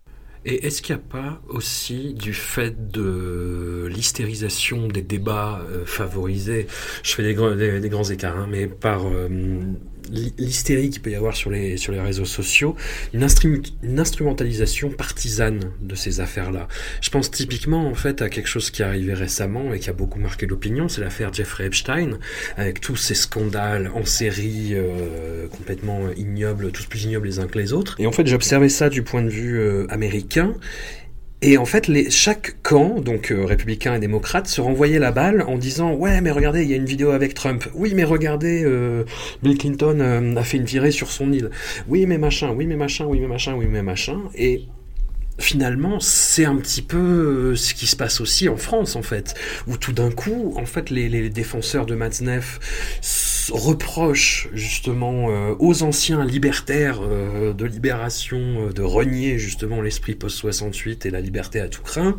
Et 0.45 0.67
est-ce 0.67 0.83
qu'il 0.83 0.95
n'y 0.95 1.01
a 1.01 1.05
pas 1.05 1.41
aussi 1.49 2.13
du 2.13 2.33
fait 2.33 2.91
de 2.91 3.87
l'hystérisation 3.89 4.87
des 4.87 5.01
débats 5.01 5.59
euh, 5.69 5.85
favorisés, 5.85 6.67
je 7.01 7.15
fais 7.15 7.23
des, 7.23 7.33
grands 7.89 8.03
écarts, 8.03 8.37
hein, 8.37 8.47
mais 8.49 8.67
par 8.67 9.07
euh, 9.07 9.27
l'hystérie 10.11 10.89
qu'il 10.89 11.01
peut 11.01 11.11
y 11.11 11.15
avoir 11.15 11.35
sur 11.35 11.49
les, 11.49 11.77
sur 11.77 11.91
les 11.91 11.99
réseaux 11.99 12.25
sociaux, 12.25 12.75
une, 13.13 13.25
instrumentalisation 13.99 14.89
partisane 14.89 15.71
de 15.81 15.95
ces 15.95 16.19
affaires-là. 16.19 16.67
Je 17.01 17.09
pense 17.09 17.31
typiquement 17.31 17.87
en 17.87 17.95
fait 17.95 18.21
à 18.21 18.29
quelque 18.29 18.47
chose 18.47 18.69
qui 18.69 18.81
est 18.81 18.85
arrivé 18.85 19.13
récemment 19.13 19.73
et 19.73 19.79
qui 19.79 19.89
a 19.89 19.93
beaucoup 19.93 20.19
marqué 20.19 20.45
l'opinion, 20.45 20.87
c'est 20.87 21.01
l'affaire 21.01 21.33
Jeffrey 21.33 21.65
Epstein, 21.65 22.19
avec 22.57 22.81
tous 22.81 22.95
ces 22.95 23.15
scandales 23.15 23.91
en 23.93 24.05
série 24.05 24.69
euh, 24.73 25.47
complètement 25.47 26.01
ignobles, 26.15 26.71
tous 26.71 26.85
plus 26.85 27.03
ignobles 27.03 27.27
les 27.27 27.39
uns 27.39 27.47
que 27.47 27.57
les 27.57 27.73
autres. 27.73 27.95
Et 27.99 28.07
en 28.07 28.11
fait 28.11 28.27
j'observais 28.27 28.69
ça 28.69 28.89
du 28.89 29.03
point 29.03 29.21
de 29.21 29.29
vue 29.29 29.59
euh, 29.59 29.85
américain 29.89 30.53
et 31.47 31.59
en 31.59 31.65
fait, 31.65 31.87
les, 31.87 32.09
chaque 32.09 32.55
camp, 32.63 32.99
donc 33.01 33.29
euh, 33.29 33.45
républicain 33.45 33.93
et 33.93 33.99
démocrate, 33.99 34.47
se 34.47 34.61
renvoyait 34.61 34.97
la 34.97 35.11
balle 35.11 35.43
en 35.43 35.59
disant 35.59 35.93
ouais, 35.93 36.19
mais 36.19 36.31
regardez, 36.31 36.63
il 36.63 36.71
y 36.71 36.73
a 36.73 36.75
une 36.75 36.87
vidéo 36.87 37.11
avec 37.11 37.35
Trump. 37.35 37.65
Oui, 37.75 37.93
mais 37.95 38.03
regardez, 38.03 38.63
euh, 38.65 39.03
Bill 39.43 39.55
Clinton 39.55 39.99
euh, 39.99 40.35
a 40.35 40.43
fait 40.43 40.57
une 40.57 40.65
virée 40.65 40.89
sur 40.89 41.11
son 41.11 41.31
île. 41.31 41.51
Oui, 41.87 42.07
mais 42.07 42.17
machin. 42.17 42.51
Oui, 42.57 42.65
mais 42.65 42.75
machin. 42.75 43.05
Oui, 43.05 43.19
mais 43.19 43.27
machin. 43.27 43.53
Oui, 43.53 43.67
mais 43.69 43.83
machin. 43.83 44.21
Et 44.33 44.63
finalement, 45.37 45.99
c'est 45.99 46.45
un 46.45 46.55
petit 46.55 46.81
peu 46.81 46.97
euh, 46.97 47.55
ce 47.55 47.73
qui 47.73 47.87
se 47.87 47.95
passe 47.95 48.21
aussi 48.21 48.47
en 48.49 48.57
France, 48.57 48.95
en 48.95 49.01
fait, 49.01 49.35
où 49.67 49.77
tout 49.77 49.93
d'un 49.93 50.11
coup, 50.11 50.53
en 50.57 50.65
fait, 50.65 50.89
les, 50.89 51.09
les 51.09 51.29
défenseurs 51.29 51.85
de 51.85 51.95
Matzneff 51.95 53.51
reprochent 53.51 54.49
justement 54.53 55.29
euh, 55.29 55.53
aux 55.59 55.83
anciens 55.83 56.25
libertaires 56.25 56.99
euh, 57.01 57.53
de 57.53 57.65
libération 57.65 58.69
de 58.73 58.81
renier 58.81 59.37
justement 59.37 59.81
l'esprit 59.81 60.15
post-68 60.15 61.07
et 61.07 61.11
la 61.11 61.21
liberté 61.21 61.59
à 61.59 61.67
tout 61.67 61.83
craint. 61.83 62.15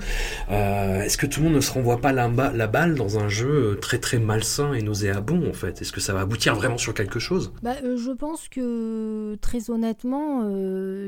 Est-ce 0.49 1.17
que 1.17 1.27
tout 1.27 1.41
le 1.41 1.47
monde 1.47 1.57
ne 1.57 1.61
se 1.61 1.73
renvoie 1.73 2.01
pas 2.01 2.13
la, 2.13 2.29
la, 2.29 2.67
balle 2.67 2.95
dans 2.95 3.19
un 3.19 3.29
jeu 3.29 3.79
très 3.81 3.99
très 3.99 4.19
malsain 4.19 4.73
et 4.75 4.83
nauséabond, 4.83 5.49
en 5.49 5.53
fait? 5.53 5.81
Est-ce 5.83 5.93
que 5.93 6.01
ça 6.01 6.13
va 6.13 6.21
aboutir 6.21 6.55
vraiment 6.55 6.79
sur 6.79 6.95
quelque 6.95 7.19
chose? 7.19 7.53
Bah, 7.63 7.77
Je 7.83 8.11
pense 8.13 8.49
que, 8.49 9.37
très 9.37 9.71
honnêtement, 9.71 10.45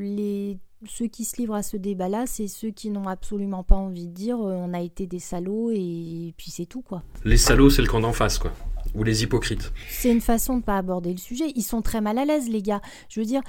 les 0.00 0.58
ceux 0.86 1.06
qui 1.06 1.24
se 1.24 1.36
livrent 1.36 1.54
à 1.54 1.62
ce 1.62 1.76
débat-là, 1.76 2.24
c'est 2.26 2.48
ceux 2.48 2.70
qui 2.70 2.90
n'ont 2.90 3.08
absolument 3.08 3.62
pas 3.62 3.76
envie 3.76 4.06
de 4.06 4.12
dire 4.12 4.38
euh, 4.38 4.54
on 4.54 4.72
a 4.74 4.80
été 4.80 5.06
des 5.06 5.18
salauds 5.18 5.70
et 5.70 6.34
puis 6.36 6.50
c'est 6.50 6.66
tout 6.66 6.82
quoi. 6.82 7.02
Les 7.24 7.36
salauds, 7.36 7.70
c'est 7.70 7.82
le 7.82 7.88
camp 7.88 8.00
d'en 8.00 8.12
face 8.12 8.38
quoi. 8.38 8.52
Ou 8.94 9.02
les 9.02 9.22
hypocrites. 9.22 9.72
C'est 9.90 10.10
une 10.10 10.20
façon 10.20 10.58
de 10.58 10.62
pas 10.62 10.78
aborder 10.78 11.10
le 11.10 11.18
sujet. 11.18 11.52
Ils 11.54 11.62
sont 11.62 11.82
très 11.82 12.00
mal 12.00 12.18
à 12.18 12.24
l'aise 12.24 12.48
les 12.48 12.62
gars. 12.62 12.80
Je 13.08 13.20
veux 13.20 13.26
dire, 13.26 13.42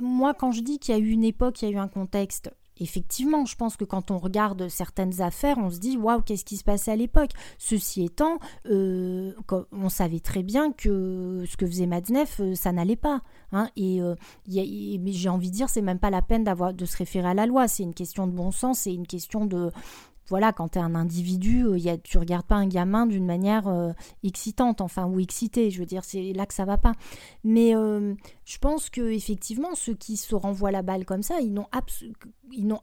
moi 0.00 0.34
quand 0.34 0.52
je 0.52 0.62
dis 0.62 0.78
qu'il 0.78 0.94
y 0.94 0.98
a 0.98 1.00
eu 1.00 1.10
une 1.10 1.24
époque, 1.24 1.62
il 1.62 1.68
y 1.68 1.72
a 1.72 1.74
eu 1.74 1.78
un 1.78 1.88
contexte, 1.88 2.50
effectivement, 2.78 3.44
je 3.44 3.56
pense 3.56 3.76
que 3.76 3.84
quand 3.84 4.10
on 4.10 4.18
regarde 4.18 4.68
certaines 4.68 5.20
affaires, 5.20 5.58
on 5.58 5.70
se 5.70 5.78
dit 5.78 5.96
waouh, 5.96 6.22
qu'est-ce 6.22 6.44
qui 6.44 6.56
se 6.56 6.64
passait 6.64 6.92
à 6.92 6.96
l'époque? 6.96 7.30
Ceci 7.58 8.04
étant, 8.04 8.38
euh, 8.66 9.32
on 9.72 9.88
savait 9.88 10.20
très 10.20 10.42
bien 10.42 10.72
que 10.72 11.44
ce 11.48 11.56
que 11.56 11.66
faisait 11.66 11.86
Matzneff, 11.86 12.40
euh, 12.40 12.54
ça 12.54 12.72
n'allait 12.72 12.96
pas. 12.96 13.22
Hein, 13.52 13.68
et, 13.76 14.00
euh, 14.00 14.14
j'ai 14.46 15.28
envie 15.28 15.50
de 15.50 15.54
dire, 15.54 15.68
c'est 15.68 15.82
même 15.82 15.98
pas 15.98 16.10
la 16.10 16.22
peine 16.22 16.44
de 16.44 16.84
se 16.84 16.96
référer 16.96 17.28
à 17.28 17.34
la 17.34 17.46
loi. 17.46 17.68
C'est 17.68 17.82
une 17.82 17.94
question 17.94 18.26
de 18.26 18.32
bon 18.32 18.50
sens, 18.50 18.80
c'est 18.80 18.94
une 18.94 19.06
question 19.06 19.44
de 19.46 19.70
voilà, 20.28 20.52
quand 20.52 20.70
tu 20.70 20.78
es 20.78 20.82
un 20.82 20.94
individu, 20.94 21.66
euh, 21.66 21.78
y 21.78 21.90
a, 21.90 21.98
tu 21.98 22.18
regardes 22.18 22.46
pas 22.46 22.56
un 22.56 22.66
gamin 22.66 23.06
d'une 23.06 23.26
manière 23.26 23.68
euh, 23.68 23.92
excitante, 24.22 24.80
enfin, 24.80 25.06
ou 25.06 25.18
excité. 25.20 25.70
Je 25.70 25.78
veux 25.78 25.86
dire, 25.86 26.04
c'est 26.04 26.32
là 26.32 26.46
que 26.46 26.54
ça 26.54 26.64
va 26.64 26.78
pas. 26.78 26.92
Mais 27.44 27.74
euh, 27.74 28.14
je 28.44 28.58
pense 28.58 28.88
que 28.88 29.10
effectivement, 29.10 29.74
ceux 29.74 29.94
qui 29.94 30.16
se 30.16 30.34
renvoient 30.34 30.70
la 30.70 30.82
balle 30.82 31.04
comme 31.04 31.22
ça, 31.22 31.40
ils 31.40 31.52
n'ont, 31.52 31.66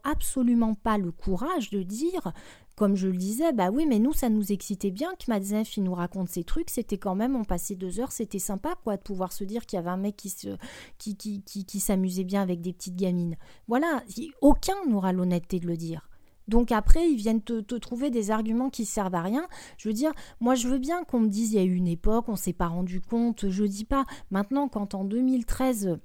absolument 0.03 0.73
pas 0.75 0.97
le 0.97 1.11
courage 1.11 1.69
de 1.69 1.81
dire, 1.81 2.33
comme 2.75 2.95
je 2.95 3.07
le 3.07 3.17
disais, 3.17 3.53
bah 3.53 3.69
oui, 3.71 3.85
mais 3.87 3.99
nous, 3.99 4.13
ça 4.13 4.29
nous 4.29 4.51
excitait 4.51 4.91
bien 4.91 5.13
que 5.15 5.25
Madzef, 5.29 5.77
il 5.77 5.83
nous 5.83 5.93
raconte 5.93 6.29
ces 6.29 6.43
trucs. 6.43 6.69
C'était 6.69 6.97
quand 6.97 7.15
même, 7.15 7.35
on 7.35 7.45
passait 7.45 7.75
deux 7.75 7.99
heures, 7.99 8.11
c'était 8.11 8.39
sympa, 8.39 8.75
quoi, 8.83 8.97
de 8.97 9.01
pouvoir 9.01 9.31
se 9.31 9.43
dire 9.43 9.65
qu'il 9.65 9.77
y 9.77 9.79
avait 9.79 9.89
un 9.89 9.97
mec 9.97 10.17
qui, 10.17 10.29
se, 10.29 10.57
qui, 10.97 11.15
qui, 11.15 11.41
qui 11.41 11.79
s'amusait 11.79 12.25
bien 12.25 12.41
avec 12.41 12.61
des 12.61 12.73
petites 12.73 12.95
gamines. 12.95 13.37
Voilà, 13.67 14.03
aucun 14.41 14.75
n'aura 14.87 15.13
l'honnêteté 15.13 15.59
de 15.59 15.67
le 15.67 15.77
dire. 15.77 16.08
Donc 16.49 16.71
après, 16.71 17.09
ils 17.09 17.15
viennent 17.15 17.41
te, 17.41 17.75
trouver 17.75 18.09
des 18.09 18.31
arguments 18.31 18.69
qui 18.69 18.85
servent 18.85 19.15
à 19.15 19.21
rien. 19.21 19.47
Je 19.77 19.87
veux 19.87 19.93
dire, 19.93 20.11
moi 20.39 20.55
je 20.55 20.67
veux 20.67 20.79
bien 20.79 21.03
qu'on 21.03 21.21
me 21.21 21.29
dise 21.29 21.53
il 21.53 21.55
y 21.57 21.59
a 21.59 21.63
eu 21.63 21.75
une 21.75 21.87
époque, 21.87 22.27
on 22.27 22.35
s'est 22.35 22.53
pas 22.53 22.67
rendu 22.67 22.99
compte, 22.99 23.49
je 23.49 23.63
dis 23.63 23.85
pas. 23.85 24.05
Maintenant, 24.31 24.67
quand 24.67 24.95
en 24.95 25.05
2013, 25.05 25.97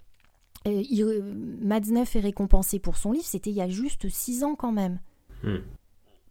euh, 0.67 0.83
est 2.17 2.21
récompensé 2.21 2.79
pour 2.79 2.97
son 2.97 3.13
livre, 3.13 3.25
c'était 3.25 3.51
il 3.51 3.57
y 3.57 3.63
a 3.63 3.69
juste 3.69 4.09
six 4.09 4.45
ans 4.45 4.55
quand 4.55 4.73
même. 4.73 5.01
Hmm 5.43 5.59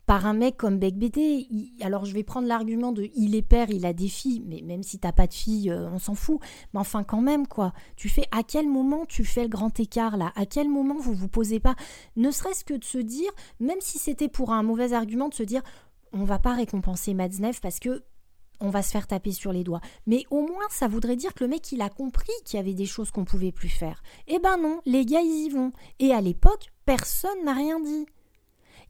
par 0.05 0.25
un 0.25 0.34
mec 0.34 0.57
comme 0.57 0.80
Beck 0.80 0.95
BD. 0.95 1.47
alors 1.81 2.05
je 2.05 2.13
vais 2.13 2.23
prendre 2.23 2.47
l'argument 2.47 2.91
de 2.91 3.09
il 3.15 3.35
est 3.35 3.41
père, 3.41 3.69
il 3.69 3.85
a 3.85 3.93
des 3.93 4.07
filles, 4.07 4.43
mais 4.45 4.61
même 4.61 4.84
si 4.84 4.99
t'as 4.99 5.11
pas 5.11 5.27
de 5.27 5.34
filles, 5.34 5.71
euh, 5.71 5.89
on 5.89 5.99
s'en 5.99 6.15
fout. 6.15 6.39
Mais 6.73 6.80
enfin 6.80 7.03
quand 7.03 7.21
même 7.21 7.47
quoi. 7.47 7.73
Tu 7.95 8.09
fais 8.09 8.25
à 8.31 8.43
quel 8.43 8.67
moment 8.67 9.05
tu 9.05 9.23
fais 9.23 9.43
le 9.43 9.49
grand 9.49 9.80
écart 9.80 10.17
là? 10.17 10.31
À 10.35 10.45
quel 10.45 10.69
moment 10.69 10.95
vous 10.99 11.13
vous 11.13 11.30
posez 11.30 11.59
pas? 11.59 11.75
Ne 12.15 12.31
serait-ce 12.31 12.65
que 12.65 12.73
de 12.73 12.84
se 12.84 12.97
dire, 12.97 13.31
même 13.59 13.80
si 13.80 13.97
c'était 13.97 14.30
pour 14.30 14.51
un 14.51 14.63
mauvais 14.63 14.93
argument, 14.93 15.30
de 15.30 15.34
se 15.34 15.43
dire 15.43 15.61
on 16.11 16.25
va 16.25 16.39
pas 16.39 16.53
récompenser 16.53 17.13
Matzneff 17.13 17.61
parce 17.61 17.80
que 17.80 18.03
on 18.59 18.69
va 18.69 18.81
se 18.81 18.91
faire 18.91 19.07
taper 19.07 19.31
sur 19.31 19.51
les 19.51 19.63
doigts. 19.63 19.81
Mais 20.07 20.25
au 20.30 20.41
moins, 20.41 20.65
ça 20.69 20.88
voudrait 20.88 21.17
dire 21.17 21.34
que 21.34 21.43
le 21.43 21.49
mec, 21.49 21.71
il 21.71 21.81
a 21.81 21.89
compris 21.89 22.31
qu'il 22.45 22.57
y 22.57 22.59
avait 22.59 22.73
des 22.73 22.85
choses 22.85 23.11
qu'on 23.11 23.25
pouvait 23.25 23.51
plus 23.51 23.69
faire. 23.69 24.01
Eh 24.27 24.39
ben 24.39 24.57
non, 24.57 24.80
les 24.85 25.05
gars, 25.05 25.21
ils 25.21 25.47
y 25.47 25.49
vont. 25.49 25.73
Et 25.99 26.13
à 26.13 26.21
l'époque, 26.21 26.71
personne 26.85 27.43
n'a 27.43 27.53
rien 27.53 27.80
dit. 27.81 28.05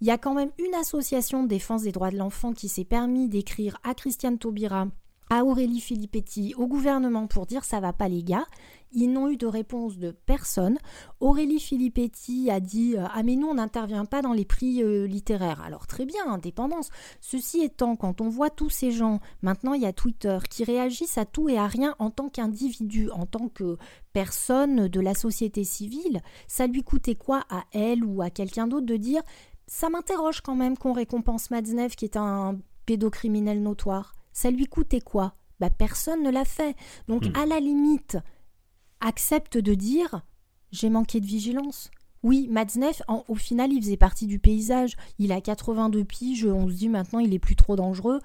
Il 0.03 0.07
y 0.07 0.11
a 0.11 0.17
quand 0.17 0.33
même 0.33 0.51
une 0.59 0.75
association 0.75 1.43
de 1.43 1.47
défense 1.47 1.83
des 1.83 1.93
droits 1.93 2.11
de 2.11 2.17
l'enfant 2.17 2.51
qui 2.51 2.67
s'est 2.67 2.83
permis 2.83 3.29
d'écrire 3.29 3.77
à 3.85 3.93
Christiane 3.93 4.37
Taubira, 4.37 4.87
à 5.29 5.45
Aurélie 5.45 5.79
Filippetti, 5.79 6.53
au 6.57 6.67
gouvernement 6.67 7.25
pour 7.25 7.45
dire 7.45 7.63
ça 7.63 7.79
va 7.79 7.93
pas 7.93 8.09
les 8.09 8.21
gars. 8.21 8.43
Ils 8.91 9.11
n'ont 9.13 9.29
eu 9.29 9.37
de 9.37 9.47
réponse 9.47 9.97
de 9.97 10.11
personne. 10.11 10.77
Aurélie 11.21 11.61
Filippetti 11.61 12.51
a 12.51 12.59
dit 12.59 12.95
euh, 12.97 13.05
Ah, 13.13 13.23
mais 13.23 13.37
nous, 13.37 13.47
on 13.47 13.53
n'intervient 13.55 14.03
pas 14.03 14.21
dans 14.21 14.33
les 14.33 14.45
prix 14.45 14.83
euh, 14.83 15.07
littéraires. 15.07 15.61
Alors, 15.61 15.87
très 15.87 16.05
bien, 16.05 16.27
indépendance. 16.27 16.89
Ceci 17.21 17.61
étant, 17.61 17.95
quand 17.95 18.19
on 18.19 18.27
voit 18.27 18.49
tous 18.49 18.69
ces 18.69 18.91
gens, 18.91 19.21
maintenant 19.41 19.73
il 19.73 19.81
y 19.81 19.87
a 19.87 19.93
Twitter, 19.93 20.37
qui 20.49 20.65
réagissent 20.65 21.17
à 21.17 21.25
tout 21.25 21.47
et 21.47 21.57
à 21.57 21.65
rien 21.65 21.95
en 21.97 22.11
tant 22.11 22.27
qu'individu, 22.27 23.09
en 23.09 23.25
tant 23.25 23.47
que 23.47 23.77
personne 24.11 24.87
de 24.89 24.99
la 24.99 25.15
société 25.15 25.63
civile, 25.63 26.21
ça 26.47 26.67
lui 26.67 26.83
coûtait 26.83 27.15
quoi 27.15 27.45
à 27.49 27.63
elle 27.71 28.05
ou 28.05 28.21
à 28.21 28.29
quelqu'un 28.29 28.67
d'autre 28.67 28.85
de 28.85 28.97
dire 28.97 29.23
ça 29.67 29.89
m'interroge 29.89 30.41
quand 30.41 30.55
même 30.55 30.77
qu'on 30.77 30.93
récompense 30.93 31.51
Matzneff 31.51 31.95
qui 31.95 32.05
est 32.05 32.17
un 32.17 32.57
pédocriminel 32.85 33.61
notoire. 33.61 34.15
Ça 34.31 34.51
lui 34.51 34.65
coûtait 34.65 35.01
quoi? 35.01 35.35
Bah 35.59 35.69
personne 35.69 36.23
ne 36.23 36.31
l'a 36.31 36.45
fait. 36.45 36.75
Donc 37.07 37.25
hmm. 37.25 37.35
à 37.35 37.45
la 37.45 37.59
limite, 37.59 38.17
accepte 38.99 39.57
de 39.57 39.73
dire 39.73 40.21
j'ai 40.71 40.89
manqué 40.89 41.19
de 41.19 41.25
vigilance. 41.25 41.91
Oui, 42.23 42.47
Matzneff, 42.49 43.01
au 43.27 43.35
final, 43.35 43.73
il 43.73 43.81
faisait 43.81 43.97
partie 43.97 44.27
du 44.27 44.39
paysage. 44.39 44.95
Il 45.19 45.33
a 45.33 45.41
82 45.41 46.05
piges, 46.05 46.45
on 46.45 46.69
se 46.69 46.73
dit 46.73 46.87
maintenant 46.87 47.19
il 47.19 47.33
est 47.33 47.39
plus 47.39 47.57
trop 47.57 47.75
dangereux. 47.75 48.21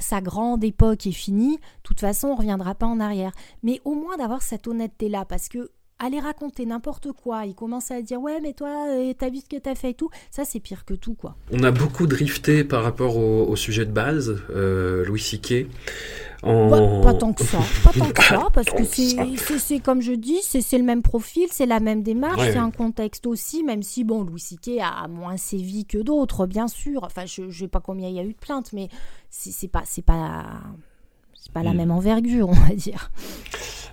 sa 0.00 0.20
grande 0.20 0.64
époque 0.64 1.06
est 1.06 1.12
finie. 1.12 1.56
De 1.56 1.62
toute 1.84 2.00
façon, 2.00 2.28
on 2.28 2.32
ne 2.32 2.38
reviendra 2.38 2.74
pas 2.74 2.86
en 2.86 2.98
arrière. 2.98 3.32
Mais 3.62 3.80
au 3.84 3.94
moins 3.94 4.16
d'avoir 4.16 4.42
cette 4.42 4.66
honnêteté-là, 4.66 5.24
parce 5.24 5.48
que 5.48 5.70
aller 5.98 6.20
raconter 6.20 6.66
n'importe 6.66 7.12
quoi, 7.12 7.46
il 7.46 7.54
commence 7.54 7.90
à 7.90 8.02
dire 8.02 8.20
ouais 8.20 8.40
mais 8.42 8.52
toi 8.52 8.88
euh, 8.90 9.14
t'as 9.18 9.30
vu 9.30 9.38
ce 9.38 9.48
que 9.48 9.60
t'as 9.60 9.74
fait 9.74 9.90
et 9.90 9.94
tout, 9.94 10.10
ça 10.30 10.44
c'est 10.44 10.60
pire 10.60 10.84
que 10.84 10.94
tout 10.94 11.14
quoi. 11.14 11.36
On 11.52 11.62
a 11.62 11.70
beaucoup 11.70 12.06
drifté 12.06 12.64
par 12.64 12.82
rapport 12.82 13.16
au, 13.16 13.56
sujet 13.56 13.86
de 13.86 13.92
base, 13.92 14.42
euh, 14.50 15.04
Louis 15.06 15.20
Siquet. 15.20 15.68
En... 16.42 17.00
Pas, 17.00 17.14
tant 17.14 17.32
que 17.32 17.42
ça, 17.42 17.58
pas 17.82 17.92
tant 17.98 18.10
que 18.10 18.22
ça, 18.22 18.48
parce 18.52 18.66
que 18.66 18.84
c'est 18.84 19.80
comme 19.80 20.02
je 20.02 20.12
dis, 20.12 20.38
c'est 20.42 20.78
le 20.78 20.84
même 20.84 21.02
profil, 21.02 21.46
c'est 21.50 21.66
la 21.66 21.80
même 21.80 22.02
démarche, 22.02 22.42
c'est 22.42 22.56
un 22.56 22.70
contexte 22.70 23.26
aussi, 23.26 23.64
même 23.64 23.82
si 23.82 24.04
bon 24.04 24.22
Louis 24.22 24.40
Siquet 24.40 24.80
a 24.80 25.08
moins 25.08 25.38
sévi 25.38 25.86
que 25.86 25.98
d'autres, 25.98 26.46
bien 26.46 26.68
sûr. 26.68 27.04
Enfin 27.04 27.24
je, 27.24 27.42
ne 27.42 27.50
sais 27.50 27.68
pas 27.68 27.80
combien 27.80 28.08
il 28.08 28.14
y 28.14 28.20
a 28.20 28.24
eu 28.24 28.34
de 28.34 28.38
plaintes, 28.38 28.72
mais 28.74 28.88
c'est 29.30 29.68
pas 29.68 29.82
c'est 29.86 30.04
pas 30.04 30.44
pas 31.56 31.62
la 31.62 31.72
hmm. 31.72 31.76
même 31.76 31.90
envergure 31.90 32.50
on 32.50 32.52
va 32.52 32.74
dire. 32.74 33.10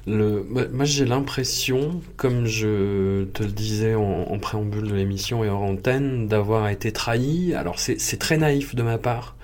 Le, 0.05 0.45
moi, 0.73 0.83
j'ai 0.83 1.05
l'impression, 1.05 2.01
comme 2.17 2.45
je 2.45 3.23
te 3.23 3.41
le 3.41 3.51
disais 3.51 3.95
en, 3.95 4.37
préambule 4.37 4.89
de 4.89 4.93
l'émission 4.93 5.45
et 5.45 5.49
en 5.49 5.61
antenne, 5.61 6.27
d'avoir 6.27 6.67
été 6.67 6.91
trahi. 6.91 7.53
Alors, 7.53 7.79
c'est 7.79 8.19
très 8.19 8.35
naïf 8.35 8.75
de 8.75 8.83
ma 8.83 8.97
part, 8.97 9.37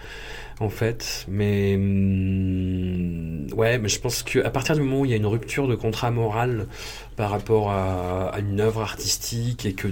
en 0.60 0.68
fait, 0.68 1.26
mais 1.30 1.78
hmm, 1.78 3.54
ouais, 3.56 3.80
mais 3.80 3.88
je 3.88 4.02
pense 4.02 4.22
qu'à 4.22 4.50
partir 4.50 4.76
du 4.76 4.82
moment 4.82 5.00
où 5.00 5.06
il 5.06 5.12
y 5.12 5.14
a 5.14 5.18
une 5.18 5.26
rupture 5.26 5.70
de 5.70 5.76
contrat 5.76 6.12
moral 6.12 6.68
par 7.16 7.30
rapport 7.30 7.72
à, 7.72 8.28
à 8.28 8.40
une 8.40 8.60
œuvre 8.60 8.82
artistique 8.82 9.66
et 9.66 9.72
que 9.72 9.88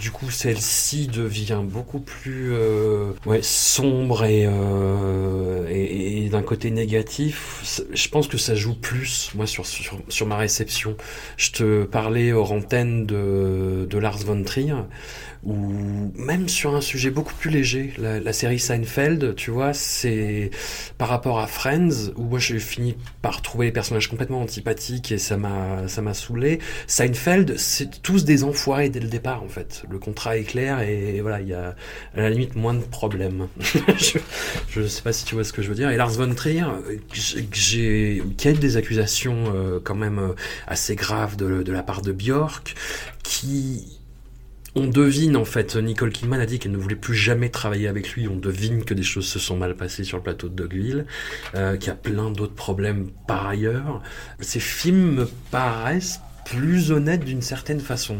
du 0.00 0.10
coup, 0.10 0.30
celle-ci 0.30 1.06
devient 1.06 1.60
beaucoup 1.62 2.00
plus 2.00 2.52
euh, 2.52 3.12
sombre 3.42 4.24
euh, 4.28 5.66
et, 5.68 6.28
d'un 6.28 6.42
côté 6.42 6.70
négatif. 6.70 7.84
Je 7.92 8.08
pense 8.08 8.26
que 8.26 8.38
ça 8.38 8.54
joue 8.54 8.74
plus, 8.74 9.30
moi, 9.34 9.46
sur, 9.46 9.66
sur, 9.66 10.26
ma 10.26 10.36
réception. 10.36 10.96
Je 11.36 11.52
te 11.52 11.84
parlais 11.84 12.32
hors 12.32 12.52
antenne 12.52 13.06
de 13.06 13.98
Lars 13.98 14.18
von 14.18 14.42
Trier 14.42 14.74
ou 15.44 16.12
même 16.14 16.48
sur 16.48 16.74
un 16.74 16.80
sujet 16.80 17.10
beaucoup 17.10 17.34
plus 17.34 17.50
léger, 17.50 17.92
la, 17.98 18.32
série 18.32 18.60
Seinfeld, 18.60 19.34
tu 19.34 19.50
vois, 19.50 19.74
c'est 19.74 20.50
par 20.98 21.08
rapport 21.08 21.40
à 21.40 21.48
Friends, 21.48 22.12
où 22.16 22.22
moi 22.22 22.38
j'ai 22.38 22.60
fini 22.60 22.96
par 23.22 23.42
trouver 23.42 23.66
les 23.66 23.72
personnages 23.72 24.08
complètement 24.08 24.40
antipathiques 24.40 25.10
et 25.10 25.18
ça 25.18 25.36
m'a 25.36 25.88
ça 25.88 26.00
m'a 26.00 26.14
saoulé. 26.14 26.60
Seinfeld, 26.86 27.58
c'est 27.58 28.02
tous 28.02 28.24
des 28.24 28.44
enfoirés 28.44 28.88
dès 28.88 29.00
le 29.00 29.08
départ 29.08 29.42
en 29.42 29.48
fait. 29.48 29.82
Le 29.90 29.98
contrat 29.98 30.36
est 30.36 30.44
clair 30.44 30.80
et, 30.80 31.20
voilà, 31.20 31.40
il 31.40 31.48
y 31.48 31.54
a 31.54 31.74
à 32.14 32.20
la 32.20 32.30
limite 32.30 32.54
moins 32.54 32.74
de 32.74 32.80
problèmes. 32.80 33.48
je, 33.60 34.80
ne 34.80 34.86
sais 34.86 35.02
pas 35.02 35.12
si 35.12 35.24
tu 35.24 35.34
vois 35.34 35.44
ce 35.44 35.52
que 35.52 35.62
je 35.62 35.68
veux 35.68 35.74
dire. 35.74 35.90
Et 35.90 35.96
Lars 35.96 36.10
von 36.10 36.32
Trier, 36.34 36.64
j'ai 37.12 38.22
qui 38.36 38.48
a 38.48 38.52
des 38.52 38.76
accusations 38.76 39.52
euh, 39.54 39.80
quand 39.82 39.94
même 39.94 40.18
euh, 40.18 40.34
assez 40.68 40.94
graves 40.94 41.36
de, 41.36 41.62
de 41.62 41.72
la 41.72 41.82
part 41.82 42.02
de 42.02 42.12
Björk, 42.12 42.74
qui 43.24 44.01
on 44.74 44.86
devine 44.86 45.36
en 45.36 45.44
fait, 45.44 45.76
Nicole 45.76 46.12
Kidman 46.12 46.40
a 46.40 46.46
dit 46.46 46.58
qu'elle 46.58 46.72
ne 46.72 46.78
voulait 46.78 46.96
plus 46.96 47.14
jamais 47.14 47.50
travailler 47.50 47.88
avec 47.88 48.12
lui. 48.12 48.26
On 48.28 48.36
devine 48.36 48.84
que 48.84 48.94
des 48.94 49.02
choses 49.02 49.26
se 49.26 49.38
sont 49.38 49.56
mal 49.56 49.76
passées 49.76 50.04
sur 50.04 50.16
le 50.16 50.22
plateau 50.22 50.48
de 50.48 50.54
Dogville, 50.54 51.06
euh, 51.54 51.76
qu'il 51.76 51.88
y 51.88 51.90
a 51.90 51.96
plein 51.96 52.30
d'autres 52.30 52.54
problèmes 52.54 53.10
par 53.26 53.46
ailleurs. 53.46 54.02
Ces 54.40 54.60
films 54.60 55.14
me 55.14 55.28
paraissent 55.50 56.20
plus 56.44 56.90
honnête 56.90 57.24
d'une 57.24 57.42
certaine 57.42 57.80
façon. 57.80 58.18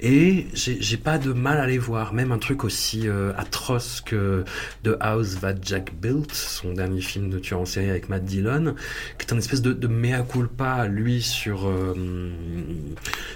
Et 0.00 0.46
j'ai 0.54 0.96
pas 0.96 1.18
de 1.18 1.32
mal 1.32 1.58
à 1.58 1.66
les 1.66 1.78
voir. 1.78 2.12
Même 2.12 2.32
un 2.32 2.38
truc 2.38 2.64
aussi 2.64 3.08
euh, 3.08 3.32
atroce 3.36 4.00
que 4.00 4.44
The 4.84 4.96
House 5.00 5.40
That 5.40 5.56
Jack 5.62 5.94
Built, 6.00 6.32
son 6.32 6.72
dernier 6.72 7.00
film 7.00 7.30
de 7.30 7.38
tueur 7.38 7.60
en 7.60 7.64
série 7.64 7.90
avec 7.90 8.08
Matt 8.08 8.24
Dillon, 8.24 8.74
qui 9.18 9.26
est 9.26 9.32
un 9.32 9.38
espèce 9.38 9.62
de, 9.62 9.88
mea 9.88 10.22
culpa, 10.22 10.86
lui, 10.86 11.22
sur, 11.22 11.68
euh, 11.68 11.94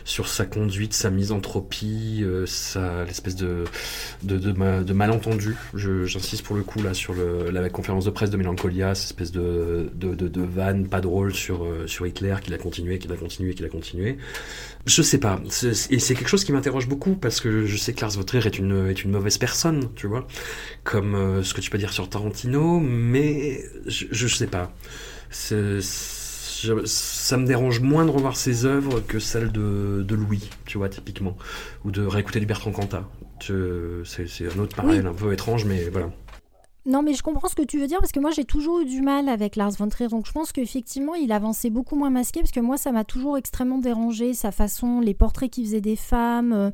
sur 0.05 0.29
sa 0.29 0.45
conduite, 0.45 0.93
sa 0.93 1.11
misanthropie, 1.11 2.21
euh, 2.23 2.47
l'espèce 3.07 3.37
de, 3.37 3.65
de, 4.23 4.93
malentendu. 4.93 5.57
J'insiste 5.75 6.45
pour 6.45 6.57
le 6.57 6.63
coup 6.63 6.83
là 6.83 6.95
sur 6.95 7.15
la 7.15 7.69
conférence 7.71 8.05
de 8.05 8.11
presse 8.11 8.31
de 8.31 8.37
Mélancolia, 8.37 8.95
cette 8.95 9.07
espèce 9.07 9.33
de, 9.33 9.91
de, 9.95 10.43
vanne 10.43 10.89
pas 10.89 11.01
drôle 11.01 11.35
sur, 11.35 11.67
sur 11.87 12.07
Hitler, 12.07 12.37
qu'il 12.43 12.53
a 12.55 12.59
continué, 12.59 12.99
qu'il 12.99 13.13
a 13.13 13.17
continué, 13.17 13.55
a 13.65 13.69
continuer. 13.69 14.17
Je 14.87 15.03
sais 15.03 15.19
pas. 15.19 15.41
Et 15.91 15.99
c'est 15.99 16.15
quelque 16.15 16.29
chose 16.29 16.45
qui 16.45 16.53
m'interroge 16.53 16.89
beaucoup 16.89 17.15
parce 17.15 17.41
que 17.41 17.67
je 17.67 17.77
sais 17.77 17.93
que 17.93 18.01
Lars 18.01 18.11
von 18.13 18.25
est 18.25 18.59
une, 18.59 18.89
est 18.89 19.05
une 19.05 19.13
mauvaise 19.13 19.39
personne, 19.39 19.91
tu 19.95 20.07
vois. 20.07 20.27
Comme 20.83 21.15
euh, 21.15 21.43
ce 21.43 21.55
que 21.55 21.61
tu 21.61 21.71
peux 21.71 21.79
dire 21.79 21.93
sur 21.93 22.09
Tarantino, 22.09 22.81
mais 22.81 23.65
je, 23.87 24.07
je 24.11 24.27
sais 24.27 24.49
pas. 24.49 24.73
ça 25.31 25.57
me 27.37 27.47
dérange 27.47 27.81
moins 27.81 28.05
de 28.05 28.11
revoir 28.11 28.37
ses 28.37 28.65
œuvres 28.65 29.01
que 29.01 29.19
celles 29.19 29.53
de, 29.53 30.05
de 30.07 30.15
Louis, 30.15 30.51
tu 30.67 30.79
vois, 30.79 30.89
typiquement. 30.89 31.37
Ou 31.85 31.91
de 31.91 32.05
réécouter 32.05 32.41
du 32.41 32.47
Bertrand 32.47 32.73
Cantat. 32.73 33.09
C'est 33.41 34.55
un 34.55 34.59
autre 34.59 34.77
parallèle 34.77 35.07
un 35.07 35.15
peu 35.15 35.33
étrange, 35.33 35.65
mais 35.65 35.89
voilà. 35.91 36.11
Non, 36.85 37.03
mais 37.03 37.15
je 37.15 37.23
comprends 37.23 37.49
ce 37.49 37.55
que 37.55 37.63
tu 37.63 37.79
veux 37.79 37.87
dire 37.87 38.01
parce 38.01 38.11
que 38.11 38.19
moi 38.19 38.33
j'ai 38.33 38.45
toujours 38.45 38.81
eu 38.81 38.85
du 38.85 39.03
mal 39.03 39.29
avec 39.29 39.55
Lars 39.55 39.71
von 39.71 39.89
Trier. 39.89 40.09
Donc 40.09 40.27
je 40.27 40.33
pense 40.33 40.51
qu'effectivement 40.51 41.15
il 41.15 41.31
avançait 41.31 41.71
beaucoup 41.71 41.95
moins 41.95 42.11
masqué 42.11 42.41
parce 42.41 42.51
que 42.51 42.61
moi 42.61 42.77
ça 42.77 42.91
m'a 42.91 43.05
toujours 43.05 43.39
extrêmement 43.39 43.79
dérangé 43.79 44.35
sa 44.35 44.51
façon, 44.51 45.01
les 45.01 45.15
portraits 45.15 45.51
qu'il 45.51 45.65
faisait 45.65 45.81
des 45.81 45.95
femmes, 45.95 46.53
euh, 46.53 46.71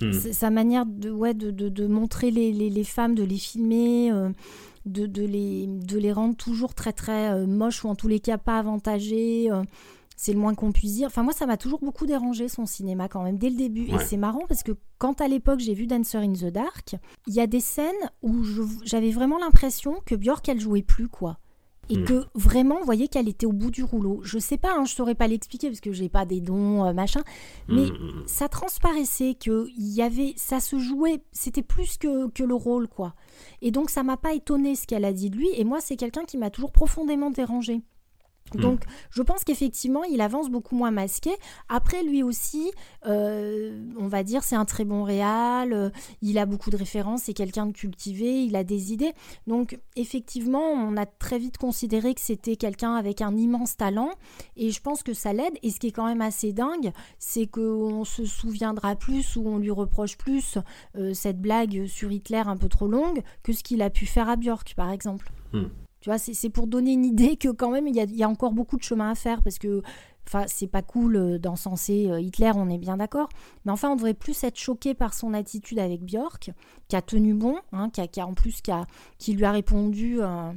hmm. 0.00 0.32
sa 0.32 0.50
manière 0.50 0.84
de, 0.84 1.10
ouais, 1.10 1.34
de, 1.34 1.50
de, 1.50 1.86
montrer 1.86 2.32
les, 2.32 2.52
les, 2.52 2.70
les, 2.70 2.84
femmes, 2.84 3.14
de 3.14 3.22
les 3.22 3.38
filmer. 3.38 4.10
Euh, 4.10 4.30
de, 4.84 5.06
de, 5.06 5.22
les, 5.22 5.68
de 5.68 5.96
les 5.96 6.10
rendre 6.10 6.34
toujours 6.34 6.74
très 6.74 6.92
très 6.92 7.30
euh, 7.30 7.46
moches 7.46 7.84
ou 7.84 7.88
en 7.88 7.94
tous 7.94 8.08
les 8.08 8.18
cas 8.18 8.36
pas 8.36 8.58
avantagées. 8.58 9.48
C'est 10.22 10.32
le 10.32 10.38
moins 10.38 10.54
qu'on 10.54 10.70
puisse 10.70 10.94
dire. 10.94 11.08
Enfin, 11.08 11.24
moi, 11.24 11.32
ça 11.32 11.46
m'a 11.46 11.56
toujours 11.56 11.80
beaucoup 11.80 12.06
dérangé 12.06 12.46
son 12.46 12.64
cinéma 12.64 13.08
quand 13.08 13.24
même, 13.24 13.38
dès 13.38 13.50
le 13.50 13.56
début. 13.56 13.88
Et 13.88 13.98
c'est 14.06 14.16
marrant 14.16 14.44
parce 14.46 14.62
que 14.62 14.70
quand 14.98 15.20
à 15.20 15.26
l'époque 15.26 15.58
j'ai 15.58 15.74
vu 15.74 15.88
Dancer 15.88 16.18
in 16.18 16.32
the 16.34 16.44
Dark, 16.44 16.94
il 17.26 17.34
y 17.34 17.40
a 17.40 17.48
des 17.48 17.58
scènes 17.58 17.90
où 18.22 18.44
j'avais 18.84 19.10
vraiment 19.10 19.36
l'impression 19.38 19.96
que 20.06 20.14
Björk, 20.14 20.48
elle 20.48 20.60
jouait 20.60 20.82
plus, 20.82 21.08
quoi. 21.08 21.38
Et 21.88 21.96
hmm. 21.96 22.04
que 22.04 22.24
vraiment, 22.36 22.78
vous 22.78 22.84
voyez 22.84 23.08
qu'elle 23.08 23.28
était 23.28 23.46
au 23.46 23.52
bout 23.52 23.72
du 23.72 23.82
rouleau. 23.82 24.20
Je 24.22 24.38
sais 24.38 24.58
pas, 24.58 24.72
hein, 24.76 24.84
je 24.84 24.94
saurais 24.94 25.16
pas 25.16 25.26
l'expliquer 25.26 25.66
parce 25.66 25.80
que 25.80 25.90
j'ai 25.92 26.08
pas 26.08 26.24
des 26.24 26.40
dons, 26.40 26.84
euh, 26.84 26.92
machin. 26.92 27.22
Mais 27.66 27.86
hmm. 27.86 28.22
ça 28.26 28.48
transparaissait 28.48 29.34
que 29.34 29.66
y 29.76 30.02
avait, 30.02 30.34
ça 30.36 30.60
se 30.60 30.78
jouait, 30.78 31.24
c'était 31.32 31.62
plus 31.62 31.98
que, 31.98 32.28
que 32.28 32.44
le 32.44 32.54
rôle, 32.54 32.86
quoi. 32.86 33.16
Et 33.60 33.72
donc 33.72 33.90
ça 33.90 34.04
m'a 34.04 34.16
pas 34.16 34.34
étonné 34.34 34.76
ce 34.76 34.86
qu'elle 34.86 35.04
a 35.04 35.12
dit 35.12 35.30
de 35.30 35.36
lui. 35.36 35.48
Et 35.56 35.64
moi, 35.64 35.80
c'est 35.80 35.96
quelqu'un 35.96 36.24
qui 36.24 36.38
m'a 36.38 36.50
toujours 36.50 36.70
profondément 36.70 37.32
dérangé. 37.32 37.82
Mm. 38.58 38.60
Donc, 38.60 38.84
je 39.10 39.22
pense 39.22 39.44
qu'effectivement, 39.44 40.04
il 40.04 40.20
avance 40.20 40.50
beaucoup 40.50 40.76
moins 40.76 40.90
masqué. 40.90 41.30
Après, 41.68 42.02
lui 42.02 42.22
aussi, 42.22 42.70
euh, 43.06 43.80
on 43.98 44.08
va 44.08 44.22
dire, 44.22 44.42
c'est 44.44 44.56
un 44.56 44.64
très 44.64 44.84
bon 44.84 45.04
réal. 45.04 45.72
Euh, 45.72 45.90
il 46.20 46.38
a 46.38 46.46
beaucoup 46.46 46.70
de 46.70 46.76
références, 46.76 47.22
c'est 47.24 47.32
quelqu'un 47.32 47.66
de 47.66 47.72
cultivé, 47.72 48.44
il 48.44 48.56
a 48.56 48.64
des 48.64 48.92
idées. 48.92 49.12
Donc, 49.46 49.78
effectivement, 49.96 50.70
on 50.72 50.96
a 50.96 51.06
très 51.06 51.38
vite 51.38 51.58
considéré 51.58 52.14
que 52.14 52.20
c'était 52.20 52.56
quelqu'un 52.56 52.94
avec 52.94 53.20
un 53.20 53.36
immense 53.36 53.76
talent. 53.76 54.10
Et 54.56 54.70
je 54.70 54.80
pense 54.80 55.02
que 55.02 55.14
ça 55.14 55.32
l'aide. 55.32 55.54
Et 55.62 55.70
ce 55.70 55.80
qui 55.80 55.88
est 55.88 55.92
quand 55.92 56.06
même 56.06 56.22
assez 56.22 56.52
dingue, 56.52 56.92
c'est 57.18 57.46
qu'on 57.46 58.04
se 58.04 58.24
souviendra 58.24 58.96
plus 58.96 59.36
ou 59.36 59.46
on 59.46 59.58
lui 59.58 59.70
reproche 59.70 60.16
plus 60.16 60.58
euh, 60.96 61.14
cette 61.14 61.40
blague 61.40 61.86
sur 61.86 62.10
Hitler 62.10 62.42
un 62.46 62.56
peu 62.56 62.68
trop 62.68 62.86
longue 62.86 63.22
que 63.42 63.52
ce 63.52 63.62
qu'il 63.62 63.82
a 63.82 63.90
pu 63.90 64.06
faire 64.06 64.28
à 64.28 64.36
Björk, 64.36 64.74
par 64.74 64.90
exemple. 64.90 65.30
Mm. 65.52 65.66
Tu 66.02 66.10
vois, 66.10 66.18
c'est 66.18 66.50
pour 66.50 66.66
donner 66.66 66.92
une 66.92 67.04
idée 67.04 67.36
que 67.36 67.48
quand 67.48 67.70
même, 67.70 67.86
il 67.86 67.94
y 67.94 68.24
a, 68.24 68.28
encore 68.28 68.52
beaucoup 68.52 68.76
de 68.76 68.82
chemin 68.82 69.12
à 69.12 69.14
faire 69.14 69.40
parce 69.40 69.60
que 69.60 69.82
c'est 70.48 70.66
pas 70.66 70.82
cool 70.82 71.16
euh, 71.16 71.38
d'encenser 71.38 72.10
euh, 72.10 72.20
Hitler, 72.20 72.50
on 72.56 72.68
est 72.70 72.78
bien 72.78 72.96
d'accord. 72.96 73.28
Mais 73.64 73.70
enfin, 73.70 73.90
on 73.90 73.94
devrait 73.94 74.14
plus 74.14 74.42
être 74.42 74.58
choqué 74.58 74.94
par 74.94 75.14
son 75.14 75.32
attitude 75.32 75.78
avec 75.78 76.02
Björk, 76.02 76.50
qui 76.88 76.96
a 76.96 77.02
tenu 77.02 77.34
bon, 77.34 77.56
hein, 77.72 77.88
qui, 77.88 78.20
a, 78.20 78.26
en 78.26 78.34
plus 78.34 78.62
qui 79.18 79.32
lui 79.32 79.44
a 79.44 79.52
répondu. 79.52 80.20
Euh, 80.20 80.50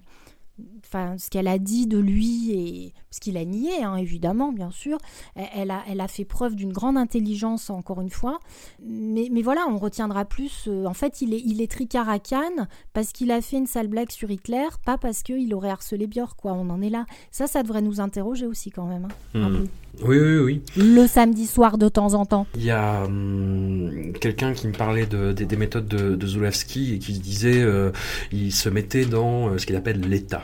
enfin, 0.86 1.18
ce 1.18 1.30
qu'elle 1.30 1.48
a 1.48 1.58
dit 1.58 1.88
de 1.88 1.98
lui 1.98 2.52
et 2.52 2.94
ce 3.12 3.20
qu'il 3.20 3.38
a 3.38 3.46
nié, 3.46 3.84
hein, 3.84 3.96
évidemment, 3.96 4.52
bien 4.52 4.72
sûr. 4.72 4.98
Elle, 5.36 5.72
a, 5.72 5.84
elle 5.90 6.02
a 6.02 6.08
fait 6.08 6.26
preuve 6.26 6.56
d'une 6.56 6.72
grande 6.72 6.98
intelligence, 6.98 7.70
encore 7.70 8.02
une 8.02 8.10
fois. 8.10 8.40
Mais, 8.84 9.30
mais 9.32 9.42
voilà, 9.42 9.66
on 9.70 9.78
retiendra 9.78 10.26
plus. 10.26 10.66
Euh, 10.68 10.86
en 10.86 10.94
fait, 10.94 11.22
il 11.22 11.34
est, 11.34 11.42
il 11.46 11.62
est 11.62 11.72
tricard 11.72 12.10
à 12.10 12.20
Cannes 12.20 12.68
parce 12.94 13.12
qu'il 13.12 13.32
a 13.32 13.42
fait 13.42 13.58
une 13.58 13.68
sale 13.68 13.88
blague 13.88 14.12
sur 14.12 14.32
Hitler, 14.32 14.68
pas 14.86 14.98
parce 14.98 15.24
qu'il 15.24 15.54
aurait 15.54 15.70
harcelé 15.70 16.08
Björk, 16.08 16.40
quoi. 16.40 16.54
On 16.54 16.70
en 16.70 16.82
est 16.82 16.90
là. 16.90 17.06
Ça, 17.32 17.48
ça 17.48 17.64
devrait 17.64 17.82
nous 17.82 18.00
interroger 18.00 18.46
aussi, 18.46 18.72
quand 18.72 18.86
même. 18.86 19.08
Hein, 19.34 19.50
hmm. 19.50 19.66
Oui, 20.04 20.20
oui, 20.20 20.38
oui. 20.38 20.62
Le 20.78 21.08
samedi 21.08 21.46
soir, 21.48 21.78
de 21.78 21.88
temps 21.88 22.14
en 22.14 22.26
temps. 22.26 22.48
Il 22.56 22.64
y 22.64 22.72
a 22.72 23.04
hum, 23.06 24.14
quelqu'un 24.20 24.54
qui 24.54 24.68
me 24.68 24.74
parlait 24.74 25.06
de, 25.06 25.32
des, 25.32 25.56
méthodes 25.56 25.88
de, 25.88 26.16
de 26.16 26.28
Zulawski 26.28 26.96
et 26.96 27.00
qui 27.00 27.14
disait 27.20 27.62
euh, 27.62 27.92
il 28.32 28.52
se 28.52 28.70
mettait 28.70 29.06
dans 29.06 29.50
euh, 29.50 29.58
ce 29.58 29.66
qu'il 29.66 29.76
appelle 29.76 30.02
l'état. 30.02 30.44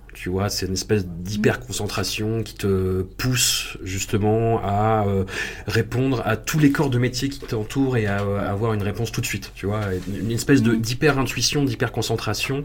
Tu 0.13 0.29
vois, 0.29 0.49
c'est 0.49 0.65
une 0.65 0.73
espèce 0.73 1.05
d'hyper-concentration 1.05 2.43
qui 2.43 2.55
te 2.55 3.01
pousse 3.01 3.77
justement 3.83 4.59
à 4.63 5.05
euh, 5.07 5.23
répondre 5.67 6.21
à 6.25 6.35
tous 6.35 6.59
les 6.59 6.71
corps 6.71 6.89
de 6.89 6.97
métier 6.97 7.29
qui 7.29 7.39
t'entourent 7.39 7.97
et 7.97 8.07
à, 8.07 8.17
avoir 8.17 8.73
une 8.73 8.83
réponse 8.83 9.11
tout 9.11 9.21
de 9.21 9.25
suite. 9.25 9.51
Tu 9.55 9.65
vois, 9.65 9.81
une 10.07 10.31
espèce 10.31 10.61
de 10.61 10.75
d'hyper-intuition, 10.75 11.63
d'hyper-concentration 11.63 12.63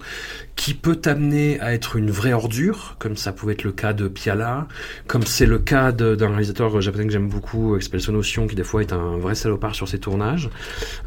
qui 0.56 0.74
peut 0.74 0.96
t'amener 0.96 1.60
à 1.60 1.72
être 1.72 1.96
une 1.96 2.10
vraie 2.10 2.32
ordure, 2.32 2.96
comme 2.98 3.16
ça 3.16 3.32
pouvait 3.32 3.52
être 3.52 3.64
le 3.64 3.72
cas 3.72 3.92
de 3.92 4.08
Piala, 4.08 4.66
comme 5.06 5.22
c'est 5.22 5.46
le 5.46 5.58
cas 5.58 5.92
d'un 5.92 6.28
réalisateur 6.28 6.80
japonais 6.80 7.06
que 7.06 7.12
j'aime 7.12 7.28
beaucoup, 7.28 7.76
Expelso 7.76 8.10
Notion, 8.10 8.46
qui 8.46 8.56
des 8.56 8.64
fois 8.64 8.80
est 8.80 8.92
un 8.92 9.18
vrai 9.18 9.34
salopard 9.34 9.74
sur 9.74 9.88
ses 9.88 9.98
tournages, 9.98 10.50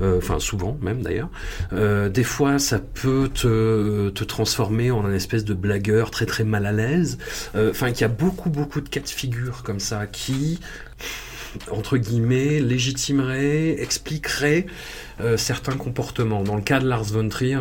euh, 0.02 0.20
enfin 0.20 0.40
souvent 0.40 0.78
même 0.82 1.02
d'ailleurs. 1.02 1.30
Euh, 1.74 2.10
des 2.10 2.24
fois, 2.24 2.60
ça 2.60 2.80
peut 2.80 3.30
te, 3.34 4.10
te 4.10 4.24
transformer 4.24 4.91
en 4.91 5.06
un 5.06 5.14
espèce 5.14 5.44
de 5.44 5.53
blagueur 5.53 6.11
très 6.11 6.26
très 6.30 6.45
mal 6.45 6.65
à 6.65 6.72
l'aise. 6.72 7.18
Euh, 7.56 7.72
enfin, 7.72 7.91
qu'il 7.91 8.01
y 8.01 8.06
a 8.06 8.07
beaucoup 8.07 8.49
beaucoup 8.49 8.80
de 8.80 8.88
cas 8.88 9.01
de 9.01 9.10
figure 9.10 9.64
comme 9.64 9.80
ça 9.80 10.07
qui 10.07 10.60
entre 11.72 11.97
guillemets, 11.97 12.60
légitimerait, 12.60 13.81
expliquerait 13.81 14.68
certains 15.35 15.76
comportements. 15.76 16.43
Dans 16.43 16.56
le 16.56 16.61
cas 16.61 16.80
de 16.80 16.88
Lars 16.88 17.06
von 17.06 17.27
Trier, 17.27 17.57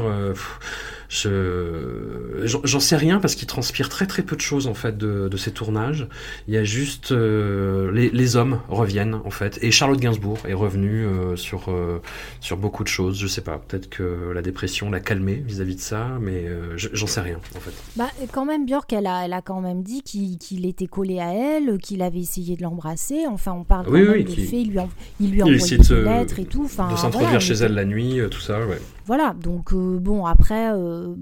je 1.09 2.45
j'en 2.45 2.81
sais 2.81 2.97
rien 2.97 3.19
parce 3.19 3.35
qu'il 3.35 3.47
transpire 3.47 3.89
très 3.89 4.07
très 4.07 4.23
peu 4.23 4.37
de 4.37 4.41
choses 4.43 4.67
en 4.67 4.75
fait 4.75 4.97
de, 4.97 5.29
de 5.29 5.37
ces 5.37 5.53
tournages. 5.53 6.07
Il 6.49 6.55
y 6.55 6.59
a 6.59 6.65
juste 6.65 7.13
euh, 7.13 7.91
les, 7.93 8.11
les, 8.11 8.37
hommes 8.37 8.61
reviennent 8.69 9.15
en 9.25 9.31
fait 9.31 9.59
et 9.63 9.71
Charlotte 9.71 9.99
Gainsbourg 9.99 10.39
est 10.47 10.55
revenue 10.55 11.07
euh, 11.07 11.37
sur 11.37 11.71
euh, 11.71 12.03
sur 12.41 12.59
beaucoup 12.59 12.85
de 12.85 12.89
choses. 12.89 13.19
Je 13.19 13.27
sais 13.27 13.41
pas, 13.41 13.59
peut-être 13.59 13.89
que 13.89 14.33
la 14.35 14.43
dépression 14.43 14.91
l'a 14.91 15.01
calmé 15.01 15.43
vis-à-vis 15.47 15.77
de 15.77 15.81
ça, 15.81 16.19
mais 16.21 16.47
j'en 16.77 17.07
sais 17.07 17.23
rien 17.23 17.41
en 17.57 17.61
fait. 17.61 17.73
Bah 17.97 18.11
quand 18.33 18.45
même 18.45 18.67
Björk, 18.67 18.93
elle 18.93 19.07
a 19.07 19.25
elle 19.25 19.33
a 19.33 19.41
quand 19.41 19.63
même 19.63 19.83
dit 19.83 20.03
qu'il 20.03 20.67
était 20.67 20.87
collé 20.87 21.21
à 21.21 21.33
elle, 21.33 21.79
qu'il 21.79 22.03
avait 22.03 22.21
essayé 22.21 22.57
de 22.57 22.63
l'embrasser. 22.63 23.25
Enfin 23.29 23.53
on 23.53 23.65
parle 23.65 23.89
oui, 23.89 24.05
quand 24.05 24.13
oui, 24.13 24.25
même 24.25 24.35
de 24.35 24.41
fait, 24.43 24.61
il 24.61 24.71
lui 24.71 24.79
a, 24.79 24.89
il 25.21 25.31
lui 25.31 25.41
a 25.41 25.45
envoyé 25.47 25.79
des 25.79 26.03
lettres 26.03 26.39
et 26.39 26.45
tout. 26.45 26.65
Enfin 26.65 26.91
de 26.91 26.97
s'introduire 26.97 27.41
chez 27.41 27.55
elle 27.55 27.73
la 27.73 27.87
nuit, 27.87 28.21
tout 28.31 28.41
ça. 28.41 28.67
Ouais. 28.67 28.79
Voilà, 29.09 29.33
donc 29.33 29.73
euh, 29.73 29.99
bon, 29.99 30.27
après, 30.27 30.71
euh, 30.71 31.15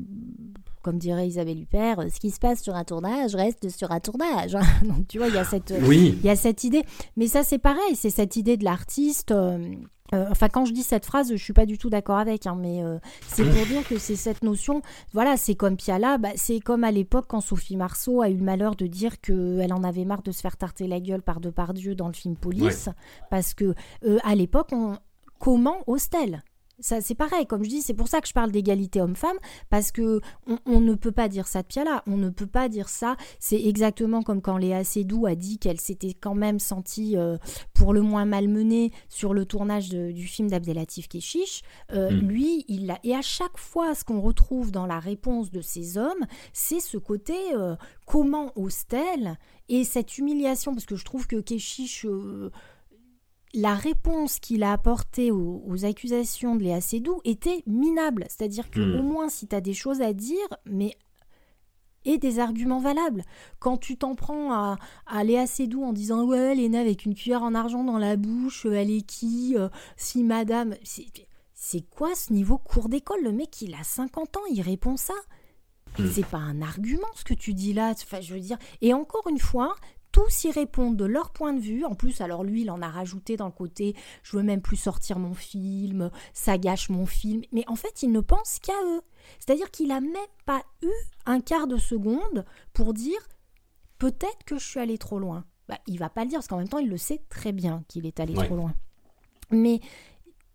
comme 0.83 0.99
dirait 0.99 1.29
Isabelle 1.29 1.61
Huppert, 1.61 2.03
ce 2.13 2.19
qui 2.19 2.33
se 2.33 2.41
passe 2.41 2.61
sur 2.61 2.75
un 2.75 2.83
tournage 2.83 3.37
reste 3.37 3.69
sur 3.69 3.93
un 3.93 4.01
tournage. 4.01 4.57
Hein. 4.57 4.65
donc 4.83 5.07
tu 5.07 5.19
vois, 5.19 5.29
il 5.29 5.35
y, 5.35 5.39
a 5.39 5.45
cette, 5.45 5.73
oui. 5.83 6.19
y 6.25 6.29
a 6.29 6.35
cette 6.35 6.65
idée. 6.65 6.83
Mais 7.17 7.29
ça, 7.29 7.45
c'est 7.45 7.59
pareil, 7.59 7.95
c'est 7.95 8.11
cette 8.11 8.35
idée 8.35 8.57
de 8.57 8.65
l'artiste. 8.65 9.31
Euh, 9.31 9.77
enfin, 10.13 10.49
quand 10.49 10.65
je 10.65 10.73
dis 10.73 10.83
cette 10.83 11.07
phrase, 11.07 11.31
je 11.31 11.37
suis 11.37 11.53
pas 11.53 11.65
du 11.65 11.79
tout 11.79 11.89
d'accord 11.89 12.19
avec, 12.19 12.49
hein, 12.49 12.59
mais 12.61 12.83
c'est 13.29 13.45
pour 13.45 13.67
dire 13.67 13.87
que 13.87 13.99
c'est 13.99 14.17
cette 14.17 14.43
notion. 14.43 14.83
Voilà, 15.13 15.37
c'est 15.37 15.55
comme 15.55 15.77
Piala, 15.77 16.19
bah, 16.19 16.31
c'est 16.35 16.59
comme 16.59 16.83
à 16.83 16.91
l'époque 16.91 17.27
quand 17.29 17.41
Sophie 17.41 17.77
Marceau 17.77 18.21
a 18.21 18.31
eu 18.31 18.37
le 18.37 18.43
malheur 18.45 18.75
de 18.75 18.89
dire 18.89 19.21
qu'elle 19.21 19.73
en 19.73 19.85
avait 19.85 20.05
marre 20.05 20.23
de 20.23 20.33
se 20.33 20.41
faire 20.41 20.57
tarter 20.57 20.89
la 20.89 20.99
gueule 20.99 21.23
par 21.23 21.39
Depardieu 21.39 21.95
dans 21.95 22.09
le 22.09 22.15
film 22.15 22.35
Police, 22.35 22.89
parce 23.31 23.55
que 23.55 23.77
à 24.25 24.35
l'époque, 24.35 24.71
on... 24.73 24.97
comment 25.39 25.85
ose-t-elle 25.87 26.43
ça, 26.79 27.01
c'est 27.01 27.15
pareil, 27.15 27.47
comme 27.47 27.65
je 27.65 27.71
dis, 27.71 27.83
c'est 27.83 27.95
pour 27.95 28.09
ça 28.09 28.21
que 28.21 28.29
je 28.29 28.35
parle 28.35 28.53
d'égalité 28.53 29.01
homme-femme, 29.01 29.37
parce 29.71 29.93
que 29.93 30.21
on, 30.67 30.81
ne 30.81 30.95
peut 30.95 31.13
pas 31.13 31.29
dire 31.29 31.47
ça 31.47 31.63
de 31.63 31.67
Piala, 31.67 32.03
on 32.07 32.17
ne 32.19 32.29
peut 32.29 32.47
pas 32.47 32.69
dire 32.69 32.89
ça. 32.89 33.17
C'est 33.39 33.61
exactement 33.63 34.23
comme 34.23 34.43
quand 34.43 34.59
Léa 34.59 34.85
Seydoux 34.85 35.27
a 35.27 35.35
dit 35.35 35.59
qu'elle 35.59 35.81
s'était 35.81 36.13
quand 36.13 36.35
même 36.35 36.59
sentie 36.59 37.17
euh, 37.17 37.39
pour 37.73 37.95
le 37.95 38.03
moins 38.03 38.27
malmenée 38.27 38.93
sur 39.09 39.33
le 39.33 39.47
tournage 39.47 39.89
du 39.89 40.27
film 40.27 40.49
d'Abdelatif 40.49 41.09
Keshish. 41.09 41.63
Euh, 41.93 42.11
mm. 42.11 42.29
Lui, 42.29 42.65
il 42.69 42.87
l'a. 42.87 42.99
Et 43.05 43.15
à 43.15 43.23
chaque 43.23 43.59
fois, 43.59 43.95
ce 43.95 44.05
qu'on 44.05 44.21
retrouve 44.21 44.71
dans 44.71 44.87
la 44.87 45.01
réponse 45.01 45.51
de 45.51 45.63
ces 45.63 45.97
hommes, 45.97 46.27
c'est 46.53 46.81
ce 46.81 46.99
côté 46.99 47.37
euh, 47.55 47.75
comment 48.07 48.53
ose-t-elle 48.55 49.39
et 49.69 49.83
cette 49.83 50.19
humiliation, 50.19 50.75
parce 50.75 50.87
que 50.87 50.95
je 50.95 51.05
trouve 51.05 51.27
que 51.27 51.41
Keshish 51.41 52.07
la 53.57 53.75
réponse 53.75 54.39
qu'il 54.39 54.63
a 54.63 54.73
apportée 54.73 55.33
aux, 55.33 55.85
accusations 55.85 56.57
de 56.57 56.63
Léa 56.63 56.83
Seydoux 56.83 57.23
était 57.25 57.63
minable. 57.67 58.27
C'est-à-dire 58.29 58.71
que 58.71 58.81
hmm. 58.81 59.01
au 59.01 59.03
moins, 59.03 59.29
si 59.31 59.49
tu 59.49 59.57
as 59.57 59.63
des 59.63 59.73
choses 59.73 60.03
à 60.03 60.13
dire, 60.13 60.47
mais 60.67 60.97
et 62.05 62.19
des 62.19 62.39
arguments 62.39 62.79
valables. 62.79 63.25
Quand 63.59 63.79
tu 63.79 63.97
t'en 63.97 64.15
prends 64.15 64.53
à, 64.53 64.77
à 65.07 65.25
Léa 65.25 65.47
Seydoux 65.47 65.83
en 65.83 65.93
disant 65.93 66.25
ouais, 66.25 66.53
elle 66.53 66.61
est 66.61 66.69
née 66.69 66.79
avec 66.79 67.05
une 67.05 67.15
cuillère 67.15 67.43
en 67.43 67.55
argent 67.55 67.83
dans 67.83 67.99
la 67.99 68.17
bouche, 68.17 68.65
elle 68.67 68.91
est 68.91 69.03
qui 69.03 69.57
euh, 69.57 69.69
Si 69.97 70.23
madame. 70.23 70.77
C'est 71.55 71.81
quoi 71.91 72.15
ce 72.15 72.33
niveau 72.33 72.59
cours 72.59 72.89
d'école? 72.89 73.25
Le 73.25 73.33
mec, 73.33 73.61
il 73.63 73.75
a 73.75 73.83
50 73.83 74.37
ans, 74.37 74.47
il 74.53 74.61
répond 74.61 74.97
ça. 74.97 75.15
Hmm. 75.99 76.07
C'est 76.13 76.27
pas 76.27 76.39
un 76.39 76.61
argument 76.61 77.09
ce 77.15 77.25
que 77.25 77.35
tu 77.35 77.55
dis 77.55 77.73
là. 77.73 77.93
Enfin, 77.93 78.21
je 78.21 78.35
veux 78.35 78.41
dire. 78.41 78.59
Et 78.83 78.93
encore 78.93 79.27
une 79.29 79.41
fois, 79.41 79.75
tous 80.17 80.45
y 80.45 80.51
répondent 80.51 80.97
de 80.97 81.05
leur 81.05 81.29
point 81.29 81.53
de 81.53 81.61
vue. 81.61 81.85
En 81.85 81.95
plus, 81.95 82.23
alors 82.23 82.43
lui, 82.43 82.63
il 82.63 82.71
en 82.71 82.81
a 82.81 82.89
rajouté 82.89 83.37
dans 83.37 83.45
le 83.45 83.53
côté 83.53 83.95
je 84.23 84.39
veux 84.39 84.43
même 84.43 84.63
plus 84.63 84.79
sortir 84.79 85.19
mon 85.19 85.35
film, 85.35 86.11
ça 86.33 86.57
gâche 86.57 86.89
mon 86.89 87.05
film. 87.05 87.43
Mais 87.53 87.65
en 87.67 87.77
fait, 87.77 88.03
il 88.03 88.11
ne 88.13 88.21
pense 88.21 88.59
qu'à 88.61 88.73
eux. 88.87 89.03
C'est-à-dire 89.39 89.71
qu'il 89.71 89.89
n'a 89.89 90.01
même 90.01 90.17
pas 90.47 90.63
eu 90.83 90.91
un 91.27 91.41
quart 91.41 91.67
de 91.67 91.77
seconde 91.77 92.47
pour 92.73 92.95
dire 92.95 93.19
peut-être 93.99 94.43
que 94.47 94.59
je 94.59 94.65
suis 94.65 94.81
allé 94.81 94.97
trop 94.97 95.19
loin. 95.19 95.45
Bah, 95.69 95.79
il 95.87 95.99
va 95.99 96.09
pas 96.09 96.25
le 96.25 96.31
dire 96.31 96.39
parce 96.39 96.49
qu'en 96.49 96.57
même 96.57 96.69
temps, 96.69 96.79
il 96.79 96.89
le 96.89 96.97
sait 96.97 97.21
très 97.29 97.53
bien 97.53 97.85
qu'il 97.87 98.07
est 98.07 98.19
allé 98.19 98.33
trop 98.33 98.57
loin. 98.57 98.73
Mais 99.51 99.81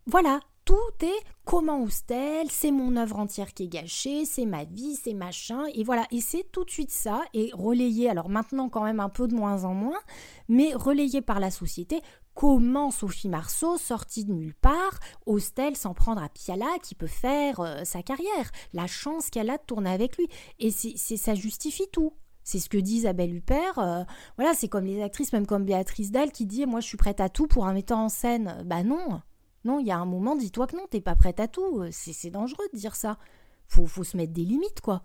voilà, 0.08 0.40
tout 0.66 0.76
est 1.02 1.26
comment 1.46 1.82
Oustel, 1.82 2.50
c'est 2.50 2.72
mon 2.72 2.96
œuvre 2.96 3.20
entière 3.20 3.54
qui 3.54 3.64
est 3.64 3.68
gâchée, 3.68 4.26
c'est 4.26 4.46
ma 4.46 4.64
vie, 4.64 4.96
c'est 4.96 5.14
machin, 5.14 5.66
et 5.74 5.84
voilà, 5.84 6.06
et 6.12 6.22
c'est 6.22 6.46
tout 6.52 6.64
de 6.64 6.70
suite 6.70 6.92
ça, 6.92 7.22
et 7.34 7.50
relayé, 7.54 8.10
alors 8.10 8.30
maintenant 8.30 8.70
quand 8.70 8.84
même 8.84 9.00
un 9.00 9.10
peu 9.10 9.28
de 9.28 9.36
moins 9.36 9.64
en 9.64 9.74
moins, 9.74 10.00
mais 10.48 10.74
relayé 10.74 11.22
par 11.22 11.40
la 11.40 11.52
société, 11.52 12.02
comment 12.36 12.92
Sophie 12.92 13.30
Marceau, 13.30 13.78
sortie 13.78 14.24
de 14.24 14.34
nulle 14.34 14.56
part, 14.56 15.00
Ostel 15.26 15.76
s'en 15.76 15.94
prendre 15.94 16.22
à 16.24 16.30
Piala 16.30 16.78
qui 16.84 16.96
peut 16.96 17.08
faire 17.08 17.60
euh, 17.60 17.84
sa 17.84 18.04
carrière, 18.04 18.52
la 18.74 18.88
chance 18.88 19.30
qu'elle 19.30 19.50
a 19.50 19.58
de 19.58 19.64
tourner 19.66 19.90
avec 19.90 20.18
lui, 20.18 20.28
et 20.60 20.72
c'est 20.72 21.18
ça 21.18 21.36
justifie 21.36 21.90
tout. 21.92 22.14
C'est 22.44 22.60
ce 22.60 22.70
que 22.70 22.78
dit 22.78 22.96
Isabelle 22.96 23.36
Huppert. 23.36 23.78
Euh, 23.78 24.04
voilà, 24.36 24.56
c'est 24.56 24.68
comme 24.68 24.86
les 24.86 25.02
actrices, 25.04 25.32
même 25.32 25.46
comme 25.46 25.64
Béatrice 25.64 26.12
Dalle 26.12 26.32
qui 26.32 26.48
dit 26.48 26.66
Moi, 26.66 26.80
je 26.80 26.88
suis 26.88 26.98
prête 26.98 27.22
à 27.22 27.30
tout 27.30 27.46
pour 27.46 27.68
un 27.68 27.74
metteur 27.74 28.00
en 28.00 28.10
scène. 28.10 28.64
Bah 28.66 28.82
non, 28.82 29.22
non, 29.64 29.80
il 29.80 29.88
y 29.88 29.92
a 29.92 29.98
un 29.98 30.06
moment, 30.06 30.36
dis-toi 30.36 30.68
que 30.68 30.76
non, 30.76 30.86
t'es 30.90 31.02
pas 31.02 31.16
prête 31.16 31.40
à 31.40 31.48
tout. 31.48 31.82
Euh, 31.82 31.90
c'est 31.92 32.30
dangereux 32.30 32.66
de 32.74 32.78
dire 32.78 32.96
ça. 32.96 33.18
Faut, 33.68 33.86
faut 33.86 34.04
se 34.04 34.18
mettre 34.18 34.34
des 34.34 34.44
limites, 34.44 34.82
quoi. 34.82 35.02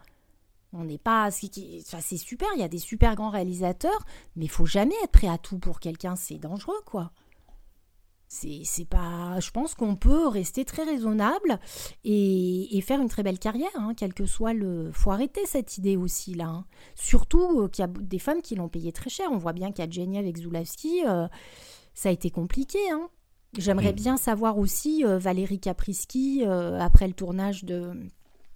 On 0.73 0.85
n'est 0.85 0.99
pas. 0.99 1.31
C'est 1.31 2.17
super, 2.17 2.49
il 2.55 2.61
y 2.61 2.65
a 2.65 2.69
des 2.69 2.79
super 2.79 3.15
grands 3.15 3.31
réalisateurs, 3.31 4.05
mais 4.35 4.49
faut 4.49 4.67
jamais 4.67 4.95
être 5.05 5.13
prêt 5.13 5.29
à 5.29 5.39
tout 5.39 5.59
pour 5.59 5.81
quelqu'un, 5.81 6.17
c'est 6.17 6.39
dangereux, 6.39 6.81
quoi. 6.85 7.13
C'est 8.29 8.89
pas. 8.89 9.39
Je 9.41 9.51
pense 9.53 9.75
qu'on 9.75 9.95
peut 9.95 10.27
rester 10.27 10.65
très 10.65 10.83
raisonnable 10.83 11.61
et, 12.05 12.81
faire 12.83 13.01
une 13.01 13.09
très 13.09 13.23
belle 13.23 13.39
carrière, 13.39 13.71
hein, 13.77 13.95
quel 13.97 14.15
que 14.15 14.27
soit 14.27 14.53
le. 14.53 14.91
Faut 14.93 15.13
arrêter 15.13 15.47
cette 15.47 15.79
idée 15.79 15.97
aussi, 15.97 16.35
là. 16.35 16.49
Hein. 16.49 16.67
Surtout 16.97 17.61
euh, 17.61 17.69
qu'il 17.69 17.83
y 17.83 17.85
a 17.85 17.89
des 17.89 18.19
femmes 18.19 18.43
qui 18.43 18.57
l'ont 18.57 18.69
payé 18.69 18.93
très 18.93 19.11
cher. 19.11 19.29
On 19.31 19.39
voit 19.39 19.53
bien 19.53 19.71
a 19.79 19.89
Jenny 19.89 20.19
avec 20.19 20.37
Zulawski. 20.39 21.07
Euh, 21.07 21.29
ça 21.95 22.09
a 22.09 22.13
été 22.13 22.31
compliqué, 22.31 22.79
hein. 22.91 23.09
J'aimerais 23.59 23.93
mm. 23.93 23.97
bien 23.97 24.17
savoir 24.17 24.59
aussi 24.59 25.05
euh, 25.05 25.19
Valérie 25.19 25.59
Caprisky, 25.59 26.43
euh, 26.47 26.79
après 26.79 27.07
le 27.07 27.13
tournage 27.13 27.65
de, 27.65 27.91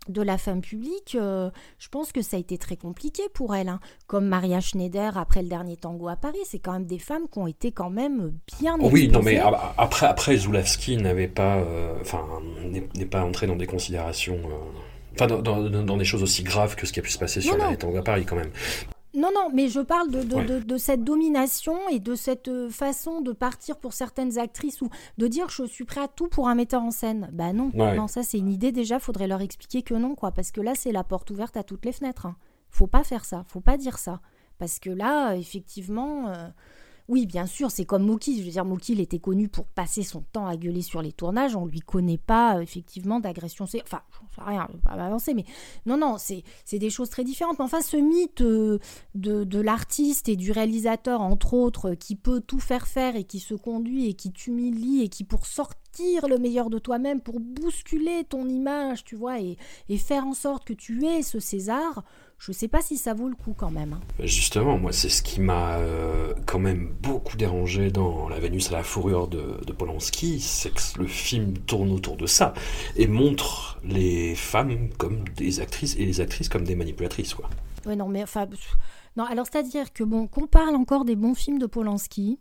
de 0.09 0.23
La 0.23 0.39
femme 0.39 0.61
publique, 0.61 1.17
euh, 1.19 1.51
je 1.79 1.89
pense 1.89 2.13
que 2.13 2.23
ça 2.23 2.37
a 2.37 2.41
été 2.41 2.59
très 2.59 2.77
compliqué 2.77 3.23
pour 3.33 3.55
elle. 3.55 3.69
Hein. 3.69 3.81
Comme 4.07 4.27
Maria 4.27 4.61
Schneider 4.61 5.17
après 5.17 5.43
le 5.43 5.49
dernier 5.49 5.77
tango 5.77 6.09
à 6.09 6.17
Paris, 6.17 6.39
c'est 6.45 6.59
quand 6.59 6.73
même 6.73 6.87
des 6.87 6.99
femmes 6.99 7.29
qui 7.31 7.39
ont 7.39 7.47
été 7.47 7.73
quand 7.73 7.91
même 7.91 8.33
bien. 8.59 8.77
Oh 8.81 8.89
oui, 8.93 9.09
non, 9.09 9.23
mais 9.23 9.39
après, 9.79 10.07
après 10.07 10.37
Zulawski 10.37 10.97
n'avait 10.97 11.29
pas, 11.29 11.65
enfin, 12.01 12.27
n'est 12.95 13.07
pas 13.07 13.25
entré 13.25 13.47
dans 13.47 13.57
des 13.57 13.67
considérations. 13.67 14.39
Enfin, 15.15 15.27
dans, 15.27 15.43
dans, 15.43 15.97
des 15.97 16.05
choses 16.05 16.23
aussi 16.23 16.45
graves 16.45 16.77
que 16.77 16.87
ce 16.87 16.93
qui 16.93 17.01
a 17.01 17.03
pu 17.03 17.11
se 17.11 17.19
passer 17.19 17.41
sur 17.41 17.55
le 17.55 17.61
dernier 17.61 17.77
tango 17.77 17.97
à 17.99 18.03
Paris, 18.03 18.25
quand 18.25 18.37
même. 18.37 18.51
Non, 19.13 19.31
non, 19.35 19.49
mais 19.53 19.69
je 19.69 19.81
parle 19.81 20.11
de, 20.11 20.77
cette 20.77 21.03
domination 21.03 21.77
et 21.91 21.99
de 21.99 22.15
cette 22.15 22.49
euh, 22.49 22.71
façon 22.71 23.21
de 23.21 23.33
partir 23.33 23.77
pour 23.77 23.93
certaines 23.93 24.39
actrices 24.39 24.83
ou 24.83 24.89
de 25.19 25.27
dire 25.27 25.49
je 25.49 25.65
suis 25.65 25.85
prêt 25.85 26.01
à 26.03 26.09
tout 26.09 26.29
pour 26.29 26.49
un 26.49 26.55
metteur 26.55 26.83
en 26.83 26.93
scène. 26.93 27.29
Bah 27.33 27.53
non, 27.53 27.73
non, 27.75 28.07
ça 28.07 28.23
c'est 28.23 28.39
une 28.39 28.51
idée 28.51 28.71
déjà, 28.71 29.01
faudrait 29.01 29.27
leur 29.27 29.41
expliquer 29.41 29.83
que 29.83 29.95
non, 29.95 30.15
quoi, 30.15 30.31
parce 30.31 30.53
que 30.53 30.61
là 30.61 30.75
c'est 30.77 30.93
la 30.93 31.03
porte 31.03 31.31
ouverte 31.31 31.57
à 31.57 31.65
toutes 31.65 31.85
les 31.85 31.93
fenêtres. 31.93 32.27
Hein. 32.27 32.37
Faut 32.71 32.87
pas 32.87 33.03
faire 33.03 33.25
ça, 33.25 33.45
faut 33.49 33.61
pas 33.61 33.77
dire 33.77 33.99
ça. 33.99 34.21
Parce 34.59 34.79
que 34.79 34.91
là, 34.91 35.35
effectivement, 35.35 36.29
euh, 36.29 36.49
oui, 37.11 37.27
bien 37.27 37.47
sûr, 37.47 37.73
c'est 37.73 37.85
comme 37.85 38.05
Mookie. 38.05 38.39
Je 38.39 38.45
veux 38.45 38.51
dire, 38.51 38.65
était 39.01 39.19
connu 39.19 39.49
pour 39.49 39.67
passer 39.67 40.05
son 40.05 40.21
temps 40.33 40.47
à 40.47 40.57
gueuler 40.57 40.81
sur 40.81 41.03
les 41.03 41.11
tournages. 41.11 41.57
On 41.57 41.67
lui 41.67 41.81
connaît 41.81 42.19
pas, 42.19 42.57
euh, 42.57 42.61
effectivement, 42.61 43.19
d'agression. 43.19 43.65
Enfin, 43.65 44.03
je 44.31 44.37
sais 44.37 44.43
rien, 44.47 44.69
je 44.69 44.77
vais 44.77 44.83
pas 44.83 44.95
m'avancer, 44.95 45.35
mais 45.35 45.45
non, 45.87 45.97
non, 45.97 46.17
c'est 46.19 46.45
des 46.79 46.89
choses 46.89 47.11
très 47.11 47.25
différentes. 47.25 47.59
Mais 47.59 47.65
enfin, 47.65 47.81
ce 47.81 47.97
mythe 47.97 48.43
euh, 48.43 48.79
de, 49.17 49.61
l'artiste 49.61 50.29
et 50.29 50.37
du 50.37 50.53
réalisateur, 50.53 51.21
entre 51.21 51.55
autres, 51.55 51.95
qui 51.95 52.15
peut 52.15 52.41
tout 52.41 52.61
faire 52.61 52.87
faire 52.87 53.17
et 53.17 53.25
qui 53.25 53.41
se 53.41 53.55
conduit 53.55 54.09
et 54.09 54.15
qui 54.15 54.31
t'humilie 54.31 55.03
et 55.03 55.09
qui, 55.09 55.25
pour 55.25 55.47
sortir 55.47 56.29
le 56.29 56.39
meilleur 56.39 56.71
de 56.71 56.79
toi-même, 56.79 57.21
pour 57.21 57.41
bousculer 57.41 58.23
ton 58.23 58.49
image, 58.49 59.03
tu 59.03 59.17
vois, 59.17 59.41
et, 59.41 59.57
et 59.89 59.99
faire 59.99 60.27
en 60.27 60.35
sorte 60.35 60.65
que 60.65 60.75
tu 60.75 61.05
aies 61.07 61.23
ce 61.23 61.41
César, 61.41 62.05
je 62.41 62.53
sais 62.53 62.69
pas 62.69 62.81
si 62.81 62.97
ça 62.97 63.13
vaut 63.13 63.29
le 63.29 63.37
coup 63.37 63.55
quand 63.57 63.71
même. 63.71 63.93
Hein. 63.93 64.25
Justement, 64.25 64.79
moi, 64.79 64.93
c'est 64.93 65.11
ce 65.11 65.23
qui 65.23 65.43
m'a 65.43 65.77
euh, 65.77 66.33
quand 66.47 66.59
même 66.59 66.91
beaucoup 67.03 67.37
dérangé 67.37 67.91
dans 67.91 68.31
La 68.31 68.41
Vénus 68.41 68.71
à 68.71 68.73
la 68.73 68.83
fourrure 68.83 69.29
de, 69.29 69.61
Polanski, 69.73 70.41
c'est 70.41 70.71
que 70.71 70.81
le 70.99 71.07
film 71.07 71.53
tourne 71.59 71.93
autour 71.93 72.17
de 72.17 72.27
ça 72.27 72.55
et 72.97 73.07
montre 73.07 73.79
les 73.85 74.35
femmes 74.35 74.89
comme 74.97 75.25
des 75.37 75.61
actrices 75.61 75.97
et 75.97 76.07
les 76.07 76.23
actrices 76.23 76.49
comme 76.49 76.65
des 76.65 76.75
manipulatrices, 76.75 77.35
quoi. 77.35 77.49
Ouais, 77.85 77.97
non, 77.97 78.09
mais 78.09 78.23
enfin, 78.23 78.47
non, 79.17 79.25
alors 79.25 79.47
c'est-à-dire 79.51 79.93
que 79.93 80.03
bon, 80.03 80.27
qu'on 80.27 80.47
parle 80.47 80.77
encore 80.77 81.05
des 81.05 81.17
bons 81.17 81.35
films 81.35 81.59
de 81.59 81.67
Polanski, 81.67 82.39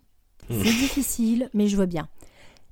c'est 0.50 0.56
mmh. 0.56 0.64
difficile, 0.64 1.50
mais 1.54 1.68
je 1.68 1.76
veux 1.76 1.86
bien. 1.86 2.08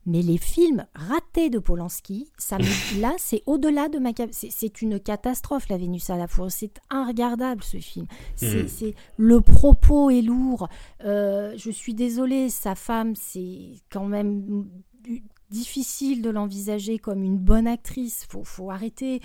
Mais 0.08 0.22
les 0.22 0.38
films 0.38 0.86
ratés 0.96 1.50
de 1.50 1.60
Polanski, 1.60 2.32
ça 2.38 2.58
là, 3.00 3.14
c'est 3.18 3.44
au-delà 3.46 3.90
de 3.90 4.00
ma... 4.00 4.12
C'est 4.32 4.82
une 4.82 5.00
catastrophe, 5.00 5.68
La 5.70 5.78
Vénus 5.78 6.10
à 6.10 6.18
la 6.18 6.28
fourrure. 6.28 6.52
C'est 6.52 6.72
regardable 6.90 7.62
ce 7.62 7.78
film. 7.78 8.08
Hmm. 8.42 8.68
C'est 8.68 8.96
Le 9.18 9.42
propos 9.42 10.10
est 10.10 10.22
lourd. 10.22 10.70
Euh, 11.04 11.54
je 11.58 11.70
suis 11.70 11.94
désolée, 11.94 12.50
sa 12.50 12.74
femme, 12.74 13.16
c'est 13.16 13.74
quand 13.90 14.06
même 14.06 14.66
difficile 15.50 16.22
de 16.22 16.30
l'envisager 16.30 17.00
comme 17.00 17.24
une 17.24 17.38
bonne 17.38 17.68
actrice. 17.68 18.26
Faut, 18.30 18.44
faut 18.44 18.72
arrêter. 18.72 19.22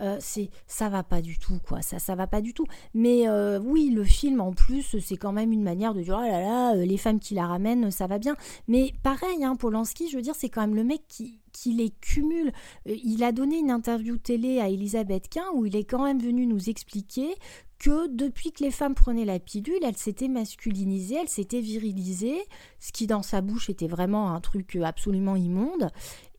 Euh, 0.00 0.16
c'est 0.18 0.50
ça 0.66 0.88
va 0.88 1.04
pas 1.04 1.22
du 1.22 1.38
tout 1.38 1.58
quoi. 1.66 1.80
Ça 1.80 1.98
ça 1.98 2.14
va 2.14 2.26
pas 2.26 2.40
du 2.40 2.52
tout. 2.52 2.66
Mais 2.94 3.28
euh, 3.28 3.60
oui, 3.60 3.90
le 3.90 4.04
film 4.04 4.40
en 4.40 4.52
plus 4.52 4.98
c'est 5.00 5.16
quand 5.16 5.32
même 5.32 5.52
une 5.52 5.62
manière 5.62 5.94
de 5.94 6.02
dire 6.02 6.16
oh 6.18 6.22
là 6.22 6.40
là 6.40 6.74
euh, 6.74 6.84
les 6.84 6.96
femmes 6.96 7.20
qui 7.20 7.34
la 7.34 7.46
ramènent 7.46 7.90
ça 7.90 8.06
va 8.06 8.18
bien. 8.18 8.36
Mais 8.66 8.92
pareil 9.02 9.44
hein, 9.44 9.56
Polanski, 9.56 10.08
je 10.08 10.16
veux 10.16 10.22
dire 10.22 10.34
c'est 10.34 10.48
quand 10.48 10.62
même 10.62 10.74
le 10.74 10.84
mec 10.84 11.02
qui 11.08 11.38
qui 11.54 11.72
les 11.72 11.90
cumule. 11.90 12.52
Il 12.84 13.24
a 13.24 13.32
donné 13.32 13.58
une 13.58 13.70
interview 13.70 14.18
télé 14.18 14.60
à 14.60 14.68
Elisabeth 14.68 15.28
Quint 15.30 15.52
où 15.54 15.64
il 15.64 15.76
est 15.76 15.84
quand 15.84 16.04
même 16.04 16.20
venu 16.20 16.46
nous 16.46 16.68
expliquer 16.68 17.34
que 17.78 18.08
depuis 18.08 18.52
que 18.52 18.64
les 18.64 18.70
femmes 18.70 18.94
prenaient 18.94 19.24
la 19.24 19.38
pilule, 19.38 19.82
elles 19.82 19.96
s'étaient 19.96 20.28
masculinisées, 20.28 21.16
elles 21.16 21.28
s'étaient 21.28 21.60
virilisées, 21.60 22.40
ce 22.78 22.92
qui 22.92 23.06
dans 23.06 23.22
sa 23.22 23.40
bouche 23.40 23.68
était 23.68 23.88
vraiment 23.88 24.32
un 24.32 24.40
truc 24.40 24.76
absolument 24.82 25.36
immonde. 25.36 25.90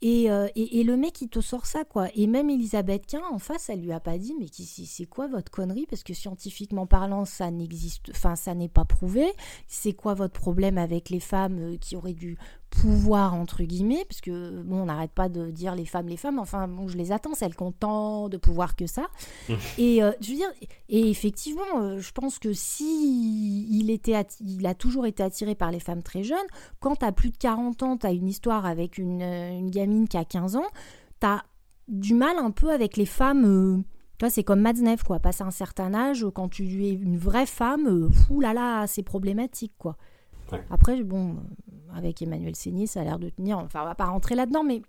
Euh, 0.04 0.48
et, 0.56 0.84
le 0.84 0.98
mec, 0.98 1.22
il 1.22 1.30
te 1.30 1.42
sort 1.42 1.66
ça, 1.66 1.84
quoi. 1.84 2.10
Et 2.16 2.28
même 2.28 2.50
Elisabeth 2.50 3.08
Quint, 3.08 3.24
en 3.32 3.40
face, 3.40 3.70
elle 3.70 3.82
lui 3.82 3.92
a 3.92 4.00
pas 4.00 4.18
dit, 4.20 4.36
mais 4.40 4.46
c'est 4.52 5.06
quoi 5.06 5.28
votre 5.28 5.52
connerie? 5.52 5.88
Parce 5.90 6.04
que 6.04 6.14
scientifiquement 6.14 6.86
parlant, 6.86 7.26
ça 7.26 7.50
n'existe, 7.50 8.12
enfin, 8.12 8.36
ça 8.36 8.54
n'est 8.54 8.70
pas 8.70 8.86
prouvé. 8.86 9.26
C'est 9.68 9.94
quoi 9.94 10.14
votre 10.14 10.40
problème 10.40 10.78
avec 10.78 11.10
les 11.10 11.20
femmes 11.20 11.60
euh, 11.60 11.78
qui 11.78 11.96
auraient 11.96 12.14
dû 12.14 12.38
pouvoir 12.82 13.34
entre 13.34 13.64
guillemets 13.64 14.06
parce 14.08 14.22
que 14.22 14.62
bon 14.62 14.82
on 14.82 14.86
n'arrête 14.86 15.12
pas 15.12 15.30
de 15.30 15.50
dire 15.50 15.76
les 15.76 15.86
femmes 15.86 16.08
les 16.08 16.18
femmes 16.18 16.40
enfin 16.40 16.68
bon 16.68 16.88
je 16.88 16.98
les 16.98 17.12
attends 17.12 17.34
celles 17.34 17.56
qui 17.56 17.64
ont 17.64 17.72
tant 17.72 18.30
de 18.30 18.38
pouvoir 18.38 18.76
que 18.76 18.86
ça 18.86 19.08
et 19.78 20.04
euh, 20.04 20.12
je 20.22 20.32
veux 20.32 20.36
dire 20.36 20.52
et 20.90 21.10
effectivement 21.10 21.80
euh, 21.80 22.00
je 22.00 22.12
pense 22.12 22.40
que 22.40 22.54
si 22.54 23.68
il 23.70 23.90
était 23.90 24.22
il 24.42 24.66
a 24.66 24.74
toujours 24.74 25.06
été 25.06 25.24
attiré 25.24 25.56
par 25.56 25.72
les 25.72 25.80
femmes 25.80 26.04
très 26.04 26.24
jeunes 26.24 26.38
quand 26.80 26.98
tu 26.98 27.06
as 27.06 27.12
plus 27.12 27.32
de 27.32 27.38
40 27.38 27.84
ans 27.84 27.98
tu 27.98 28.08
as 28.08 28.12
une 28.12 28.28
histoire 28.28 28.66
avec 28.66 28.98
une, 28.98 29.22
euh, 29.22 29.58
une, 29.58 29.70
gamine 29.70 30.08
qui 30.08 30.18
a 30.18 30.26
15 30.26 30.58
ans 30.58 30.68
tu 31.22 31.28
as 31.28 31.44
du 31.88 32.14
mal 32.14 32.38
un 32.38 32.52
peu 32.52 32.72
avec 32.72 32.98
les 32.98 33.06
femmes 33.06 33.84
toi, 34.18 34.30
c'est 34.30 34.46
comme 34.46 34.62
Madsnev, 34.62 35.04
quoi. 35.04 35.20
Passer 35.20 35.44
un 35.44 35.52
certain 35.52 35.94
âge, 35.94 36.26
quand 36.34 36.48
tu 36.48 36.86
es 36.86 36.94
une 36.94 37.18
vraie 37.18 37.46
femme, 37.46 38.10
fou 38.14 38.40
là 38.40 38.54
là, 38.54 38.88
c'est 38.88 39.04
problématique, 39.04 39.74
quoi. 39.78 39.98
Après, 40.70 41.04
bon, 41.04 41.38
avec 41.94 42.22
Emmanuel 42.22 42.56
Seigné, 42.56 42.88
ça 42.88 43.02
a 43.02 43.04
l'air 43.04 43.20
de 43.20 43.30
tenir. 43.30 43.58
Enfin, 43.58 43.82
on 43.82 43.86
va 43.86 43.96
pas 43.96 44.06
rentrer 44.06 44.36
là-dedans, 44.36 44.64
mais 44.64 44.82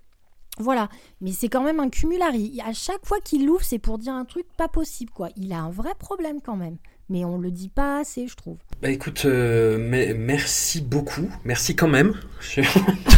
voilà. 0.58 0.88
Mais 1.20 1.32
c'est 1.32 1.48
quand 1.48 1.62
même 1.62 1.80
un 1.80 1.88
cumulari. 1.88 2.60
À 2.64 2.72
chaque 2.72 3.04
fois 3.06 3.20
qu'il 3.20 3.46
l'ouvre, 3.46 3.64
c'est 3.64 3.78
pour 3.78 3.98
dire 3.98 4.14
un 4.14 4.24
truc 4.24 4.46
pas 4.56 4.68
possible, 4.68 5.12
quoi. 5.12 5.28
Il 5.36 5.52
a 5.52 5.60
un 5.60 5.70
vrai 5.70 5.94
problème 5.98 6.40
quand 6.40 6.56
même. 6.56 6.78
Mais 7.08 7.24
on 7.24 7.38
le 7.38 7.50
dit 7.50 7.68
pas 7.68 8.00
assez, 8.00 8.26
je 8.26 8.34
trouve. 8.34 8.56
Bah 8.82 8.90
écoute, 8.90 9.22
euh, 9.24 9.78
mais 9.80 10.12
merci 10.12 10.82
beaucoup, 10.82 11.30
merci 11.44 11.74
quand 11.74 11.88
même, 11.88 12.12
je 12.40 12.60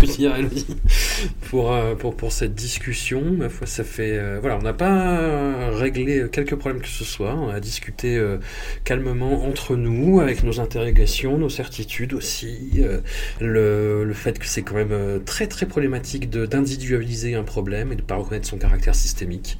vais 0.00 0.06
dire 0.06 0.36
Elodie, 0.36 0.76
pour, 1.48 1.72
euh, 1.72 1.96
pour, 1.96 2.16
pour 2.16 2.30
cette 2.30 2.54
discussion. 2.54 3.22
Ma 3.32 3.48
foi, 3.48 3.66
ça 3.66 3.82
fait. 3.82 4.16
Euh, 4.16 4.38
voilà, 4.40 4.56
on 4.56 4.62
n'a 4.62 4.72
pas 4.72 5.70
réglé 5.70 6.26
quelques 6.30 6.54
problèmes 6.54 6.80
que 6.80 6.88
ce 6.88 7.04
soit, 7.04 7.34
on 7.34 7.48
a 7.48 7.58
discuté 7.58 8.22
calmement 8.84 9.44
entre 9.44 9.74
nous, 9.74 10.20
avec 10.20 10.44
nos 10.44 10.60
interrogations, 10.60 11.38
nos 11.38 11.48
certitudes 11.48 12.12
aussi, 12.12 12.84
le, 13.40 14.04
le 14.04 14.14
fait 14.14 14.38
que 14.38 14.46
c'est 14.46 14.62
quand 14.62 14.76
même 14.76 15.22
très 15.24 15.48
très 15.48 15.66
problématique 15.66 16.30
d'individualiser 16.30 17.34
un 17.34 17.42
problème 17.44 17.90
et 17.90 17.96
de 17.96 18.02
ne 18.02 18.06
pas 18.06 18.16
reconnaître 18.16 18.46
son 18.46 18.58
caractère 18.58 18.94
systémique. 18.94 19.58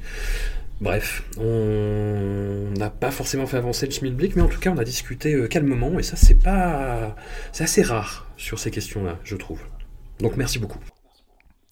Bref, 0.81 1.29
on 1.37 2.71
n'a 2.77 2.89
pas 2.89 3.11
forcément 3.11 3.45
fait 3.45 3.57
avancer 3.57 3.85
le 3.85 3.91
schmilblick, 3.91 4.37
mais 4.37 4.41
en 4.41 4.47
tout 4.47 4.59
cas, 4.59 4.71
on 4.71 4.77
a 4.77 4.85
discuté 4.85 5.33
euh, 5.33 5.47
calmement, 5.47 5.99
et 5.99 6.03
ça, 6.03 6.15
c'est 6.15 6.41
pas. 6.41 7.15
C'est 7.51 7.65
assez 7.65 7.81
rare 7.81 8.27
sur 8.37 8.59
ces 8.59 8.71
questions-là, 8.71 9.19
je 9.25 9.35
trouve. 9.35 9.61
Donc, 10.19 10.37
merci 10.37 10.57
beaucoup. 10.57 10.79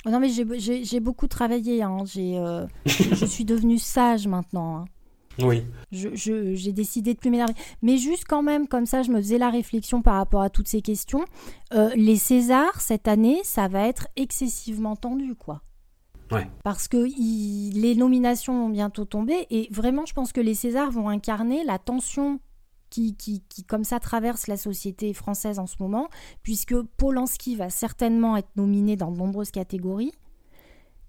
Oh 0.05 0.09
non, 0.09 0.19
mais 0.19 0.29
j'ai 0.29 0.99
beaucoup 0.99 1.27
travaillé. 1.27 1.83
Hein. 1.83 2.03
Euh, 2.17 2.67
je 2.85 3.25
suis 3.25 3.45
devenue 3.45 3.77
sage 3.77 4.27
maintenant. 4.27 4.77
Hein. 4.77 4.85
Oui. 5.43 5.65
J'ai 5.91 6.71
décidé 6.71 7.13
de 7.13 7.19
plus 7.19 7.29
m'énerver. 7.29 7.53
Mais 7.81 7.97
juste 7.97 8.25
quand 8.27 8.41
même, 8.41 8.67
comme 8.67 8.85
ça, 8.85 9.03
je 9.03 9.11
me 9.11 9.17
faisais 9.17 9.37
la 9.37 9.49
réflexion 9.49 10.01
par 10.01 10.15
rapport 10.15 10.41
à 10.41 10.49
toutes 10.49 10.67
ces 10.67 10.81
questions. 10.81 11.25
Euh, 11.73 11.89
les 11.95 12.15
Césars, 12.15 12.81
cette 12.81 13.07
année, 13.07 13.39
ça 13.43 13.67
va 13.67 13.87
être 13.87 14.07
excessivement 14.15 14.95
tendu, 14.95 15.35
quoi. 15.35 15.61
Parce 16.63 16.87
que 16.87 16.97
les 16.97 17.95
nominations 17.95 18.53
vont 18.59 18.69
bientôt 18.69 19.05
tomber 19.05 19.47
et 19.49 19.67
vraiment, 19.71 20.05
je 20.05 20.13
pense 20.13 20.31
que 20.31 20.41
les 20.41 20.53
Césars 20.53 20.91
vont 20.91 21.09
incarner 21.09 21.63
la 21.63 21.79
tension 21.79 22.39
qui, 22.89 23.15
qui, 23.15 23.43
comme 23.67 23.83
ça 23.83 23.99
traverse 23.99 24.47
la 24.47 24.57
société 24.57 25.13
française 25.13 25.59
en 25.59 25.67
ce 25.67 25.75
moment, 25.79 26.09
puisque 26.43 26.75
Polanski 26.81 27.55
va 27.55 27.69
certainement 27.69 28.37
être 28.37 28.49
nominé 28.55 28.95
dans 28.95 29.11
de 29.11 29.17
nombreuses 29.17 29.51
catégories. 29.51 30.13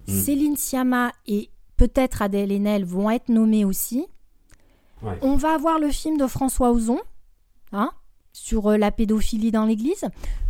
Mm. 0.07 0.13
Céline 0.13 0.57
Sciamma 0.57 1.13
et 1.27 1.51
peut-être 1.77 2.23
Adèle 2.23 2.53
Haenel 2.53 2.85
vont 2.85 3.11
être 3.11 3.29
nommés 3.29 3.65
aussi. 3.65 4.07
On 5.23 5.37
va 5.37 5.55
avoir 5.55 5.79
le 5.79 5.91
film 5.91 6.17
de 6.17 6.27
François 6.27 6.73
Ozon, 6.73 6.99
hein, 7.71 7.93
sur 8.39 8.69
euh, 8.69 8.77
la 8.77 8.91
pédophilie 8.91 9.51
dans 9.51 9.67
l'église. 9.67 10.05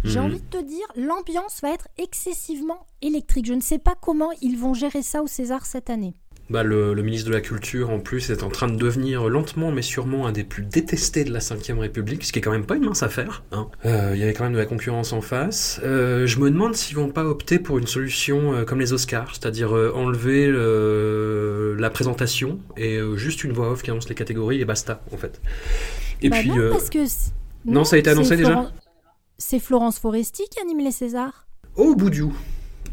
J'ai 0.04 0.20
mhm. 0.20 0.26
envie 0.26 0.40
de 0.40 0.58
te 0.58 0.62
dire, 0.62 0.86
l'ambiance 0.96 1.60
va 1.62 1.70
être 1.70 1.88
excessivement 1.96 2.86
électrique. 3.02 3.46
Je 3.46 3.54
ne 3.54 3.60
sais 3.60 3.78
pas 3.78 3.94
comment 4.00 4.30
ils 4.42 4.58
vont 4.58 4.74
gérer 4.74 5.02
ça 5.02 5.22
au 5.22 5.26
César 5.26 5.66
cette 5.66 5.90
année. 5.90 6.14
Bah, 6.50 6.62
le, 6.62 6.94
ministre 7.02 7.28
de 7.28 7.34
la 7.34 7.42
Culture, 7.42 7.90
en 7.90 7.98
plus, 7.98 8.30
est 8.30 8.42
en 8.42 8.48
train 8.48 8.68
de 8.68 8.76
devenir 8.76 9.28
lentement 9.28 9.70
mais 9.70 9.82
sûrement 9.82 10.26
un 10.26 10.32
des 10.32 10.44
plus 10.44 10.62
détestés 10.62 11.24
de 11.24 11.30
la 11.30 11.40
Ve 11.40 11.78
République, 11.78 12.24
ce 12.24 12.32
qui 12.32 12.38
est 12.38 12.42
quand 12.42 12.52
même 12.52 12.64
pas 12.64 12.76
une 12.76 12.86
mince 12.86 13.02
affaire. 13.02 13.42
Hein. 13.52 13.68
Euh, 13.84 14.12
il 14.14 14.20
y 14.20 14.22
avait 14.22 14.32
quand 14.32 14.44
même 14.44 14.54
de 14.54 14.58
la 14.58 14.64
concurrence 14.64 15.12
en 15.12 15.20
face. 15.20 15.78
Euh, 15.84 16.26
je 16.26 16.38
me 16.38 16.50
demande 16.50 16.74
s'ils 16.74 16.96
vont 16.96 17.10
pas 17.10 17.24
opter 17.24 17.58
pour 17.58 17.78
une 17.78 17.86
solution 17.86 18.64
comme 18.64 18.80
les 18.80 18.94
Oscars, 18.94 19.34
c'est-à-dire 19.34 19.72
enlever 19.72 20.50
la 20.50 21.90
présentation 21.90 22.60
et 22.78 22.98
juste 23.16 23.44
une 23.44 23.52
voix 23.52 23.70
off 23.70 23.82
qui 23.82 23.90
annonce 23.90 24.08
les 24.08 24.14
catégories 24.14 24.62
et 24.62 24.64
basta, 24.64 25.02
en 25.12 25.18
fait. 25.18 25.42
Et 26.22 26.30
bah 26.30 26.38
puis, 26.40 26.48
non, 26.48 26.70
parce 26.70 26.88
que 26.88 27.04
non, 27.64 27.84
ça 27.84 27.96
a 27.96 27.98
été 27.98 28.10
annoncé 28.10 28.36
déjà 28.36 28.70
C'est 29.36 29.58
Florence 29.58 29.98
Foresti 29.98 30.44
qui 30.50 30.60
anime 30.60 30.80
les 30.80 30.92
Césars. 30.92 31.46
Oh, 31.76 31.94
Boudiou 31.94 32.32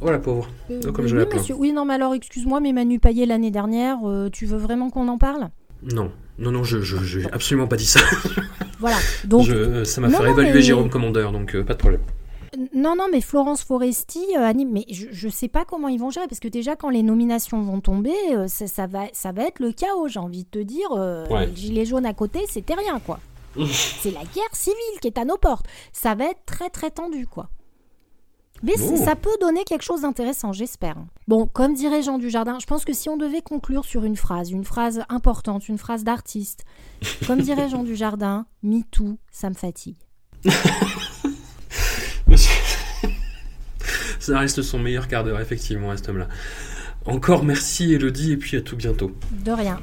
Oh 0.02 0.12
la 0.12 0.20
pauvre. 0.20 0.50
Euh, 0.70 0.82
oh, 0.88 0.92
comme 0.92 1.08
je 1.08 1.16
oui, 1.16 1.26
monsieur. 1.34 1.56
oui, 1.56 1.72
non, 1.72 1.86
mais 1.86 1.94
alors 1.94 2.14
excuse-moi, 2.14 2.60
mais 2.60 2.74
Manu 2.74 3.00
Payet 3.00 3.26
l'année 3.26 3.52
dernière, 3.52 4.00
euh, 4.04 4.30
tu 4.30 4.46
veux 4.46 4.58
vraiment 4.58 4.90
qu'on 4.90 5.08
en 5.08 5.18
parle? 5.18 5.50
Non, 5.84 6.12
non, 6.38 6.52
non, 6.52 6.64
je 6.64 7.18
n'ai 7.20 7.32
absolument 7.32 7.68
pas 7.68 7.78
dit 7.78 7.86
ça. 7.86 8.02
voilà. 8.80 8.98
Donc, 9.24 9.48
ça 9.86 10.02
m'a 10.02 10.10
fait 10.10 10.18
réévaluer 10.18 10.62
Jérôme 10.62 10.90
Commandeur, 10.90 11.32
donc 11.32 11.56
euh, 11.56 11.64
pas 11.64 11.74
de 11.74 11.80
problème. 11.80 12.02
Non, 12.74 12.96
non, 12.98 13.08
mais 13.12 13.22
Florence 13.22 13.64
Foresti 13.64 14.36
anime. 14.36 14.72
Mais 14.72 14.86
je 14.90 15.26
ne 15.26 15.32
sais 15.32 15.50
pas 15.50 15.66
comment 15.66 15.88
ils 15.88 16.00
vont 16.00 16.10
gérer, 16.10 16.28
parce 16.28 16.40
que 16.40 16.48
déjà, 16.48 16.76
quand 16.76 16.90
les 16.90 17.04
nominations 17.04 17.62
vont 17.62 17.82
tomber, 17.82 18.14
ça, 18.48 18.88
va, 18.88 19.06
ça 19.12 19.32
va 19.32 19.44
être 19.44 19.60
le 19.60 19.72
chaos, 19.72 20.08
j'ai 20.08 20.20
envie 20.20 20.44
de 20.44 20.50
te 20.50 20.60
dire. 20.60 20.90
Les 21.30 21.56
gilets 21.56 21.86
jaunes 21.86 22.06
à 22.06 22.14
côté, 22.14 22.40
c'était 22.50 22.76
rien, 22.76 23.00
quoi. 23.00 23.20
c'est 24.02 24.12
la 24.12 24.24
guerre 24.24 24.54
civile 24.54 25.00
qui 25.02 25.08
est 25.08 25.18
à 25.18 25.26
nos 25.26 25.38
portes. 25.38 25.66
Ça 25.94 26.16
va 26.16 26.26
être 26.26 26.46
très 26.46 26.70
très 26.70 26.92
tendu, 26.92 27.28
quoi. 27.28 27.50
Mais 28.64 28.78
ça 28.78 29.16
peut 29.16 29.36
donner 29.42 29.64
quelque 29.64 29.84
chose 29.84 30.02
d'intéressant, 30.02 30.54
j'espère. 30.54 30.96
Bon, 31.28 31.46
comme 31.46 31.74
dirait 31.74 32.02
Jean 32.02 32.18
Dujardin, 32.18 32.58
je 32.60 32.66
pense 32.66 32.86
que 32.86 32.94
si 32.94 33.10
on 33.10 33.18
devait 33.18 33.42
conclure 33.42 33.84
sur 33.86 34.06
une 34.06 34.16
phrase, 34.16 34.50
une 34.50 34.64
phrase 34.64 35.04
importante, 35.10 35.68
une 35.68 35.78
phrase 35.78 36.04
d'artiste, 36.04 36.64
comme 37.28 37.42
dirait 37.42 37.70
Jean 37.70 37.84
Dujardin, 37.84 38.46
MeToo, 38.64 39.18
ça 39.30 39.50
me 39.50 39.56
fatigue. 39.56 39.98
ça 44.20 44.40
reste 44.40 44.62
son 44.62 44.80
meilleur 44.80 45.08
quart 45.08 45.24
d'heure, 45.24 45.40
effectivement, 45.42 45.92
à 45.92 45.98
cet 45.98 46.10
homme-là. 46.10 46.28
Encore 47.06 47.44
merci 47.44 47.94
Elodie, 47.94 48.32
et 48.32 48.38
puis 48.38 48.58
à 48.58 48.62
tout 48.62 48.76
bientôt. 48.76 49.12
De 49.32 49.52
rien. 49.52 49.80